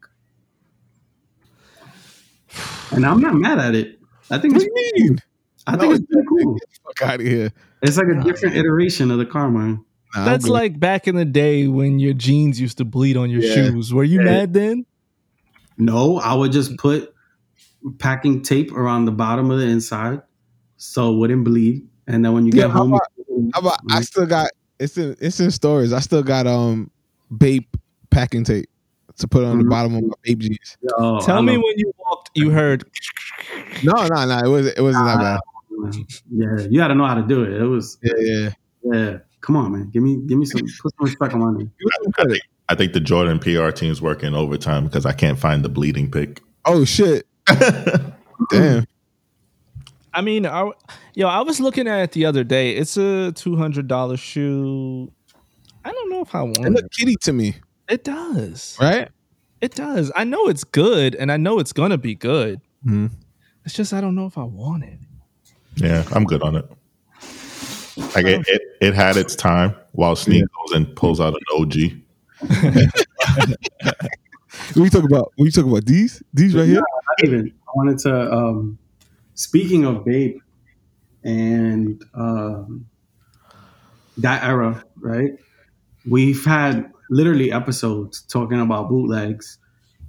And 2.92 3.04
I'm 3.06 3.20
not 3.20 3.34
mad 3.34 3.58
at 3.58 3.74
it. 3.74 3.98
I 4.30 4.38
think 4.38 4.54
What 4.54 4.62
it's, 4.62 4.72
do 4.74 4.80
you 4.96 5.10
mean? 5.10 5.18
I 5.66 5.76
think 5.76 5.94
it's 5.94 6.04
pretty 6.06 6.26
cool. 6.28 6.58
Fuck 6.86 7.08
out 7.08 7.20
of 7.20 7.26
here. 7.26 7.52
It's 7.82 7.96
like 7.96 8.06
a 8.08 8.22
different 8.22 8.56
iteration 8.56 9.10
of 9.10 9.18
the 9.18 9.26
Carmine. 9.26 9.84
Nah, 10.14 10.24
That's 10.24 10.46
like 10.48 10.78
back 10.78 11.08
in 11.08 11.16
the 11.16 11.24
day 11.24 11.66
when 11.66 11.98
your 11.98 12.12
jeans 12.14 12.60
used 12.60 12.78
to 12.78 12.84
bleed 12.84 13.16
on 13.16 13.30
your 13.30 13.42
Yeah. 13.42 13.54
shoes. 13.54 13.92
Were 13.92 14.04
you 14.04 14.18
Yeah. 14.20 14.24
mad 14.24 14.52
then? 14.52 14.86
No, 15.76 16.18
I 16.18 16.34
would 16.34 16.52
just 16.52 16.76
put 16.78 17.12
packing 17.98 18.42
tape 18.42 18.72
around 18.72 19.06
the 19.06 19.12
bottom 19.12 19.50
of 19.50 19.58
the 19.58 19.66
inside 19.66 20.22
so 20.76 21.12
it 21.12 21.18
wouldn't 21.18 21.44
bleed. 21.44 21.86
And 22.06 22.24
then 22.24 22.32
when 22.32 22.46
you 22.46 22.52
Yeah, 22.54 22.62
get 22.64 22.70
how 22.70 22.78
home, 22.78 22.92
about- 22.94 23.08
How 23.52 23.60
about 23.60 23.78
I 23.90 24.00
still 24.02 24.26
got 24.26 24.50
it's 24.78 24.96
in 24.96 25.16
it's 25.20 25.40
in 25.40 25.50
stores. 25.50 25.92
I 25.92 26.00
still 26.00 26.22
got 26.22 26.46
um 26.46 26.90
Bape 27.36 27.76
packing 28.10 28.44
tape 28.44 28.68
to 29.18 29.28
put 29.28 29.44
on 29.44 29.58
the 29.58 29.64
Mhm. 29.64 29.70
bottom 29.70 29.94
of 29.96 30.02
my 30.02 30.14
Bape 30.24 30.38
jeans. 30.38 30.76
Yo, 30.82 31.20
Tell 31.20 31.38
I 31.38 31.40
me 31.42 31.56
when 31.56 31.72
you 31.76 31.92
walked, 31.98 32.30
you 32.34 32.50
heard. 32.50 32.84
No, 33.82 33.92
no, 34.06 34.24
no. 34.26 34.38
It 34.38 34.48
was 34.48 34.66
it 34.66 34.80
wasn't 34.80 35.06
that 35.06 35.18
bad. 35.18 35.40
Yeah, 36.30 36.60
you 36.70 36.78
got 36.78 36.88
to 36.88 36.94
know 36.94 37.04
how 37.06 37.14
to 37.16 37.22
do 37.26 37.42
it. 37.42 37.52
It 37.60 37.64
was 37.66 37.98
Yeah, 38.02 38.12
yeah. 38.18 38.50
yeah. 38.84 39.18
Come 39.40 39.56
on, 39.56 39.72
man. 39.72 39.90
Give 39.92 40.02
me 40.02 40.18
give 40.26 40.38
me 40.38 40.46
some 40.46 40.60
put 40.80 40.92
some 40.96 41.04
respect 41.06 41.34
on 41.34 41.40
my 41.40 41.50
me 41.50 41.68
some 42.04 42.12
credit. 42.12 42.40
I 42.68 42.74
think 42.74 42.92
the 42.94 43.00
Jordan 43.00 43.38
PR 43.38 43.70
team's 43.70 44.00
working 44.00 44.34
overtime 44.34 44.84
because 44.84 45.04
I 45.04 45.12
can't 45.12 45.38
find 45.38 45.64
the 45.64 45.68
bleeding 45.68 46.10
pick. 46.10 46.40
Oh 46.64 46.84
shit. 46.84 47.26
Damn. 48.50 48.86
I 50.14 50.20
mean, 50.22 50.46
I, 50.46 50.70
yo, 51.14 51.26
I 51.28 51.40
was 51.42 51.58
looking 51.60 51.88
at 51.88 51.98
it 52.04 52.12
the 52.12 52.24
other 52.24 52.44
day. 52.44 52.76
It's 52.76 52.96
a 52.96 53.32
two 53.32 53.56
hundred 53.56 53.88
dollar 53.88 54.16
shoe. 54.16 55.10
I 55.84 55.90
don't 55.92 56.08
know 56.10 56.22
if 56.22 56.34
I 56.34 56.42
want 56.42 56.58
It 56.60 56.66
it. 56.66 56.70
looked 56.72 56.96
kitty 56.96 57.16
to 57.22 57.32
me, 57.32 57.56
It 57.88 58.04
does. 58.04 58.76
right? 58.80 59.08
It 59.60 59.74
does. 59.74 60.10
I 60.14 60.24
know 60.24 60.48
it's 60.48 60.64
good, 60.64 61.14
and 61.14 61.30
I 61.32 61.36
know 61.36 61.58
it's 61.58 61.72
gonna 61.72 61.98
be 61.98 62.14
good. 62.14 62.60
Mhm. 62.86 63.10
It's 63.64 63.74
just 63.74 63.92
I 63.92 64.00
don't 64.00 64.14
know 64.14 64.26
if 64.26 64.36
I 64.36 64.42
want 64.44 64.84
it. 64.84 64.98
Yeah, 65.76 66.04
I'm 66.12 66.24
good 66.24 66.42
on 66.42 66.56
it. 66.56 66.70
Like 68.14 68.26
it, 68.26 68.44
it, 68.48 68.62
it 68.80 68.94
had 68.94 69.16
its 69.16 69.34
time 69.36 69.74
while 69.92 70.16
Sneak 70.16 70.42
goes 70.42 70.76
and 70.76 70.94
pulls 70.96 71.20
out 71.20 71.34
an 71.34 71.40
OG. 71.54 71.74
What 74.74 74.84
you 74.84 74.90
talk 74.90 75.04
about? 75.04 75.32
What 75.36 75.44
you 75.46 75.50
talk 75.50 75.64
about? 75.66 75.84
These? 75.84 76.22
These 76.32 76.54
right 76.54 76.66
here? 76.66 76.76
Not 76.80 77.24
even. 77.28 77.52
I 77.66 77.70
wanted 77.74 77.98
to. 78.00 78.32
Um, 78.32 78.78
speaking 79.34 79.84
of 79.84 80.04
Bape 80.04 80.40
and 81.24 82.04
um, 82.14 82.86
that 84.18 84.44
era, 84.44 84.84
right? 85.00 85.32
We've 86.08 86.44
had 86.44 86.92
literally 87.10 87.52
episodes 87.52 88.22
talking 88.22 88.60
about 88.60 88.88
bootlegs 88.88 89.58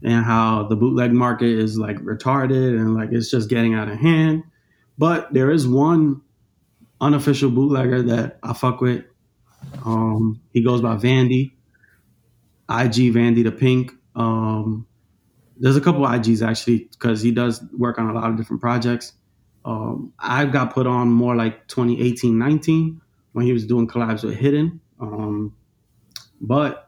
and 0.03 0.23
how 0.23 0.63
the 0.63 0.75
bootleg 0.75 1.11
market 1.11 1.49
is 1.49 1.77
like 1.77 1.97
retarded 1.97 2.79
and 2.79 2.95
like 2.95 3.09
it's 3.11 3.29
just 3.29 3.49
getting 3.49 3.73
out 3.73 3.89
of 3.89 3.97
hand. 3.97 4.43
But 4.97 5.33
there 5.33 5.51
is 5.51 5.67
one 5.67 6.21
unofficial 7.01 7.51
bootlegger 7.51 8.01
that 8.03 8.39
I 8.43 8.53
fuck 8.53 8.81
with. 8.81 9.03
Um, 9.83 10.41
he 10.53 10.63
goes 10.63 10.81
by 10.81 10.95
Vandy, 10.95 11.51
IG 12.69 13.13
Vandy 13.13 13.43
the 13.43 13.51
Pink. 13.51 13.91
Um, 14.15 14.87
there's 15.57 15.75
a 15.75 15.81
couple 15.81 16.01
IGs 16.01 16.45
actually 16.45 16.89
because 16.91 17.21
he 17.21 17.31
does 17.31 17.63
work 17.77 17.97
on 17.97 18.09
a 18.09 18.13
lot 18.13 18.29
of 18.29 18.37
different 18.37 18.61
projects. 18.61 19.13
Um, 19.63 20.13
I 20.19 20.45
got 20.45 20.73
put 20.73 20.85
on 20.85 21.09
more 21.09 21.35
like 21.35 21.67
2018, 21.67 22.37
19 22.37 23.01
when 23.33 23.45
he 23.45 23.51
was 23.51 23.65
doing 23.65 23.87
collabs 23.87 24.23
with 24.23 24.35
Hidden. 24.35 24.79
Um, 24.99 25.55
but 26.39 26.84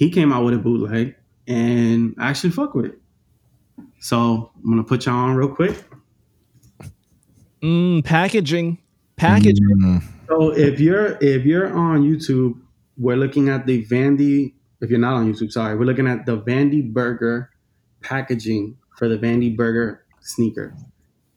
he 0.00 0.08
came 0.08 0.32
out 0.32 0.46
with 0.46 0.54
a 0.54 0.58
bootleg 0.58 1.14
and 1.46 2.14
I 2.18 2.30
actually 2.30 2.52
fuck 2.52 2.74
with 2.74 2.86
it. 2.86 2.98
So 3.98 4.50
I'm 4.56 4.70
gonna 4.70 4.82
put 4.82 5.04
y'all 5.04 5.14
on 5.14 5.36
real 5.36 5.54
quick. 5.54 5.76
Mm, 7.62 8.02
packaging, 8.02 8.78
packaging. 9.16 9.76
Mm. 9.78 10.02
So 10.26 10.56
if 10.56 10.80
you're 10.80 11.18
if 11.20 11.44
you're 11.44 11.70
on 11.70 12.02
YouTube, 12.02 12.58
we're 12.96 13.18
looking 13.18 13.50
at 13.50 13.66
the 13.66 13.84
Vandy. 13.84 14.54
If 14.80 14.88
you're 14.88 14.98
not 14.98 15.16
on 15.16 15.30
YouTube, 15.30 15.52
sorry, 15.52 15.76
we're 15.76 15.84
looking 15.84 16.06
at 16.06 16.24
the 16.24 16.38
Vandy 16.38 16.90
Burger 16.90 17.50
packaging 18.00 18.78
for 18.96 19.06
the 19.06 19.18
Vandy 19.18 19.54
Burger 19.54 20.02
sneaker. 20.22 20.74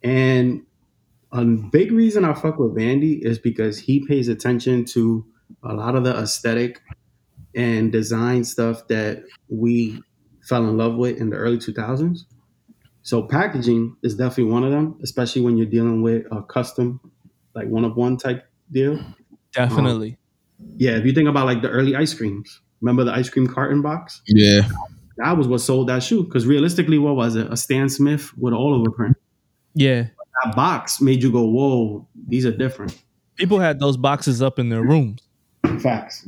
And 0.01 0.61
a 1.33 1.43
big 1.43 1.91
reason 1.91 2.23
I 2.23 2.33
fuck 2.33 2.59
with 2.59 2.77
Vandy 2.77 3.25
is 3.25 3.39
because 3.39 3.77
he 3.79 4.07
pays 4.07 4.29
attention 4.29 4.85
to 4.85 5.25
a 5.61 5.73
lot 5.73 5.95
of 5.95 6.05
the 6.05 6.15
aesthetic 6.17 6.81
and 7.55 7.91
design 7.91 8.43
stuff 8.43 8.87
that 8.87 9.23
we 9.49 10.01
fell 10.47 10.67
in 10.67 10.77
love 10.77 10.95
with 10.95 11.17
in 11.17 11.29
the 11.29 11.37
early 11.37 11.57
2000s. 11.57 12.19
So 13.01 13.23
packaging 13.23 13.95
is 14.01 14.15
definitely 14.15 14.51
one 14.51 14.63
of 14.63 14.71
them, 14.71 14.97
especially 15.03 15.41
when 15.41 15.57
you're 15.57 15.67
dealing 15.67 16.01
with 16.01 16.25
a 16.31 16.41
custom, 16.41 16.99
like 17.53 17.67
one 17.67 17.83
of 17.83 17.95
one 17.95 18.17
type 18.17 18.45
deal. 18.71 18.99
Definitely. 19.53 20.17
Um, 20.59 20.73
yeah, 20.77 20.91
if 20.91 21.05
you 21.05 21.11
think 21.13 21.27
about 21.27 21.45
like 21.45 21.61
the 21.61 21.69
early 21.69 21.95
ice 21.95 22.13
creams, 22.13 22.61
remember 22.81 23.03
the 23.03 23.11
ice 23.11 23.29
cream 23.29 23.47
carton 23.47 23.81
box? 23.81 24.21
Yeah. 24.27 24.61
That 25.17 25.37
was 25.37 25.47
what 25.47 25.59
sold 25.59 25.89
that 25.89 26.01
shoe. 26.01 26.23
Because 26.23 26.47
realistically, 26.47 26.97
what 26.97 27.15
was 27.15 27.35
it? 27.35 27.51
A 27.51 27.57
Stan 27.57 27.89
Smith 27.89 28.31
with 28.37 28.53
all 28.53 28.73
over 28.73 28.89
print. 28.89 29.17
yeah. 29.75 30.07
That 30.43 30.55
box 30.55 30.99
made 30.99 31.21
you 31.21 31.31
go, 31.31 31.45
"Whoa, 31.45 32.07
these 32.27 32.43
are 32.45 32.51
different." 32.51 32.97
People 33.35 33.59
had 33.59 33.79
those 33.79 33.97
boxes 33.97 34.41
up 34.41 34.57
in 34.57 34.69
their 34.69 34.81
rooms. 34.81 35.21
Facts. 35.79 36.27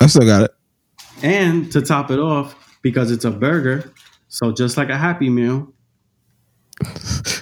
I 0.00 0.06
still 0.06 0.26
got 0.26 0.42
it. 0.44 0.50
And 1.22 1.70
to 1.72 1.80
top 1.82 2.10
it 2.10 2.18
off, 2.18 2.78
because 2.82 3.10
it's 3.10 3.24
a 3.24 3.30
burger, 3.30 3.92
so 4.28 4.50
just 4.52 4.76
like 4.76 4.88
a 4.88 4.96
Happy 4.96 5.28
Meal, 5.30 5.72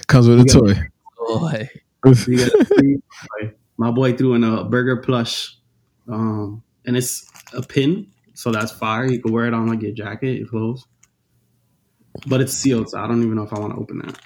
Comes 0.07 0.27
with 0.27 0.41
a 0.41 0.45
toy. 0.45 0.75
Boy. 1.17 1.69
a 2.05 3.53
my 3.77 3.89
boy 3.91 4.13
threw 4.15 4.33
in 4.35 4.43
a 4.43 4.63
burger 4.65 4.97
plush, 4.97 5.57
um, 6.07 6.61
and 6.85 6.95
it's 6.97 7.29
a 7.53 7.61
pin. 7.63 8.07
so 8.33 8.51
that's 8.51 8.71
fire. 8.71 9.05
You 9.05 9.19
can 9.21 9.31
wear 9.31 9.45
it 9.45 9.53
on 9.53 9.67
like 9.67 9.81
your 9.81 9.91
jacket, 9.93 10.37
your 10.39 10.47
clothes. 10.47 10.85
But 12.27 12.41
it's 12.41 12.53
sealed, 12.53 12.89
so 12.89 12.99
I 12.99 13.07
don't 13.07 13.23
even 13.23 13.35
know 13.35 13.43
if 13.43 13.53
I 13.53 13.59
want 13.59 13.73
to 13.73 13.79
open 13.79 13.99
that. 13.99 14.19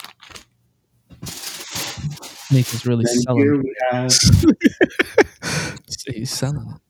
Snake 1.30 2.74
is 2.74 2.86
really 2.86 3.04
Then 3.06 3.16
selling. 3.22 3.42
here 3.42 3.58
we 3.58 3.76
have 3.92 4.12
He's 6.08 6.32
selling 6.32 6.58
it. 6.76 6.82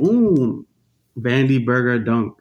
Ooh, 0.00 0.66
Vandy 1.18 1.64
Burger 1.64 1.98
Dunk. 1.98 2.38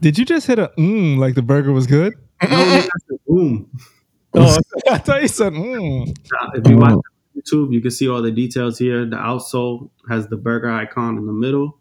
Did 0.00 0.18
you 0.18 0.24
just 0.24 0.46
hit 0.46 0.58
a 0.58 0.70
mm 0.78 1.16
like 1.18 1.34
the 1.34 1.42
burger 1.42 1.72
was 1.72 1.86
good? 1.86 2.14
No, 2.42 2.48
that's 2.48 2.88
the 3.08 3.18
boom. 3.26 3.70
Oh, 4.34 4.58
I 4.90 4.98
thought 4.98 5.22
you 5.22 5.28
said 5.28 5.54
mm. 5.54 6.10
Uh, 6.10 6.50
If 6.54 6.68
you 6.68 6.76
watch 6.76 6.98
YouTube, 7.36 7.72
you 7.72 7.80
can 7.80 7.90
see 7.90 8.08
all 8.08 8.20
the 8.20 8.30
details 8.30 8.78
here. 8.78 9.06
The 9.06 9.16
outsole 9.16 9.88
has 10.08 10.28
the 10.28 10.36
burger 10.36 10.70
icon 10.70 11.16
in 11.16 11.26
the 11.26 11.32
middle. 11.32 11.78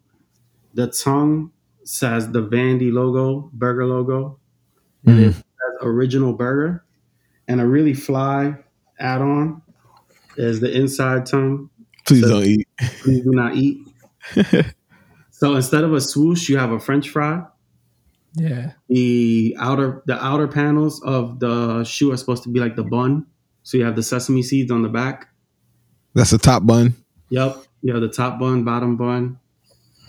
The 0.73 0.87
tongue 0.87 1.51
says 1.83 2.31
the 2.31 2.41
Vandy 2.41 2.91
logo, 2.91 3.49
burger 3.53 3.85
logo. 3.85 4.39
And 5.05 5.19
it 5.19 5.33
says 5.33 5.43
original 5.81 6.33
burger. 6.33 6.83
And 7.47 7.61
a 7.61 7.65
really 7.67 7.93
fly 7.93 8.55
add 8.99 9.21
on 9.21 9.61
is 10.37 10.61
the 10.61 10.71
inside 10.73 11.25
tongue. 11.25 11.69
Please 12.07 12.23
So- 12.23 12.29
don't 12.29 12.43
eat. 12.45 12.67
Please 13.01 13.23
do 13.23 13.31
not 13.31 13.55
eat. 13.55 13.87
so 15.37 15.53
instead 15.55 15.83
of 15.83 15.93
a 15.93 15.99
swoosh, 15.99 16.47
you 16.47 16.57
have 16.57 16.71
a 16.71 16.79
French 16.79 17.09
fry. 17.09 17.43
Yeah. 18.35 18.71
The 18.87 19.53
outer 19.59 20.01
the 20.05 20.15
outer 20.23 20.47
panels 20.47 21.01
of 21.03 21.39
the 21.41 21.83
shoe 21.83 22.13
are 22.13 22.17
supposed 22.17 22.43
to 22.43 22.49
be 22.49 22.61
like 22.61 22.77
the 22.77 22.83
bun. 22.85 23.25
So 23.63 23.77
you 23.77 23.83
have 23.83 23.97
the 23.97 24.03
sesame 24.03 24.43
seeds 24.43 24.71
on 24.71 24.81
the 24.81 24.87
back. 24.87 25.27
That's 26.13 26.31
the 26.31 26.37
top 26.37 26.65
bun. 26.65 26.95
Yep. 27.29 27.63
You 27.81 27.91
have 27.93 28.01
the 28.01 28.07
top 28.09 28.39
bun, 28.39 28.63
bottom 28.63 28.95
bun. 28.95 29.37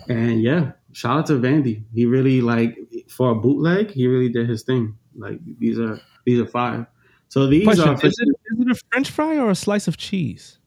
And 0.08 0.40
yeah, 0.42 0.72
shout 0.92 1.18
out 1.18 1.26
to 1.26 1.32
Vandy. 1.40 1.82
He 1.92 2.06
really 2.06 2.40
like 2.40 2.78
for 3.08 3.32
a 3.32 3.34
bootleg, 3.34 3.90
he 3.90 4.06
really 4.06 4.28
did 4.28 4.48
his 4.48 4.62
thing. 4.62 4.96
Like 5.16 5.40
these 5.58 5.78
are 5.80 5.98
these 6.24 6.38
are 6.38 6.46
fire. 6.46 6.86
So 7.30 7.48
these 7.48 7.64
Question: 7.64 7.88
are 7.88 7.94
is 7.94 8.16
it, 8.16 8.28
is 8.52 8.60
it 8.60 8.70
a 8.70 8.80
French 8.92 9.10
fry 9.10 9.36
or 9.38 9.50
a 9.50 9.56
slice 9.56 9.88
of 9.88 9.96
cheese? 9.96 10.58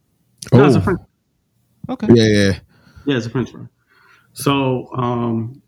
Oh. 0.52 0.58
no, 0.58 0.66
it's 0.66 0.76
a 0.76 0.80
Oh. 0.80 0.82
French, 0.82 1.00
Okay. 1.88 2.08
Yeah, 2.14 2.26
yeah. 2.28 2.60
yeah, 3.06 3.18
it's 3.18 3.26
a 3.26 3.30
French 3.30 3.52
fry. 3.52 3.66
So 4.40 4.90
um 4.96 5.62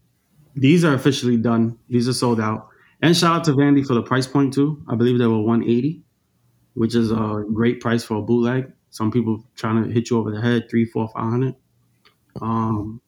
these 0.56 0.84
are 0.84 0.94
officially 0.94 1.38
done. 1.38 1.78
These 1.90 2.08
are 2.08 2.14
sold 2.14 2.40
out. 2.40 2.68
And 3.02 3.16
shout 3.16 3.38
out 3.38 3.44
to 3.46 3.52
Vandy 3.52 3.86
for 3.86 3.94
the 3.94 4.02
price 4.04 4.28
point 4.28 4.54
too. 4.54 4.84
I 4.88 4.96
believe 4.96 5.18
they 5.18 5.26
were 5.28 5.40
180, 5.42 6.04
which 6.74 6.94
is 6.96 7.12
a 7.12 7.44
great 7.54 7.80
price 7.80 8.04
for 8.04 8.18
a 8.18 8.22
bootleg. 8.22 8.72
Some 8.90 9.12
people 9.12 9.44
trying 9.56 9.84
to 9.84 9.90
hit 9.90 10.10
you 10.10 10.18
over 10.20 10.32
the 10.32 10.42
head, 10.42 10.70
three, 10.70 10.86
four, 10.86 11.08
five 11.10 11.30
hundred. 11.30 11.56
Um, 12.42 13.02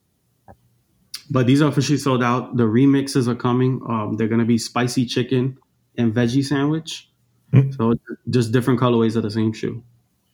but 1.30 1.46
these 1.48 1.62
are 1.62 1.70
officially 1.70 1.98
sold 1.98 2.24
out. 2.24 2.56
The 2.58 2.64
remixes 2.64 3.28
are 3.28 3.36
coming. 3.36 3.82
Um, 3.88 4.16
they're 4.18 4.28
gonna 4.30 4.46
be 4.46 4.58
spicy 4.58 5.06
chicken 5.06 5.58
and 5.98 6.14
veggie 6.14 6.44
sandwich. 6.44 7.10
So 7.78 7.94
just 8.30 8.52
different 8.52 8.80
colorways 8.80 9.16
of 9.16 9.24
the 9.24 9.32
same 9.32 9.54
shoe. 9.54 9.84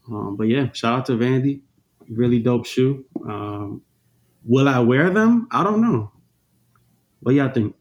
Um, 0.10 0.38
but 0.38 0.48
yeah, 0.48 0.72
shout 0.72 1.00
out 1.00 1.06
to 1.08 1.14
Vandy. 1.14 1.62
Really 2.10 2.40
dope 2.40 2.66
shoe. 2.66 3.06
Um, 3.28 3.82
will 4.50 4.68
I 4.68 4.80
wear 4.80 5.10
them? 5.12 5.48
I 5.52 5.64
don't 5.64 5.80
know. 5.80 6.12
What 7.22 7.36
y'all 7.36 7.50
think? 7.50 7.76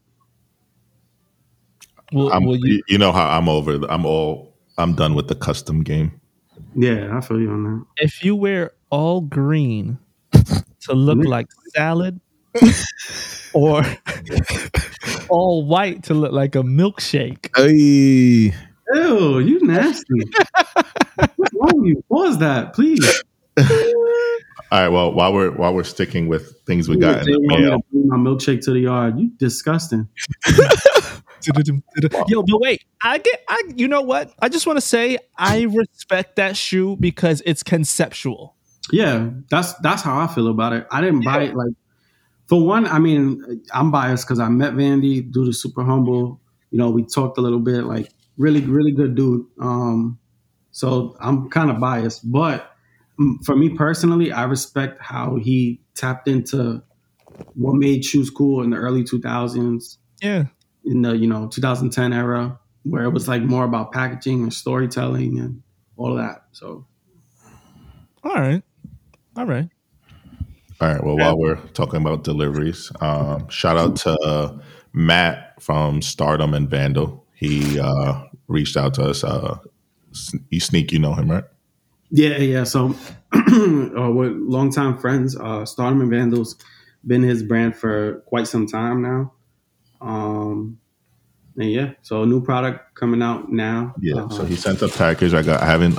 Will, 2.13 2.31
I'm, 2.31 2.45
will 2.45 2.55
you? 2.55 2.75
you, 2.75 2.83
you 2.87 2.97
know 2.97 3.11
how 3.11 3.27
I'm 3.27 3.49
over. 3.49 3.79
I'm 3.89 4.05
all. 4.05 4.55
I'm 4.77 4.93
done 4.93 5.13
with 5.13 5.27
the 5.27 5.35
custom 5.35 5.83
game. 5.83 6.21
Yeah, 6.75 7.17
I 7.17 7.21
feel 7.21 7.41
you 7.41 7.51
on 7.51 7.63
that. 7.63 7.85
If 7.97 8.23
you 8.23 8.35
wear 8.35 8.71
all 8.89 9.21
green 9.21 9.97
to 10.33 10.93
look 10.93 11.25
like 11.25 11.47
salad, 11.75 12.21
or 13.53 13.83
all 15.29 15.65
white 15.65 16.03
to 16.03 16.13
look 16.13 16.31
like 16.31 16.55
a 16.55 16.63
milkshake, 16.63 17.49
Hey. 17.55 18.55
Ew, 18.91 19.37
you 19.39 19.59
nasty. 19.67 20.23
What's 21.35 21.53
wrong 21.53 21.73
with 21.75 21.89
you? 21.89 22.03
Pause 22.09 22.39
that, 22.39 22.73
please. 22.73 23.21
All 24.71 24.79
right. 24.81 24.89
Well, 24.89 25.13
while 25.13 25.33
we're 25.33 25.51
while 25.51 25.73
we're 25.73 25.83
sticking 25.83 26.27
with 26.27 26.61
things 26.65 26.87
we 26.87 26.97
got 26.97 27.19
in 27.21 27.25
They 27.25 27.31
the 27.33 27.39
want 27.39 27.61
me 27.61 27.65
mail, 27.69 27.77
to 27.79 27.83
bring 27.91 28.07
my 28.07 28.17
milkshake 28.17 28.63
to 28.65 28.71
the 28.71 28.79
yard. 28.81 29.19
You 29.19 29.31
disgusting. 29.37 30.07
Yo, 32.27 32.43
but 32.43 32.59
wait, 32.59 32.83
I 33.01 33.17
get, 33.17 33.43
I, 33.47 33.61
you 33.75 33.87
know 33.87 34.01
what? 34.01 34.33
I 34.39 34.49
just 34.49 34.67
want 34.67 34.77
to 34.77 34.81
say 34.81 35.17
I 35.37 35.61
respect 35.63 36.35
that 36.35 36.57
shoe 36.57 36.97
because 36.97 37.41
it's 37.45 37.63
conceptual. 37.63 38.55
Yeah, 38.91 39.29
that's 39.49 39.73
that's 39.75 40.01
how 40.01 40.19
I 40.19 40.27
feel 40.27 40.47
about 40.49 40.73
it. 40.73 40.87
I 40.91 41.01
didn't 41.01 41.23
buy 41.23 41.43
it 41.43 41.55
like 41.55 41.71
for 42.47 42.65
one. 42.65 42.87
I 42.87 42.99
mean, 42.99 43.63
I'm 43.73 43.91
biased 43.91 44.25
because 44.27 44.39
I 44.39 44.49
met 44.49 44.73
Vandy, 44.73 45.31
dude 45.31 45.47
is 45.49 45.61
super 45.61 45.83
humble. 45.83 46.41
You 46.71 46.77
know, 46.77 46.89
we 46.89 47.03
talked 47.03 47.37
a 47.37 47.41
little 47.41 47.59
bit, 47.59 47.85
like 47.85 48.09
really, 48.37 48.61
really 48.61 48.91
good 48.91 49.15
dude. 49.15 49.45
Um, 49.61 50.19
so 50.71 51.15
I'm 51.19 51.49
kind 51.49 51.71
of 51.71 51.79
biased, 51.79 52.29
but 52.29 52.68
for 53.45 53.55
me 53.55 53.69
personally, 53.69 54.31
I 54.31 54.43
respect 54.43 55.01
how 55.01 55.35
he 55.35 55.81
tapped 55.95 56.27
into 56.27 56.81
what 57.55 57.75
made 57.75 58.03
shoes 58.03 58.29
cool 58.29 58.63
in 58.63 58.69
the 58.69 58.77
early 58.77 59.03
2000s. 59.03 59.97
Yeah. 60.21 60.45
in 60.83 61.01
the 61.01 61.15
you 61.15 61.27
know 61.27 61.47
2010 61.47 62.11
era 62.11 62.59
where 62.83 63.03
it 63.03 63.09
was 63.11 63.27
like 63.27 63.41
more 63.41 63.63
about 63.63 63.91
packaging 63.93 64.41
and 64.43 64.53
storytelling 64.53 65.39
and 65.39 65.61
all 65.95 66.15
that 66.15 66.43
so 66.51 66.85
All 68.23 68.33
right. 68.33 68.61
All 69.37 69.45
right. 69.45 69.69
all 70.81 70.87
right. 70.93 71.03
Well, 71.03 71.17
while 71.17 71.37
we're 71.37 71.55
talking 71.73 72.01
about 72.01 72.23
deliveries, 72.23 72.91
um, 72.99 73.47
shout 73.49 73.77
out 73.77 73.95
to 73.97 74.11
uh, 74.21 74.57
Matt 74.91 75.61
from 75.61 76.01
Stardom 76.01 76.53
and 76.53 76.69
Vandal. 76.69 77.25
He 77.33 77.79
uh, 77.79 78.23
reached 78.47 78.75
out 78.75 78.93
to 78.95 79.03
us. 79.09 79.23
Uh, 79.23 79.59
you 80.49 80.59
sneak, 80.59 80.91
you 80.91 80.99
know 80.99 81.13
him, 81.13 81.31
right? 81.31 81.45
Yeah 82.11 82.37
yeah 82.37 82.63
so 82.63 82.95
uh, 83.33 84.11
we're 84.11 84.31
longtime 84.31 84.97
friends 84.97 85.37
uh 85.37 85.65
stardom 85.65 86.01
and 86.01 86.09
vandals 86.09 86.55
been 87.05 87.21
his 87.23 87.43
brand 87.43 87.75
for 87.75 88.21
quite 88.25 88.47
some 88.47 88.65
time 88.67 89.01
now 89.01 89.31
um 90.01 90.77
and 91.57 91.71
yeah 91.71 91.91
so 92.01 92.23
a 92.23 92.25
new 92.25 92.41
product 92.41 92.95
coming 92.95 93.21
out 93.21 93.51
now 93.51 93.93
Yeah. 94.01 94.23
Uh, 94.23 94.29
so 94.29 94.45
he 94.45 94.55
sent 94.55 94.81
a 94.81 94.87
package. 94.89 95.33
I 95.33 95.41
got. 95.43 95.61
I 95.61 95.65
haven't 95.65 95.97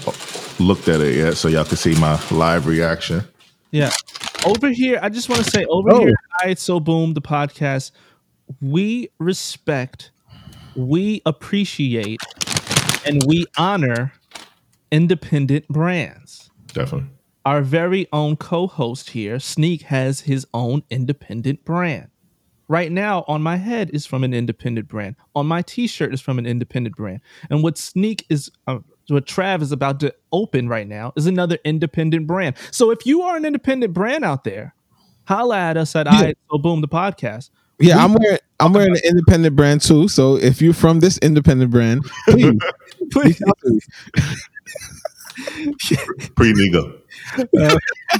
looked 0.60 0.88
at 0.88 1.00
it 1.00 1.16
yet, 1.16 1.36
so 1.36 1.48
y'all 1.48 1.64
can 1.64 1.76
see 1.76 1.94
my 2.00 2.18
live 2.30 2.66
reaction. 2.66 3.22
Yeah. 3.70 3.90
Over 4.46 4.68
here, 4.70 4.98
I 5.02 5.08
just 5.10 5.28
want 5.28 5.44
to 5.44 5.50
say 5.50 5.64
over 5.66 5.92
Oh. 5.92 6.00
here, 6.00 6.14
I 6.42 6.48
It's 6.50 6.62
So 6.62 6.80
Boom, 6.80 7.14
the 7.14 7.20
podcast, 7.22 7.92
we 8.60 9.08
respect, 9.18 10.10
we 10.76 11.20
appreciate, 11.26 12.20
and 13.06 13.22
we 13.26 13.44
honor 13.58 14.12
independent 14.90 15.68
brands. 15.68 16.50
Definitely. 16.72 17.10
Our 17.44 17.62
very 17.62 18.06
own 18.12 18.36
co 18.36 18.66
host 18.66 19.10
here, 19.10 19.38
Sneak, 19.38 19.82
has 19.82 20.20
his 20.20 20.46
own 20.52 20.82
independent 20.90 21.64
brand. 21.64 22.08
Right 22.68 22.92
now, 22.92 23.24
on 23.26 23.42
my 23.42 23.56
head 23.56 23.90
is 23.92 24.06
from 24.06 24.22
an 24.22 24.32
independent 24.32 24.86
brand. 24.88 25.16
On 25.34 25.46
my 25.46 25.62
t 25.62 25.86
shirt 25.86 26.14
is 26.14 26.20
from 26.20 26.38
an 26.38 26.46
independent 26.46 26.96
brand. 26.96 27.20
And 27.48 27.62
what 27.62 27.78
Sneak 27.78 28.26
is, 28.28 28.50
uh, 28.66 28.78
what 29.08 29.26
Trav 29.26 29.62
is 29.62 29.72
about 29.72 29.98
to 30.00 30.14
open 30.32 30.68
right 30.68 30.86
now 30.86 31.12
is 31.16 31.26
another 31.26 31.58
independent 31.64 32.26
brand. 32.26 32.56
So 32.70 32.90
if 32.90 33.04
you 33.06 33.22
are 33.22 33.36
an 33.36 33.44
independent 33.44 33.92
brand 33.94 34.24
out 34.24 34.44
there, 34.44 34.74
holla 35.24 35.58
at 35.58 35.76
us 35.76 35.96
at 35.96 36.06
I 36.06 36.34
So 36.50 36.58
Boom, 36.58 36.80
the 36.80 36.88
podcast. 36.88 37.50
Yeah, 37.80 38.04
I'm 38.04 38.12
wearing 38.12 38.38
I'm 38.60 38.74
wearing 38.74 38.92
an 38.92 39.02
independent 39.04 39.56
brand 39.56 39.80
too. 39.80 40.06
So 40.06 40.36
if 40.36 40.60
you're 40.60 40.74
from 40.74 41.00
this 41.00 41.16
independent 41.18 41.70
brand, 41.70 42.04
please 42.28 42.58
Please. 43.10 43.42
Pre 46.34 46.52
Nigo. 46.52 47.00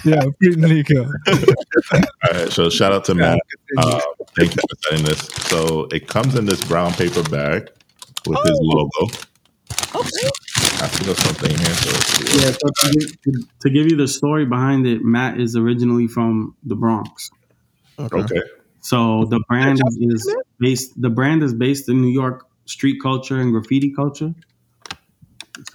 yeah, 0.04 0.24
pretty 0.38 0.60
Nico. 0.60 1.04
All 1.92 2.00
right. 2.32 2.50
So 2.52 2.70
shout 2.70 2.92
out 2.92 3.04
to 3.06 3.14
Matt. 3.14 3.38
Uh, 3.76 4.00
thank 4.36 4.54
you 4.54 4.62
for 4.62 4.76
sending 4.88 5.04
this. 5.06 5.20
So 5.48 5.86
it 5.92 6.06
comes 6.08 6.34
in 6.34 6.46
this 6.46 6.62
brown 6.64 6.92
paper 6.92 7.22
bag 7.24 7.70
with 8.26 8.38
his 8.44 8.58
logo. 8.62 9.12
Okay. 9.94 10.28
I 10.82 10.88
feel 10.88 11.14
something 11.14 11.50
here. 11.56 11.74
So 11.74 12.38
yeah 12.38 12.52
so 12.52 12.58
to, 12.68 12.92
give- 12.98 13.22
to- 13.22 13.46
to 13.60 13.70
give 13.70 13.86
you 13.90 13.96
the 13.96 14.08
story 14.08 14.44
behind 14.46 14.86
it 14.86 15.02
matt 15.02 15.38
is 15.40 15.56
originally 15.56 16.06
from 16.06 16.54
the 16.64 16.74
bronx 16.74 17.30
Okay. 17.98 18.40
So 18.80 19.26
the 19.26 19.40
brand 19.48 19.78
is 19.98 20.34
based. 20.58 21.00
The 21.00 21.10
brand 21.10 21.42
is 21.42 21.52
based 21.52 21.88
in 21.90 22.00
New 22.00 22.08
York 22.08 22.46
street 22.64 22.98
culture 23.02 23.38
and 23.38 23.52
graffiti 23.52 23.92
culture. 23.92 24.32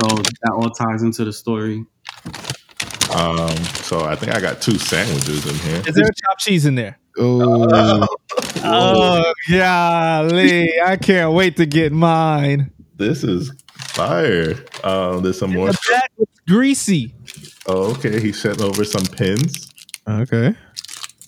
So 0.02 0.08
that 0.08 0.52
all 0.54 0.70
ties 0.70 1.04
into 1.04 1.24
the 1.26 1.34
story. 1.34 1.86
Um. 3.16 3.56
So 3.86 4.04
I 4.04 4.16
think 4.16 4.36
I 4.36 4.42
got 4.42 4.62
two 4.62 4.78
sandwiches 4.78 5.46
in 5.46 5.56
here. 5.70 5.82
Is 5.88 5.96
there 5.96 6.06
a 6.06 6.14
chopped 6.26 6.40
cheese 6.42 6.66
in 6.66 6.76
there? 6.76 6.98
Oh, 7.18 8.06
Oh, 8.64 9.34
golly. 9.50 10.82
I 10.82 10.98
can't 10.98 11.32
wait 11.34 11.56
to 11.58 11.66
get 11.66 11.92
mine. 11.94 12.72
This 12.98 13.24
is 13.24 13.52
fire. 13.78 14.56
Um. 14.84 15.22
There's 15.24 15.38
some 15.40 15.54
more. 15.54 15.68
The 15.68 15.78
back 15.92 16.12
looks 16.18 16.40
greasy. 16.48 17.14
Oh, 17.68 17.92
okay. 17.92 18.20
He 18.20 18.32
sent 18.32 18.62
over 18.62 18.84
some 18.84 19.06
pins. 19.06 19.72
okay. 20.08 20.54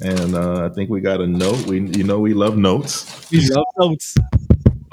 And 0.01 0.35
uh, 0.35 0.65
I 0.65 0.69
think 0.75 0.89
we 0.91 1.01
got 1.01 1.21
a 1.21 1.27
note. 1.27 1.65
We 1.65 1.79
you 1.79 2.03
know 2.03 2.19
we 2.19 2.33
love 2.33 2.55
notes. 2.57 3.29
We 3.31 3.47
love 3.49 3.65
notes. 3.79 4.15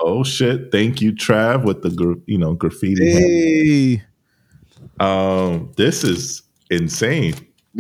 Oh 0.07 0.23
shit! 0.23 0.71
Thank 0.71 1.01
you, 1.01 1.13
Trav, 1.13 1.65
with 1.65 1.81
the 1.81 1.89
gra- 1.89 2.21
you 2.27 2.37
know 2.37 2.53
graffiti. 2.53 3.11
Hey. 3.11 4.03
Um, 5.01 5.73
this 5.79 6.05
is 6.05 6.43
insane. 6.71 7.35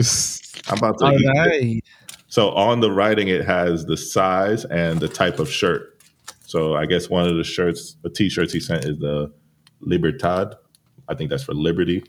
I'm 0.69 0.79
about 0.79 0.99
to. 1.01 1.05
All 1.05 1.13
eat 1.13 1.85
it. 1.85 1.85
So 2.29 2.51
on 2.53 2.81
the 2.81 2.91
writing, 2.91 3.29
it 3.29 3.45
has 3.45 3.85
the 3.85 3.99
size 3.99 4.65
and 4.65 5.01
the 5.01 5.09
type 5.09 5.39
of 5.39 5.51
shirt. 5.51 6.03
So 6.47 6.75
I 6.75 6.87
guess 6.87 7.11
one 7.11 7.29
of 7.29 7.37
the 7.37 7.45
shirts, 7.45 7.97
the 8.03 8.09
t-shirts 8.09 8.55
he 8.55 8.61
sent 8.61 8.87
is 8.87 8.99
the 8.99 9.31
Libertad. 9.81 10.55
I 11.09 11.15
think 11.15 11.29
that's 11.29 11.45
for 11.45 11.53
Liberty. 11.53 12.05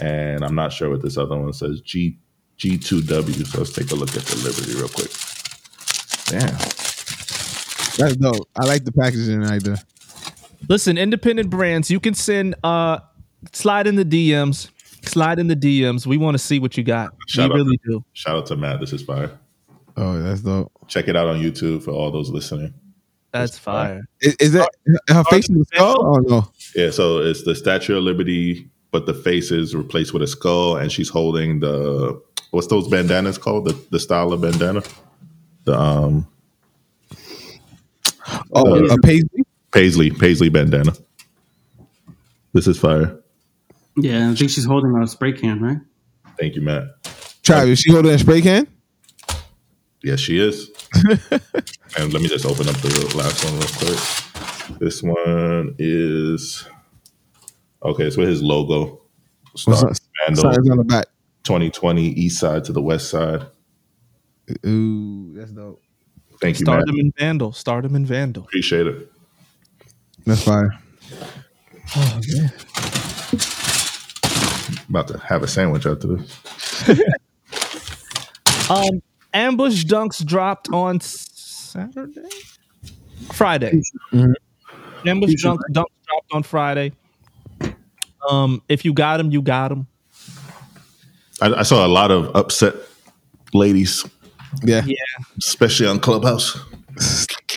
And 0.00 0.44
I'm 0.44 0.54
not 0.54 0.72
sure 0.72 0.90
what 0.90 1.02
this 1.02 1.18
other 1.18 1.36
one 1.36 1.52
says. 1.52 1.80
G 1.80 2.16
G2W. 2.56 3.46
So 3.48 3.58
let's 3.58 3.72
take 3.72 3.90
a 3.90 3.96
look 3.96 4.16
at 4.16 4.22
the 4.22 4.36
Liberty 4.44 4.74
real 4.76 4.88
quick. 4.88 5.10
Damn. 6.26 6.89
That's 8.00 8.16
dope. 8.16 8.48
I 8.56 8.64
like 8.64 8.84
the 8.84 8.92
packaging 8.92 9.40
right 9.40 9.62
there. 9.62 9.78
Listen, 10.68 10.98
independent 10.98 11.50
brands, 11.50 11.90
you 11.90 12.00
can 12.00 12.14
send 12.14 12.54
uh 12.64 13.00
slide 13.52 13.86
in 13.86 13.96
the 13.96 14.04
DMs. 14.04 14.70
Slide 15.02 15.38
in 15.38 15.46
the 15.46 15.56
DMs. 15.56 16.06
We 16.06 16.18
want 16.18 16.34
to 16.34 16.38
see 16.38 16.58
what 16.58 16.76
you 16.76 16.84
got. 16.84 17.14
Shout 17.28 17.50
we 17.50 17.54
out. 17.54 17.64
really 17.64 17.80
do. 17.86 18.04
Shout 18.12 18.36
out 18.36 18.46
to 18.46 18.56
Matt. 18.56 18.80
This 18.80 18.92
is 18.92 19.02
fire. 19.02 19.38
Oh, 19.96 20.20
that's 20.20 20.42
dope. 20.42 20.70
Check 20.88 21.08
it 21.08 21.16
out 21.16 21.26
on 21.26 21.40
YouTube 21.40 21.82
for 21.82 21.90
all 21.90 22.10
those 22.10 22.30
listening. 22.30 22.74
That's 23.32 23.58
fire. 23.58 24.02
Is, 24.20 24.34
is 24.36 24.52
that 24.52 24.70
her 25.08 25.24
face 25.24 25.48
in 25.48 25.58
the 25.58 25.64
skull? 25.66 26.04
Oh 26.04 26.16
no. 26.16 26.50
Yeah, 26.74 26.90
so 26.90 27.18
it's 27.18 27.44
the 27.44 27.54
Statue 27.54 27.96
of 27.96 28.02
Liberty, 28.02 28.68
but 28.90 29.06
the 29.06 29.14
face 29.14 29.50
is 29.50 29.74
replaced 29.74 30.12
with 30.12 30.22
a 30.22 30.26
skull, 30.26 30.76
and 30.76 30.90
she's 30.90 31.08
holding 31.08 31.60
the 31.60 32.20
what's 32.50 32.66
those 32.66 32.88
bandanas 32.88 33.38
called? 33.38 33.66
The 33.66 33.80
the 33.90 34.00
style 34.00 34.32
of 34.32 34.40
bandana, 34.40 34.82
the 35.64 35.78
um 35.78 36.26
Oh, 38.52 38.74
Uh, 38.90 38.94
a 38.94 38.98
paisley. 38.98 39.44
paisley 39.72 40.10
paisley 40.10 40.48
bandana. 40.48 40.92
This 42.52 42.66
is 42.66 42.78
fire. 42.78 43.16
Yeah, 43.96 44.30
I 44.30 44.34
think 44.34 44.50
she's 44.50 44.64
holding 44.64 44.94
a 44.96 45.06
spray 45.06 45.32
can, 45.32 45.60
right? 45.60 45.78
Thank 46.38 46.54
you, 46.56 46.62
Matt. 46.62 47.02
Trav, 47.42 47.68
is 47.68 47.80
she 47.80 47.92
holding 47.92 48.12
a 48.12 48.18
spray 48.18 48.40
can? 48.40 48.66
Yes, 50.02 50.20
she 50.20 50.38
is. 50.40 50.70
and 51.20 52.12
let 52.12 52.22
me 52.22 52.28
just 52.28 52.46
open 52.46 52.68
up 52.68 52.76
the 52.76 53.14
last 53.16 53.44
one 53.44 53.54
real 53.58 53.68
quick. 53.78 54.78
This 54.80 55.02
one 55.02 55.74
is 55.78 56.64
okay. 57.82 58.04
It's 58.04 58.16
with 58.16 58.28
his 58.28 58.42
logo. 58.42 59.02
What's 59.52 59.62
Star 59.62 59.90
that? 60.28 60.36
Signs 60.36 60.70
on 60.70 60.78
the 60.78 60.84
back. 60.84 61.06
2020 61.44 62.02
East 62.02 62.38
Side 62.40 62.64
to 62.64 62.72
the 62.72 62.82
West 62.82 63.10
Side. 63.10 63.46
Ooh, 64.66 65.32
that's 65.34 65.50
dope. 65.52 65.82
Thank 66.40 66.58
you, 66.60 66.66
Matt. 66.66 66.82
Stardom 66.82 66.98
and 66.98 67.12
Vandal. 67.18 67.52
Stardom 67.52 67.94
and 67.94 68.06
Vandal. 68.06 68.44
Appreciate 68.44 68.86
it. 68.86 69.12
That's 70.26 70.42
fire. 70.44 70.72
Oh 71.96 72.20
man. 72.34 72.52
About 74.88 75.08
to 75.08 75.18
have 75.18 75.42
a 75.42 75.48
sandwich 75.48 75.86
after 75.86 76.16
this. 76.16 76.38
Um, 78.70 79.02
Ambush 79.34 79.84
Dunks 79.84 80.24
dropped 80.24 80.68
on 80.72 81.00
Saturday, 81.00 82.28
Friday. 83.32 83.80
Mhm. 84.12 84.32
Ambush 85.04 85.30
You 85.30 85.36
Dunks, 85.38 85.58
Dunks 85.72 85.86
dropped 86.06 86.32
on 86.32 86.42
Friday. 86.44 86.92
Um, 88.30 88.62
if 88.68 88.84
you 88.84 88.92
got 88.92 89.16
them, 89.16 89.32
you 89.32 89.42
got 89.42 89.70
them. 89.70 89.88
I, 91.42 91.52
I 91.52 91.62
saw 91.64 91.84
a 91.84 91.88
lot 91.88 92.12
of 92.12 92.30
upset 92.36 92.74
ladies, 93.52 94.06
Yeah. 94.64 94.82
Yeah, 94.86 94.94
especially 95.38 95.86
on 95.86 96.00
Clubhouse. 96.00 96.58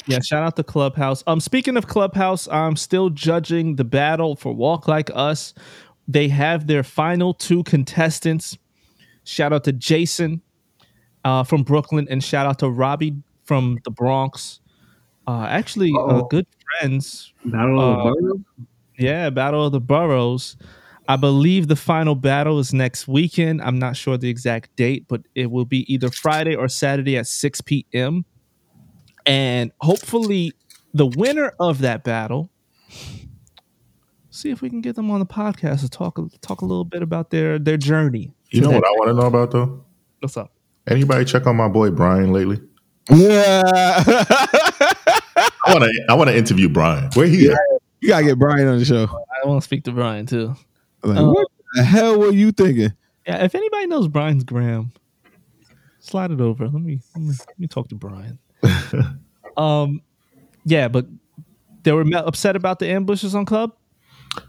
yeah. 0.07 0.19
Shout 0.19 0.43
out 0.43 0.55
to 0.57 0.63
Clubhouse. 0.63 1.23
Um, 1.27 1.39
speaking 1.39 1.77
of 1.77 1.87
Clubhouse, 1.87 2.47
I'm 2.49 2.75
still 2.75 3.09
judging 3.09 3.75
the 3.75 3.83
battle 3.83 4.35
for 4.35 4.53
Walk 4.53 4.87
Like 4.87 5.09
Us. 5.13 5.53
They 6.07 6.27
have 6.27 6.67
their 6.67 6.83
final 6.83 7.33
two 7.33 7.63
contestants. 7.63 8.57
Shout 9.23 9.53
out 9.53 9.63
to 9.63 9.71
Jason 9.71 10.41
uh, 11.23 11.43
from 11.43 11.63
Brooklyn, 11.63 12.07
and 12.09 12.23
shout 12.23 12.45
out 12.45 12.59
to 12.59 12.69
Robbie 12.69 13.15
from 13.45 13.79
the 13.85 13.91
Bronx. 13.91 14.59
Uh, 15.25 15.45
actually, 15.49 15.91
uh, 15.97 16.21
good 16.23 16.45
friends 16.79 17.31
Battle 17.45 17.79
of 17.79 17.97
Uh, 17.99 18.03
the 18.03 18.21
Boroughs? 18.21 18.41
Yeah, 18.99 19.29
Battle 19.29 19.65
of 19.65 19.71
the 19.71 19.79
Boroughs. 19.79 20.57
I 21.07 21.15
believe 21.17 21.67
the 21.67 21.75
final 21.75 22.15
battle 22.15 22.59
is 22.59 22.73
next 22.73 23.07
weekend. 23.07 23.61
I'm 23.61 23.77
not 23.77 23.97
sure 23.97 24.17
the 24.17 24.29
exact 24.29 24.75
date, 24.75 25.05
but 25.07 25.21
it 25.35 25.51
will 25.51 25.65
be 25.65 25.91
either 25.93 26.09
Friday 26.09 26.55
or 26.55 26.67
Saturday 26.69 27.17
at 27.17 27.27
6 27.27 27.61
p.m. 27.61 28.25
And 29.25 29.71
hopefully, 29.81 30.53
the 30.93 31.05
winner 31.05 31.53
of 31.59 31.79
that 31.79 32.03
battle. 32.03 32.49
See 34.29 34.49
if 34.49 34.61
we 34.61 34.69
can 34.69 34.81
get 34.81 34.95
them 34.95 35.11
on 35.11 35.19
the 35.19 35.25
podcast 35.25 35.81
to 35.81 35.89
talk 35.89 36.17
talk 36.41 36.61
a 36.61 36.65
little 36.65 36.85
bit 36.85 37.03
about 37.03 37.29
their 37.29 37.59
their 37.59 37.77
journey. 37.77 38.33
You 38.49 38.61
know 38.61 38.69
that- 38.69 38.75
what 38.81 38.85
I 38.87 38.91
want 38.91 39.07
to 39.09 39.13
know 39.13 39.27
about 39.27 39.51
though? 39.51 39.83
What's 40.19 40.37
up? 40.37 40.51
Anybody 40.87 41.23
check 41.25 41.45
on 41.47 41.55
my 41.55 41.67
boy 41.67 41.91
Brian 41.91 42.31
lately? 42.33 42.59
Yeah. 43.09 43.61
I 43.65 45.43
want 45.67 45.83
to. 45.83 46.05
I 46.09 46.13
want 46.15 46.29
to 46.29 46.35
interview 46.37 46.69
Brian. 46.69 47.09
Where 47.13 47.27
he 47.27 47.49
at? 47.49 47.57
you 48.01 48.09
gotta 48.09 48.23
get 48.25 48.39
Brian 48.39 48.67
on 48.67 48.79
the 48.79 48.85
show. 48.85 49.03
I 49.43 49.47
want 49.47 49.61
to 49.61 49.65
speak 49.65 49.83
to 49.85 49.91
Brian 49.91 50.25
too. 50.25 50.55
Like, 51.03 51.17
Uh, 51.17 51.29
what 51.29 51.47
the 51.75 51.83
hell 51.83 52.19
were 52.19 52.31
you 52.31 52.51
thinking? 52.51 52.93
Yeah, 53.27 53.43
if 53.43 53.55
anybody 53.55 53.87
knows 53.87 54.07
Brian's 54.07 54.43
gram, 54.43 54.91
slide 55.99 56.31
it 56.31 56.41
over. 56.41 56.65
Let 56.65 56.81
me 56.81 56.99
let 57.15 57.23
me, 57.23 57.33
let 57.47 57.59
me 57.59 57.67
talk 57.67 57.87
to 57.89 57.95
Brian. 57.95 58.39
um, 59.57 60.01
yeah, 60.65 60.87
but 60.87 61.05
they 61.83 61.91
were 61.91 62.05
upset 62.13 62.55
about 62.55 62.79
the 62.79 62.89
ambushes 62.89 63.35
on 63.35 63.45
club. 63.45 63.71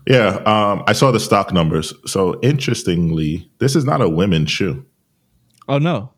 Yeah, 0.07 0.37
um, 0.47 0.83
I 0.87 0.93
saw 0.93 1.11
the 1.11 1.21
stock 1.21 1.53
numbers. 1.53 1.93
So 2.07 2.41
interestingly, 2.43 3.51
this 3.59 3.77
is 3.77 3.85
not 3.85 4.01
a 4.01 4.09
women's 4.09 4.51
shoe. 4.51 4.85
Oh 5.69 5.79
no, 5.79 6.13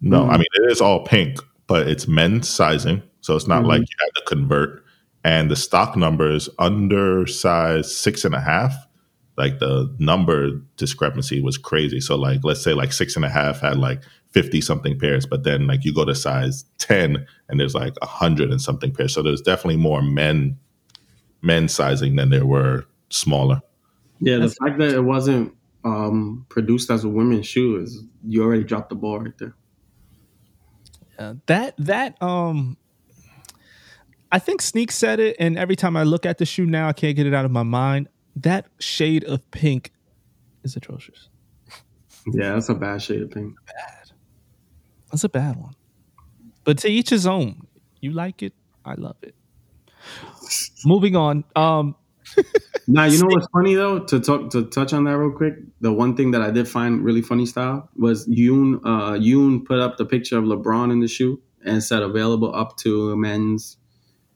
No, 0.00 0.24
I 0.24 0.36
mean 0.36 0.46
it 0.54 0.70
is 0.70 0.80
all 0.80 1.04
pink, 1.04 1.38
but 1.66 1.88
it's 1.88 2.06
men's 2.06 2.48
sizing, 2.48 3.02
so 3.20 3.34
it's 3.34 3.48
not 3.48 3.64
like 3.64 3.80
you 3.80 3.96
had 3.98 4.14
to 4.16 4.22
convert. 4.26 4.84
And 5.24 5.50
the 5.50 5.56
stock 5.56 5.96
numbers 5.96 6.48
under 6.58 7.26
size 7.26 7.94
six 7.94 8.24
and 8.24 8.34
a 8.34 8.40
half, 8.40 8.72
like 9.38 9.60
the 9.60 9.94
number 9.98 10.50
discrepancy 10.76 11.40
was 11.40 11.56
crazy. 11.56 12.00
So 12.00 12.16
like 12.16 12.40
let's 12.42 12.62
say 12.62 12.74
like 12.74 12.92
six 12.92 13.16
and 13.16 13.24
a 13.24 13.28
half 13.28 13.60
had 13.60 13.78
like 13.78 14.02
fifty 14.32 14.60
something 14.60 14.98
pairs, 14.98 15.24
but 15.24 15.44
then 15.44 15.66
like 15.66 15.84
you 15.84 15.94
go 15.94 16.04
to 16.04 16.14
size 16.14 16.64
ten 16.78 17.26
and 17.48 17.58
there's 17.58 17.74
like 17.74 17.94
a 18.02 18.06
hundred 18.06 18.50
and 18.50 18.60
something 18.60 18.92
pairs. 18.92 19.14
So 19.14 19.22
there's 19.22 19.40
definitely 19.40 19.76
more 19.76 20.02
men 20.02 20.58
men 21.40 21.68
sizing 21.68 22.16
than 22.16 22.30
there 22.30 22.46
were 22.46 22.84
smaller. 23.10 23.60
Yeah, 24.20 24.38
the 24.38 24.50
fact 24.50 24.78
that 24.78 24.90
it 24.90 25.04
wasn't 25.04 25.54
um, 25.84 26.44
produced 26.48 26.90
as 26.90 27.04
a 27.04 27.08
women's 27.08 27.46
shoe 27.46 27.80
is 27.80 28.02
you 28.24 28.42
already 28.42 28.64
dropped 28.64 28.90
the 28.90 28.96
ball 28.96 29.20
right 29.20 29.38
there. 29.38 29.54
Uh, 31.18 31.34
that 31.46 31.74
that 31.78 32.20
um, 32.22 32.76
I 34.30 34.38
think 34.38 34.60
Sneak 34.60 34.90
said 34.90 35.20
it, 35.20 35.36
and 35.38 35.56
every 35.56 35.76
time 35.76 35.96
I 35.96 36.02
look 36.02 36.26
at 36.26 36.38
the 36.38 36.46
shoe 36.46 36.66
now, 36.66 36.88
I 36.88 36.92
can't 36.92 37.16
get 37.16 37.26
it 37.26 37.34
out 37.34 37.44
of 37.44 37.50
my 37.50 37.62
mind. 37.62 38.08
That 38.42 38.66
shade 38.78 39.24
of 39.24 39.48
pink 39.50 39.92
is 40.62 40.76
atrocious. 40.76 41.28
Yeah, 42.26 42.54
that's 42.54 42.68
a 42.68 42.74
bad 42.74 43.02
shade 43.02 43.22
of 43.22 43.30
pink. 43.30 43.54
Bad. 43.66 44.12
That's 45.10 45.24
a 45.24 45.28
bad 45.28 45.56
one. 45.56 45.74
But 46.64 46.78
to 46.78 46.88
each 46.88 47.10
his 47.10 47.26
own. 47.26 47.66
You 48.00 48.12
like 48.12 48.42
it, 48.42 48.52
I 48.84 48.94
love 48.94 49.16
it. 49.22 49.34
Moving 50.84 51.16
on. 51.16 51.44
Um, 51.56 51.96
Now 52.90 53.04
you 53.04 53.18
know 53.20 53.26
what's 53.26 53.46
funny 53.52 53.74
though 53.74 53.98
to 54.00 54.18
talk 54.18 54.50
to 54.50 54.64
touch 54.64 54.94
on 54.94 55.04
that 55.04 55.18
real 55.18 55.30
quick. 55.30 55.56
The 55.82 55.92
one 55.92 56.16
thing 56.16 56.30
that 56.30 56.40
I 56.40 56.50
did 56.50 56.66
find 56.66 57.04
really 57.04 57.20
funny 57.20 57.44
style 57.44 57.88
was 57.96 58.26
Yoon. 58.26 58.80
Uh, 58.82 59.12
Yoon 59.18 59.64
put 59.64 59.78
up 59.78 59.98
the 59.98 60.06
picture 60.06 60.38
of 60.38 60.44
LeBron 60.44 60.90
in 60.90 61.00
the 61.00 61.06
shoe 61.06 61.40
and 61.64 61.84
said 61.84 62.02
available 62.02 62.54
up 62.54 62.78
to 62.78 63.14
men's 63.14 63.76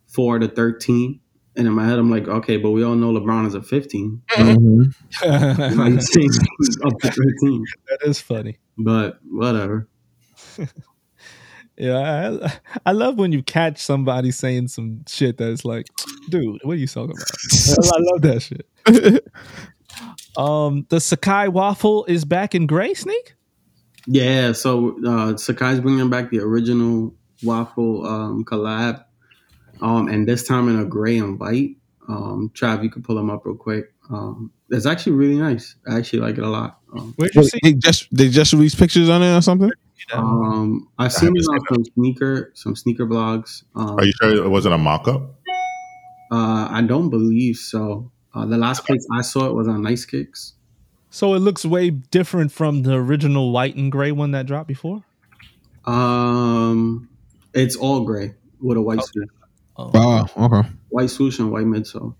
four 0.06 0.38
to 0.38 0.48
thirteen. 0.48 1.20
And 1.56 1.66
in 1.66 1.72
my 1.74 1.86
head, 1.86 1.98
I'm 1.98 2.10
like, 2.10 2.28
okay, 2.28 2.56
but 2.56 2.70
we 2.70 2.82
all 2.82 2.94
know 2.94 3.12
LeBron 3.12 3.46
is 3.46 3.54
a 3.54 3.62
15. 3.62 4.22
Mhm. 4.30 4.94
Why 5.76 5.88
you 5.88 6.00
saying 6.00 6.30
up 6.84 6.98
to 7.00 7.10
13? 7.10 7.64
that 7.88 7.98
is 8.04 8.20
funny. 8.20 8.58
But 8.78 9.18
whatever. 9.28 9.88
Yeah, 11.78 12.36
I, 12.44 12.52
I 12.86 12.92
love 12.92 13.18
when 13.18 13.32
you 13.32 13.42
catch 13.42 13.78
somebody 13.78 14.30
saying 14.30 14.68
some 14.68 15.04
shit 15.08 15.38
that's 15.38 15.64
like, 15.64 15.86
dude, 16.28 16.60
what 16.64 16.74
are 16.74 16.76
you 16.76 16.86
talking 16.86 17.16
about? 17.16 17.92
I 17.94 17.98
love 17.98 18.22
that 18.22 18.42
shit. 18.42 18.66
um, 20.36 20.86
the 20.90 20.96
Sacai 20.96 21.48
waffle 21.48 22.04
is 22.04 22.24
back 22.24 22.54
in 22.54 22.66
gray, 22.66 22.92
Sneak. 22.92 23.34
Yeah, 24.06 24.52
so 24.52 24.90
uh, 24.98 25.32
Sacai's 25.34 25.80
bringing 25.80 26.10
back 26.10 26.30
the 26.30 26.40
original 26.40 27.14
waffle 27.42 28.06
um, 28.06 28.44
collab, 28.44 29.04
um, 29.82 30.08
and 30.08 30.26
this 30.26 30.46
time 30.46 30.68
in 30.68 30.78
a 30.78 30.84
gray 30.84 31.18
and 31.18 31.38
white. 31.38 31.76
Um, 32.08 32.50
Trav, 32.54 32.82
you 32.82 32.90
can 32.90 33.02
pull 33.02 33.16
them 33.16 33.30
up 33.30 33.44
real 33.44 33.54
quick. 33.54 33.92
Um, 34.10 34.50
it's 34.70 34.86
actually 34.86 35.12
really 35.12 35.36
nice. 35.36 35.76
I 35.86 35.98
actually 35.98 36.20
like 36.20 36.38
it 36.38 36.44
a 36.44 36.48
lot. 36.48 36.80
Um, 36.96 37.14
Where'd 37.16 37.34
you 37.34 37.44
see? 37.44 37.58
they 37.62 37.72
just 37.74 38.08
they 38.10 38.28
just 38.28 38.52
released 38.52 38.78
pictures 38.78 39.08
on 39.08 39.22
it 39.22 39.36
or 39.36 39.40
something. 39.40 39.70
Um, 40.12 40.88
I've 40.98 41.12
seen 41.12 41.32
it 41.34 41.44
haven't 41.52 41.70
on 41.70 41.84
some 41.84 41.92
sneaker, 41.94 42.50
some 42.54 42.74
sneaker 42.74 43.06
blogs. 43.06 43.62
Um, 43.76 43.98
Are 43.98 44.04
you 44.04 44.12
sure 44.20 44.44
it 44.44 44.48
wasn't 44.48 44.74
a 44.74 44.78
mock-up? 44.78 45.22
uh, 46.32 46.68
I 46.70 46.82
don't 46.82 47.08
believe 47.08 47.56
so. 47.56 48.10
Uh, 48.34 48.46
the 48.46 48.56
last 48.56 48.84
place 48.84 49.06
I 49.12 49.20
saw 49.22 49.46
it 49.46 49.54
was 49.54 49.68
on 49.68 49.82
Nice 49.82 50.04
Kicks. 50.04 50.54
So 51.10 51.34
it 51.34 51.40
looks 51.40 51.64
way 51.64 51.90
different 51.90 52.50
from 52.50 52.82
the 52.82 52.94
original 52.94 53.52
white 53.52 53.76
and 53.76 53.92
gray 53.92 54.10
one 54.12 54.30
that 54.32 54.46
dropped 54.46 54.68
before. 54.68 55.04
Um, 55.84 57.08
it's 57.54 57.76
all 57.76 58.04
gray 58.04 58.34
with 58.60 58.78
a 58.78 58.82
white 58.82 59.02
swoosh, 59.02 59.28
Oh. 59.76 59.90
Wow. 59.92 60.28
Okay. 60.36 60.68
white 60.90 61.10
swoosh 61.10 61.38
and 61.38 61.50
white 61.50 61.64
midsole. 61.64 62.14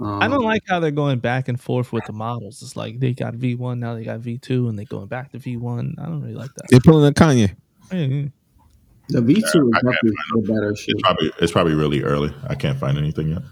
Um, 0.00 0.20
I 0.20 0.26
don't 0.26 0.42
like 0.42 0.62
how 0.66 0.80
they're 0.80 0.90
going 0.90 1.18
back 1.20 1.48
and 1.48 1.60
forth 1.60 1.92
with 1.92 2.04
the 2.06 2.12
models. 2.12 2.62
It's 2.62 2.74
like 2.76 2.98
they 2.98 3.12
got 3.12 3.34
V 3.34 3.54
one, 3.54 3.78
now 3.78 3.94
they 3.94 4.02
got 4.04 4.20
V 4.20 4.38
two, 4.38 4.68
and 4.68 4.76
they're 4.76 4.84
going 4.86 5.06
back 5.06 5.30
to 5.32 5.38
V 5.38 5.56
one. 5.58 5.94
I 5.98 6.06
don't 6.06 6.20
really 6.22 6.34
like 6.34 6.52
that. 6.56 6.66
They're 6.70 6.80
pulling 6.80 7.08
a 7.08 7.12
Kanye. 7.12 7.54
Yeah. 7.92 8.28
the 9.08 9.20
V 9.20 9.34
two 9.52 9.68
is 9.68 9.82
I 9.86 9.92
can't 9.92 10.46
better 10.48 10.74
shoe. 10.74 10.92
It's 10.92 11.02
probably 11.02 11.32
it's 11.40 11.52
probably 11.52 11.74
really 11.74 12.02
early. 12.02 12.34
I 12.48 12.54
can't 12.54 12.78
find 12.78 12.98
anything 12.98 13.28
yet. 13.28 13.42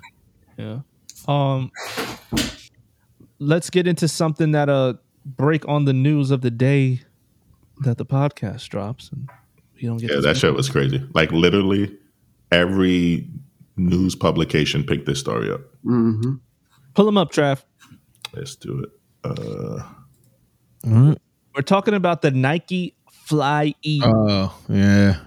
Yeah. 0.57 0.79
Um 1.29 1.71
let's 3.39 3.71
get 3.71 3.87
into 3.87 4.09
something 4.09 4.53
that 4.53 4.69
uh 4.69 4.95
break 5.25 5.69
on 5.69 5.85
the 5.85 5.93
news 5.93 6.31
of 6.31 6.41
the 6.41 6.51
day 6.51 7.03
that 7.81 7.99
the 7.99 8.07
podcast 8.07 8.69
drops 8.69 9.11
and 9.13 9.29
you 9.77 9.89
don't 9.89 9.99
get 9.99 10.11
Yeah, 10.11 10.21
that 10.21 10.37
shit 10.37 10.55
was 10.55 10.69
crazy. 10.69 11.07
Like 11.15 11.31
literally 11.33 11.97
every 12.51 13.29
news 13.77 14.15
publication 14.15 14.85
picked 14.85 15.07
this 15.07 15.21
story 15.21 15.51
up. 15.51 15.61
hmm 15.83 16.35
Pull 16.95 17.07
them 17.07 17.17
up, 17.19 17.31
Trav. 17.33 17.63
Let's 18.35 18.57
do 18.57 18.83
it. 18.85 18.91
Uh, 19.25 19.83
We're 21.55 21.63
talking 21.63 21.95
about 21.95 22.23
the 22.23 22.31
Nike 22.31 22.97
Fly 23.11 23.75
E. 23.83 24.01
Oh 24.05 24.57
yeah. 24.69 25.21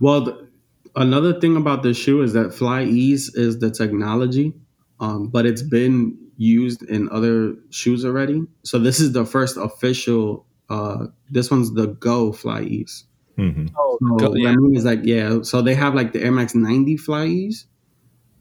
Well, 0.00 0.20
the, 0.22 0.48
another 0.94 1.38
thing 1.40 1.56
about 1.56 1.82
this 1.82 1.96
shoe 1.96 2.22
is 2.22 2.32
that 2.34 2.54
Fly 2.54 2.84
Ease 2.84 3.34
is 3.34 3.58
the 3.58 3.70
technology, 3.70 4.54
um, 5.00 5.28
but 5.28 5.44
it's 5.44 5.62
been 5.62 6.16
used 6.36 6.82
in 6.84 7.08
other 7.10 7.54
shoes 7.70 8.04
already. 8.04 8.42
So 8.62 8.78
this 8.78 9.00
is 9.00 9.12
the 9.12 9.24
first 9.24 9.56
official. 9.56 10.46
Uh, 10.68 11.06
this 11.30 11.50
one's 11.50 11.72
the 11.74 11.88
Go 11.88 12.32
Fly 12.32 12.62
Ease. 12.62 13.04
Mhm. 13.38 13.70
oh, 13.78 13.98
So 14.18 14.30
what 14.30 14.38
yeah. 14.38 14.50
I 14.50 14.56
mean 14.56 14.76
is 14.76 14.84
like 14.84 15.00
yeah. 15.02 15.42
So 15.42 15.62
they 15.62 15.74
have 15.74 15.94
like 15.94 16.12
the 16.12 16.22
Air 16.22 16.32
Max 16.32 16.54
90 16.54 16.96
Fly 16.96 17.26
Ease, 17.26 17.66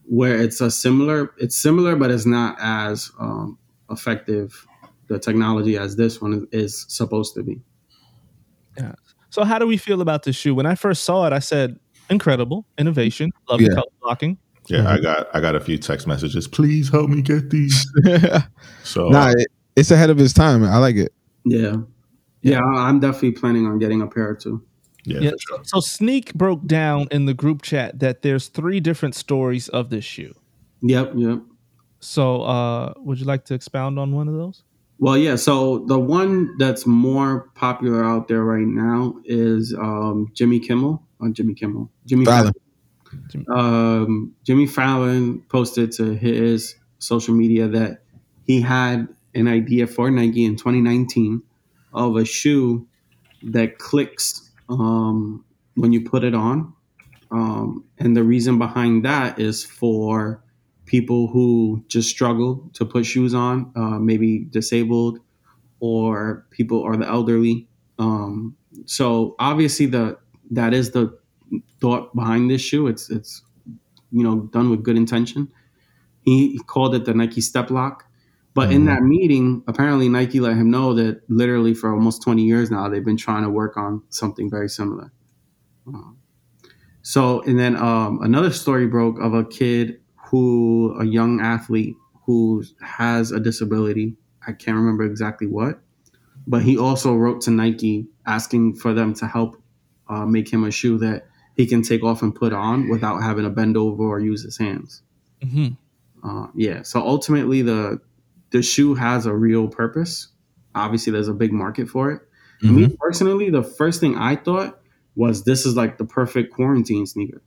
where 0.04 0.36
it's 0.42 0.62
a 0.62 0.70
similar. 0.72 1.34
It's 1.38 1.56
similar, 1.56 1.96
but 1.96 2.12
it's 2.12 2.26
not 2.26 2.58
as 2.60 3.12
um, 3.20 3.58
effective. 3.90 4.66
The 5.08 5.20
technology 5.20 5.78
as 5.78 5.96
this 5.98 6.20
one 6.22 6.48
is, 6.52 6.64
is 6.74 6.86
supposed 6.90 7.36
to 7.36 7.44
be. 7.44 7.62
Yeah. 8.78 8.94
So 9.30 9.44
how 9.44 9.60
do 9.60 9.68
we 9.68 9.78
feel 9.78 10.02
about 10.02 10.24
this 10.24 10.36
shoe? 10.36 10.56
When 10.56 10.66
I 10.66 10.76
first 10.76 11.04
saw 11.04 11.26
it, 11.28 11.34
I 11.34 11.40
said 11.40 11.78
incredible 12.10 12.66
innovation. 12.78 13.32
Love 13.50 13.62
Yeah. 13.62 13.70
the 13.70 13.76
color 13.76 13.88
blocking. 14.02 14.38
Yeah, 14.68 14.90
I 14.90 15.00
got 15.00 15.28
I 15.36 15.42
got 15.42 15.54
a 15.56 15.60
few 15.60 15.78
text 15.78 16.08
messages. 16.08 16.48
Please 16.48 16.90
help 16.90 17.10
me 17.10 17.22
get 17.22 17.52
these. 17.52 17.86
So 18.84 19.10
nah, 19.10 19.30
it, 19.30 19.48
it's 19.76 19.92
ahead 19.92 20.10
of 20.10 20.20
its 20.20 20.34
time. 20.34 20.64
I 20.64 20.78
like 20.78 20.96
it. 20.96 21.14
Yeah. 21.44 21.76
Yeah, 22.42 22.62
I- 22.62 22.88
I'm 22.90 23.00
definitely 23.00 23.34
planning 23.34 23.68
on 23.68 23.78
getting 23.78 24.02
a 24.02 24.08
pair 24.08 24.30
or 24.30 24.36
two. 24.36 24.64
Yeah, 25.06 25.20
Yeah. 25.20 25.32
sure. 25.40 25.60
So 25.64 25.80
Sneak 25.80 26.34
broke 26.34 26.66
down 26.66 27.08
in 27.12 27.26
the 27.26 27.34
group 27.34 27.62
chat 27.62 28.00
that 28.00 28.22
there's 28.22 28.48
three 28.48 28.80
different 28.80 29.16
stories 29.16 29.70
of 29.70 29.90
this 29.90 30.04
shoe. 30.06 30.34
Yep, 30.82 31.14
yep. 31.16 31.40
So 32.00 32.42
uh 32.44 32.94
would 32.98 33.20
you 33.20 33.26
like 33.26 33.46
to 33.46 33.54
expound 33.54 33.98
on 34.00 34.12
one 34.14 34.28
of 34.28 34.36
those? 34.36 34.64
Well, 35.00 35.18
yeah. 35.18 35.36
So 35.36 35.80
the 35.88 36.00
one 36.00 36.58
that's 36.58 36.86
more 36.88 37.50
popular 37.56 38.04
out 38.06 38.28
there 38.30 38.44
right 38.44 38.66
now 38.66 39.16
is 39.26 39.74
um, 39.78 40.32
Jimmy 40.34 40.60
Kimmel 40.60 41.04
on 41.20 41.34
Jimmy 41.34 41.54
Kimmel. 41.54 41.92
Jimmy 42.06 42.24
Fallon. 42.26 42.54
Fallon. 43.32 43.46
Um, 43.54 44.34
Jimmy 44.46 44.68
Fallon 44.68 45.42
posted 45.50 45.92
to 45.94 46.14
his 46.16 46.76
social 47.00 47.34
media 47.36 47.68
that 47.68 48.04
he 48.46 48.62
had 48.62 49.08
an 49.34 49.50
idea 49.50 49.86
for 49.86 50.10
Nike 50.10 50.46
in 50.46 50.56
2019 50.56 51.42
of 51.94 52.16
a 52.16 52.24
shoe 52.24 52.88
that 53.44 53.80
clicks 53.80 54.45
um, 54.70 55.44
when 55.76 55.92
you 55.94 56.02
put 56.02 56.24
it 56.24 56.36
on. 56.36 56.74
Um, 57.32 57.86
and 57.98 58.16
the 58.16 58.24
reason 58.24 58.58
behind 58.58 59.04
that 59.06 59.40
is 59.40 59.66
for 59.66 60.44
people 60.86 61.28
who 61.28 61.84
just 61.88 62.10
struggle 62.10 62.70
to 62.74 62.86
put 62.86 63.06
shoes 63.06 63.34
on, 63.34 63.72
uh, 63.76 64.00
maybe 64.00 64.40
disabled 64.40 65.20
or 65.80 66.46
people 66.52 66.80
or 66.80 66.96
the 66.96 67.08
elderly. 67.08 67.68
Um, 68.00 68.56
so 68.86 69.36
obviously 69.40 69.86
the 69.86 70.18
that 70.52 70.74
is 70.74 70.92
the 70.92 71.18
thought 71.82 72.16
behind 72.16 72.50
this 72.50 72.62
shoe. 72.62 72.88
It's 72.88 73.10
it's 73.10 73.42
you 74.12 74.24
know 74.24 74.42
done 74.52 74.70
with 74.70 74.84
good 74.84 74.98
intention. 74.98 75.52
He, 76.22 76.60
called 76.66 76.96
it 76.96 77.06
the 77.06 77.14
Nike 77.14 77.42
Step 77.42 77.70
Lock. 77.70 78.05
But 78.56 78.72
in 78.72 78.86
that 78.86 79.04
meeting, 79.04 79.64
apparently 79.68 80.08
Nike 80.08 80.40
let 80.40 80.56
him 80.56 80.72
know 80.72 80.94
that 80.94 81.22
literally 81.30 81.74
for 81.74 81.94
almost 81.94 82.24
20 82.24 82.42
years 82.42 82.72
now, 82.72 82.88
they've 82.88 83.04
been 83.04 83.18
trying 83.18 83.44
to 83.44 83.50
work 83.50 83.76
on 83.76 84.02
something 84.10 84.50
very 84.50 84.70
similar. 84.70 85.12
Um, 85.86 86.18
so, 87.02 87.42
and 87.42 87.60
then 87.60 87.76
um, 87.76 88.22
another 88.24 88.52
story 88.52 88.88
broke 88.88 89.20
of 89.20 89.34
a 89.34 89.44
kid 89.44 90.00
who, 90.30 90.96
a 90.98 91.06
young 91.06 91.42
athlete 91.42 91.96
who 92.26 92.64
has 92.82 93.34
a 93.34 93.42
disability. 93.42 94.16
I 94.48 94.54
can't 94.54 94.78
remember 94.78 95.04
exactly 95.04 95.48
what, 95.48 95.82
but 96.48 96.64
he 96.64 96.78
also 96.78 97.14
wrote 97.14 97.42
to 97.42 97.52
Nike 97.52 98.08
asking 98.26 98.76
for 98.76 98.94
them 98.94 99.14
to 99.16 99.28
help 99.28 99.62
uh, 100.08 100.26
make 100.26 100.50
him 100.50 100.64
a 100.64 100.72
shoe 100.72 100.98
that 101.00 101.28
he 101.58 101.66
can 101.66 101.82
take 101.82 102.06
off 102.06 102.22
and 102.22 102.34
put 102.34 102.54
on 102.54 102.88
without 102.88 103.22
having 103.22 103.44
to 103.44 103.50
bend 103.50 103.76
over 103.76 104.04
or 104.04 104.20
use 104.22 104.44
his 104.44 104.58
hands. 104.58 105.02
Mm-hmm. 105.44 105.74
Uh, 106.28 106.48
yeah. 106.56 106.84
So 106.84 107.02
ultimately, 107.02 107.62
the 107.62 108.00
the 108.56 108.62
shoe 108.62 108.96
has 108.96 109.26
a 109.26 109.34
real 109.34 109.68
purpose. 109.68 110.30
Obviously, 110.76 111.12
there's 111.12 111.28
a 111.28 111.34
big 111.34 111.52
market 111.52 111.90
for 111.90 112.10
it. 112.12 112.22
Me 112.62 112.88
personally, 113.00 113.50
the 113.50 113.62
first 113.62 114.00
thing 114.00 114.16
I 114.18 114.38
thought 114.38 114.80
was 115.16 115.44
this 115.44 115.66
is 115.66 115.76
like 115.76 115.98
the 115.98 116.06
perfect 116.06 116.54
quarantine 116.54 117.06
sneaker. 117.06 117.44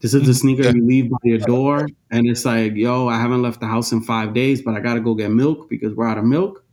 This 0.00 0.14
is 0.14 0.26
the 0.26 0.32
sneaker 0.32 0.62
you 0.70 0.84
leave 0.84 1.10
by 1.10 1.18
your 1.22 1.38
door, 1.38 1.86
and 2.10 2.26
it's 2.26 2.46
like, 2.46 2.74
yo, 2.74 3.06
I 3.06 3.20
haven't 3.20 3.42
left 3.42 3.60
the 3.60 3.66
house 3.66 3.92
in 3.92 4.00
five 4.00 4.32
days, 4.32 4.62
but 4.62 4.74
I 4.74 4.80
gotta 4.80 5.00
go 5.00 5.14
get 5.14 5.30
milk 5.30 5.68
because 5.68 5.94
we're 5.94 6.08
out 6.08 6.16
of 6.16 6.24
milk. 6.24 6.64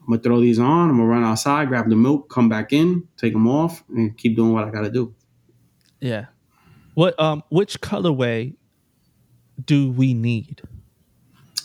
I'm 0.00 0.06
gonna 0.06 0.22
throw 0.22 0.40
these 0.40 0.60
on. 0.60 0.88
I'm 0.88 0.96
gonna 0.96 1.08
run 1.08 1.24
outside, 1.24 1.68
grab 1.68 1.90
the 1.90 1.96
milk, 1.96 2.30
come 2.30 2.48
back 2.48 2.72
in, 2.72 3.08
take 3.16 3.32
them 3.32 3.48
off, 3.48 3.82
and 3.88 4.16
keep 4.16 4.36
doing 4.36 4.52
what 4.52 4.64
I 4.64 4.70
gotta 4.70 4.90
do. 4.90 5.12
Yeah. 6.00 6.26
What 6.94 7.18
um 7.18 7.42
which 7.50 7.80
colorway 7.80 8.54
do 9.64 9.90
we 9.90 10.14
need? 10.14 10.62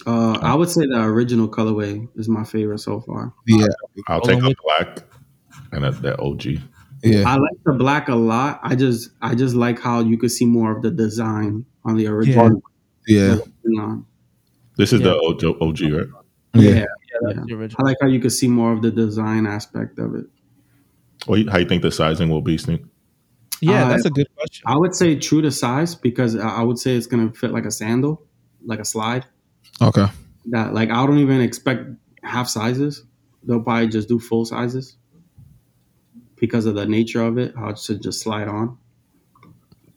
Uh, 0.08 0.40
I 0.42 0.56
would 0.56 0.70
say 0.70 0.86
the 0.86 1.02
original 1.04 1.50
colorway 1.50 2.08
is 2.16 2.30
my 2.30 2.46
favorite 2.46 2.80
so 2.80 3.02
far. 3.02 3.34
Yeah. 3.46 3.68
I'll 4.08 4.22
take 4.22 4.40
the 4.40 4.56
black 4.64 5.04
and 5.74 5.84
a, 5.86 5.92
that 5.92 6.20
OG. 6.22 6.46
Yeah. 7.04 7.24
I 7.30 7.36
like 7.36 7.58
the 7.66 7.74
black 7.74 8.08
a 8.08 8.16
lot. 8.16 8.62
I 8.64 8.76
just 8.76 9.10
I 9.22 9.36
just 9.36 9.54
like 9.54 9.80
how 9.80 10.00
you 10.00 10.18
could 10.18 10.32
see 10.32 10.46
more 10.46 10.76
of 10.76 10.82
the 10.82 10.92
design 10.92 11.66
on 11.84 11.98
the 11.98 12.08
original. 12.08 12.62
Yeah. 13.06 13.38
Neon. 13.66 14.06
This 14.78 14.94
is 14.94 15.02
Yeah. 15.02 15.08
the 15.08 15.20
OG, 15.20 15.62
OG, 15.62 15.82
right? 15.92 16.08
Yeah. 16.54 16.70
Yeah. 16.72 16.86
that's 17.22 17.40
Yeah. 17.50 17.68
I 17.78 17.84
like 17.84 17.98
how 18.02 18.08
you 18.08 18.20
could 18.22 18.32
see 18.32 18.48
more 18.48 18.72
of 18.72 18.82
the 18.82 18.92
design 18.92 19.46
aspect 19.46 20.00
of 20.00 20.16
it. 20.16 20.26
What, 21.26 21.50
how 21.50 21.58
you 21.58 21.66
think 21.68 21.82
the 21.82 21.92
sizing 21.92 22.30
will 22.30 22.42
be, 22.42 22.58
Sneak? 22.58 22.82
Yeah, 23.60 23.86
Uh, 23.86 23.90
that's 23.90 24.06
a 24.06 24.10
good 24.12 24.28
question. 24.38 24.64
I 24.68 24.78
would 24.78 24.96
say 24.96 25.16
true 25.16 25.42
to 25.42 25.52
size 25.52 25.96
because 25.96 26.36
I 26.38 26.48
I 26.48 26.64
would 26.64 26.78
say 26.80 26.96
it's 26.96 27.08
gonna 27.08 27.32
fit 27.34 27.52
like 27.52 27.66
a 27.66 27.72
sandal, 27.72 28.24
like 28.66 28.80
a 28.80 28.86
slide. 28.86 29.26
Okay. 29.82 30.06
That 30.48 30.74
like 30.74 30.90
I 30.90 31.06
don't 31.06 31.20
even 31.20 31.42
expect 31.42 31.86
half 32.24 32.48
sizes. 32.48 33.04
They'll 33.44 33.62
probably 33.62 33.88
just 33.88 34.08
do 34.08 34.20
full 34.20 34.46
sizes 34.46 34.96
because 36.36 36.66
of 36.66 36.76
the 36.76 36.86
nature 36.86 37.22
of 37.24 37.38
it. 37.38 37.56
How 37.56 37.70
it 37.70 37.80
should 37.80 38.02
just 38.02 38.22
slide 38.22 38.48
on. 38.48 38.78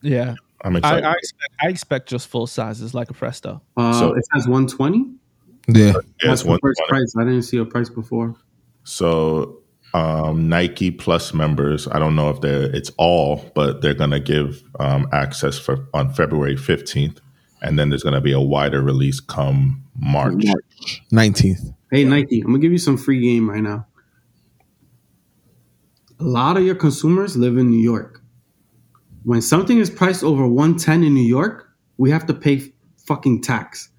Yeah. 0.03 0.35
I'm 0.63 0.77
excited. 0.77 1.05
I 1.05 1.13
expect 1.15 1.53
I 1.63 1.69
expect 1.69 2.09
just 2.09 2.29
full 2.29 2.47
sizes 2.47 2.95
like 2.95 3.11
a 3.11 3.15
Presto. 3.15 3.63
Uh, 3.77 3.93
So- 3.93 4.15
it 4.15 4.25
says 4.35 4.47
120. 4.47 5.05
Yeah. 5.69 5.87
yeah, 5.87 5.93
That's 6.23 6.41
it's 6.41 6.43
the 6.43 6.59
first 6.61 6.81
price. 6.89 7.15
I 7.19 7.25
didn't 7.25 7.43
see 7.43 7.59
a 7.59 7.65
price 7.65 7.89
before. 7.89 8.35
So 8.85 9.59
um, 9.95 10.49
Nike 10.49 10.91
Plus 10.91 11.33
members, 11.35 11.87
I 11.89 11.99
don't 11.99 12.15
know 12.17 12.31
if 12.31 12.41
they're 12.41 12.75
it's 12.75 12.91
all, 12.97 13.51
but 13.55 13.81
they're 13.83 13.95
gonna 13.95 14.21
give 14.21 14.63
um, 14.79 15.09
access 15.13 15.59
for 15.59 15.87
on 15.95 16.13
February 16.13 16.57
15th, 16.57 17.19
and 17.63 17.79
then 17.79 17.91
there's 17.91 18.03
gonna 18.03 18.21
be 18.21 18.33
a 18.33 18.41
wider 18.41 18.83
release 18.83 19.21
come 19.21 19.85
March. 19.99 20.45
Nineteenth. 21.11 21.73
Hey 21.91 22.05
Nike, 22.05 22.41
I'm 22.41 22.49
gonna 22.49 22.59
give 22.59 22.73
you 22.73 22.79
some 22.79 22.97
free 22.97 23.21
game 23.21 23.51
right 23.51 23.63
now. 23.63 23.87
A 26.19 26.25
lot 26.25 26.57
of 26.57 26.65
your 26.65 26.75
consumers 26.75 27.37
live 27.37 27.57
in 27.57 27.71
New 27.71 27.83
York. 27.83 28.23
When 29.25 29.43
something 29.43 29.79
is 29.79 29.91
priced 29.91 30.23
over 30.23 30.47
110 30.47 31.03
in 31.03 31.15
New 31.15 31.21
York, 31.21 31.69
we 31.99 32.11
have 32.11 32.27
to 32.27 32.35
pay 32.35 32.73
fucking 33.07 33.43
tax. 33.43 33.91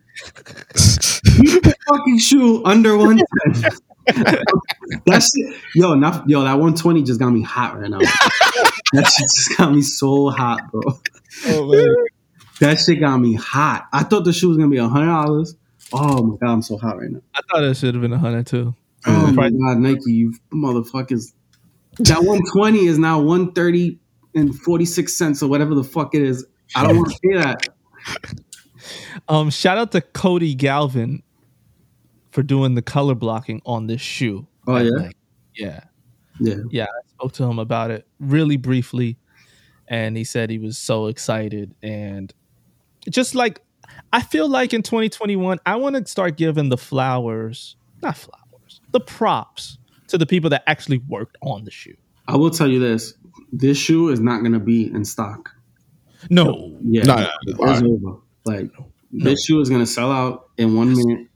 Keep 1.37 1.63
the 1.63 1.75
fucking 1.87 2.19
shoe 2.19 2.63
under 2.65 2.97
110. 2.97 3.71
That's 5.05 5.31
shit, 5.35 5.55
yo, 5.75 5.93
not, 5.93 6.27
yo, 6.29 6.41
that 6.41 6.53
120 6.53 7.03
just 7.03 7.19
got 7.19 7.29
me 7.29 7.43
hot 7.43 7.79
right 7.79 7.89
now. 7.89 7.99
that 7.99 9.07
shit 9.07 9.29
just 9.35 9.57
got 9.57 9.73
me 9.73 9.81
so 9.81 10.29
hot, 10.29 10.71
bro. 10.71 10.81
Oh 11.47 11.67
man. 11.67 11.95
That 12.61 12.79
shit 12.79 12.99
got 12.99 13.17
me 13.17 13.33
hot. 13.33 13.87
I 13.91 14.03
thought 14.03 14.23
the 14.23 14.31
shoe 14.31 14.47
was 14.47 14.57
gonna 14.57 14.69
be 14.69 14.77
a 14.77 14.87
hundred 14.87 15.07
dollars. 15.07 15.55
Oh 15.91 16.23
my 16.23 16.37
god, 16.37 16.51
I'm 16.53 16.61
so 16.61 16.77
hot 16.77 16.97
right 16.97 17.09
now. 17.11 17.19
I 17.35 17.41
thought 17.49 17.63
it 17.63 17.75
should 17.75 17.93
have 17.95 18.01
been 18.01 18.13
a 18.13 18.17
hundred 18.19 18.47
too. 18.47 18.73
Oh 19.05 19.31
my 19.33 19.49
god, 19.49 19.79
Nike, 19.79 20.13
you 20.13 20.33
motherfuckers. 20.53 21.33
That 21.97 22.19
120 22.19 22.85
is 22.85 22.97
now 22.97 23.19
130 23.19 23.99
and 24.35 24.55
46 24.57 25.11
cents 25.13 25.43
or 25.43 25.49
whatever 25.49 25.75
the 25.75 25.83
fuck 25.83 26.15
it 26.15 26.21
is. 26.21 26.45
I 26.75 26.87
don't 26.87 26.97
want 26.97 27.11
to 27.11 27.19
pay 27.21 27.37
that. 27.37 27.67
Um, 29.27 29.49
shout 29.49 29.77
out 29.77 29.91
to 29.91 30.01
Cody 30.01 30.53
Galvin 30.55 31.21
for 32.31 32.43
doing 32.43 32.75
the 32.75 32.81
color 32.81 33.13
blocking 33.15 33.61
on 33.65 33.87
this 33.87 34.01
shoe. 34.01 34.47
Oh, 34.67 34.77
yeah? 34.77 35.09
Yeah, 35.55 35.79
Yeah. 36.39 36.55
yeah. 36.69 36.83
I 36.85 37.07
spoke 37.09 37.33
to 37.33 37.43
him 37.43 37.59
about 37.59 37.91
it 37.91 38.07
really 38.19 38.57
briefly, 38.57 39.17
and 39.87 40.15
he 40.15 40.23
said 40.23 40.49
he 40.49 40.59
was 40.59 40.77
so 40.77 41.07
excited 41.07 41.75
and 41.83 42.33
just 43.09 43.35
like 43.35 43.61
I 44.13 44.21
feel 44.21 44.49
like 44.49 44.73
in 44.73 44.83
2021, 44.83 45.59
I 45.65 45.75
want 45.75 45.95
to 45.95 46.05
start 46.05 46.37
giving 46.37 46.69
the 46.69 46.77
flowers, 46.77 47.75
not 48.01 48.17
flowers, 48.17 48.81
the 48.91 48.99
props 48.99 49.77
to 50.07 50.17
the 50.17 50.25
people 50.25 50.49
that 50.49 50.63
actually 50.67 50.99
worked 51.07 51.37
on 51.41 51.63
the 51.63 51.71
shoe. 51.71 51.95
I 52.27 52.35
will 52.35 52.49
tell 52.51 52.67
you 52.67 52.79
this. 52.79 53.13
This 53.53 53.77
shoe 53.77 54.09
is 54.09 54.19
not 54.19 54.43
gonna 54.43 54.59
be 54.59 54.91
in 54.93 55.05
stock. 55.05 55.49
No, 56.29 56.77
Yeah. 56.83 57.03
No, 57.03 57.27
it's 57.47 57.81
over. 57.81 58.17
Like 58.45 58.69
this 59.11 59.45
shoe 59.45 59.59
is 59.61 59.69
gonna 59.69 59.85
sell 59.85 60.11
out 60.11 60.49
in 60.57 60.75
one 60.75 60.93
minute. 60.93 61.27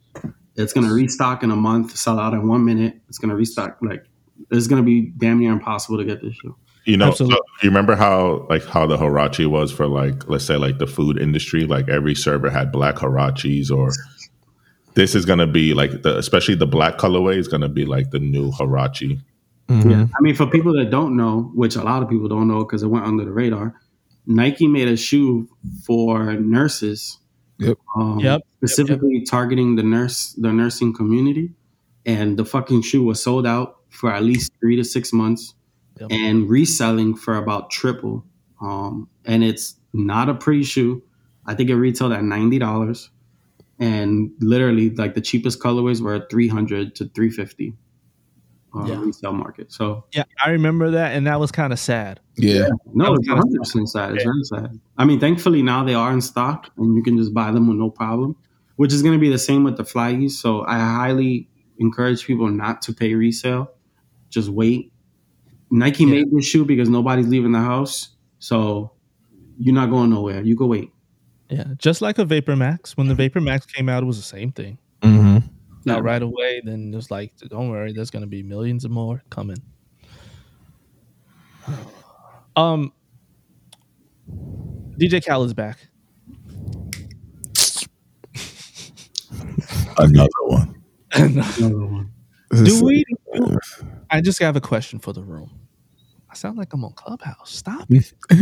It's 0.56 0.74
gonna 0.74 0.94
restock 0.94 1.44
in 1.44 1.52
a 1.52 1.56
month, 1.56 1.96
sell 1.98 2.20
out 2.20 2.34
in 2.34 2.48
one 2.48 2.64
minute. 2.64 3.00
It's 3.10 3.18
gonna 3.18 3.36
restock 3.36 3.78
like 3.82 4.06
it's 4.52 4.68
gonna 4.68 4.84
be 4.84 5.14
damn 5.18 5.40
near 5.40 5.52
impossible 5.52 5.98
to 5.98 6.06
get 6.06 6.22
this 6.22 6.36
shoe. 6.36 6.56
You 6.86 6.98
know, 6.98 7.06
so 7.06 7.26
Absolutely. 7.26 7.38
you 7.64 7.70
remember 7.70 7.96
how 7.96 8.46
like 8.50 8.64
how 8.66 8.86
the 8.86 8.96
Huarache 8.96 9.48
was 9.48 9.72
for 9.72 9.88
like 9.88 10.28
let's 10.28 10.46
say 10.46 10.56
like 10.56 10.78
the 10.78 10.86
food 10.88 11.18
industry, 11.20 11.66
like 11.66 11.90
every 11.90 12.14
server 12.14 12.50
had 12.50 12.72
black 12.72 12.96
Huaraches 12.96 13.72
or 13.72 13.92
this 14.94 15.16
is 15.16 15.26
gonna 15.26 15.48
be 15.48 15.74
like 15.74 16.04
the 16.04 16.18
especially 16.18 16.56
the 16.56 16.68
black 16.68 16.98
colorway 16.98 17.38
is 17.38 17.48
gonna 17.48 17.70
be 17.70 17.86
like 17.86 18.12
the 18.12 18.20
new 18.20 18.52
Huarache. 18.52 19.20
Yeah. 19.68 20.06
I 20.16 20.22
mean, 20.22 20.36
for 20.36 20.46
people 20.46 20.74
that 20.78 20.92
don't 20.92 21.18
know, 21.18 21.52
which 21.56 21.76
a 21.76 21.82
lot 21.82 22.04
of 22.04 22.10
people 22.10 22.28
don't 22.28 22.48
know 22.48 22.60
because 22.60 22.84
it 22.84 22.88
went 22.88 23.06
under 23.06 23.26
the 23.26 23.32
radar, 23.32 23.74
Nike 24.28 24.68
made 24.68 24.88
a 24.88 24.96
shoe 24.96 25.50
for 25.86 26.34
nurses. 26.34 27.20
Yep. 27.58 27.78
Um, 27.96 28.20
Yep. 28.20 28.42
Specifically 28.58 29.24
targeting 29.24 29.76
the 29.76 29.84
nurse, 29.84 30.34
the 30.34 30.52
nursing 30.52 30.94
community, 30.94 31.52
and 32.06 32.38
the 32.38 32.46
fucking 32.46 32.84
shoe 32.84 33.04
was 33.04 33.22
sold 33.24 33.48
out 33.48 33.78
for 33.90 34.12
at 34.12 34.24
least 34.24 34.52
three 34.60 34.76
to 34.76 34.84
six 34.84 35.12
months, 35.14 35.56
Yep. 36.00 36.12
and 36.12 36.50
reselling 36.50 37.16
for 37.16 37.38
about 37.38 37.72
triple. 37.72 38.26
Um, 38.62 39.08
and 39.26 39.44
it's 39.44 39.76
not 39.94 40.30
a 40.30 40.34
pretty 40.34 40.64
shoe. 40.64 41.02
I 41.46 41.54
think 41.54 41.70
it 41.70 41.76
retailed 41.76 42.12
at 42.14 42.24
ninety 42.24 42.60
dollars, 42.60 43.10
and 43.80 44.32
literally 44.40 44.90
like 44.90 45.14
the 45.14 45.22
cheapest 45.22 45.60
colorways 45.60 46.02
were 46.02 46.16
at 46.16 46.30
three 46.30 46.48
hundred 46.48 46.96
to 46.96 47.06
three 47.10 47.30
fifty. 47.30 47.74
Uh, 48.76 48.86
Yeah. 48.88 49.00
resale 49.02 49.32
market. 49.32 49.72
So 49.72 50.04
yeah, 50.14 50.24
I 50.44 50.50
remember 50.50 50.92
that, 50.92 51.16
and 51.16 51.26
that 51.28 51.40
was 51.40 51.50
kind 51.52 51.72
of 51.72 51.80
sad. 51.80 52.20
Yeah. 52.36 52.68
no, 52.94 53.14
it's 53.14 53.28
100 53.30 53.58
percent 53.60 53.90
sad. 53.90 54.16
It's 54.16 54.24
very 54.26 54.44
sad. 54.44 54.80
I 54.98 55.06
mean, 55.06 55.20
thankfully 55.22 55.62
now 55.62 55.86
they 55.86 55.94
are 55.94 56.12
in 56.12 56.20
stock 56.20 56.70
and 56.76 56.94
you 56.96 57.02
can 57.02 57.16
just 57.18 57.34
buy 57.34 57.52
them 57.52 57.68
with 57.70 57.78
no 57.78 57.90
problem. 57.90 58.36
Which 58.76 58.92
is 58.92 59.02
going 59.02 59.14
to 59.14 59.20
be 59.22 59.30
the 59.30 59.38
same 59.40 59.64
with 59.64 59.78
the 59.78 59.84
flaggies. 59.84 60.32
So 60.32 60.66
I 60.66 60.78
highly 60.78 61.48
encourage 61.78 62.26
people 62.26 62.50
not 62.50 62.82
to 62.82 62.94
pay 62.94 63.14
resale. 63.14 63.72
Just 64.30 64.50
wait. 64.50 64.92
Nike 65.72 66.04
Yeah. 66.04 66.12
made 66.12 66.32
this 66.32 66.46
shoe 66.46 66.66
because 66.66 66.90
nobody's 66.90 67.28
leaving 67.28 67.52
the 67.52 67.60
house, 67.60 68.10
so 68.40 68.92
you're 69.58 69.74
not 69.76 69.90
going 69.90 70.10
nowhere. 70.10 70.42
You 70.42 70.56
go 70.56 70.68
wait. 70.68 70.92
Yeah, 71.50 71.66
just 71.78 72.02
like 72.02 72.18
a 72.18 72.26
Vapor 72.26 72.56
Max. 72.56 72.98
When 72.98 73.08
the 73.08 73.16
Vapor 73.16 73.42
Max 73.42 73.66
came 73.66 73.88
out, 73.90 74.04
it 74.04 74.06
was 74.06 74.18
the 74.18 74.24
same 74.24 74.52
thing. 74.52 74.78
Mm-hmm. 75.02 75.48
Now 75.86 76.00
right 76.00 76.22
away, 76.22 76.62
then 76.64 76.94
it's 76.96 77.12
like, 77.12 77.34
don't 77.50 77.70
worry, 77.70 77.94
there's 77.94 78.10
gonna 78.10 78.26
be 78.28 78.42
millions 78.42 78.86
of 78.86 78.92
more 78.92 79.22
coming. 79.30 79.58
Um, 82.56 82.94
DJ 84.98 85.46
is 85.46 85.54
back. 85.54 85.78
Another 89.98 90.30
one. 90.44 90.82
Another 91.14 91.86
one. 91.86 92.12
Do 92.52 92.84
we? 92.84 93.06
I 94.16 94.22
just 94.22 94.40
have 94.40 94.56
a 94.56 94.62
question 94.62 95.00
for 95.00 95.12
the 95.12 95.22
room. 95.22 95.52
I 96.32 96.36
sound 96.36 96.58
like 96.58 96.72
I'm 96.74 96.86
on 96.86 96.94
Clubhouse. 96.94 97.52
Stop 97.52 97.86
it. 97.90 98.14
All 98.32 98.38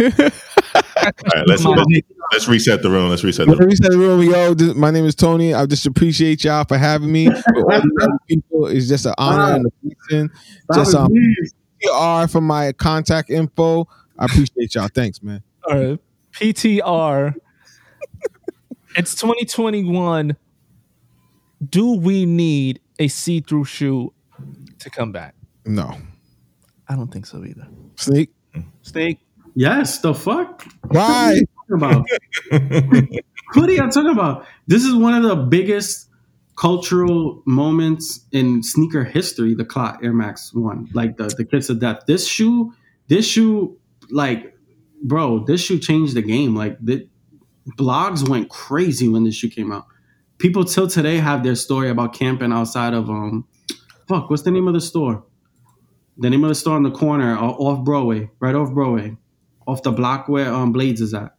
right, 1.36 1.48
let's 1.48 1.64
Come 1.64 1.80
on. 1.80 1.86
let's 2.32 2.48
reset 2.48 2.84
the 2.84 2.92
room. 2.92 3.10
Let's 3.10 3.24
reset 3.24 3.48
the 3.48 3.54
room. 3.54 3.60
Let 3.60 3.70
me 3.70 3.76
say 3.76 3.90
the 3.90 3.98
room, 3.98 4.22
yo. 4.22 4.54
This, 4.54 4.76
my 4.76 4.92
name 4.92 5.06
is 5.06 5.16
Tony. 5.16 5.56
I 5.56 5.66
just 5.66 5.88
appreciate 5.88 6.44
y'all 6.44 6.64
for 6.64 6.78
having 6.78 7.12
me. 7.12 7.26
With 7.56 7.66
all 7.66 7.82
the 7.82 8.20
people, 8.28 8.68
it's 8.68 8.88
just 8.88 9.08
an 9.08 9.16
honor 9.18 9.56
and 9.56 9.66
a 9.66 9.70
blessing. 9.82 10.30
Just 10.76 10.92
Stop 10.92 11.06
um, 11.06 11.12
it, 11.16 11.36
please. 11.40 11.54
PR 11.82 12.28
for 12.32 12.42
my 12.42 12.72
contact 12.74 13.32
info. 13.32 13.88
I 14.20 14.26
appreciate 14.26 14.76
y'all. 14.76 14.90
Thanks, 14.94 15.24
man. 15.24 15.42
All 15.68 15.76
right. 15.76 16.00
PTR. 16.34 17.34
it's 18.96 19.16
2021. 19.16 20.38
Do 21.68 21.94
we 21.94 22.28
need 22.28 22.80
a 23.00 23.08
see-through 23.08 23.66
shoe 23.66 24.14
to 24.78 24.90
come 24.92 25.12
back? 25.12 25.34
No 25.66 25.98
I 26.88 26.96
don't 26.96 27.12
think 27.12 27.26
so 27.26 27.44
either. 27.44 27.68
Snake? 27.96 28.30
Snake. 28.82 29.20
Yes, 29.56 30.00
the 30.00 30.14
fuck? 30.14 30.64
Why? 30.88 31.42
about? 31.72 32.06
what 32.50 33.70
are 33.70 33.72
y'all 33.72 33.90
talking 33.90 34.12
about? 34.12 34.46
This 34.68 34.84
is 34.84 34.94
one 34.94 35.14
of 35.14 35.24
the 35.24 35.36
biggest 35.36 36.10
cultural 36.56 37.42
moments 37.46 38.26
in 38.32 38.62
sneaker 38.64 39.04
history. 39.04 39.56
The 39.56 39.66
Clot 39.66 40.04
Air 40.04 40.14
Max 40.14 40.54
One, 40.54 40.90
like 40.94 41.18
the 41.18 41.34
the 41.36 41.46
kiss 41.46 41.70
of 41.70 41.80
death. 41.80 42.02
This 42.08 42.28
shoe, 42.28 42.74
this 43.08 43.26
shoe, 43.28 43.78
like, 44.10 44.56
bro, 45.02 45.44
this 45.46 45.62
shoe 45.62 45.80
changed 45.80 46.16
the 46.16 46.22
game. 46.22 46.56
Like, 46.56 46.78
the 46.80 47.08
blogs 47.78 48.28
went 48.28 48.50
crazy 48.50 49.08
when 49.08 49.24
this 49.24 49.36
shoe 49.36 49.50
came 49.50 49.72
out. 49.72 49.86
People 50.38 50.66
till 50.66 50.88
today 50.88 51.18
have 51.18 51.44
their 51.44 51.56
story 51.56 51.90
about 51.90 52.14
camping 52.14 52.52
outside 52.52 52.94
of 52.94 53.10
um, 53.10 53.48
fuck, 54.08 54.30
what's 54.30 54.44
the 54.44 54.52
name 54.52 54.68
of 54.68 54.74
the 54.74 54.82
store? 54.82 55.24
The 56.18 56.30
name 56.30 56.44
of 56.44 56.50
the 56.50 56.56
store 56.56 56.76
on 56.76 56.84
the 56.84 56.92
corner, 56.92 57.36
uh, 57.38 57.42
off 57.48 57.84
Broadway, 57.84 58.30
right 58.40 58.54
off 58.56 58.72
Broadway, 58.72 59.18
off 59.68 59.82
the 59.84 59.92
block 59.92 60.28
where 60.30 60.52
um 60.54 60.72
Blades 60.72 61.02
is 61.02 61.14
at. 61.14 61.36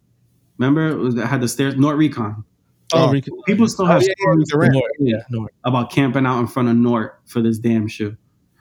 Remember, 0.58 0.88
it, 0.88 0.96
was, 0.96 1.14
it 1.16 1.26
had 1.26 1.40
the 1.40 1.48
stairs. 1.48 1.76
Nort 1.76 1.96
Recon. 1.96 2.44
Oh, 2.92 3.12
Oh. 3.14 3.42
People 3.46 3.66
still 3.68 3.86
Oh, 3.86 3.88
have 3.88 4.02
yeah, 4.02 4.08
yeah, 4.08 4.22
stories 4.24 4.50
Durant. 4.50 4.72
Nort, 4.74 4.90
yeah, 5.00 5.16
Nort. 5.30 5.52
about 5.64 5.90
camping 5.90 6.26
out 6.26 6.38
in 6.40 6.46
front 6.46 6.68
of 6.68 6.76
Nort 6.76 7.12
for 7.26 7.40
this 7.42 7.58
damn 7.58 7.88
shoe. 7.88 8.16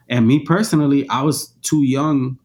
And 0.10 0.28
me 0.28 0.40
personally, 0.40 1.08
I 1.10 1.22
was 1.22 1.48
too 1.62 1.84
young, 1.84 2.40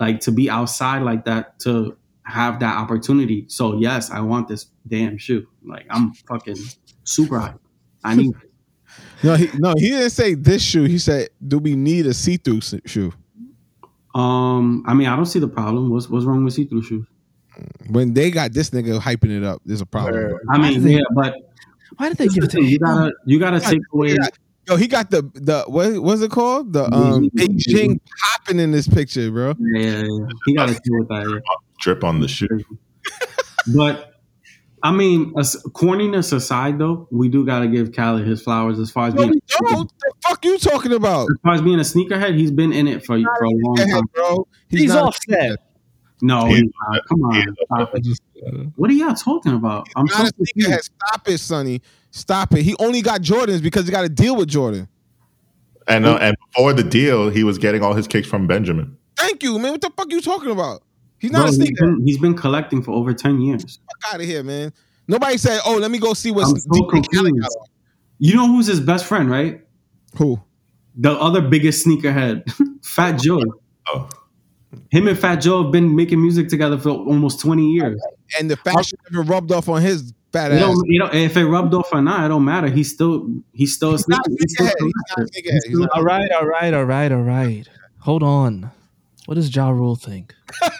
like 0.00 0.20
to 0.20 0.30
be 0.32 0.48
outside 0.50 1.02
like 1.02 1.24
that 1.24 1.58
to 1.60 1.96
have 2.24 2.60
that 2.60 2.76
opportunity. 2.76 3.44
So 3.48 3.78
yes, 3.78 4.10
I 4.10 4.20
want 4.20 4.48
this 4.48 4.66
damn 4.86 5.18
shoe. 5.18 5.46
Like 5.64 5.86
I'm 5.90 6.12
fucking 6.14 6.56
super 7.04 7.38
hyped. 7.38 7.58
I 8.04 8.14
need. 8.16 8.30
it. 8.30 8.51
No, 9.24 9.34
he 9.36 9.48
no, 9.54 9.74
he 9.76 9.90
didn't 9.90 10.10
say 10.10 10.34
this 10.34 10.62
shoe. 10.62 10.84
He 10.84 10.98
said, 10.98 11.28
"Do 11.46 11.58
we 11.58 11.76
need 11.76 12.06
a 12.06 12.14
see-through 12.14 12.60
shoe?" 12.86 13.12
Um, 14.14 14.84
I 14.86 14.94
mean, 14.94 15.08
I 15.08 15.16
don't 15.16 15.26
see 15.26 15.38
the 15.38 15.48
problem. 15.48 15.90
What's 15.90 16.08
what's 16.08 16.24
wrong 16.24 16.44
with 16.44 16.54
see-through 16.54 16.82
shoes? 16.82 17.06
When 17.88 18.14
they 18.14 18.30
got 18.30 18.52
this 18.52 18.70
nigga 18.70 18.98
hyping 18.98 19.36
it 19.36 19.44
up, 19.44 19.60
there's 19.64 19.80
a 19.80 19.86
problem. 19.86 20.38
I 20.50 20.58
mean, 20.58 20.86
yeah, 20.86 21.00
but 21.14 21.34
Why 21.96 22.08
did 22.08 22.18
they 22.18 22.28
give 22.28 22.44
it 22.44 22.50
to 22.52 22.62
you 22.62 22.76
him? 22.76 22.78
gotta 22.78 23.12
you 23.26 23.38
gotta 23.38 23.60
take 23.60 23.80
away. 23.92 24.12
Yeah. 24.12 24.28
Yo, 24.68 24.76
he 24.76 24.86
got 24.86 25.10
the 25.10 25.22
the 25.34 25.64
what 25.66 25.92
was 26.02 26.22
it 26.22 26.30
called? 26.30 26.72
The 26.72 26.84
um 26.84 27.28
Beijing 27.30 28.00
popping 28.20 28.58
in 28.60 28.70
this 28.70 28.88
picture, 28.88 29.30
bro. 29.30 29.54
Yeah, 29.58 29.80
yeah, 29.80 30.02
yeah. 30.02 30.26
He 30.46 30.54
gotta 30.54 30.72
deal 30.72 30.98
with 30.98 31.08
that. 31.08 31.28
Yeah. 31.28 31.38
Drip 31.80 32.04
on 32.04 32.20
the 32.20 32.28
shoe. 32.28 32.48
But 33.74 34.11
I 34.84 34.90
mean, 34.90 35.32
as, 35.38 35.54
corniness 35.74 36.32
aside, 36.32 36.78
though, 36.78 37.06
we 37.12 37.28
do 37.28 37.46
got 37.46 37.60
to 37.60 37.68
give 37.68 37.92
Khaled 37.94 38.26
his 38.26 38.42
flowers 38.42 38.78
as 38.80 38.90
far 38.90 39.08
as 39.08 39.14
No, 39.14 39.22
being 39.22 39.34
we 39.34 39.40
don't. 39.70 39.88
The 40.00 40.12
fuck 40.22 40.44
you 40.44 40.58
talking 40.58 40.92
about? 40.92 41.28
as 41.30 41.36
far 41.44 41.54
as 41.54 41.62
being 41.62 41.78
a 41.78 41.82
sneakerhead. 41.82 42.36
He's 42.36 42.50
been 42.50 42.72
in 42.72 42.88
it 42.88 43.04
for 43.06 43.16
for 43.18 43.44
a 43.44 43.48
long 43.50 43.76
Yeah, 43.78 43.86
time. 43.86 44.02
bro. 44.14 44.46
He's, 44.68 44.88
not 44.88 45.04
a 45.04 45.06
offset. 45.06 45.58
No, 46.20 46.46
he's 46.46 46.62
not. 46.90 47.00
come 47.08 47.22
on, 47.22 47.56
stop 47.64 47.94
it. 47.94 48.04
Just, 48.04 48.22
What 48.76 48.90
are 48.90 48.94
y'all 48.94 49.14
talking 49.14 49.52
about? 49.54 49.88
I'm 49.96 50.04
Not 50.06 50.16
so 50.16 50.22
a 50.24 50.26
sneakerhead. 50.30 50.52
confused. 50.62 50.90
Stop 51.08 51.28
it, 51.28 51.38
Sonny. 51.38 51.82
Stop 52.10 52.52
it. 52.54 52.62
He 52.62 52.74
only 52.78 53.02
got 53.02 53.22
Jordans 53.22 53.62
because 53.62 53.86
he 53.86 53.90
got 53.92 54.02
to 54.02 54.08
deal 54.08 54.36
with 54.36 54.48
Jordan. 54.48 54.88
And 55.88 56.06
uh, 56.06 56.16
and 56.20 56.36
before 56.52 56.72
the 56.72 56.84
deal, 56.84 57.28
he 57.30 57.42
was 57.44 57.58
getting 57.58 57.82
all 57.82 57.94
his 57.94 58.06
kicks 58.08 58.28
from 58.28 58.46
Benjamin. 58.46 58.96
Thank 59.16 59.42
you, 59.42 59.58
man. 59.58 59.72
What 59.72 59.80
the 59.80 59.90
fuck 59.96 60.10
you 60.10 60.20
talking 60.20 60.50
about? 60.50 60.82
He's 61.22 61.30
Bro, 61.30 61.40
not 61.40 61.44
a 61.44 61.52
he's 61.52 61.56
sneaker. 61.56 61.86
been, 61.86 62.04
he's 62.06 62.18
been 62.18 62.34
collecting 62.34 62.82
for 62.82 62.90
over 62.90 63.14
ten 63.14 63.40
years. 63.40 63.62
Fuck 64.02 64.12
out 64.14 64.20
of 64.20 64.26
here, 64.26 64.42
man. 64.42 64.72
Nobody 65.08 65.38
said, 65.38 65.60
"Oh, 65.64 65.76
let 65.78 65.90
me 65.90 65.98
go 65.98 66.12
see 66.14 66.30
what's 66.32 66.50
I'm 66.50 66.56
so 66.58 66.68
DJ 66.68 66.90
Khaled 66.90 67.04
confused. 67.32 67.56
You 68.18 68.34
know 68.34 68.46
who's 68.48 68.66
his 68.66 68.80
best 68.80 69.06
friend, 69.06 69.30
right? 69.30 69.60
Who? 70.16 70.40
the 70.94 71.10
other 71.12 71.40
biggest 71.40 71.86
sneakerhead, 71.86 72.42
Fat 72.84 73.18
Joe. 73.20 73.40
Oh, 73.88 74.10
Him 74.90 75.08
and 75.08 75.18
Fat 75.18 75.36
Joe 75.36 75.62
have 75.62 75.72
been 75.72 75.96
making 75.96 76.20
music 76.20 76.48
together 76.48 76.76
for 76.76 76.90
almost 76.90 77.40
20 77.40 77.64
years. 77.72 77.98
And 78.38 78.50
the 78.50 78.56
fashion 78.56 78.98
never 79.10 79.22
rubbed 79.22 79.52
off 79.52 79.68
on 79.70 79.80
his 79.80 80.12
fat 80.32 80.52
ass. 80.52 80.60
don't, 80.60 80.76
you 80.88 80.98
know, 80.98 81.08
if 81.12 81.36
it 81.38 81.46
rubbed 81.46 81.72
off 81.72 81.88
or 81.92 82.02
not, 82.02 82.24
it 82.26 82.28
don't 82.28 82.44
matter. 82.44 82.68
He's 82.68 82.92
still 82.92 83.26
he's 83.52 83.74
still 83.74 83.90
a 83.90 83.92
He's 83.92 84.04
sneaker. 84.04 84.22
He's 84.28 84.52
still 84.54 84.66
sneakerhead. 84.66 84.72
He's 84.80 84.92
not 84.94 85.14
collector. 85.14 85.32
sneakerhead. 85.40 85.68
He's 85.68 85.78
not- 85.78 85.90
All 85.94 86.02
right, 86.02 86.30
all 86.32 86.46
right, 86.46 86.74
all 86.74 86.84
right, 86.84 87.12
all 87.12 87.22
right. 87.22 87.68
Hold 88.00 88.22
on. 88.22 88.70
What 89.26 89.34
does 89.36 89.54
Ja 89.54 89.68
Rule 89.70 89.96
think? 89.96 90.34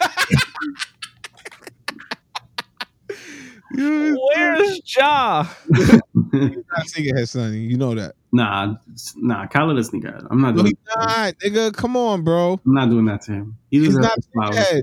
Where's 3.75 4.81
Ja? 4.95 5.43
He's 5.43 5.89
not 6.31 6.85
sneakerhead, 6.87 7.27
sonny. 7.27 7.59
You 7.59 7.77
know 7.77 7.95
that. 7.95 8.15
Nah, 8.31 8.73
it's- 8.87 9.13
nah, 9.17 9.47
Khaled 9.47 9.77
is 9.77 9.89
sneakerhead. 9.89 10.27
I'm 10.29 10.41
not 10.41 10.55
No, 10.55 10.63
doing. 10.63 10.73
he's 10.75 10.95
not, 10.95 11.33
nigga. 11.43 11.73
Come 11.73 11.97
on, 11.97 12.23
bro. 12.23 12.59
I'm 12.65 12.73
not 12.73 12.89
doing 12.89 13.05
that 13.05 13.21
to 13.23 13.31
him. 13.31 13.55
He 13.71 13.79
He's 13.79 13.87
deserves 13.89 14.03
not 14.05 14.15
the 14.17 14.23
flowers. 14.33 14.55
sneakerhead. 14.57 14.81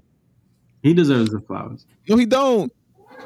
He 0.82 0.95
deserves 0.95 1.31
the 1.31 1.41
flowers. 1.41 1.87
No, 2.09 2.16
he 2.16 2.27
don't. 2.27 2.73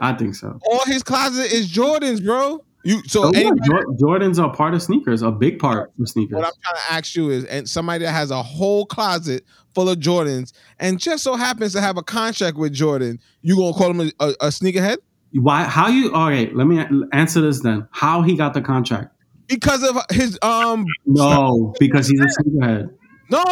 I 0.01 0.13
think 0.15 0.35
so. 0.35 0.59
All 0.71 0.85
his 0.87 1.03
closet 1.03 1.53
is 1.53 1.71
Jordans, 1.71 2.25
bro. 2.25 2.65
You 2.87 3.01
so 3.07 3.25
Oh, 3.27 3.31
yeah, 3.33 3.41
anybody, 3.41 3.61
Jor- 3.71 3.87
Jordans 4.19 4.43
are 4.43 4.53
part 4.55 4.75
of 4.75 4.83
sneakers, 4.83 5.23
a 5.23 5.31
big 5.31 5.59
part 5.59 5.91
of 5.99 6.09
sneakers. 6.09 6.35
what 6.37 6.45
I'm 6.47 6.53
trying 6.63 6.75
to 6.75 6.93
ask 6.93 7.17
you 7.17 7.31
is, 7.31 7.45
and 7.47 7.67
somebody 7.69 8.05
that 8.05 8.11
has 8.13 8.31
a 8.31 8.43
whole 8.43 8.85
closet 8.85 9.45
full 9.75 9.89
of 9.89 9.99
Jordans, 9.99 10.53
and 10.79 10.99
just 11.01 11.25
so 11.25 11.35
happens 11.35 11.73
to 11.73 11.81
have 11.81 11.97
a 11.97 12.03
contract 12.03 12.57
with 12.57 12.73
Jordan, 12.73 13.19
you 13.43 13.57
gonna 13.57 13.73
call 13.75 13.91
him 13.91 14.01
a, 14.01 14.25
a, 14.25 14.29
a 14.41 14.49
sneakerhead 14.49 14.97
Why? 15.33 15.65
How 15.65 15.89
you? 15.89 16.13
All 16.15 16.29
right, 16.31 16.55
let 16.55 16.67
me 16.67 16.85
answer 17.13 17.41
this 17.41 17.61
then. 17.61 17.87
How 17.91 18.23
he 18.23 18.37
got 18.37 18.55
the 18.55 18.61
contract? 18.63 19.11
because 19.47 19.83
of 19.83 19.99
his 20.11 20.39
um 20.43 20.87
No, 21.07 21.75
because 21.79 22.09
he's 22.09 22.21
a 22.21 22.25
sneakerhead. 22.25 22.91
no. 23.31 23.43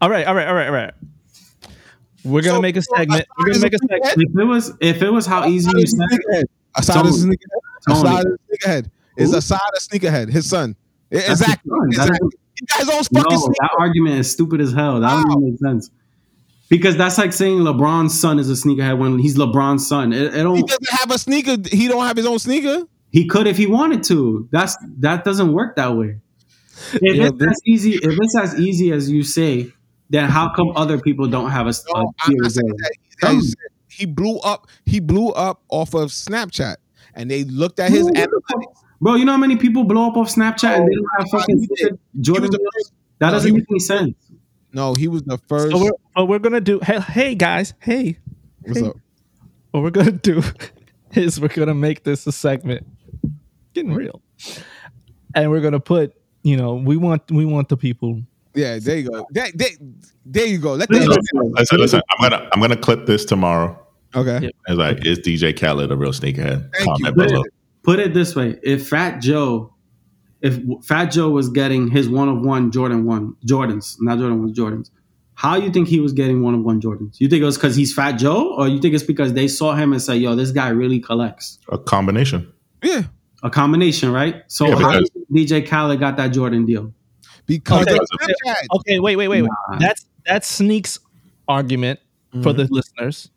All 0.00 0.10
right, 0.10 0.26
all 0.26 0.34
right, 0.34 0.46
all 0.46 0.54
right, 0.54 0.66
all 0.66 0.72
right. 0.74 0.94
We're 2.24 2.42
gonna 2.42 2.56
So, 2.58 2.62
make 2.62 2.76
a 2.76 2.82
segment. 2.82 3.26
We're 3.38 3.46
gonna 3.46 3.60
make 3.60 3.74
a 3.74 3.78
segment. 3.78 4.14
If 4.16 4.38
it 4.38 4.44
was, 4.44 4.72
if 4.80 5.02
it 5.02 5.10
was 5.10 5.24
how 5.26 5.46
easy 5.48 5.70
you 5.74 5.86
said, 5.86 6.18
it, 6.40 6.50
Asahd 6.76 7.06
is 7.06 7.24
sneakerhead. 7.24 7.62
Asahd 7.88 8.04
Tony. 8.04 8.18
is 8.18 8.24
a 8.58 8.68
sneakerhead. 8.68 8.90
Is 9.16 9.30
Who? 9.30 9.36
Asahd 9.38 9.58
sneakerhead? 9.80 10.28
His 10.30 10.48
son. 10.48 10.76
his 11.10 11.28
Exactly. 11.28 11.70
son. 11.70 11.88
Exactly. 11.88 12.28
He 12.58 12.66
own 12.80 12.86
no, 13.12 13.22
fucking 13.22 13.38
sneaker. 13.38 13.54
that 13.60 13.70
argument 13.78 14.18
is 14.20 14.30
stupid 14.30 14.60
as 14.60 14.72
hell. 14.72 15.00
That 15.00 15.14
Wow. 15.14 15.22
doesn't 15.24 15.44
make 15.44 15.58
sense. 15.60 15.90
Because 16.68 16.96
that's 16.96 17.16
like 17.16 17.32
saying 17.32 17.58
LeBron's 17.60 18.18
son 18.18 18.38
is 18.38 18.50
a 18.50 18.52
sneakerhead 18.54 18.98
when 18.98 19.18
he's 19.18 19.36
LeBron's 19.38 19.86
son. 19.88 20.12
It, 20.12 20.22
it 20.22 20.34
He 20.34 20.42
don't. 20.42 20.66
doesn't 20.68 20.90
have 20.90 21.10
a 21.10 21.18
sneaker. 21.18 21.56
He 21.70 21.88
don't 21.88 22.04
have 22.04 22.16
his 22.16 22.26
own 22.26 22.38
sneaker. 22.38 22.84
He 23.10 23.26
could 23.26 23.46
if 23.46 23.56
he 23.56 23.66
wanted 23.66 24.02
to. 24.04 24.48
That's 24.52 24.76
that 24.98 25.24
doesn't 25.24 25.52
work 25.52 25.76
that 25.76 25.96
way. 25.96 26.16
If 26.92 27.16
Yeah, 27.16 27.28
it's 27.28 27.42
as 27.46 27.60
easy, 27.66 27.94
if 27.94 28.18
it's 28.20 28.36
as 28.36 28.60
easy 28.60 28.92
as 28.92 29.10
you 29.10 29.22
say, 29.22 29.72
then 30.10 30.28
how 30.28 30.52
come 30.54 30.72
other 30.76 30.98
people 31.00 31.26
don't 31.26 31.50
have 31.50 31.66
a, 31.66 31.72
No, 31.94 32.12
I'm 32.20 32.36
not 32.42 32.52
Series 32.52 32.54
saying 32.54 32.70
A? 32.70 32.76
that. 32.76 32.92
Tell 33.20 33.30
I 33.30 33.34
me. 33.34 33.40
said 33.42 33.54
He 33.90 34.06
blew 34.06 34.38
up. 34.40 34.68
He 34.84 35.00
blew 35.00 35.30
up 35.30 35.62
off 35.70 35.94
of 35.94 36.10
Snapchat, 36.10 36.76
and 37.14 37.30
they 37.30 37.44
looked 37.44 37.80
at 37.80 37.90
his 37.90 38.06
analytics. 38.08 38.66
Bro, 39.00 39.14
you 39.16 39.24
know 39.24 39.32
how 39.32 39.38
many 39.38 39.56
people 39.56 39.84
blow 39.84 40.08
up 40.08 40.16
off 40.16 40.34
Snapchat 40.34 40.76
and 40.76 40.88
they 40.88 40.94
don't 40.94 41.06
have 41.18 41.26
Oh, 41.32 41.38
fucking. 41.38 41.68
Jordan 42.20 42.50
the 42.50 42.58
That 43.20 43.30
doesn't 43.30 43.50
he 43.50 43.56
make 43.56 43.66
any 43.70 43.78
sense. 43.78 44.14
No, 44.72 44.94
he 44.94 45.08
was 45.08 45.22
the 45.22 45.38
first. 45.48 45.70
So 45.70 45.82
we're, 45.82 45.90
what 46.14 46.28
we're 46.28 46.38
gonna 46.40 46.60
do. 46.60 46.80
Hey, 46.82 47.00
hey 47.00 47.34
guys. 47.34 47.74
Hey, 47.80 48.18
What's 48.62 48.82
up? 48.82 48.96
what 49.70 49.82
we're 49.82 49.90
gonna 49.90 50.10
do 50.12 50.42
is 51.14 51.40
we're 51.40 51.48
gonna 51.48 51.74
make 51.74 52.04
this 52.04 52.26
a 52.26 52.32
segment. 52.32 52.86
Getting 53.74 53.94
real, 53.94 54.20
and 55.34 55.50
we're 55.50 55.60
gonna 55.60 55.80
put. 55.80 56.14
You 56.42 56.56
know, 56.56 56.74
we 56.74 56.96
want 56.96 57.30
we 57.30 57.44
want 57.44 57.68
the 57.68 57.76
people. 57.76 58.22
Yeah, 58.54 58.78
there 58.78 58.96
you 58.98 59.10
go. 59.10 59.26
There, 59.30 59.46
there, 59.54 59.68
there 60.26 60.46
you 60.46 60.58
go. 60.58 60.74
Let 60.74 60.90
Listen, 60.90 61.08
the 61.08 61.50
listen, 61.56 61.78
listen. 61.78 62.00
I'm 62.10 62.30
gonna 62.30 62.48
I'm 62.52 62.60
gonna 62.60 62.76
clip 62.76 63.06
this 63.06 63.24
tomorrow. 63.24 63.78
okay. 64.14 64.40
Yeah. 64.42 64.50
It's 64.68 64.76
like, 64.78 65.04
is 65.06 65.18
DJ 65.20 65.58
Khaled 65.58 65.90
a 65.92 65.96
real 65.96 66.12
sneakerhead? 66.12 66.70
Thank 66.74 66.86
Comment 66.86 67.06
you. 67.06 67.12
below. 67.26 67.42
Put 67.88 68.00
it 68.00 68.12
this 68.12 68.36
way: 68.36 68.58
if 68.62 68.86
Fat 68.88 69.22
Joe, 69.22 69.72
if 70.42 70.60
Fat 70.84 71.06
Joe 71.06 71.30
was 71.30 71.48
getting 71.48 71.88
his 71.90 72.06
one 72.06 72.28
of 72.28 72.40
one 72.40 72.70
Jordan 72.70 73.06
one 73.06 73.34
Jordans, 73.46 73.96
not 73.98 74.18
Jordan 74.18 74.40
ones 74.40 74.58
Jordans, 74.58 74.90
how 75.32 75.56
you 75.56 75.70
think 75.70 75.88
he 75.88 75.98
was 75.98 76.12
getting 76.12 76.42
one 76.42 76.52
of 76.54 76.60
one 76.60 76.82
Jordans? 76.82 77.18
You 77.18 77.28
think 77.28 77.40
it 77.40 77.46
was 77.46 77.56
because 77.56 77.76
he's 77.76 77.94
Fat 77.94 78.12
Joe, 78.12 78.54
or 78.58 78.68
you 78.68 78.78
think 78.78 78.94
it's 78.94 79.04
because 79.04 79.32
they 79.32 79.48
saw 79.48 79.74
him 79.74 79.94
and 79.94 80.02
said, 80.02 80.14
"Yo, 80.20 80.34
this 80.34 80.50
guy 80.50 80.68
really 80.68 81.00
collects"? 81.00 81.58
A 81.72 81.78
combination. 81.78 82.52
Yeah, 82.82 83.04
A 83.42 83.48
combination, 83.48 84.12
right? 84.12 84.42
So 84.48 84.66
Yeah, 84.66 84.72
how 84.72 84.78
because- 84.78 85.10
do 85.10 85.20
you 85.20 85.26
think 85.48 85.48
DJ 85.50 85.66
Khaled 85.66 85.98
got 85.98 86.18
that 86.18 86.28
Jordan 86.28 86.66
deal? 86.66 86.92
because 87.46 87.86
Okay. 87.88 88.54
Okay, 88.74 88.98
wait, 89.00 89.16
wait, 89.16 89.28
wait, 89.28 89.40
wait. 89.40 89.50
Nah. 89.70 89.78
That's 89.78 90.04
that's 90.26 90.46
Sneak's 90.46 90.98
argument 91.48 92.00
for 92.42 92.52
the 92.52 92.68
listeners. 92.70 93.30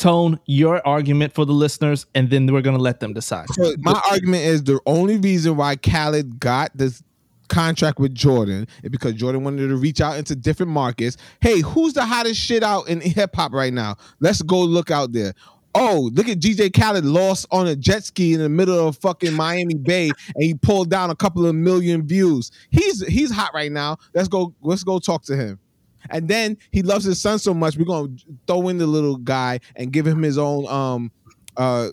Tone 0.00 0.40
your 0.46 0.84
argument 0.86 1.34
for 1.34 1.44
the 1.44 1.52
listeners, 1.52 2.06
and 2.14 2.30
then 2.30 2.50
we're 2.50 2.62
gonna 2.62 2.78
let 2.78 3.00
them 3.00 3.12
decide. 3.12 3.48
So 3.50 3.74
my 3.80 4.00
argument 4.10 4.44
is 4.44 4.64
the 4.64 4.80
only 4.86 5.18
reason 5.18 5.56
why 5.56 5.76
Khaled 5.76 6.40
got 6.40 6.74
this 6.74 7.02
contract 7.48 7.98
with 7.98 8.14
Jordan 8.14 8.66
is 8.82 8.88
because 8.88 9.12
Jordan 9.12 9.44
wanted 9.44 9.68
to 9.68 9.76
reach 9.76 10.00
out 10.00 10.16
into 10.16 10.34
different 10.34 10.72
markets. 10.72 11.18
Hey, 11.40 11.60
who's 11.60 11.92
the 11.92 12.06
hottest 12.06 12.40
shit 12.40 12.62
out 12.62 12.88
in 12.88 13.02
hip 13.02 13.36
hop 13.36 13.52
right 13.52 13.74
now? 13.74 13.96
Let's 14.20 14.40
go 14.40 14.60
look 14.62 14.90
out 14.90 15.12
there. 15.12 15.34
Oh, 15.74 16.10
look 16.14 16.28
at 16.28 16.38
DJ 16.38 16.72
Khaled 16.74 17.04
lost 17.04 17.46
on 17.50 17.68
a 17.68 17.76
jet 17.76 18.04
ski 18.04 18.32
in 18.32 18.40
the 18.40 18.48
middle 18.48 18.88
of 18.88 18.96
fucking 18.98 19.34
Miami 19.34 19.74
Bay 19.74 20.06
and 20.06 20.42
he 20.42 20.54
pulled 20.54 20.90
down 20.90 21.10
a 21.10 21.14
couple 21.14 21.46
of 21.46 21.54
million 21.54 22.06
views. 22.06 22.50
He's 22.70 23.06
he's 23.06 23.30
hot 23.30 23.50
right 23.54 23.70
now. 23.70 23.98
Let's 24.14 24.28
go 24.28 24.54
let's 24.62 24.82
go 24.82 24.98
talk 24.98 25.22
to 25.24 25.36
him. 25.36 25.60
And 26.08 26.28
then 26.28 26.56
he 26.72 26.82
loves 26.82 27.04
his 27.04 27.20
son 27.20 27.38
so 27.38 27.52
much, 27.52 27.76
we're 27.76 27.84
gonna 27.84 28.08
throw 28.46 28.68
in 28.68 28.78
the 28.78 28.86
little 28.86 29.16
guy 29.16 29.60
and 29.76 29.92
give 29.92 30.06
him 30.06 30.22
his 30.22 30.38
own 30.38 30.66
um 30.66 31.12
uh 31.56 31.90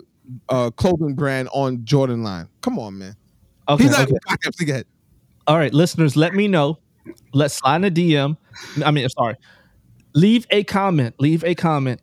uh 0.48 0.70
clothing 0.70 1.14
brand 1.14 1.48
on 1.52 1.84
Jordan 1.84 2.22
line. 2.22 2.48
Come 2.62 2.78
on, 2.78 2.98
man. 2.98 3.14
Okay, 3.68 3.84
He's 3.84 3.92
not 3.92 4.10
okay. 4.10 4.50
sneakerhead. 4.50 4.84
All 5.46 5.58
right, 5.58 5.72
listeners, 5.72 6.16
let 6.16 6.34
me 6.34 6.48
know. 6.48 6.78
Let's 7.32 7.54
slide 7.54 7.76
in 7.76 7.84
a 7.84 7.90
DM. 7.90 8.36
I 8.84 8.90
mean, 8.90 9.08
sorry. 9.10 9.36
Leave 10.14 10.46
a 10.50 10.64
comment. 10.64 11.14
Leave 11.18 11.44
a 11.44 11.54
comment. 11.54 12.00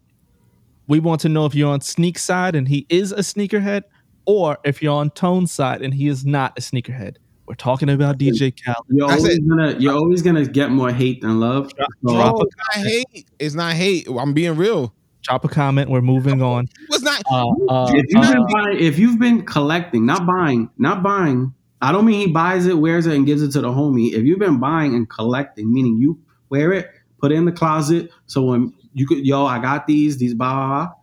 We 0.88 1.00
want 1.00 1.22
to 1.22 1.30
know 1.30 1.46
if 1.46 1.56
you're 1.56 1.72
on 1.72 1.82
Sneak 1.82 2.18
side 2.20 2.56
and 2.56 2.68
he 2.68 2.86
is 2.90 3.12
a 3.12 3.18
sneakerhead, 3.18 3.84
or 4.26 4.58
if 4.64 4.82
you're 4.82 4.96
on 4.96 5.10
Tone 5.12 5.48
side 5.48 5.82
and 5.82 5.94
he 5.94 6.08
is 6.08 6.26
not 6.26 6.58
a 6.58 6.62
sneakerhead. 6.62 7.18
We're 7.48 7.56
talking 7.56 7.90
about 7.90 8.18
DJ 8.18 8.54
Khaled. 8.64 8.78
You're 8.90 9.08
That's 9.08 9.22
always 9.22 9.38
it. 9.38 9.48
gonna 9.48 9.76
you're 9.80 9.94
always 9.94 10.22
gonna 10.22 10.46
get 10.46 10.72
more 10.72 10.92
hate 10.92 11.22
than 11.22 11.40
love. 11.40 11.72
So- 11.78 12.14
drop 12.14 12.36
No, 12.36 12.42
it's 12.42 12.56
not 12.58 12.86
hate. 12.88 13.28
It's 13.40 13.56
not 13.56 13.74
hate. 13.74 14.08
I'm 14.10 14.34
being 14.34 14.56
real. 14.56 14.94
Drop 15.22 15.44
a 15.46 15.48
comment. 15.48 15.90
We're 15.90 16.02
moving 16.02 16.42
on. 16.42 16.66
It 16.66 16.90
was 16.90 17.02
not. 17.02 17.22
Uh, 17.32 17.48
uh, 17.68 17.92
if 17.96 18.06
you've 18.10 18.24
uh, 18.24 18.34
been 18.34 18.48
buying, 18.52 18.80
if 18.80 19.00
you've 19.00 19.20
been 19.20 19.46
collecting, 19.46 20.06
not 20.06 20.26
buying, 20.26 20.70
not 20.78 21.02
buying. 21.04 21.54
I 21.82 21.92
don't 21.92 22.06
mean 22.06 22.28
he 22.28 22.34
buys 22.34 22.66
it, 22.68 22.78
wears 22.78 23.06
it, 23.06 23.16
and 23.16 23.26
gives 23.26 23.42
it 23.42 23.52
to 23.52 23.62
the 23.62 23.70
homie. 23.70 24.14
If 24.14 24.24
you've 24.24 24.40
been 24.40 24.60
buying 24.60 24.96
and 24.96 25.10
collecting, 25.10 25.72
meaning 25.74 25.98
you 25.98 26.20
wear 26.50 26.72
it, 26.74 26.90
put 27.20 27.32
it 27.32 27.36
in 27.36 27.46
the 27.46 27.52
closet, 27.52 28.12
so 28.28 28.44
when 28.44 28.74
you 28.94 29.06
could, 29.08 29.26
yo, 29.26 29.46
I 29.46 29.60
got 29.60 29.86
these, 29.88 30.18
these, 30.18 30.34
blah 30.34 30.54
blah 30.54 30.68
blah. 30.68 30.94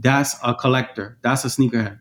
That's 0.00 0.36
a 0.44 0.54
collector. 0.54 1.16
That's 1.22 1.44
a 1.44 1.48
sneakerhead. 1.48 1.98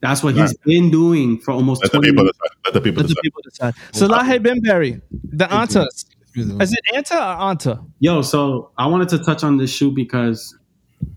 That's 0.00 0.22
what 0.22 0.34
he's 0.34 0.56
been 0.58 0.90
doing 0.90 1.38
for 1.38 1.52
almost 1.52 1.82
Let 1.82 1.92
the 1.92 1.98
twenty. 1.98 2.10
people 2.10 2.24
years. 2.24 2.32
decide. 2.32 2.56
Let 2.64 2.74
the 2.74 2.80
people 2.80 3.02
let 3.02 3.08
the 3.08 3.14
decide. 3.14 3.22
people 3.22 3.42
decide. 3.42 3.74
Salehe 3.92 4.42
Bembury, 4.42 5.00
the 5.24 5.44
Anta. 5.46 5.86
Is 6.34 6.72
it 6.72 6.80
Anta 6.94 7.16
or 7.16 7.54
Anta? 7.54 7.90
Yo, 7.98 8.22
so 8.22 8.70
I 8.78 8.86
wanted 8.86 9.08
to 9.10 9.18
touch 9.18 9.42
on 9.44 9.56
this 9.58 9.70
shoe 9.72 9.90
because 9.90 10.56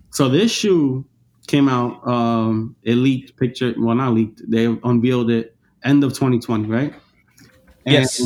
so 0.09 0.27
this 0.27 0.51
shoe 0.51 1.05
came 1.47 1.69
out, 1.69 2.05
um, 2.07 2.75
it 2.83 2.95
leaked 2.95 3.37
picture, 3.37 3.73
well 3.77 3.95
not 3.95 4.13
leaked, 4.13 4.41
they 4.49 4.65
unveiled 4.65 5.29
it 5.29 5.55
end 5.83 6.03
of 6.03 6.11
2020, 6.13 6.67
right? 6.67 6.93
And, 7.85 7.93
Yes. 7.93 8.21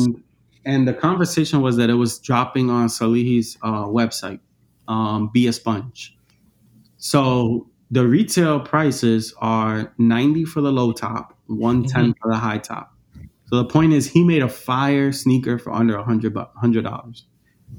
And 0.64 0.86
the 0.86 0.92
conversation 0.94 1.60
was 1.62 1.76
that 1.76 1.88
it 1.88 1.94
was 1.94 2.18
dropping 2.18 2.68
on 2.70 2.88
Salehe's 2.88 3.56
uh, 3.62 3.84
website, 3.84 4.38
um, 4.86 5.30
Be 5.32 5.46
a 5.46 5.52
Sponge. 5.52 6.16
So 6.98 7.68
the 7.90 8.06
retail 8.06 8.60
prices 8.60 9.34
are 9.38 9.92
90 9.98 10.44
for 10.44 10.60
the 10.60 10.70
low 10.70 10.92
top, 10.92 11.36
110 11.46 12.14
for 12.20 12.30
the 12.30 12.36
high 12.36 12.58
top. 12.58 12.94
So 13.46 13.56
the 13.56 13.64
point 13.64 13.94
is 13.94 14.10
he 14.10 14.24
made 14.24 14.42
a 14.42 14.48
fire 14.48 15.10
sneaker 15.10 15.58
for 15.58 15.72
under 15.72 15.96
100 15.96 16.34
bu- 16.34 16.44
$100. 16.62 17.22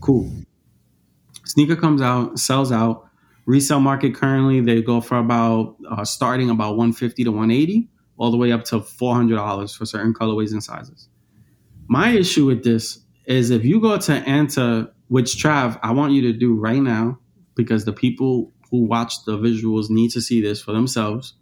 Cool. 0.01 0.31
Sneaker 1.45 1.75
comes 1.75 2.01
out, 2.01 2.39
sells 2.39 2.71
out. 2.71 3.05
Resale 3.45 3.79
market 3.79 4.13
currently 4.13 4.61
they 4.61 4.81
go 4.81 5.01
for 5.01 5.17
about 5.17 5.75
uh, 5.89 6.05
starting 6.05 6.49
about 6.49 6.77
150 6.77 7.23
to 7.23 7.31
180, 7.31 7.89
all 8.17 8.31
the 8.31 8.37
way 8.37 8.51
up 8.51 8.63
to 8.65 8.79
$400 8.79 9.75
for 9.77 9.85
certain 9.85 10.13
colorways 10.13 10.51
and 10.51 10.63
sizes. 10.63 11.09
My 11.87 12.09
issue 12.09 12.45
with 12.45 12.63
this 12.63 12.99
is 13.25 13.49
if 13.49 13.65
you 13.65 13.79
go 13.79 13.97
to 13.97 14.21
Anta, 14.21 14.91
which 15.07 15.35
Trav, 15.35 15.79
I 15.81 15.91
want 15.91 16.13
you 16.13 16.21
to 16.23 16.33
do 16.33 16.53
right 16.55 16.81
now 16.81 17.19
because 17.55 17.85
the 17.85 17.93
people 17.93 18.51
who 18.71 18.85
watch 18.85 19.25
the 19.25 19.37
visuals 19.37 19.89
need 19.89 20.11
to 20.11 20.21
see 20.21 20.41
this 20.41 20.61
for 20.61 20.71
themselves. 20.71 21.33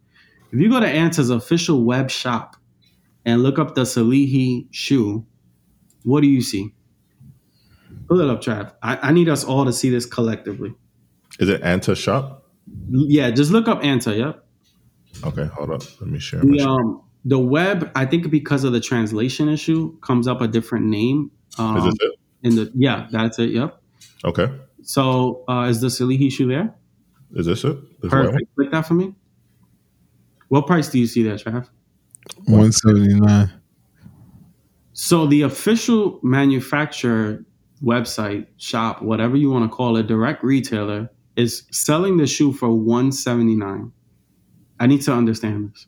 If 0.52 0.60
you 0.60 0.70
go 0.70 0.80
to 0.80 0.86
Anta's 0.88 1.30
official 1.30 1.84
web 1.84 2.10
shop 2.10 2.56
and 3.26 3.44
look 3.44 3.60
up 3.60 3.76
the 3.76 3.82
Salehe 3.82 4.68
shoe, 4.72 5.26
what 6.04 6.22
do 6.22 6.28
you 6.28 6.41
see? 6.41 6.74
Pull 8.08 8.22
it 8.22 8.30
up, 8.30 8.41
Trav. 8.41 8.74
I, 8.82 9.10
I 9.10 9.12
need 9.12 9.28
us 9.28 9.44
all 9.44 9.66
to 9.66 9.74
see 9.74 9.90
this 9.90 10.06
collectively. 10.06 10.74
Is 11.40 11.49
it 11.49 11.62
Anta 11.62 11.95
Shop? 11.95 12.45
Yeah, 12.90 13.32
just 13.32 13.52
look 13.52 13.68
up 13.68 13.82
Anta. 13.82 14.18
Yep. 14.18 14.45
Okay, 15.26 15.45
hold 15.45 15.72
up. 15.72 15.84
Let 15.99 16.10
me 16.10 16.20
share. 16.20 16.41
The 16.41 16.62
um 16.62 17.02
the 17.26 17.40
web, 17.40 17.91
I 17.95 18.06
think 18.06 18.30
because 18.30 18.64
of 18.64 18.72
the 18.72 18.80
translation 18.80 19.49
issue, 19.49 19.98
comes 19.99 20.28
up 20.28 20.41
a 20.41 20.48
different 20.48 20.86
name. 20.86 21.32
Um, 21.58 21.78
Is 21.78 21.84
this 21.84 21.95
it? 21.99 22.20
in 22.44 22.56
the 22.56 22.72
yeah, 22.76 23.08
that's 23.12 23.40
it. 23.40 23.49
Yep. 23.49 23.82
Okay. 24.24 24.48
So 24.84 25.44
uh, 25.49 25.68
is 25.70 25.82
the 25.82 25.88
Salehe 25.88 26.32
shoe 26.32 26.48
there? 26.48 26.74
Is 27.34 27.45
this 27.45 27.64
it? 27.64 28.02
This 28.02 28.12
white 28.12 28.20
one? 28.20 28.32
Perfect. 28.32 28.56
Click 28.56 28.72
that 28.72 28.88
for 28.88 28.94
me. 28.94 29.14
What 30.48 30.66
price 30.66 30.90
do 30.90 30.99
you 30.99 31.08
see 31.08 31.24
there, 31.24 31.36
Trav? 31.36 31.68
One 32.45 32.72
seventy 32.72 33.14
nine. 33.14 33.52
So 34.94 35.28
the 35.28 35.44
official 35.44 36.20
manufacturer 36.24 37.45
website, 37.84 38.48
shop, 38.58 39.02
whatever 39.02 39.38
you 39.38 39.52
want 39.52 39.70
to 39.70 39.76
call 39.76 39.98
it, 39.98 40.08
direct 40.08 40.44
retailer 40.44 41.10
is 41.36 41.64
selling 41.72 42.18
the 42.18 42.26
shoe 42.26 42.52
for 42.52 42.70
179. 42.70 43.91
I 44.80 44.88
need 44.88 45.02
to 45.04 45.14
understand 45.14 45.72
this. 45.72 45.88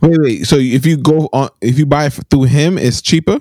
Wait, 0.00 0.18
wait. 0.18 0.46
So 0.46 0.56
if 0.56 0.86
you 0.86 0.96
go 0.96 1.28
on, 1.32 1.50
if 1.60 1.78
you 1.78 1.86
buy 1.86 2.06
it 2.06 2.18
through 2.30 2.44
him, 2.44 2.78
it's 2.78 3.02
cheaper. 3.02 3.40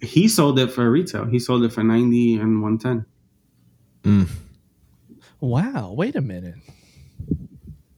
He 0.00 0.28
sold 0.28 0.58
it 0.58 0.70
for 0.70 0.90
retail. 0.90 1.24
He 1.24 1.38
sold 1.38 1.64
it 1.64 1.72
for 1.72 1.82
90 1.82 2.36
and 2.36 2.62
110. 2.62 3.06
Hmm. 4.04 4.24
Wow, 5.40 5.92
wait 5.92 6.16
a 6.16 6.20
minute. 6.20 6.56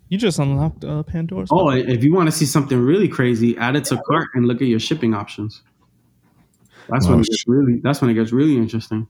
You 0.08 0.18
just 0.18 0.38
unlocked 0.38 0.84
uh, 0.84 1.02
Pandora's. 1.04 1.48
Oh, 1.52 1.66
box. 1.66 1.84
if 1.86 2.02
you 2.02 2.12
want 2.12 2.26
to 2.26 2.32
see 2.32 2.44
something 2.44 2.78
really 2.78 3.08
crazy, 3.08 3.56
add 3.56 3.76
it 3.76 3.84
to 3.86 4.02
cart 4.02 4.28
and 4.34 4.46
look 4.46 4.60
at 4.60 4.66
your 4.66 4.80
shipping 4.80 5.14
options. 5.14 5.62
That's 6.88 7.06
when 7.06 7.20
it 7.20 7.26
gets 7.26 7.44
really 7.46 7.80
that's 7.82 8.00
when 8.00 8.10
it 8.10 8.14
gets 8.14 8.32
really 8.32 8.56
interesting. 8.56 9.06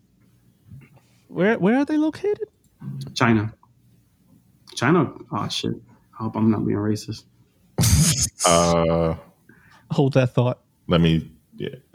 where 1.28 1.58
where 1.58 1.78
are 1.78 1.84
they 1.86 1.96
located? 1.96 2.48
China. 3.14 3.54
China, 4.74 5.12
oh 5.32 5.48
shit. 5.48 5.74
I 6.18 6.24
hope 6.24 6.36
I'm 6.36 6.50
not 6.50 6.66
being 6.66 6.78
racist. 6.78 7.24
Uh, 8.46 9.14
Hold 9.90 10.12
that 10.14 10.34
thought. 10.34 10.60
let 10.86 11.00
me. 11.00 11.30
Yeah. 11.56 11.76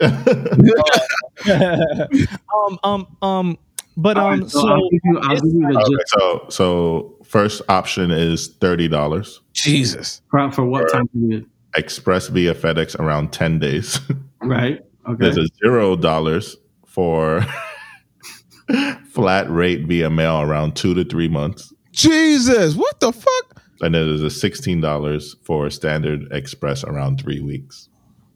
um 2.54 2.78
um 2.82 3.16
um. 3.22 3.58
But 3.96 4.18
um. 4.18 4.40
right, 4.40 4.50
so, 4.50 4.60
so 4.60 4.68
I'll 4.68 4.90
give 4.90 5.00
you, 5.04 5.18
I'll 5.22 5.36
give 5.36 5.44
you 5.44 5.68
the 5.72 5.78
okay, 5.78 5.90
gist. 5.90 6.08
so 6.08 6.46
so 6.50 7.16
first 7.24 7.62
option 7.68 8.10
is 8.10 8.48
thirty 8.60 8.88
dollars. 8.88 9.40
Jesus. 9.52 10.22
For, 10.30 10.50
for 10.52 10.64
what 10.64 10.90
time 10.92 11.08
period? 11.08 11.46
Express 11.76 12.28
via 12.28 12.54
FedEx 12.54 12.98
around 12.98 13.32
ten 13.32 13.58
days. 13.58 14.00
Right. 14.42 14.80
Okay. 15.08 15.16
There's 15.18 15.38
a 15.38 15.46
zero 15.64 15.96
dollars 15.96 16.56
for 16.86 17.44
flat 19.10 19.50
rate 19.50 19.86
via 19.86 20.10
mail 20.10 20.42
around 20.42 20.76
two 20.76 20.94
to 20.94 21.04
three 21.04 21.26
months. 21.26 21.72
Jesus. 21.92 22.76
What 22.76 23.00
the 23.00 23.12
fuck? 23.12 23.62
And 23.80 23.94
then 23.94 24.06
there's 24.06 24.22
a 24.22 24.30
sixteen 24.30 24.80
dollars 24.82 25.34
for 25.42 25.68
standard 25.70 26.28
express 26.32 26.84
around 26.84 27.20
three 27.20 27.40
weeks. 27.40 27.88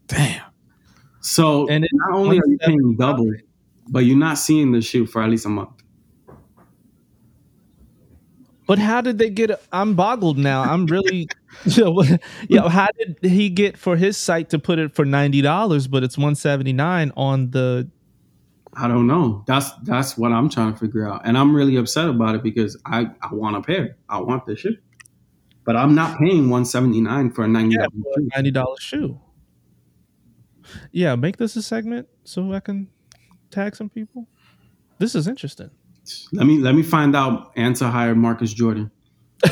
Damn. 0.07 0.41
So 1.21 1.69
And 1.69 1.83
it's 1.85 1.93
not 1.93 2.17
only 2.17 2.39
are 2.39 2.47
you 2.47 2.57
paying 2.57 2.95
double, 2.97 3.31
but 3.89 3.99
you're 4.05 4.17
not 4.17 4.37
seeing 4.37 4.71
the 4.71 4.81
shoe 4.81 5.05
for 5.05 5.21
at 5.21 5.29
least 5.29 5.45
a 5.45 5.49
month. 5.49 5.81
But 8.67 8.79
how 8.79 9.01
did 9.01 9.17
they 9.17 9.29
get? 9.29 9.51
I'm 9.71 9.95
boggled 9.95 10.37
now. 10.37 10.61
I'm 10.63 10.85
really, 10.85 11.27
you 11.65 11.83
know, 11.83 12.03
yeah. 12.47 12.69
How 12.69 12.87
did 12.97 13.17
he 13.21 13.49
get 13.49 13.77
for 13.77 13.97
his 13.97 14.15
site 14.17 14.49
to 14.51 14.59
put 14.59 14.79
it 14.79 14.95
for 14.95 15.03
ninety 15.03 15.41
dollars, 15.41 15.87
but 15.87 16.03
it's 16.03 16.17
one 16.17 16.35
seventy 16.35 16.71
nine 16.71 17.11
on 17.17 17.51
the? 17.51 17.89
I 18.73 18.87
don't 18.87 19.07
know. 19.07 19.43
That's 19.47 19.71
that's 19.83 20.17
what 20.17 20.31
I'm 20.31 20.47
trying 20.47 20.71
to 20.73 20.79
figure 20.79 21.05
out, 21.05 21.21
and 21.25 21.37
I'm 21.37 21.53
really 21.53 21.75
upset 21.75 22.07
about 22.07 22.35
it 22.35 22.43
because 22.43 22.77
I 22.85 23.09
I 23.21 23.33
want 23.33 23.57
a 23.57 23.61
pair. 23.61 23.97
I 24.07 24.21
want 24.21 24.45
this 24.45 24.59
shoe, 24.59 24.77
but 25.65 25.75
I'm 25.75 25.93
not 25.93 26.17
paying 26.19 26.49
179 26.49 27.31
for 27.31 27.43
a 27.43 27.47
90 27.49 27.75
Yeah, 27.75 27.79
dollars 27.79 27.91
for 28.03 28.19
a 28.21 28.23
ninety 28.37 28.51
dollar 28.51 28.77
shoe. 28.79 29.19
Yeah, 30.93 31.15
make 31.15 31.35
this 31.37 31.57
a 31.57 31.61
segment 31.61 32.07
so 32.23 32.53
I 32.53 32.61
can 32.61 32.87
tag 33.51 33.75
some 33.75 33.89
people. 33.89 34.27
This 34.97 35.15
is 35.15 35.27
interesting. 35.27 35.69
Let 36.33 36.47
me 36.47 36.57
let 36.59 36.73
me 36.75 36.83
find 36.83 37.15
out. 37.15 37.55
Anta 37.55 37.89
hired 37.91 38.17
Marcus 38.17 38.53
Jordan. 38.53 38.91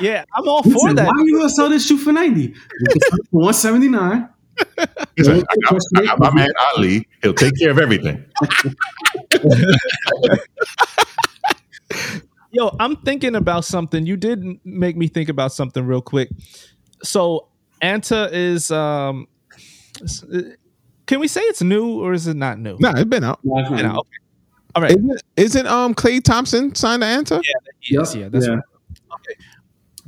Yeah, 0.00 0.24
I'm 0.34 0.48
all 0.48 0.62
for 0.62 0.92
that. 0.94 1.06
Why 1.06 1.12
are 1.12 1.26
you 1.26 1.36
gonna 1.36 1.50
sell 1.50 1.68
this 1.68 1.86
shoe 1.86 1.98
for 1.98 2.12
90? 2.12 2.54
179. 3.30 4.28
He's 5.16 5.28
I 5.28 5.40
got, 5.40 5.80
I 5.96 6.04
got 6.06 6.18
my 6.18 6.34
man 6.34 6.48
Ali. 6.74 7.06
He'll 7.22 7.34
take 7.34 7.58
care 7.58 7.70
of 7.70 7.78
everything. 7.78 8.24
Yo, 12.50 12.74
I'm 12.78 12.96
thinking 12.96 13.34
about 13.34 13.64
something. 13.64 14.06
You 14.06 14.16
did 14.16 14.44
make 14.64 14.96
me 14.96 15.08
think 15.08 15.28
about 15.28 15.52
something 15.52 15.84
real 15.84 16.00
quick. 16.02 16.30
So, 17.02 17.48
Anta 17.82 18.30
is 18.32 18.70
um 18.70 19.26
s- 20.02 20.24
can 21.06 21.20
we 21.20 21.28
say 21.28 21.40
it's 21.42 21.62
new 21.62 22.00
or 22.00 22.12
is 22.12 22.26
it 22.26 22.36
not 22.36 22.58
new? 22.58 22.76
Nah, 22.80 22.92
it's 22.92 23.04
been 23.04 23.24
out. 23.24 23.40
No, 23.44 23.58
it's 23.58 23.70
not. 23.70 23.76
You 23.78 23.82
know, 23.84 23.98
okay. 23.98 24.08
All 24.74 24.82
right. 24.82 24.90
Isn't, 24.92 25.22
isn't 25.36 25.66
um 25.66 25.94
Klay 25.94 26.22
Thompson 26.22 26.74
signed 26.74 27.02
to 27.02 27.06
Anta? 27.06 27.42
Yes, 27.82 28.14
yeah, 28.14 28.28
that's 28.28 28.46
Yeah. 28.46 28.54
right. 28.54 28.64
Okay. 29.14 29.40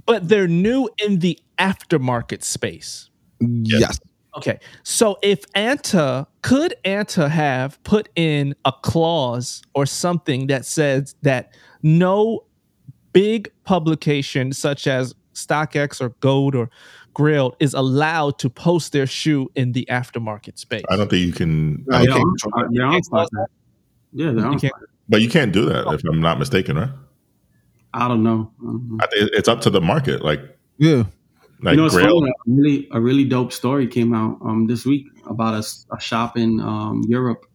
But 0.07 0.29
they're 0.29 0.49
new 0.49 0.89
in 1.05 1.19
the 1.21 1.39
aftermarket 1.59 2.43
space. 2.43 3.11
Yes. 3.41 3.99
Okay. 4.37 4.59
So 4.83 5.19
if 5.23 5.51
Anta 5.53 6.27
could 6.43 6.75
Anta 6.85 7.29
have 7.31 7.83
put 7.85 8.09
in 8.17 8.55
a 8.65 8.73
clause 8.83 9.63
or 9.75 9.87
something 9.87 10.47
that 10.49 10.65
says 10.67 11.15
that 11.23 11.55
no 11.83 12.45
big 13.13 13.51
publication 13.65 14.53
such 14.53 14.87
as 14.87 15.15
StockX 15.35 16.01
or 16.01 16.11
GOAT 16.21 16.55
or 16.55 16.71
Grailed 17.17 17.55
is 17.61 17.73
allowed 17.73 18.39
to 18.41 18.51
post 18.51 18.93
their 18.93 19.07
shoe 19.07 19.51
in 19.55 19.73
the 19.73 19.87
aftermarket 19.91 20.59
space. 20.59 20.83
I 20.91 20.97
don't 20.97 21.09
think 21.09 21.25
you 21.27 21.33
can, 21.33 21.85
No, 21.87 21.97
I 21.97 22.01
they're 22.01 22.09
don't 22.11 22.21
on- 22.21 22.37
think- 22.37 22.55
uh, 22.57 22.69
they're 22.71 22.85
on 22.87 22.93
can't 22.93 23.05
stock. 23.07 23.29
Yeah, 24.13 24.31
You 24.33 24.59
can't- 24.59 24.73
but 25.09 25.23
you 25.23 25.29
can't 25.29 25.53
do 25.53 25.65
that 25.67 25.87
if 25.95 26.03
I'm 26.05 26.21
not 26.21 26.39
mistaken, 26.39 26.77
right? 26.77 26.91
I 27.95 28.09
don't 28.09 28.23
know. 28.23 28.51
I 28.61 28.65
don't 28.65 28.89
know. 28.91 28.99
I 29.01 29.07
it's 29.39 29.49
up 29.49 29.61
to 29.63 29.71
the 29.71 29.81
market. 29.81 30.23
Like, 30.23 30.41
Yeah. 30.79 31.05
like 31.63 31.73
you 31.73 31.77
know, 31.79 31.87
it's 31.87 31.95
Grail, 31.95 32.21
funny, 32.21 32.31
a 32.31 32.51
really 32.51 32.89
a 32.93 33.01
really 33.01 33.25
dope 33.25 33.53
story 33.53 33.87
came 33.87 34.13
out 34.13 34.39
um 34.45 34.67
this 34.67 34.85
week 34.85 35.07
about 35.27 35.55
a 35.65 35.99
shop 36.01 36.37
in 36.37 36.61
um 36.61 37.03
Europe 37.09 37.47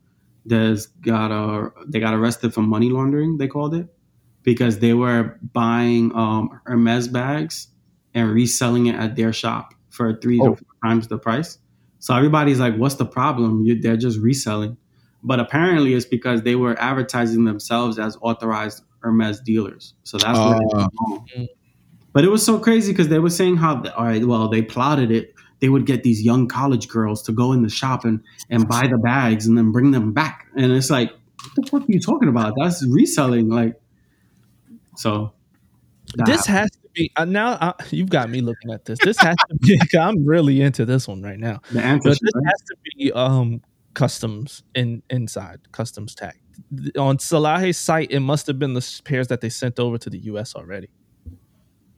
that's 0.47 0.88
got 1.05 1.29
a 1.31 1.71
they 1.88 1.99
got 1.99 2.15
arrested 2.15 2.53
for 2.53 2.61
money 2.61 2.89
laundering. 2.89 3.38
They 3.38 3.47
called 3.47 3.75
it 3.75 3.88
because 4.43 4.79
they 4.79 4.93
were 4.95 5.38
buying 5.53 6.15
um 6.15 6.49
Hermes 6.65 7.07
bags 7.07 7.67
and 8.13 8.29
reselling 8.31 8.88
it 8.88 8.95
at 8.95 9.15
their 9.15 9.33
shop 9.33 9.73
for 9.89 10.17
three 10.19 10.39
Oh. 10.41 10.51
to 10.51 10.55
four 10.55 10.67
times 10.89 11.07
the 11.07 11.17
price. 11.17 11.57
So 11.99 12.15
everybody's 12.15 12.59
like, 12.59 12.75
"What's 12.77 12.95
the 12.95 13.05
problem? 13.05 13.63
You, 13.63 13.79
they're 13.79 13.97
just 13.97 14.19
reselling." 14.19 14.77
But 15.23 15.39
apparently, 15.39 15.93
it's 15.93 16.05
because 16.05 16.41
they 16.41 16.55
were 16.55 16.79
advertising 16.81 17.45
themselves 17.45 17.99
as 17.99 18.17
authorized 18.21 18.83
Hermes 19.01 19.39
dealers. 19.41 19.93
So 20.03 20.17
that's 20.17 20.38
where 20.39 20.57
they 20.59 20.65
Ah. 20.73 20.77
went 20.77 20.93
wrong. 21.38 21.47
But 22.13 22.23
it 22.25 22.29
was 22.29 22.43
so 22.43 22.59
crazy 22.59 22.91
because 22.91 23.07
they 23.09 23.19
were 23.19 23.29
saying 23.29 23.57
how, 23.57 23.83
all 23.95 24.05
right, 24.05 24.25
well, 24.25 24.49
they 24.49 24.61
plotted 24.61 25.11
it. 25.11 25.33
They 25.59 25.69
would 25.69 25.85
get 25.85 26.03
these 26.03 26.23
young 26.23 26.47
college 26.47 26.88
girls 26.89 27.21
to 27.23 27.31
go 27.31 27.53
in 27.53 27.61
the 27.61 27.69
shop 27.69 28.03
and, 28.03 28.19
and 28.49 28.67
buy 28.67 28.88
the 28.88 28.97
bags 28.97 29.45
and 29.47 29.55
then 29.57 29.71
bring 29.71 29.91
them 29.91 30.11
back. 30.11 30.47
And 30.57 30.71
it's 30.71 30.89
like, 30.89 31.11
what 31.11 31.55
the 31.55 31.69
fuck 31.69 31.81
are 31.83 31.91
you 31.91 31.99
talking 31.99 32.27
about? 32.29 32.53
That's 32.59 32.85
reselling. 32.88 33.47
Like, 33.47 33.79
so. 34.97 35.33
that 36.15 36.25
this 36.25 36.45
has 36.47 36.69
to 36.70 36.70
be 36.93 37.11
uh, 37.15 37.26
now. 37.26 37.53
Uh, 37.53 37.73
you've 37.89 38.09
got 38.09 38.30
me 38.30 38.41
looking 38.41 38.72
at 38.72 38.85
this. 38.85 38.99
This 38.99 39.18
has 39.19 39.35
to 39.49 39.55
be. 39.55 39.80
I'm 39.99 40.26
really 40.26 40.61
into 40.61 40.85
this 40.85 41.07
one 41.07 41.22
right 41.22 41.39
now. 41.39 41.61
the 41.72 41.81
answer. 41.81 42.09
But 42.09 42.19
this 42.22 42.43
has 42.45 42.61
to 42.68 42.76
be 42.95 43.11
um 43.13 43.61
customs 43.93 44.63
in 44.73 45.03
inside 45.09 45.59
customs 45.73 46.15
tag 46.15 46.35
on 46.97 47.18
Salehe's 47.18 47.77
site. 47.77 48.11
It 48.11 48.22
must 48.22 48.47
have 48.47 48.59
been 48.59 48.73
the 48.73 49.01
pairs 49.03 49.27
that 49.27 49.41
they 49.41 49.49
sent 49.49 49.80
over 49.80 49.97
to 49.97 50.09
the 50.09 50.19
U.S. 50.19 50.55
already, 50.55 50.89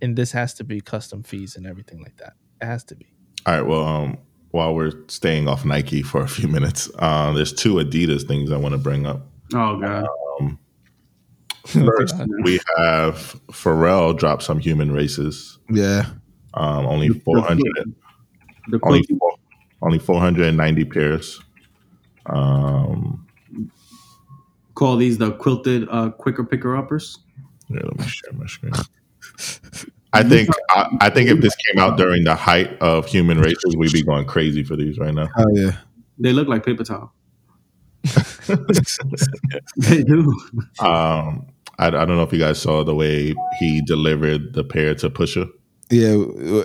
and 0.01 0.15
this 0.15 0.31
has 0.31 0.53
to 0.55 0.63
be 0.63 0.81
custom 0.81 1.23
fees 1.23 1.55
and 1.55 1.67
everything 1.67 2.01
like 2.01 2.17
that. 2.17 2.33
It 2.61 2.65
has 2.65 2.83
to 2.85 2.95
be. 2.95 3.07
All 3.45 3.53
right. 3.53 3.67
Well, 3.67 3.85
um, 3.85 4.17
while 4.51 4.75
we're 4.75 4.93
staying 5.07 5.47
off 5.47 5.65
Nike 5.65 6.01
for 6.01 6.21
a 6.21 6.27
few 6.27 6.47
minutes, 6.47 6.89
uh, 6.99 7.33
there's 7.33 7.51
two 7.51 7.75
Adidas 7.75 8.27
things 8.27 8.51
I 8.51 8.57
want 8.57 8.73
to 8.73 8.77
bring 8.77 9.05
up. 9.05 9.27
Oh, 9.53 9.79
God. 9.79 10.07
First, 11.67 12.15
we 12.43 12.59
have 12.77 13.39
Pharrell 13.47 14.17
drop 14.17 14.41
some 14.41 14.59
human 14.59 14.91
races. 14.91 15.59
Yeah. 15.69 16.07
Um, 16.55 16.85
only 16.85 17.09
400, 17.09 17.63
The 18.67 18.79
only 18.83 19.03
four, 19.03 19.35
only 19.81 19.99
490 19.99 20.85
pairs. 20.85 21.41
Um, 22.25 23.25
call 24.75 24.97
these 24.97 25.17
the 25.17 25.31
quilted 25.31 25.87
uh, 25.89 26.09
quicker 26.11 26.43
picker 26.43 26.75
uppers. 26.75 27.19
here, 27.69 27.79
let 27.81 27.97
me 27.97 28.07
share 28.07 28.33
my 28.33 28.45
screen. 28.45 28.73
I 30.13 30.21
think 30.21 30.49
I, 30.69 30.95
I 31.01 31.09
think 31.09 31.29
if 31.29 31.39
this 31.39 31.55
came 31.55 31.81
out 31.81 31.97
during 31.97 32.23
the 32.23 32.35
height 32.35 32.77
of 32.81 33.07
human 33.07 33.39
races, 33.39 33.75
we'd 33.75 33.91
be 33.91 34.03
going 34.03 34.25
crazy 34.25 34.63
for 34.63 34.75
these 34.75 34.99
right 34.99 35.13
now. 35.13 35.27
Oh 35.37 35.45
yeah. 35.53 35.77
They 36.19 36.33
look 36.33 36.47
like 36.47 36.63
paper 36.63 36.83
towel. 36.83 37.13
they 39.77 40.03
do. 40.03 40.31
Um, 40.79 41.47
I, 41.83 41.87
I 41.87 42.05
don't 42.05 42.15
know 42.15 42.23
if 42.23 42.31
you 42.33 42.39
guys 42.39 42.61
saw 42.61 42.83
the 42.83 42.95
way 42.95 43.33
he 43.59 43.81
delivered 43.85 44.53
the 44.53 44.63
pair 44.63 44.95
to 44.95 45.09
Pusha. 45.09 45.49
Yeah, 45.89 46.15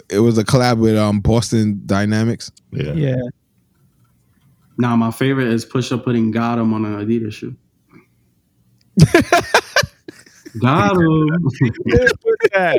it 0.08 0.20
was 0.20 0.38
a 0.38 0.44
collab 0.44 0.78
with 0.78 0.96
um 0.96 1.20
Boston 1.20 1.82
Dynamics. 1.86 2.50
Yeah. 2.72 2.92
Yeah. 2.92 3.16
Now 4.78 4.94
my 4.96 5.10
favorite 5.10 5.48
is 5.48 5.66
Pusha 5.66 6.02
putting 6.02 6.30
got 6.30 6.58
on 6.58 6.72
an 6.84 6.94
Adidas 7.04 7.32
shoe. 7.32 7.56
got 10.60 10.96
him. 10.96 11.28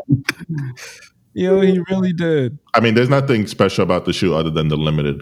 Yo, 1.34 1.62
he 1.62 1.80
really 1.90 2.12
did. 2.14 2.58
I 2.74 2.80
mean, 2.80 2.96
there's 2.96 3.10
nothing 3.10 3.46
special 3.48 3.84
about 3.84 4.06
the 4.06 4.14
shoe 4.14 4.34
other 4.34 4.50
than 4.50 4.68
the 4.70 4.78
limited 4.78 5.22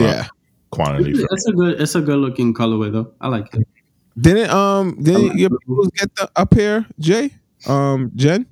uh, 0.00 0.04
Yeah. 0.04 0.26
quantity. 0.70 1.14
For 1.14 1.26
It's 1.30 1.46
a 1.46 1.52
good. 1.52 1.80
It's 1.80 1.94
a 1.94 2.00
good 2.00 2.18
looking 2.18 2.52
colorway 2.54 2.90
though. 2.92 3.12
I 3.20 3.28
like 3.28 3.54
it. 3.54 3.66
Didn't 4.18 4.50
um 4.50 5.02
didn't 5.02 5.38
your 5.38 5.50
people 5.50 5.86
get 5.96 6.14
the 6.14 6.30
up 6.36 6.54
here, 6.54 6.86
Jay? 6.98 7.30
Um 7.66 8.12
Jen? 8.14 8.46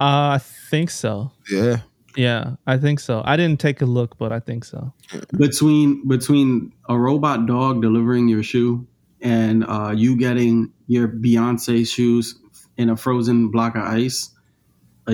Uh, 0.00 0.36
I 0.36 0.40
think 0.70 0.90
so. 0.90 1.30
Yeah. 1.50 1.80
Yeah, 2.16 2.56
I 2.66 2.76
think 2.78 3.00
so. 3.00 3.22
I 3.24 3.36
didn't 3.36 3.60
take 3.60 3.82
a 3.82 3.86
look, 3.86 4.18
but 4.18 4.32
I 4.32 4.40
think 4.40 4.64
so. 4.64 4.92
Between 5.36 6.06
between 6.08 6.72
a 6.88 6.98
robot 6.98 7.46
dog 7.46 7.82
delivering 7.82 8.28
your 8.28 8.42
shoe 8.42 8.86
and 9.20 9.64
uh, 9.64 9.92
you 9.94 10.16
getting 10.16 10.72
your 10.88 11.06
Beyonce 11.06 11.86
shoes 11.86 12.34
in 12.76 12.90
a 12.90 12.96
frozen 12.96 13.50
block 13.50 13.76
of 13.76 13.82
ice, 13.82 14.30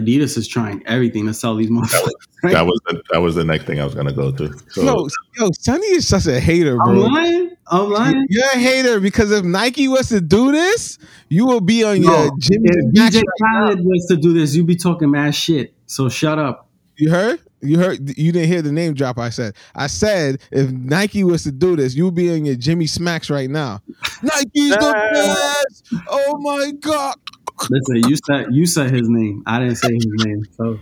Adidas 0.00 0.36
is 0.36 0.46
trying 0.46 0.82
everything 0.86 1.26
to 1.26 1.34
sell 1.34 1.56
these 1.56 1.70
motherfuckers. 1.70 2.10
right? 2.42 2.52
That 2.52 2.66
was 2.66 2.80
the, 2.86 3.02
that 3.12 3.18
was 3.18 3.34
the 3.34 3.44
next 3.44 3.64
thing 3.64 3.80
I 3.80 3.84
was 3.84 3.94
gonna 3.94 4.12
go 4.12 4.30
to. 4.32 4.52
So 4.70 4.82
Yo, 4.82 5.08
yo, 5.38 5.50
Sonny 5.58 5.86
is 5.86 6.06
such 6.06 6.26
a 6.26 6.38
hater, 6.40 6.72
I'm 6.80 6.94
bro. 6.94 7.00
lying. 7.06 7.50
I'm 7.68 7.90
lying. 7.90 8.26
You're 8.28 8.44
a 8.54 8.58
hater 8.58 9.00
because 9.00 9.32
if 9.32 9.44
Nike 9.44 9.88
was 9.88 10.08
to 10.10 10.20
do 10.20 10.52
this, 10.52 10.98
you 11.28 11.46
will 11.46 11.60
be 11.60 11.82
on 11.84 12.00
No, 12.00 12.24
your 12.24 12.38
Jimmy 12.38 12.68
if 12.70 12.94
Smack 12.94 13.12
DJ. 13.12 13.22
Khaled 13.42 13.84
was 13.84 14.06
to 14.08 14.16
do 14.16 14.32
this, 14.32 14.54
you'd 14.54 14.66
be 14.66 14.76
talking 14.76 15.10
mad 15.10 15.34
shit. 15.34 15.74
So 15.86 16.08
shut 16.08 16.38
up. 16.38 16.68
You 16.96 17.10
heard? 17.10 17.40
You 17.62 17.78
heard? 17.78 18.16
You 18.18 18.32
didn't 18.32 18.48
hear 18.48 18.62
the 18.62 18.70
name 18.70 18.94
drop. 18.94 19.18
I 19.18 19.30
said. 19.30 19.54
I 19.74 19.86
said 19.88 20.40
if 20.52 20.70
Nike 20.70 21.24
was 21.24 21.42
to 21.44 21.52
do 21.52 21.74
this, 21.74 21.94
you'll 21.96 22.10
be 22.12 22.30
on 22.32 22.44
your 22.44 22.54
Jimmy 22.54 22.86
Smacks 22.86 23.28
right 23.30 23.50
now. 23.50 23.80
Nike's 24.22 24.76
the 24.76 24.92
best. 25.90 26.04
Oh 26.08 26.38
my 26.38 26.70
god. 26.80 27.16
Listen, 27.70 28.08
you 28.08 28.16
said 28.26 28.46
you 28.50 28.66
said 28.66 28.90
his 28.90 29.08
name. 29.08 29.42
I 29.46 29.60
didn't 29.60 29.76
say 29.76 29.92
his 29.94 30.06
name. 30.24 30.42
So 30.56 30.78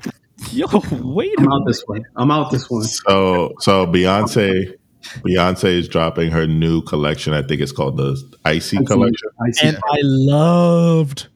Yo, 0.51 0.66
wait 1.01 1.32
I'm 1.38 1.44
out 1.46 1.60
minute. 1.60 1.66
this 1.66 1.82
one. 1.86 2.05
I'm 2.16 2.30
out 2.30 2.51
this 2.51 2.68
one. 2.68 2.82
so 2.84 3.52
so 3.60 3.86
Beyonce 3.86 4.74
Beyonce 5.20 5.64
is 5.64 5.88
dropping 5.88 6.30
her 6.32 6.46
new 6.46 6.82
collection. 6.82 7.32
I 7.34 7.42
think 7.42 7.60
it's 7.60 7.72
called 7.72 7.96
the 7.96 8.16
Icy 8.44 8.84
collection. 8.84 9.28
I 9.40 9.51
see. 9.52 9.66
And 9.68 9.76
I 9.76 9.98
loved 10.02 11.28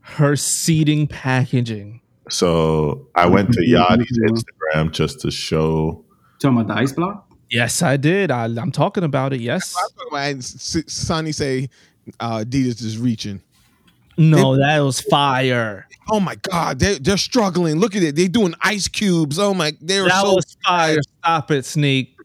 her 0.00 0.36
seating 0.36 1.06
packaging. 1.06 2.00
So 2.30 3.08
I 3.14 3.26
went 3.26 3.52
to 3.52 3.60
Yachty's 3.68 4.18
Instagram 4.18 4.92
just 4.92 5.20
to 5.20 5.30
show. 5.30 6.04
Talking 6.40 6.60
about 6.60 6.74
the 6.74 6.80
ice 6.80 6.92
block? 6.92 7.26
Yes, 7.50 7.82
I 7.82 7.96
did. 7.96 8.30
I, 8.30 8.44
I'm 8.44 8.70
talking 8.72 9.04
about 9.04 9.32
it. 9.32 9.40
Yes. 9.40 9.74
And 10.12 10.38
S- 10.38 10.82
Sonny 10.86 11.32
say 11.32 11.68
uh, 12.20 12.38
Adidas 12.44 12.82
is 12.82 12.98
reaching. 12.98 13.42
No, 14.18 14.56
that 14.58 14.80
was 14.80 15.00
fire. 15.00 15.86
Oh 16.10 16.20
my 16.20 16.34
god, 16.36 16.78
they 16.80 16.98
they're 16.98 17.16
struggling. 17.16 17.76
Look 17.78 17.94
at 17.94 18.02
it. 18.02 18.16
They're 18.16 18.28
doing 18.28 18.54
ice 18.60 18.88
cubes. 18.88 19.38
Oh 19.38 19.54
my, 19.54 19.72
they're 19.80 20.04
That 20.04 20.22
so 20.22 20.34
was 20.34 20.56
fire. 20.64 20.98
Stop 21.22 21.50
it, 21.52 21.64
Sneak. 21.64 22.16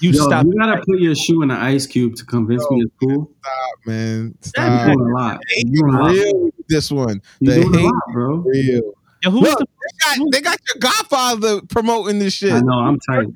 You 0.00 0.10
Yo, 0.10 0.24
stop. 0.24 0.44
you 0.46 0.54
gotta 0.58 0.82
put 0.84 0.98
your 0.98 1.14
shoe 1.14 1.42
in 1.42 1.50
an 1.50 1.56
ice 1.58 1.86
cube 1.86 2.16
to 2.16 2.24
convince 2.24 2.68
me 2.70 2.82
it's 2.82 2.92
cool. 3.00 3.30
stop, 3.40 3.78
man. 3.86 4.22
You're 4.24 4.34
Stop. 4.42 4.86
doing 4.86 5.00
a 5.00 5.14
lot. 5.14 5.40
You're 5.56 5.82
doing 5.82 5.94
a 5.94 6.02
lot. 6.02 6.10
real 6.10 6.50
this 6.68 6.90
one. 6.90 7.20
You're 7.40 7.54
The 7.54 7.60
doing 7.62 7.74
a 7.74 7.84
lot, 7.84 8.02
bro. 8.12 8.34
real. 8.38 8.82
Yo, 9.22 9.30
who's 9.30 9.42
Look, 9.42 9.58
the 9.60 9.66
they 9.66 10.18
got, 10.18 10.32
they 10.32 10.40
got 10.40 10.58
your 10.68 10.80
Godfather 10.80 11.60
promoting 11.68 12.18
this 12.18 12.34
shit. 12.34 12.52
I 12.52 12.60
know. 12.60 12.78
I'm 12.78 12.98
tight. 12.98 13.26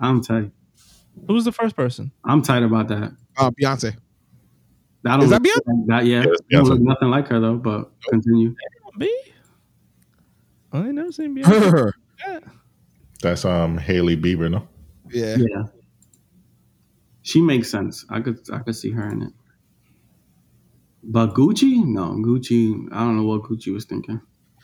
I'm 0.00 0.22
tight. 0.22 0.50
Who's 1.26 1.44
the 1.44 1.52
first 1.52 1.76
person? 1.76 2.10
I'm 2.24 2.40
tight 2.40 2.62
about 2.62 2.88
that. 2.88 3.12
Uh, 3.36 3.50
Beyonce. 3.50 3.96
I 5.08 5.16
don't 5.16 5.24
Is 5.24 5.30
that 5.30 5.42
look 5.42 5.64
Beyonce? 5.64 5.66
like 5.66 5.86
that 5.88 6.06
yet. 6.06 6.26
Yes, 6.26 6.36
don't 6.50 6.64
Beyonce. 6.64 6.68
look 6.70 6.80
nothing 6.80 7.08
like 7.10 7.28
her 7.28 7.40
though. 7.40 7.56
But 7.56 7.90
continue. 8.08 8.54
Me? 8.96 9.12
I 10.72 10.78
ain't 10.78 10.94
never 10.94 11.12
seen 11.12 11.34
Beyonce. 11.36 11.92
That's 13.22 13.44
um 13.44 13.78
Hailey 13.78 14.16
Bieber, 14.16 14.50
no? 14.50 14.68
yeah. 15.10 15.36
Yeah. 15.38 15.62
She 17.22 17.40
makes 17.40 17.70
sense. 17.70 18.04
I 18.10 18.20
could 18.20 18.38
I 18.52 18.58
could 18.58 18.76
see 18.76 18.90
her 18.90 19.08
in 19.08 19.22
it. 19.22 19.32
But 21.02 21.34
Gucci? 21.34 21.84
No, 21.84 22.10
Gucci. 22.12 22.88
I 22.92 23.00
don't 23.00 23.16
know 23.16 23.24
what 23.24 23.42
Gucci 23.42 23.72
was 23.72 23.84
thinking. 23.84 24.20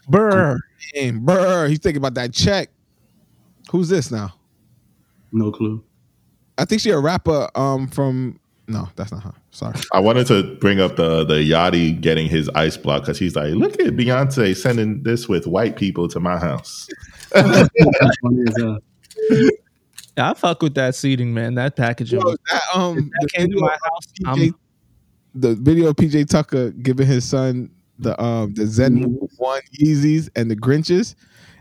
Burr. 0.08 0.58
Damn, 0.94 1.24
brr, 1.24 1.66
he's 1.68 1.78
thinking 1.78 1.98
about 1.98 2.14
that 2.14 2.32
check. 2.32 2.70
Who's 3.70 3.88
this 3.88 4.10
now? 4.10 4.34
No 5.32 5.50
clue. 5.50 5.82
I 6.58 6.64
think 6.64 6.80
she 6.82 6.90
a 6.90 6.98
rapper 6.98 7.48
um 7.54 7.88
from 7.88 8.38
no, 8.66 8.88
that's 8.96 9.12
not 9.12 9.22
her. 9.22 9.34
Sorry. 9.50 9.74
I 9.92 10.00
wanted 10.00 10.26
to 10.28 10.56
bring 10.56 10.80
up 10.80 10.96
the 10.96 11.24
the 11.24 11.34
Yachty 11.34 12.00
getting 12.00 12.28
his 12.28 12.48
ice 12.54 12.76
block 12.76 13.02
because 13.02 13.18
he's 13.18 13.36
like, 13.36 13.52
look 13.54 13.72
at 13.80 13.94
Beyonce 13.94 14.56
sending 14.56 15.02
this 15.02 15.28
with 15.28 15.46
white 15.46 15.76
people 15.76 16.08
to 16.08 16.20
my 16.20 16.38
house. 16.38 16.88
That's 17.32 17.68
funny 18.22 18.44
as 18.48 18.54
hell. 18.58 18.78
Yeah, 20.16 20.30
I 20.30 20.34
fuck 20.34 20.62
with 20.62 20.74
that 20.74 20.94
seating, 20.94 21.34
man. 21.34 21.54
That 21.56 21.76
packaging. 21.76 22.20
Yo, 22.20 22.36
that, 22.50 22.62
um, 22.74 22.96
that 22.96 23.10
the 23.20 23.28
came 23.34 23.46
to 23.48 23.54
video 23.54 23.60
my 23.60 23.76
house. 23.84 24.06
PJ 24.20 24.46
I'm, 24.48 24.54
the 25.34 25.54
video 25.56 25.88
of 25.88 25.96
PJ 25.96 26.28
Tucker 26.28 26.70
giving 26.70 27.06
his 27.06 27.24
son 27.24 27.70
the 27.98 28.20
um 28.22 28.54
the 28.54 28.66
Zen 28.66 29.02
one 29.36 29.60
Yeezys 29.78 30.30
and 30.36 30.50
the 30.50 30.56
Grinches, 30.56 31.14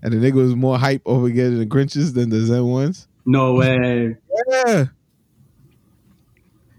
and 0.04 0.14
the 0.14 0.18
nigga 0.18 0.36
was 0.36 0.56
more 0.56 0.78
hype 0.78 1.02
over 1.06 1.30
getting 1.30 1.60
the 1.60 1.66
Grinches 1.66 2.14
than 2.14 2.30
the 2.30 2.42
Zen 2.42 2.66
ones. 2.66 3.08
No 3.26 3.56
way. 3.56 4.16
Yeah. 4.50 4.86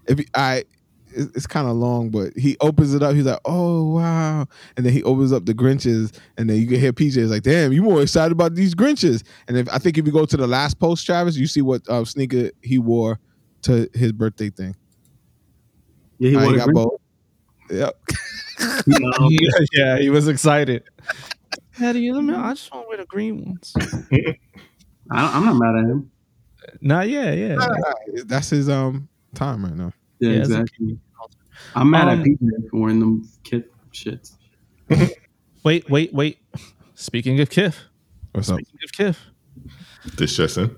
If 0.06 0.18
he, 0.18 0.26
I, 0.35 0.64
it's 1.16 1.47
kind 1.47 1.68
of 1.68 1.76
long, 1.76 2.10
but 2.10 2.36
he 2.36 2.56
opens 2.60 2.94
it 2.94 3.02
up. 3.02 3.14
He's 3.14 3.26
like, 3.26 3.40
"Oh 3.44 3.94
wow!" 3.94 4.47
And 4.76 4.85
then 4.85 4.93
he 4.93 5.02
opens 5.02 5.32
up 5.32 5.47
the 5.47 5.55
Grinches, 5.55 6.16
and 6.36 6.48
then 6.48 6.60
you 6.60 6.66
can 6.66 6.81
hear 6.81 6.93
PJ 6.93 7.16
is 7.16 7.31
like, 7.31 7.43
"Damn, 7.43 7.72
you 7.72 7.82
more 7.82 8.02
excited 8.02 8.32
about 8.32 8.55
these 8.55 8.74
Grinches?" 8.74 9.22
And 9.48 9.56
if 9.56 9.68
I 9.72 9.78
think 9.78 9.98
if 9.98 10.06
you 10.06 10.12
go 10.12 10.26
to 10.26 10.36
the 10.36 10.47
last 10.47 10.78
post, 10.78 11.06
Travis, 11.06 11.36
you 11.36 11.47
see 11.47 11.62
what 11.62 11.89
uh, 11.89 12.05
sneaker 12.05 12.51
he 12.62 12.78
wore 12.78 13.18
to 13.62 13.89
his 13.94 14.12
birthday 14.12 14.51
thing. 14.51 14.74
Yeah, 16.18 16.31
he 16.31 16.36
he 16.36 16.43
wore 16.43 16.56
got 16.56 16.66
the 16.66 16.72
both. 16.72 17.01
Yep. 17.70 18.01
No. 18.86 19.10
yeah, 19.72 19.98
he 19.98 20.10
was 20.10 20.28
excited. 20.28 20.85
Daddy, 21.78 22.12
let 22.12 22.22
me, 22.22 22.35
I 22.35 22.55
just 22.55 22.72
want 22.72 22.85
to 22.85 22.89
wear 22.89 22.98
the 22.98 23.06
green 23.06 23.44
ones. 23.44 23.74
I, 25.10 25.36
I'm 25.36 25.44
not 25.44 25.56
mad 25.56 25.74
at 25.74 25.90
him. 25.90 26.10
Nah, 26.81 27.01
yeah, 27.01 27.32
yeah. 27.32 27.56
That's 28.26 28.51
his 28.51 28.68
um 28.68 29.09
time 29.35 29.65
right 29.65 29.74
now. 29.74 29.93
Yeah, 30.20 30.31
Yeah, 30.31 30.39
exactly. 30.39 30.98
I'm 31.74 31.90
mad 31.90 32.09
Um, 32.09 32.19
at 32.20 32.24
people 32.24 32.48
for 32.70 32.81
wearing 32.81 33.01
them 33.01 33.28
kid 33.44 33.65
shits. 33.93 34.32
Wait, 35.65 35.89
wait, 35.89 36.12
wait. 36.12 36.39
Speaking 36.94 37.40
of 37.40 37.48
Kith, 37.48 37.78
What's 38.32 38.51
up? 38.51 38.56
speaking 38.59 38.78
of 38.85 38.93
Kith, 38.93 39.19
This 40.16 40.36
just 40.36 40.59
in. 40.59 40.77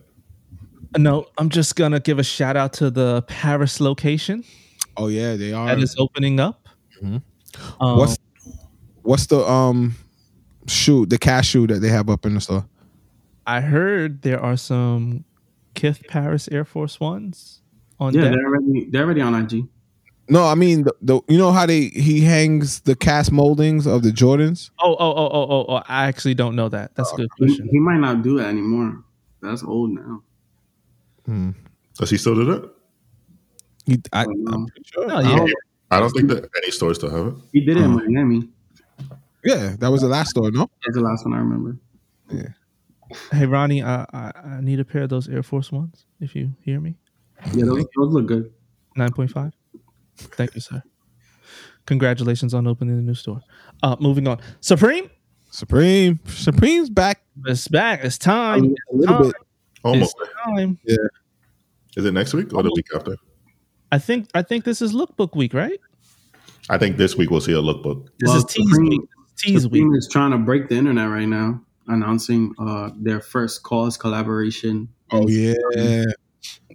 no, 0.96 1.26
I'm 1.38 1.48
just 1.48 1.74
gonna 1.74 1.98
give 1.98 2.18
a 2.20 2.22
shout 2.22 2.56
out 2.56 2.72
to 2.74 2.90
the 2.90 3.22
Paris 3.26 3.80
location 3.80 4.44
Oh 4.96 5.08
yeah, 5.08 5.34
they 5.34 5.52
are. 5.52 5.66
that 5.66 5.78
is 5.80 5.96
opening 5.98 6.38
up. 6.38 6.68
Mhm. 7.02 7.20
Um, 7.80 7.98
What's 7.98 8.16
what's 9.02 9.26
the 9.26 9.38
um 9.44 9.96
shoe 10.68 11.04
the 11.06 11.18
cashew 11.18 11.66
that 11.66 11.80
they 11.80 11.88
have 11.88 12.08
up 12.08 12.24
in 12.24 12.34
the 12.34 12.40
store? 12.40 12.64
I 13.46 13.60
heard 13.62 14.22
there 14.22 14.40
are 14.40 14.56
some 14.56 15.24
Kith 15.74 16.02
Paris 16.08 16.48
Air 16.52 16.64
Force 16.64 17.00
Ones 17.00 17.60
on 17.98 18.14
Yeah, 18.14 18.22
deck. 18.22 18.32
they're 18.32 18.46
already 18.46 18.90
they're 18.90 19.04
already 19.04 19.20
on 19.20 19.34
IG. 19.34 19.66
No, 20.28 20.44
I 20.44 20.54
mean 20.54 20.82
the, 20.84 20.94
the 21.00 21.20
you 21.28 21.38
know 21.38 21.52
how 21.52 21.66
they 21.66 21.88
he 21.88 22.20
hangs 22.20 22.80
the 22.80 22.96
cast 22.96 23.30
moldings 23.30 23.86
of 23.86 24.02
the 24.02 24.10
Jordans. 24.10 24.70
Oh, 24.80 24.96
oh, 24.98 25.12
oh, 25.12 25.30
oh, 25.32 25.46
oh, 25.50 25.66
oh! 25.68 25.82
I 25.88 26.06
actually 26.06 26.34
don't 26.34 26.56
know 26.56 26.68
that. 26.68 26.94
That's 26.94 27.12
a 27.12 27.16
good 27.16 27.28
uh, 27.30 27.34
He, 27.38 27.46
question. 27.46 27.68
he 27.70 27.78
might 27.78 27.98
not 27.98 28.22
do 28.22 28.38
that 28.38 28.48
anymore. 28.48 29.04
That's 29.40 29.62
old 29.62 29.90
now. 29.90 30.22
Hmm. 31.26 31.50
Does 31.98 32.10
he 32.10 32.16
still 32.16 32.34
do 32.34 32.44
that? 32.46 32.70
He, 33.86 34.00
I, 34.12 34.24
don't 34.24 34.44
know. 34.44 34.52
I'm 34.52 34.66
pretty 34.66 34.90
sure. 34.92 35.06
Oh, 35.08 35.20
yeah. 35.20 35.52
I 35.90 36.00
don't 36.00 36.10
think 36.10 36.28
that 36.28 36.48
any 36.62 36.72
stores 36.72 36.98
still 36.98 37.10
have 37.10 37.28
it. 37.28 37.34
He 37.52 37.60
did 37.64 37.76
it 37.76 37.84
in 37.84 37.92
hmm. 37.92 38.12
Miami. 38.12 38.48
Yeah, 39.44 39.76
that 39.78 39.88
was 39.88 40.00
the 40.00 40.08
last 40.08 40.30
store. 40.30 40.50
No, 40.50 40.68
That's 40.84 40.96
the 40.96 41.02
last 41.02 41.24
one 41.24 41.34
I 41.34 41.38
remember. 41.38 41.78
Yeah. 42.28 42.48
Hey, 43.30 43.46
Ronnie, 43.46 43.84
I, 43.84 44.04
I 44.12 44.32
I 44.44 44.60
need 44.60 44.80
a 44.80 44.84
pair 44.84 45.02
of 45.02 45.10
those 45.10 45.28
Air 45.28 45.44
Force 45.44 45.70
Ones. 45.70 46.04
If 46.18 46.34
you 46.34 46.52
hear 46.62 46.80
me, 46.80 46.96
Yeah, 47.52 47.64
those, 47.66 47.84
those 47.96 48.12
look 48.12 48.26
good. 48.26 48.52
nine 48.96 49.12
point 49.12 49.30
five. 49.30 49.52
Thank 50.16 50.54
you, 50.54 50.60
sir. 50.60 50.82
Congratulations 51.86 52.54
on 52.54 52.66
opening 52.66 52.96
the 52.96 53.02
new 53.02 53.14
store. 53.14 53.40
Uh, 53.82 53.96
moving 54.00 54.26
on, 54.26 54.38
Supreme. 54.60 55.10
Supreme. 55.50 56.18
Supreme's 56.26 56.90
back 56.90 57.20
It's 57.46 57.68
back. 57.68 58.00
It's 58.04 58.18
time. 58.18 58.74
a 58.92 58.96
little 58.96 59.16
time. 59.16 59.26
bit. 59.26 59.34
Almost. 59.84 60.16
It's 60.20 60.30
time. 60.44 60.78
Is 61.96 62.04
it 62.04 62.12
next 62.12 62.34
week 62.34 62.52
or 62.52 62.62
the 62.62 62.72
week 62.74 62.86
after? 62.94 63.16
I 63.92 63.98
think 63.98 64.28
I 64.34 64.42
think 64.42 64.64
this 64.64 64.82
is 64.82 64.92
lookbook 64.92 65.36
week, 65.36 65.54
right? 65.54 65.80
I 66.68 66.78
think 66.78 66.96
this 66.96 67.16
week 67.16 67.30
we'll 67.30 67.40
see 67.40 67.52
a 67.52 67.62
lookbook. 67.62 68.08
This 68.18 68.28
Well, 68.28 68.36
is 68.38 68.44
tease 68.44 68.68
Supreme- 68.68 68.88
week. 68.88 69.00
Tease 69.38 69.68
week. 69.68 69.84
Is 69.94 70.08
trying 70.10 70.30
to 70.32 70.38
break 70.38 70.68
the 70.68 70.74
internet 70.76 71.08
right 71.10 71.28
now, 71.28 71.60
announcing 71.88 72.52
uh, 72.58 72.90
their 72.96 73.20
first 73.20 73.62
KAWS 73.62 73.96
collaboration. 73.98 74.88
Oh 75.12 75.28
yeah. 75.28 75.54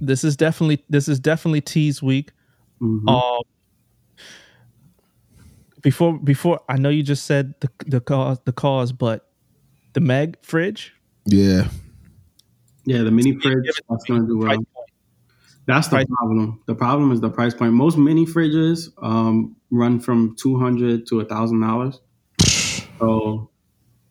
This 0.02 0.24
is 0.24 0.36
definitely 0.36 0.84
this 0.90 1.08
is 1.08 1.20
definitely 1.20 1.62
tease 1.62 2.02
week. 2.02 2.32
Mhm. 2.82 3.08
Um, 3.08 3.42
before 5.82 6.18
before 6.20 6.60
I 6.70 6.78
know 6.78 6.90
you 6.90 7.04
just 7.04 7.26
said 7.26 7.54
the 7.62 7.70
the 7.86 8.02
KAWS 8.02 8.40
the 8.46 8.52
KAWS, 8.54 8.92
but 8.92 9.30
the 9.94 10.00
Smeg 10.00 10.36
fridge. 10.42 10.94
Yeah. 11.26 11.68
yeah, 12.86 13.04
the 13.04 13.12
mini 13.12 13.38
fridge 13.40 13.70
that's 13.90 14.04
going 14.06 14.22
to 14.22 14.28
do 14.28 14.38
well. 14.40 14.58
That's 15.68 15.88
the 15.88 15.98
Price- 15.98 16.06
problem. 16.08 16.60
The 16.66 16.74
problem 16.76 17.12
is 17.12 17.22
the 17.22 17.30
price 17.30 17.54
point. 17.54 17.74
Most 17.74 17.96
mini 17.98 18.26
fridges 18.26 18.90
um, 19.04 19.56
run 19.70 20.00
from 20.00 20.36
two 20.36 20.58
hundred 20.60 21.06
to 21.08 21.20
a 21.20 21.26
thousand 21.26 21.62
dollars. 21.62 22.00
So 23.00 23.50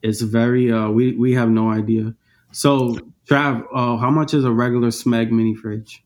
it's 0.02 0.20
very. 0.20 0.72
Uh, 0.72 0.90
we 0.90 1.12
we 1.16 1.32
have 1.34 1.48
no 1.50 1.70
idea. 1.70 2.14
So 2.52 2.96
Trav, 3.30 3.64
uh, 3.72 3.96
how 3.96 4.10
much 4.10 4.34
is 4.34 4.44
a 4.44 4.50
regular 4.50 4.88
Smeg 4.88 5.30
mini 5.30 5.54
fridge? 5.54 6.02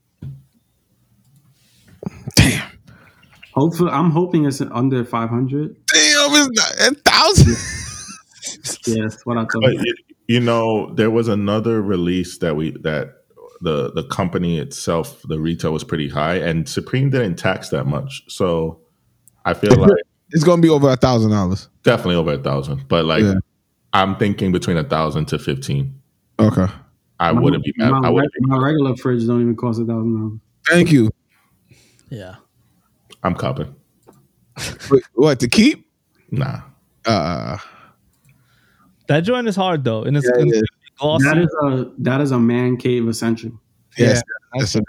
Damn. 2.35 2.69
Hopefully, 3.53 3.89
I'm 3.91 4.11
hoping 4.11 4.45
it's 4.45 4.61
under 4.61 5.03
five 5.03 5.29
hundred. 5.29 5.75
Damn, 5.87 6.31
it's 6.33 6.79
not 6.79 6.91
a 6.91 6.95
thousand. 7.09 7.55
Yes, 8.87 9.17
what 9.23 9.37
I 9.37 9.41
thought. 9.41 9.61
But 9.61 9.73
you, 9.73 9.95
you 10.27 10.39
know, 10.39 10.93
there 10.93 11.09
was 11.09 11.27
another 11.27 11.81
release 11.81 12.37
that 12.39 12.55
we 12.55 12.71
that 12.81 13.23
the 13.61 13.91
the 13.93 14.03
company 14.03 14.59
itself, 14.59 15.21
the 15.27 15.39
retail 15.39 15.71
was 15.73 15.83
pretty 15.83 16.09
high, 16.09 16.35
and 16.35 16.67
Supreme 16.69 17.09
didn't 17.09 17.37
tax 17.37 17.69
that 17.69 17.85
much. 17.85 18.23
So 18.27 18.81
I 19.45 19.53
feel 19.55 19.75
like 19.75 19.89
It's 20.31 20.43
gonna 20.43 20.61
be 20.61 20.69
over 20.69 20.89
a 20.91 20.95
thousand 20.97 21.31
dollars. 21.31 21.69
definitely 21.83 22.15
over 22.15 22.33
a 22.33 22.37
thousand. 22.37 22.87
But 22.87 23.05
like, 23.05 23.23
Yeah. 23.23 23.35
I'm 23.93 24.15
thinking 24.17 24.51
between 24.51 24.77
a 24.77 24.83
thousand 24.83 25.25
to 25.29 25.39
fifteen. 25.39 26.01
Okay. 26.39 26.67
I 27.19 27.31
wouldn't 27.31 27.63
be 27.63 27.73
mad. 27.77 27.91
My, 27.91 28.07
I 28.07 28.09
wouldn't. 28.09 28.31
my 28.41 28.57
regular 28.57 28.95
fridge 28.95 29.25
don't 29.25 29.41
even 29.41 29.55
cost 29.55 29.79
a 29.79 29.85
thousand 29.85 30.17
dollars. 30.19 30.39
Thank 30.67 30.91
you. 30.91 31.09
Yeah. 32.09 32.35
I'm 33.23 33.35
copping. 33.35 33.73
Wait, 34.89 35.03
what 35.13 35.39
to 35.39 35.47
keep? 35.47 35.87
Nah. 36.31 36.61
Uh 37.05 37.57
That 39.07 39.21
joint 39.21 39.47
is 39.47 39.55
hard 39.55 39.83
though, 39.83 40.03
and 40.03 40.17
it's, 40.17 40.25
Yeah, 40.27 40.41
and 40.41 40.53
it's 40.53 40.69
glossy. 40.99 41.25
That 41.25 41.37
is 41.37 41.55
a 41.63 41.91
that 41.99 42.21
is 42.21 42.31
a 42.31 42.39
man 42.39 42.77
cave 42.77 43.07
essential. 43.07 43.51
yes. 43.97 44.21
That's 44.53 44.75
a, 44.75 44.81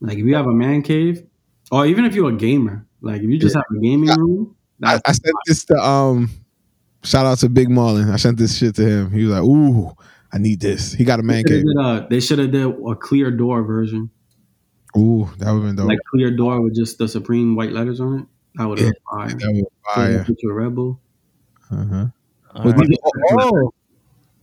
Like 0.00 0.18
if 0.18 0.24
you 0.24 0.34
have 0.34 0.46
a 0.46 0.52
man 0.52 0.82
cave, 0.82 1.24
or 1.70 1.86
even 1.86 2.04
if 2.04 2.14
you're 2.14 2.30
a 2.30 2.36
gamer, 2.36 2.86
like 3.00 3.22
if 3.22 3.28
you 3.28 3.38
just 3.38 3.54
have 3.54 3.64
a 3.76 3.80
gaming 3.80 4.08
room, 4.08 4.56
I, 4.82 5.00
I 5.04 5.12
sent 5.12 5.34
this 5.46 5.64
to 5.66 5.74
um 5.76 6.30
shout 7.04 7.26
out 7.26 7.38
to 7.38 7.48
Big 7.48 7.70
Marlin. 7.70 8.10
I 8.10 8.16
sent 8.16 8.38
this 8.38 8.56
shit 8.56 8.74
to 8.76 8.82
him. 8.86 9.10
He 9.10 9.24
was 9.24 9.32
like, 9.32 9.42
Ooh, 9.42 9.92
I 10.36 10.38
need 10.38 10.60
this. 10.60 10.92
He 10.92 11.02
got 11.04 11.18
a 11.18 11.22
man 11.22 11.36
They 11.38 11.42
cave. 11.44 11.62
should 11.62 11.80
have 11.82 11.94
did, 11.96 12.04
a- 12.04 12.08
they 12.10 12.20
should 12.20 12.38
have 12.38 12.50
did 12.52 12.66
a 12.66 12.94
clear 12.94 13.30
door 13.30 13.62
version, 13.62 14.10
Ooh, 14.98 15.28
that 15.38 15.50
would 15.50 15.60
have 15.60 15.68
been 15.68 15.76
dope. 15.76 15.88
like 15.88 15.98
clear 16.10 16.30
door 16.30 16.60
with 16.60 16.74
just 16.74 16.98
the 16.98 17.08
supreme 17.08 17.56
white 17.56 17.72
letters 17.72 18.00
on 18.00 18.18
it. 18.20 18.26
That 18.56 18.66
would 18.68 18.78
have 18.78 18.86
Yeah, 18.88 19.26
been 19.28 19.38
that 19.38 19.52
was 19.52 19.62
fire. 19.94 20.12
fire. 20.18 20.24
Put 20.24 20.42
your 20.42 20.54
rebel. 20.54 21.00
Uh-huh. 21.70 22.06
All 22.54 22.64
But 22.64 22.76
right. 22.76 22.88
these 22.88 22.98
are 23.32 23.40
all, 23.40 23.74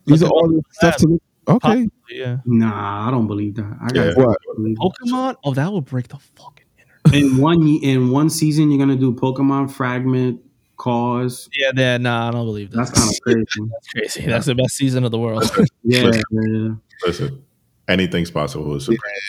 these 0.06 0.24
are 0.24 0.30
all 0.30 0.48
the 0.48 0.62
stuff 0.72 0.96
to 0.98 1.08
look. 1.08 1.22
Okay. 1.48 1.88
Yeah. 2.10 2.38
Nah, 2.46 3.08
I 3.08 3.12
don't 3.12 3.28
believe 3.28 3.56
that. 3.56 3.78
I 3.82 3.88
got 3.92 4.08
Yeah. 4.08 4.14
What? 4.16 4.38
Pokemon. 4.58 5.36
Oh, 5.44 5.54
that 5.54 5.72
would 5.72 5.86
break 5.86 6.08
the 6.08 6.18
fucking 6.36 6.66
internet. 6.80 7.32
in 7.32 7.38
one 7.38 7.68
in 7.84 8.10
one 8.12 8.30
season 8.30 8.72
you're 8.72 8.80
gonna 8.80 8.96
do 8.96 9.14
Pokemon 9.14 9.70
Fragment, 9.72 10.40
KAWS. 10.84 11.50
Yeah, 11.58 11.72
yeah. 11.76 11.98
Nah, 11.98 12.28
I 12.28 12.32
don't 12.32 12.46
believe 12.46 12.72
that. 12.72 12.78
That's 12.78 12.92
kind 12.92 13.10
of 13.10 13.20
crazy. 13.24 13.70
That's 13.72 13.88
crazy. 14.14 14.30
That's 14.30 14.46
the 14.46 14.56
best 14.56 14.76
season 14.76 15.04
of 15.04 15.12
the 15.12 15.20
world. 15.20 15.44
Yeah, 15.86 16.12
yeah, 16.12 16.22
yeah. 16.48 16.70
Listen, 17.06 17.44
anything's 17.90 18.32
possible. 18.32 18.80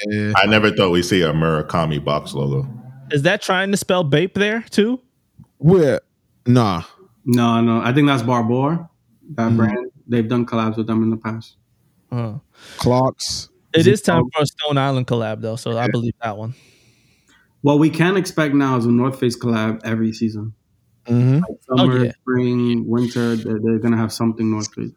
Yeah. 0.09 0.32
I 0.36 0.47
never 0.47 0.70
thought 0.70 0.90
we'd 0.90 1.02
see 1.02 1.22
a 1.22 1.32
Murakami 1.32 2.02
box 2.05 2.32
logo. 2.35 2.68
is 3.10 3.22
that 3.22 3.43
trying 3.43 3.70
to 3.72 3.76
spell 3.76 4.05
Bape 4.05 4.35
there 4.35 4.62
too? 4.70 5.01
Where? 5.59 6.01
Nah. 6.47 6.82
No, 7.24 7.60
no. 7.60 7.81
I 7.81 7.93
think 7.93 8.06
that's 8.06 8.22
Barbour. 8.22 8.89
That 9.35 9.51
Mhm. 9.52 9.56
brand. 9.56 9.90
They've 10.06 10.28
done 10.28 10.47
collabs 10.47 10.76
with 10.76 10.86
them 10.86 11.02
in 11.02 11.10
the 11.10 11.16
past. 11.16 11.56
Uh, 12.12 12.35
Clocks. 12.76 13.48
it 13.72 13.86
is 13.89 14.01
time 14.02 14.22
Zippo. 14.24 14.28
for 14.36 14.43
a 14.43 14.47
Stone 14.47 14.78
Island 14.78 15.06
collab 15.09 15.40
though, 15.40 15.56
so 15.56 15.76
I 15.76 15.89
believe 15.89 16.14
that 16.22 16.36
one. 16.36 16.55
What 17.62 17.78
we 17.81 17.89
can 17.90 18.16
expect 18.16 18.55
now 18.55 18.76
is 18.76 18.85
a 18.86 18.90
North 18.93 19.18
Face 19.18 19.36
collab 19.36 19.81
every 19.85 20.12
season. 20.12 20.52
Mm-hmm. 21.06 21.40
Summer, 21.76 21.93
Oh, 22.01 22.02
yeah. 22.05 22.12
spring, 22.12 22.89
winter, 22.89 23.36
they're, 23.36 23.59
they're 23.60 23.78
gonna 23.78 23.97
have 23.97 24.12
something 24.12 24.51
North 24.51 24.72
Face. 24.74 24.90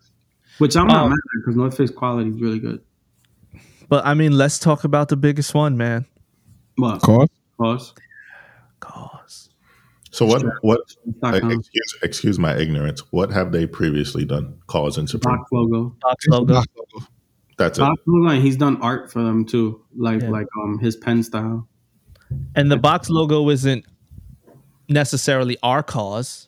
Which 0.58 0.76
I'm 0.76 0.88
not 0.88 1.06
Oh. 1.06 1.10
mad 1.10 1.14
at 1.16 1.42
because 1.42 1.56
North 1.56 1.78
Face 1.78 1.92
quality 1.92 2.30
is 2.30 2.42
really 2.42 2.60
good. 2.60 2.82
But 3.90 4.06
I 4.06 4.14
mean, 4.14 4.38
let's 4.38 4.60
talk 4.60 4.84
about 4.84 5.10
the 5.10 5.18
biggest 5.18 5.54
one, 5.54 5.78
man. 5.78 6.06
What? 6.78 7.02
Course. 7.02 7.30
KAWS? 7.60 7.94
KAWS 8.82 9.50
So 10.12 10.26
what? 10.26 10.44
What? 10.62 10.80
Excuse, 11.24 11.96
excuse 12.04 12.40
my 12.40 12.56
ignorance. 12.56 13.02
What 13.12 13.32
have 13.32 13.52
they 13.52 13.66
previously 13.68 14.26
done? 14.26 14.58
KAWS 14.68 14.98
and 14.98 15.10
Supreme. 15.10 15.38
Box 15.38 15.50
logo. 15.52 15.96
box 16.02 16.26
logo. 16.28 16.62
That's 17.58 17.80
it. 17.80 17.88
Logo, 18.06 18.40
he's 18.40 18.56
done 18.58 18.80
art 18.82 19.12
for 19.12 19.24
them 19.24 19.46
too, 19.46 19.82
like 19.98 20.22
Yeah. 20.22 20.30
like 20.30 20.48
um 20.64 20.80
his 20.80 20.96
pen 20.96 21.24
style. 21.24 21.68
And 22.56 22.70
the 22.72 22.78
box 22.78 23.10
logo 23.10 23.50
isn't 23.50 23.86
necessarily 24.90 25.58
our 25.64 25.84
KAWS 25.84 26.48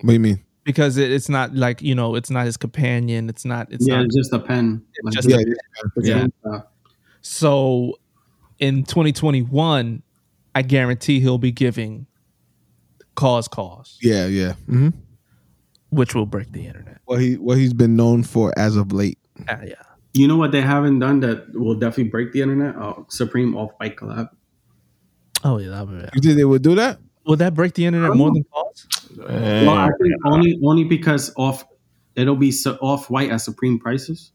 What 0.00 0.08
do 0.08 0.12
you 0.14 0.20
mean? 0.20 0.44
because 0.64 0.96
it, 0.98 1.10
it's 1.10 1.28
not 1.28 1.54
like 1.54 1.80
you 1.82 1.94
know, 1.94 2.14
it's 2.14 2.30
not 2.30 2.44
his 2.46 2.56
companion. 2.56 3.28
It's 3.28 3.44
not. 3.44 3.72
It's 3.72 3.86
yeah, 3.88 3.96
not. 3.96 4.04
it's 4.06 4.16
just 4.16 4.32
a 4.32 4.38
pen. 4.38 4.82
It's 5.04 5.16
just 5.16 5.28
Yeah. 5.28 5.36
a- 5.36 6.00
his 6.00 6.08
yeah. 6.08 6.26
pen. 6.44 6.62
So 7.22 7.98
in 8.58 8.84
2021, 8.84 10.02
I 10.54 10.62
guarantee 10.62 11.20
he'll 11.20 11.38
be 11.38 11.52
giving 11.52 12.06
KAWS 13.16 13.48
KAWS, 13.48 13.98
Yeah. 14.02 14.26
Yeah. 14.26 14.52
Mm-hmm. 14.68 14.88
which 15.90 16.14
will 16.14 16.26
break 16.26 16.52
the 16.52 16.66
internet. 16.66 17.00
What 17.06 17.20
he 17.20 17.34
what 17.36 17.56
he's 17.58 17.72
been 17.72 17.96
known 17.96 18.22
for 18.22 18.52
as 18.58 18.76
of 18.76 18.92
late. 18.92 19.18
Ah, 19.48 19.58
yeah. 19.64 19.74
You 20.12 20.26
know 20.28 20.36
what 20.36 20.52
they 20.52 20.60
haven't 20.60 20.98
done 20.98 21.20
that 21.20 21.54
will 21.54 21.74
definitely 21.74 22.10
break 22.10 22.32
the 22.32 22.42
internet? 22.42 22.76
Uh, 22.76 22.94
Supreme 23.08 23.56
off 23.56 23.70
white 23.78 23.96
collab. 23.96 24.28
Oh 25.44 25.58
yeah, 25.58 25.70
that 25.70 25.86
would. 25.88 26.10
You 26.14 26.20
think 26.20 26.36
they 26.36 26.44
would 26.44 26.62
do 26.62 26.74
that? 26.74 26.98
Would 27.28 27.38
that 27.40 27.54
break 27.54 27.74
the 27.74 27.84
internet 27.84 28.16
more 28.16 28.32
than 28.32 28.42
KAWS? 28.52 28.86
Eh, 29.28 29.66
Well, 29.66 29.76
I 29.76 29.90
think 30.00 30.14
only 30.24 30.58
only 30.64 30.84
because 30.84 31.32
off 31.36 31.64
it'll 32.16 32.36
be 32.36 32.50
so 32.50 32.72
off 32.80 33.10
white 33.10 33.30
at 33.30 33.42
Supreme 33.42 33.78
prices. 33.78 34.32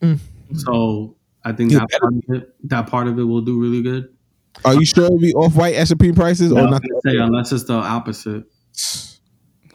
Mm. 0.00 0.18
So 0.54 1.16
I 1.44 1.52
think 1.52 1.72
that 1.72 1.88
part, 1.90 2.12
of 2.12 2.36
it, 2.36 2.54
that 2.68 2.86
part 2.86 3.08
of 3.08 3.18
it 3.18 3.22
will 3.22 3.40
do 3.40 3.58
really 3.58 3.82
good. 3.82 4.08
Are 4.64 4.74
you 4.74 4.84
sure 4.84 5.06
it'll 5.06 5.18
be 5.18 5.32
off 5.32 5.56
white 5.56 5.74
at 5.74 5.88
Supreme 5.88 6.14
prices 6.14 6.52
I 6.52 6.60
or 6.60 6.62
was 6.64 6.70
not? 6.72 6.82
gonna 6.82 7.00
say, 7.14 7.16
unless 7.18 7.50
it's 7.50 7.64
the 7.64 7.74
opposite. 7.74 8.44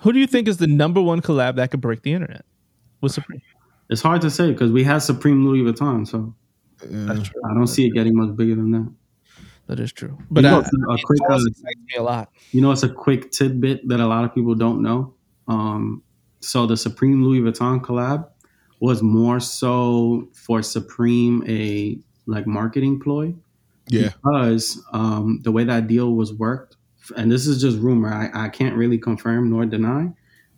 Who 0.01 0.13
do 0.13 0.19
you 0.19 0.27
think 0.27 0.47
is 0.47 0.57
the 0.57 0.67
number 0.67 1.01
one 1.01 1.21
collab 1.21 1.55
that 1.55 1.71
could 1.71 1.81
break 1.81 2.03
the 2.03 2.13
internet 2.13 2.45
with 3.01 3.13
Supreme? 3.13 3.41
It's 3.89 4.01
hard 4.01 4.21
to 4.21 4.29
say 4.29 4.51
because 4.51 4.71
we 4.71 4.83
had 4.83 4.99
Supreme 4.99 5.43
Louis 5.47 5.63
Vuitton, 5.63 6.07
so 6.07 6.35
That's 6.83 7.29
true. 7.29 7.41
I 7.49 7.55
don't 7.55 7.67
see 7.67 7.87
it 7.87 7.91
getting 7.95 8.15
much 8.15 8.35
bigger 8.35 8.53
than 8.55 8.69
that. 8.71 8.93
That 9.67 9.79
is 9.79 9.91
true. 9.91 10.17
But 10.31 10.43
You 10.43 10.49
know, 10.51 10.61
I, 10.61 10.95
a 10.95 10.97
quick, 11.03 11.19
uh, 11.29 11.35
excites 11.35 11.61
me 11.63 11.97
a 11.97 12.03
lot. 12.03 12.31
You 12.51 12.61
know, 12.61 12.71
it's 12.71 12.83
a 12.83 12.89
quick 12.89 13.31
tidbit 13.31 13.87
that 13.89 13.99
a 13.99 14.07
lot 14.07 14.23
of 14.23 14.33
people 14.33 14.55
don't 14.55 14.81
know. 14.81 15.13
Um, 15.47 16.03
so 16.39 16.65
the 16.65 16.77
Supreme 16.77 17.23
Louis 17.23 17.41
Vuitton 17.41 17.81
collab 17.81 18.27
was 18.79 19.01
more 19.01 19.39
so 19.39 20.29
for 20.33 20.61
Supreme 20.61 21.43
a 21.47 21.99
like 22.27 22.45
marketing 22.45 22.99
ploy 22.99 23.33
Yeah. 23.89 24.09
because 24.23 24.81
um, 24.93 25.39
the 25.43 25.51
way 25.51 25.63
that 25.63 25.87
deal 25.87 26.13
was 26.13 26.33
worked, 26.33 26.75
and 27.15 27.31
this 27.31 27.47
is 27.47 27.61
just 27.61 27.77
rumor, 27.79 28.13
I, 28.13 28.45
I 28.45 28.49
can't 28.49 28.75
really 28.75 28.97
confirm 28.97 29.49
nor 29.49 29.65
deny, 29.65 30.11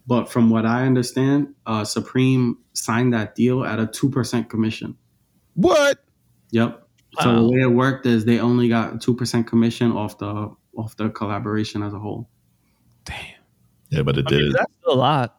but 0.07 0.31
from 0.31 0.49
what 0.49 0.65
I 0.65 0.85
understand, 0.85 1.53
uh, 1.65 1.85
Supreme 1.85 2.57
signed 2.73 3.13
that 3.13 3.35
deal 3.35 3.63
at 3.63 3.79
a 3.79 3.87
two 3.87 4.09
percent 4.09 4.49
commission. 4.49 4.97
What? 5.53 6.03
Yep. 6.51 6.87
So 7.21 7.29
Wow. 7.29 7.41
the 7.41 7.49
way 7.51 7.59
it 7.61 7.71
worked 7.71 8.05
is 8.05 8.25
they 8.25 8.39
only 8.39 8.69
got 8.69 9.01
two 9.01 9.15
percent 9.15 9.47
commission 9.47 9.91
off 9.91 10.17
the 10.19 10.51
off 10.77 10.95
the 10.97 11.09
collaboration 11.09 11.81
as 11.83 11.93
a 11.93 11.99
whole. 11.99 12.29
Damn. 13.05 13.15
Yeah, 13.89 14.03
but 14.03 14.17
it 14.17 14.25
I 14.27 14.31
mean, 14.31 14.39
did. 14.45 14.53
that's 14.53 14.71
still 14.81 14.93
a 14.93 14.95
lot. 14.95 15.35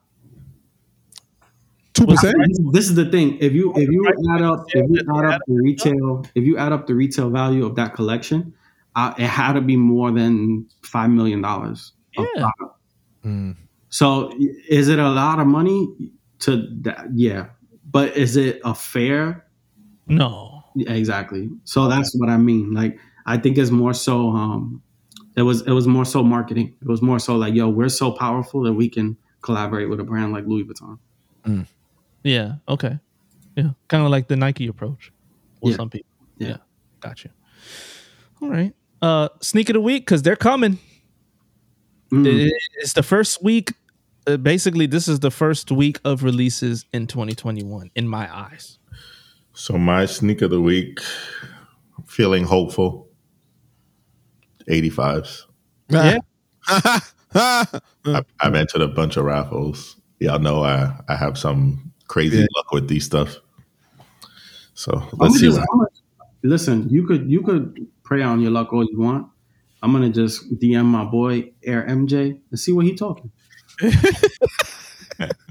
Two 1.94 2.06
percent? 2.06 2.36
This 2.72 2.88
is 2.88 2.94
the 2.94 3.04
thing. 3.10 3.38
If 3.40 3.52
you 3.52 3.72
if 3.76 3.88
you 3.88 4.06
add 4.34 4.42
up 4.42 4.64
if 4.68 4.90
you 4.90 5.00
add 5.16 5.24
up 5.26 5.40
the 5.46 5.54
retail 5.62 6.24
if 6.34 6.44
you 6.44 6.56
add 6.56 6.72
up 6.72 6.86
the 6.86 6.94
retail 6.94 7.30
value 7.30 7.64
of 7.66 7.74
that 7.76 7.94
collection, 7.94 8.52
uh, 8.96 9.14
it 9.18 9.26
had 9.26 9.52
to 9.54 9.60
be 9.60 9.76
more 9.76 10.10
than 10.10 10.66
five 10.82 11.10
million 11.10 11.40
dollars. 11.42 11.92
Yeah. 12.18 12.50
Mm. 13.24 13.56
So 13.90 14.32
is 14.68 14.88
it 14.88 14.98
a 14.98 15.08
lot 15.10 15.40
of 15.40 15.46
money 15.46 15.88
to 16.40 16.66
that? 16.82 17.06
Yeah, 17.14 17.46
but 17.90 18.16
is 18.16 18.36
it 18.36 18.60
a 18.64 18.74
fair? 18.74 19.46
No. 20.06 20.59
Yeah, 20.74 20.92
exactly. 20.92 21.48
So 21.64 21.88
that's 21.88 22.14
what 22.16 22.28
I 22.28 22.36
mean. 22.36 22.72
Like 22.74 22.98
I 23.26 23.36
think 23.36 23.58
it's 23.58 23.70
more 23.70 23.94
so. 23.94 24.30
Um, 24.30 24.82
it 25.36 25.42
was 25.42 25.62
it 25.62 25.70
was 25.72 25.86
more 25.86 26.04
so 26.04 26.22
marketing. 26.22 26.74
It 26.80 26.88
was 26.88 27.02
more 27.02 27.18
so 27.18 27.36
like, 27.36 27.54
yo, 27.54 27.68
we're 27.68 27.88
so 27.88 28.10
powerful 28.12 28.62
that 28.62 28.72
we 28.74 28.88
can 28.88 29.16
collaborate 29.42 29.88
with 29.88 30.00
a 30.00 30.04
brand 30.04 30.32
like 30.32 30.44
Louis 30.46 30.64
Vuitton. 30.64 30.98
Yeah. 32.22 32.54
Okay. 32.68 32.98
Yeah. 33.56 33.70
Kind 33.88 34.04
of 34.04 34.10
like 34.10 34.28
the 34.28 34.36
Nike 34.36 34.66
approach 34.66 35.12
with 35.60 35.72
Yeah. 35.72 35.76
some 35.76 35.90
people. 35.90 36.10
Yeah. 36.38 36.48
Yeah. 36.48 36.56
Gotcha. 37.00 37.30
All 38.42 38.50
right. 38.50 38.74
Uh, 39.00 39.28
sneak 39.40 39.68
of 39.70 39.74
the 39.74 39.80
week 39.80 40.02
because 40.04 40.22
they're 40.22 40.36
coming. 40.36 40.78
Mm. 42.12 42.26
It- 42.26 42.52
It's 42.76 42.92
the 42.92 43.02
first 43.02 43.42
week. 43.42 43.72
Uh, 44.26 44.36
basically, 44.36 44.86
this 44.86 45.08
is 45.08 45.20
the 45.20 45.30
first 45.30 45.70
week 45.72 45.98
of 46.04 46.22
releases 46.22 46.84
in 46.92 47.06
2021 47.06 47.90
in 47.94 48.06
my 48.06 48.28
eyes. 48.34 48.78
So 49.60 49.76
my 49.76 50.06
sneak 50.06 50.40
of 50.40 50.48
the 50.50 50.58
week, 50.62 51.00
feeling 52.06 52.44
hopeful. 52.44 53.10
85s. 54.66 55.42
Yeah. 55.90 56.16
I, 56.66 57.68
I've 58.40 58.54
entered 58.54 58.80
a 58.80 58.88
bunch 58.88 59.18
of 59.18 59.26
raffles. 59.26 60.00
Y'all 60.18 60.38
know 60.38 60.64
I, 60.64 60.98
I 61.10 61.14
have 61.14 61.36
some 61.36 61.92
crazy 62.08 62.38
Yeah. 62.38 62.46
luck 62.56 62.72
with 62.72 62.88
these 62.88 63.04
stuff. 63.04 63.36
So 64.72 65.06
let's 65.12 65.34
see. 65.34 65.48
just- 65.48 65.58
What, 65.58 65.68
gonna- 65.70 65.88
listen, 66.42 66.88
you 66.88 67.06
could 67.06 67.30
you 67.30 67.42
could 67.42 67.86
pray 68.02 68.22
on 68.22 68.40
your 68.40 68.52
luck 68.52 68.72
all 68.72 68.84
you 68.90 68.98
want. 68.98 69.26
I'm 69.82 69.92
gonna 69.92 70.08
just 70.08 70.58
DM 70.58 70.86
my 70.86 71.04
boy 71.04 71.52
Air 71.62 71.84
MJ 71.86 72.40
and 72.50 72.58
see 72.58 72.72
what 72.72 72.86
he 72.86 72.94
talking. 72.94 73.30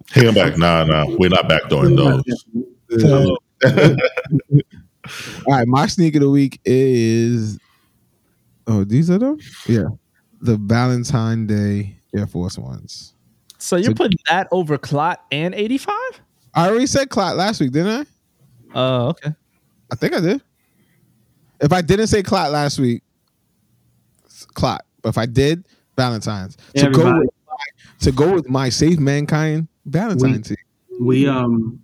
hang 0.07 0.27
on 0.29 0.33
back. 0.33 0.57
Nah, 0.57 0.83
nah. 0.85 1.05
We're 1.07 1.29
not 1.29 1.47
backdooring 1.47 1.95
those. 2.89 3.37
All 3.65 5.55
right, 5.55 5.67
my 5.67 5.87
sneak 5.87 6.15
of 6.15 6.21
the 6.21 6.29
week 6.29 6.59
is 6.65 7.57
oh, 8.67 8.83
these 8.83 9.09
are 9.09 9.17
them? 9.17 9.39
Yeah. 9.67 9.85
The 10.41 10.57
Valentine 10.57 11.47
Day 11.47 11.95
Air 12.15 12.27
Force 12.27 12.57
Ones. 12.57 13.13
So 13.57 13.75
you're 13.75 13.85
So- 13.91 13.93
putting 13.95 14.19
that 14.29 14.47
over 14.51 14.77
Clot 14.77 15.23
and 15.31 15.53
85? 15.55 15.95
I 16.53 16.67
already 16.69 16.87
said 16.87 17.09
Clot 17.09 17.35
last 17.35 17.59
week, 17.59 17.71
didn't 17.71 18.07
I? 18.73 18.77
Oh, 18.79 19.07
okay. 19.09 19.33
I 19.91 19.95
think 19.95 20.13
I 20.13 20.19
did. 20.19 20.41
If 21.59 21.73
I 21.73 21.81
didn't 21.81 22.07
say 22.07 22.23
Clot 22.23 22.51
last 22.51 22.79
week, 22.79 23.03
Clot. 24.53 24.85
But 25.01 25.09
if 25.09 25.17
I 25.17 25.25
did, 25.25 25.65
Valentine's. 25.97 26.57
To 26.75 26.89
go, 26.89 27.19
with 27.19 27.29
my, 27.47 27.55
to 28.01 28.11
go 28.11 28.33
with 28.33 28.49
my 28.49 28.69
Safe 28.69 28.99
Mankind 28.99 29.67
Valentine 29.85 30.41
team. 30.41 30.57
We 31.01 31.27
um 31.27 31.79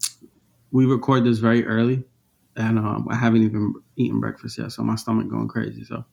we 0.76 0.86
record 0.86 1.24
this 1.24 1.38
very 1.40 1.66
early, 1.66 2.04
and 2.58 2.78
um 2.78 3.08
I 3.10 3.16
haven't 3.16 3.44
even 3.44 3.74
eaten 3.96 4.20
breakfast 4.20 4.58
yet, 4.58 4.72
so 4.74 4.84
my 4.84 4.96
stomach 4.96 5.30
going 5.30 5.48
crazy. 5.48 5.86
So 5.86 6.04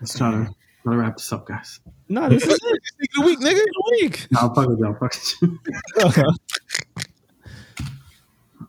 let's 0.00 0.16
try 0.18 0.30
to 0.30 0.54
try 0.82 0.92
to 0.92 0.98
wrap 0.98 1.16
this 1.16 1.32
up, 1.32 1.46
guys. 1.46 1.80
No, 2.08 2.28
this 2.28 2.42
is 2.44 2.52
it. 2.52 2.60
Sneak 2.60 3.10
of 3.16 3.24
the 3.24 3.26
week, 3.26 3.40
nigga. 3.40 3.64
Week. 4.02 4.26
I'll 4.36 4.52
fuck 4.54 4.68
with 4.68 4.78
y'all. 4.78 4.88
I'll 4.88 4.98
fuck 4.98 5.14
with 6.02 6.16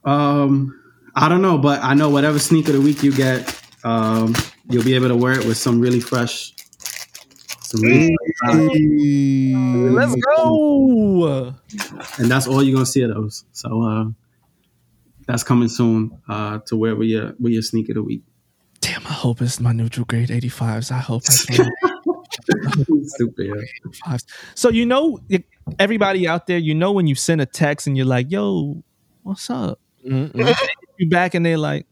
you. 0.05 0.09
Um, 0.09 0.79
I 1.15 1.27
don't 1.29 1.41
know, 1.41 1.57
but 1.57 1.83
I 1.83 1.93
know 1.95 2.09
whatever 2.09 2.39
sneak 2.39 2.67
of 2.69 2.75
the 2.75 2.81
week 2.81 3.03
you 3.03 3.11
get, 3.11 3.61
um, 3.83 4.33
you'll 4.69 4.83
be 4.85 4.95
able 4.95 5.09
to 5.09 5.15
wear 5.17 5.33
it 5.33 5.45
with 5.45 5.57
some 5.57 5.79
really 5.81 5.99
fresh, 5.99 6.53
some 7.61 7.81
really, 7.81 8.15
Let's 9.89 10.15
go. 10.15 11.53
and 12.17 12.31
that's 12.31 12.47
all 12.47 12.63
you're 12.63 12.73
gonna 12.73 12.85
see 12.85 13.01
of 13.01 13.13
those. 13.13 13.43
So 13.51 13.81
uh, 13.83 14.05
that's 15.27 15.43
coming 15.43 15.69
soon 15.69 16.19
uh, 16.27 16.59
to 16.67 16.75
where 16.77 16.95
we 16.95 17.07
your 17.07 17.33
we 17.39 17.53
your 17.53 17.61
sneak 17.61 17.89
of 17.89 17.95
the 17.95 18.03
week. 18.03 18.23
Damn, 18.81 19.05
I 19.07 19.13
hope 19.13 19.41
it's 19.41 19.59
my 19.59 19.71
neutral 19.71 20.05
grade 20.05 20.29
85s. 20.29 20.91
I 20.91 20.97
hope 20.97 21.23
I 21.29 21.53
can. 21.53 21.71
Stupid. 23.05 23.67
yeah. 24.05 24.17
So 24.55 24.69
you 24.69 24.85
know, 24.85 25.19
everybody 25.79 26.27
out 26.27 26.47
there, 26.47 26.57
you 26.57 26.75
know 26.75 26.91
when 26.91 27.07
you 27.07 27.15
send 27.15 27.41
a 27.41 27.45
text 27.45 27.87
and 27.87 27.95
you're 27.95 28.05
like, 28.05 28.31
"Yo, 28.31 28.83
what's 29.21 29.49
up?" 29.49 29.79
You 30.03 31.09
back 31.09 31.33
and 31.33 31.45
they're 31.45 31.57
like, 31.57 31.85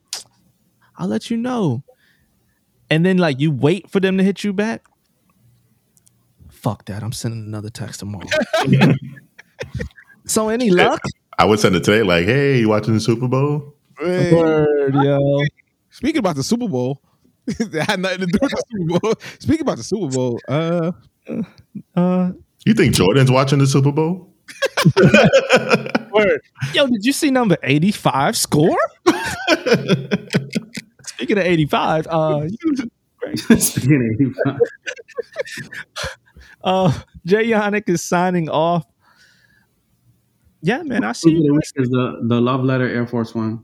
"I'll 0.98 1.08
let 1.08 1.30
you 1.30 1.38
know," 1.38 1.84
and 2.90 3.06
then 3.06 3.18
like 3.18 3.40
you 3.40 3.52
wait 3.52 3.90
for 3.90 4.00
them 4.00 4.18
to 4.18 4.24
hit 4.24 4.44
you 4.44 4.52
back. 4.52 4.86
Fuck 6.50 6.86
that! 6.86 7.04
I'm 7.04 7.12
sending 7.14 7.46
another 7.46 7.70
text 7.70 8.00
tomorrow. 8.02 8.28
so 10.26 10.50
any 10.50 10.70
luck? 10.72 11.02
I 11.42 11.46
would 11.46 11.60
send 11.60 11.76
it 11.76 11.84
today, 11.84 12.04
like, 12.04 12.26
hey, 12.26 12.60
you 12.60 12.70
watching 12.70 12.94
the 12.94 13.00
Super 13.00 13.28
Bowl? 13.28 13.74
Hey. 13.98 14.32
Word, 14.32 14.94
yo. 14.94 15.42
Speaking 15.90 16.20
about 16.20 16.36
the 16.36 16.44
Super 16.44 16.68
Bowl, 16.68 17.02
that 17.48 17.90
had 17.90 18.00
nothing 18.00 18.20
to 18.20 18.26
do 18.28 18.38
with 18.40 18.52
the 18.52 18.64
Super 18.70 19.00
Bowl. 19.00 19.14
Speaking 19.40 19.62
about 19.62 19.78
the 19.78 19.84
Super 19.84 20.08
Bowl, 20.08 20.40
uh, 20.48 20.92
Uh, 21.96 22.34
You 22.68 22.76
think 22.76 22.94
Jordan's 22.94 23.32
watching 23.32 23.58
the 23.58 23.66
Super 23.66 23.92
Bowl? 23.92 24.32
word. 26.14 26.42
Yo, 26.76 26.86
did 26.86 27.04
you 27.04 27.12
see 27.12 27.32
number 27.32 27.58
85 27.64 28.38
score? 28.38 28.78
Speaking 31.08 31.40
of 31.40 31.44
85, 31.44 32.06
uh, 32.08 32.48
Speaking 33.58 33.96
of 33.96 34.22
85. 34.46 34.60
uh, 36.64 36.94
Jay 37.26 37.48
Yannick 37.48 37.90
is 37.90 38.04
signing 38.04 38.48
off. 38.48 38.86
Yeah, 40.62 40.84
man, 40.84 41.04
I 41.04 41.12
see 41.14 41.30
Sneak 41.32 41.38
the 41.40 41.44
you. 41.54 41.60
is 41.84 41.90
the 41.90 42.20
the 42.28 42.40
love 42.42 42.64
letter 42.64 42.88
Air 42.88 43.08
Force 43.08 43.34
One. 43.34 43.64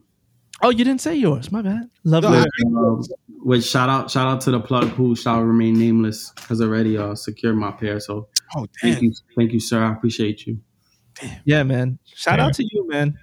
Oh, 0.64 0.70
you 0.72 0.84
didn't 0.84 1.02
say 1.02 1.16
yours. 1.16 1.52
My 1.52 1.62
bad. 1.62 1.90
Love 2.04 2.24
No, 2.24 2.30
letter. 2.32 2.50
Um, 2.66 3.04
which 3.44 3.64
shout 3.66 3.90
out 3.90 4.10
shout 4.10 4.28
out 4.28 4.42
to 4.42 4.52
the 4.52 4.60
plug 4.60 4.88
who 4.90 5.16
shall 5.16 5.42
remain 5.44 5.78
nameless 5.78 6.34
has 6.50 6.60
already 6.62 6.98
uh, 6.98 7.14
secured 7.16 7.56
my 7.56 7.72
pair. 7.72 8.00
So 8.00 8.28
oh 8.56 8.66
thank 8.82 9.02
you, 9.02 9.14
thank 9.36 9.52
you, 9.54 9.60
sir. 9.60 9.84
I 9.84 9.92
appreciate 9.94 10.48
you. 10.48 10.60
Yeah, 11.46 11.64
man. 11.64 12.00
Shout 12.06 12.40
Yeah. 12.40 12.46
out 12.48 12.54
to 12.56 12.64
you, 12.64 12.88
man. 12.90 13.18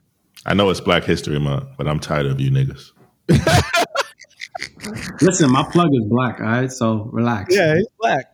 I 0.47 0.55
know 0.55 0.69
it's 0.71 0.81
Black 0.81 1.05
History 1.05 1.39
Month, 1.41 1.65
but 1.77 1.89
I'm 1.89 1.99
tired 1.99 2.27
of 2.27 2.41
you 2.41 2.51
niggas. 2.51 2.93
Listen, 5.23 5.51
my 5.51 5.65
plug 5.73 5.89
is 5.95 6.05
black. 6.05 6.41
All 6.41 6.47
right, 6.47 6.71
so 6.71 7.09
relax. 7.13 7.55
Yeah, 7.55 7.77
he's 7.77 7.87
black. 7.99 8.27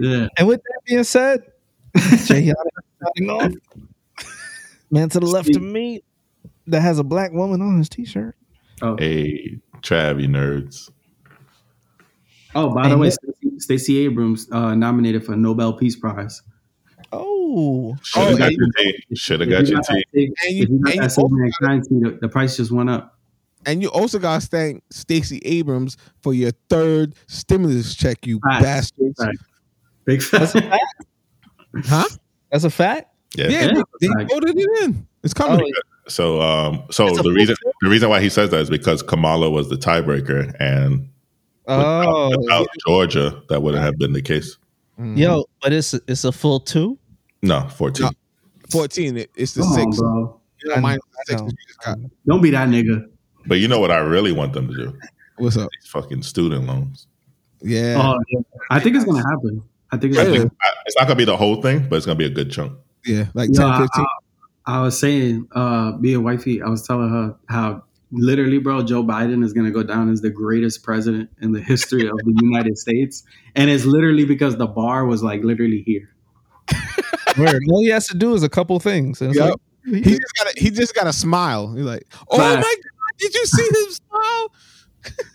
yeah. 0.00 0.28
And 0.38 0.48
with 0.48 0.60
that 0.62 0.80
being 0.86 1.04
said, 1.04 1.42
Jay 1.96 2.42
Yannick 2.42 2.50
is 2.50 2.54
signing 3.16 3.30
off. 3.30 3.52
Man 4.92 5.08
to 5.08 5.18
the 5.20 5.26
left 5.26 5.54
of 5.56 5.62
me 5.62 6.02
that 6.68 6.80
has 6.82 6.98
a 6.98 7.04
black 7.04 7.32
woman 7.32 7.60
on 7.62 7.78
his 7.78 7.88
t-shirt. 7.88 8.36
Oh, 8.82 8.96
Hey, 8.98 9.58
Trav, 9.80 10.20
you 10.20 10.28
nerds. 10.28 10.90
oh 12.54 12.72
by 12.74 12.88
the 12.88 12.98
way, 12.98 13.08
that- 13.08 13.14
Stacey- 13.38 13.58
Stacey 13.58 13.98
Abrams 14.04 14.48
uh, 14.52 14.74
nominated 14.74 15.24
for 15.24 15.34
Nobel 15.36 15.72
Peace 15.72 15.96
Prize. 15.96 16.42
Oh, 17.12 17.96
Should 18.02 18.22
have 18.22 18.34
Oh, 18.34 18.36
got 18.38 18.48
and 18.48 18.56
your 18.56 18.68
tee. 18.76 19.04
Should 19.14 19.40
have 19.40 19.50
got 19.50 19.62
you 19.64 19.68
your 19.72 19.76
got 19.80 19.86
that 19.88 20.04
tee. 20.14 20.26
Save- 20.26 20.32
And 20.46 20.56
you- 20.56 20.62
you 20.62 20.82
and 21.02 21.12
you 21.16 21.28
Mankind 21.60 21.84
tee, 21.88 21.98
the, 22.00 22.18
the 22.20 22.28
price 22.28 22.56
just 22.56 22.70
went 22.70 22.90
up. 22.90 23.18
and 23.66 23.80
you 23.82 23.88
also 23.90 24.18
got 24.18 24.40
to 24.42 24.46
thank 24.46 24.82
Stacey 24.90 25.38
Abrams 25.44 25.96
for 26.22 26.34
your 26.34 26.50
third 26.68 27.14
stimulus 27.28 27.94
check, 27.94 28.26
you 28.26 28.40
Facts. 28.40 28.62
bastards. 28.62 29.24
Facts. 29.24 29.38
Big 30.04 30.20
that's 30.22 30.54
a 30.54 30.60
fact. 30.60 30.70
fact. 30.70 31.06
Huh? 31.86 32.04
That's 32.50 32.64
a 32.64 32.70
fact. 32.70 33.11
Yeah. 33.36 33.48
Yeah, 33.48 33.60
Yeah. 33.72 33.82
they, 34.00 34.08
they 34.08 34.24
voted 34.24 34.58
it 34.58 34.68
in. 34.84 35.06
It's 35.22 35.34
coming. 35.34 35.70
So, 36.08 36.42
um, 36.42 36.82
so 36.90 37.08
the 37.14 37.30
reason 37.32 37.54
full- 37.62 37.72
the 37.82 37.88
reason 37.88 38.08
why 38.10 38.20
he 38.20 38.28
says 38.28 38.50
that 38.50 38.60
is 38.60 38.68
because 38.70 39.02
Kamala 39.02 39.48
was 39.50 39.68
the 39.68 39.76
tiebreaker, 39.76 40.54
and 40.60 41.08
Oh, 41.68 42.36
without 42.36 42.66
Georgia, 42.86 43.40
that 43.48 43.62
wouldn't 43.62 43.82
have 43.84 43.96
been 43.98 44.12
the 44.12 44.22
case. 44.22 44.56
Mhm. 44.98 45.16
yo, 45.16 45.44
but 45.62 45.72
it's 45.72 45.94
it's 46.06 46.24
a 46.24 46.32
full 46.32 46.60
two. 46.60 46.98
No, 47.42 47.66
fourteen. 47.68 48.06
No. 48.06 48.10
14. 48.70 49.16
It, 49.18 49.30
it's 49.36 49.54
the 49.54 49.62
Come 49.62 49.70
on, 49.72 49.92
six. 49.92 49.98
bro. 50.00 50.40
You 50.62 50.68
know, 50.70 50.74
I 50.74 50.76
know, 50.76 50.82
minus 50.82 51.02
I 51.14 51.22
six 51.26 51.40
know. 51.40 51.46
that 51.46 51.52
you 51.58 51.66
just 51.66 51.80
got. 51.82 51.98
Don't 52.26 52.40
be 52.42 52.50
that 52.50 52.68
nigga. 52.68 53.06
But 53.46 53.58
you 53.60 53.68
know 53.68 53.78
what 53.80 53.90
I 53.90 53.98
really 53.98 54.32
want 54.32 54.52
them 54.54 54.68
to 54.68 54.74
do? 54.74 54.98
What's 55.38 55.56
up? 55.56 55.68
These 55.80 55.90
fucking 55.90 56.22
student 56.22 56.66
loans. 56.66 57.06
Yeah. 57.62 58.00
Oh, 58.02 58.18
yeah. 58.30 58.40
I 58.70 58.80
think 58.80 58.96
it's 58.96 59.04
gonna 59.04 59.18
happen. 59.28 59.62
I 59.90 59.96
think 59.98 60.12
it's 60.14 60.20
I 60.20 60.24
think 60.24 60.52
I- 60.62 60.70
it's 60.86 60.96
not 60.96 61.06
gonna 61.06 61.16
be 61.16 61.24
the 61.24 61.36
whole 61.36 61.60
thing, 61.62 61.86
but 61.88 61.96
it's 61.96 62.06
gonna 62.06 62.16
be 62.18 62.24
a 62.26 62.30
good 62.30 62.50
chunk. 62.50 62.72
Yeah. 63.06 63.26
Like 63.34 63.48
Yo, 63.50 63.56
10, 63.56 63.64
I- 63.66 63.78
15. 63.80 64.06
I 64.64 64.80
was 64.80 64.98
saying, 64.98 65.48
uh, 65.52 65.92
being 65.98 66.22
wifey, 66.22 66.62
I 66.62 66.68
was 66.68 66.86
telling 66.86 67.10
her 67.10 67.34
how 67.48 67.82
literally, 68.12 68.58
bro, 68.58 68.82
Joe 68.82 69.02
Biden 69.02 69.42
is 69.44 69.52
gonna 69.52 69.72
go 69.72 69.82
down 69.82 70.08
as 70.10 70.20
the 70.20 70.30
greatest 70.30 70.84
president 70.84 71.30
in 71.40 71.50
the 71.52 71.60
history 71.60 72.06
of 72.08 72.16
the 72.18 72.38
United 72.42 72.78
States, 72.78 73.24
and 73.56 73.68
it's 73.70 73.84
literally 73.84 74.24
because 74.24 74.56
the 74.56 74.66
bar 74.68 75.04
was 75.04 75.22
like 75.22 75.42
literally 75.42 75.82
here. 75.84 76.14
Word. 77.38 77.60
All 77.70 77.80
he 77.80 77.88
has 77.88 78.06
to 78.08 78.16
do 78.16 78.34
is 78.34 78.42
a 78.44 78.48
couple 78.48 78.78
things. 78.78 79.20
And 79.20 79.30
it's 79.30 79.38
Yep. 79.40 79.60
like, 79.86 80.04
he 80.04 80.10
just 80.12 80.32
got 80.38 80.58
he 80.58 80.70
just 80.70 80.94
got 80.94 81.04
to 81.04 81.12
smile. 81.12 81.74
He's 81.74 81.84
like, 81.84 82.04
oh 82.30 82.36
Facts. 82.36 82.56
my 82.64 82.74
god, 82.82 83.18
did 83.18 83.34
you 83.34 83.46
see 83.46 83.64
him 83.66 83.90
smile? 83.90 84.52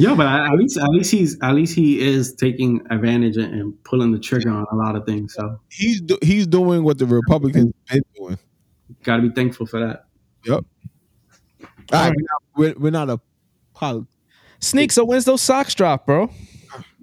Yeah, 0.00 0.14
but 0.14 0.26
at 0.26 0.52
least 0.54 0.78
at 0.78 0.88
least 0.88 1.10
he's 1.12 1.38
at 1.42 1.54
least 1.54 1.74
he 1.74 2.00
is 2.00 2.34
taking 2.34 2.80
advantage 2.90 3.36
and- 3.36 3.74
pulling 3.84 4.12
the 4.12 4.18
trigger 4.18 4.50
on 4.50 4.66
a 4.72 4.74
lot 4.74 4.96
of 4.96 5.04
things. 5.04 5.34
So 5.34 5.60
He's 5.68 6.00
do, 6.00 6.16
he's 6.22 6.46
doing 6.46 6.84
what 6.84 6.96
the 6.98 7.04
Republicans 7.06 7.74
been 7.90 8.02
doing. 8.16 8.38
got 9.02 9.16
to 9.16 9.22
be 9.22 9.28
thankful 9.30 9.66
for 9.66 9.80
that. 9.80 10.06
Yep. 10.46 10.64
All 11.92 12.08
right, 12.08 12.14
we're, 12.56 12.74
we're 12.78 12.90
not 12.90 13.10
a 13.10 13.20
pol- 13.74 14.06
Sneak. 14.60 14.92
So 14.92 15.04
when's 15.04 15.24
those 15.26 15.42
socks 15.42 15.74
drop, 15.74 16.06
bro? 16.06 16.30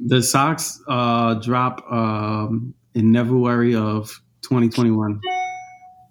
The 0.04 0.24
socks 0.24 0.82
uh, 0.88 1.36
drop 1.36 1.84
um, 1.92 2.74
in 2.96 3.14
February 3.14 3.76
of 3.76 4.08
2021. 4.42 5.20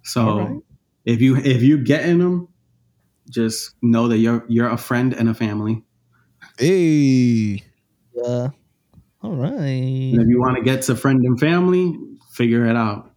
So 0.04 0.38
right. 0.38 0.60
if 1.04 1.20
you 1.20 1.36
if 1.36 1.62
you're 1.62 1.78
getting 1.78 2.18
them, 2.18 2.48
just 3.30 3.74
know 3.82 4.06
that 4.08 4.18
you're 4.18 4.44
you're 4.48 4.68
a 4.68 4.76
friend 4.76 5.14
and 5.14 5.28
a 5.28 5.34
family. 5.34 5.82
Hey, 6.58 7.62
Yeah. 8.14 8.48
All 9.22 9.34
right. 9.34 9.52
And 9.60 10.22
if 10.22 10.28
you 10.28 10.40
want 10.40 10.56
to 10.56 10.62
get 10.62 10.82
to 10.82 10.94
friend 10.96 11.24
and 11.24 11.38
family, 11.38 11.94
figure 12.32 12.66
it 12.66 12.76
out. 12.76 13.12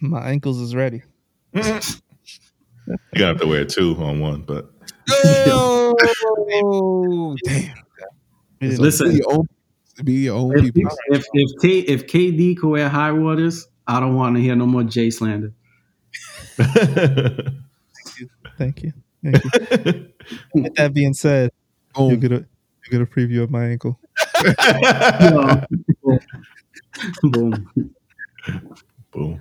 My 0.00 0.28
ankles 0.28 0.60
is 0.60 0.74
ready. 0.74 1.02
You're 1.54 1.80
gonna 3.14 3.26
have 3.26 3.40
to 3.40 3.46
wear 3.46 3.64
two 3.64 3.94
on 3.98 4.20
one, 4.20 4.42
but 4.42 4.70
oh, 5.10 5.94
damn! 7.44 7.74
Listen, 8.60 9.10
be 9.10 9.16
your 9.18 9.32
own, 9.32 9.46
be 10.02 10.12
your 10.12 10.36
own 10.36 10.58
if 10.58 10.74
people. 10.74 10.98
if 11.08 11.24
if, 11.32 11.50
K, 11.60 11.78
if 11.78 12.06
KD 12.06 12.56
could 12.58 12.68
wear 12.70 12.88
high 12.88 13.12
waters, 13.12 13.68
I 13.86 14.00
don't 14.00 14.16
want 14.16 14.36
to 14.36 14.42
hear 14.42 14.56
no 14.56 14.66
more 14.66 14.82
Jay 14.82 15.10
slander. 15.10 15.52
Thank 16.56 16.78
you. 18.18 18.28
Thank 18.58 18.82
you. 18.82 18.92
Thank 19.22 19.44
you. 19.44 20.08
With 20.54 20.74
that 20.74 20.92
being 20.92 21.14
said, 21.14 21.52
you'll 21.98 22.16
get 22.16 22.32
a 22.32 22.46
you 22.84 22.90
get 22.90 23.00
a 23.00 23.06
preview 23.06 23.42
of 23.42 23.50
my 23.50 23.64
ankle. 23.66 23.98
Boom. 27.22 27.68
boom. 29.12 29.40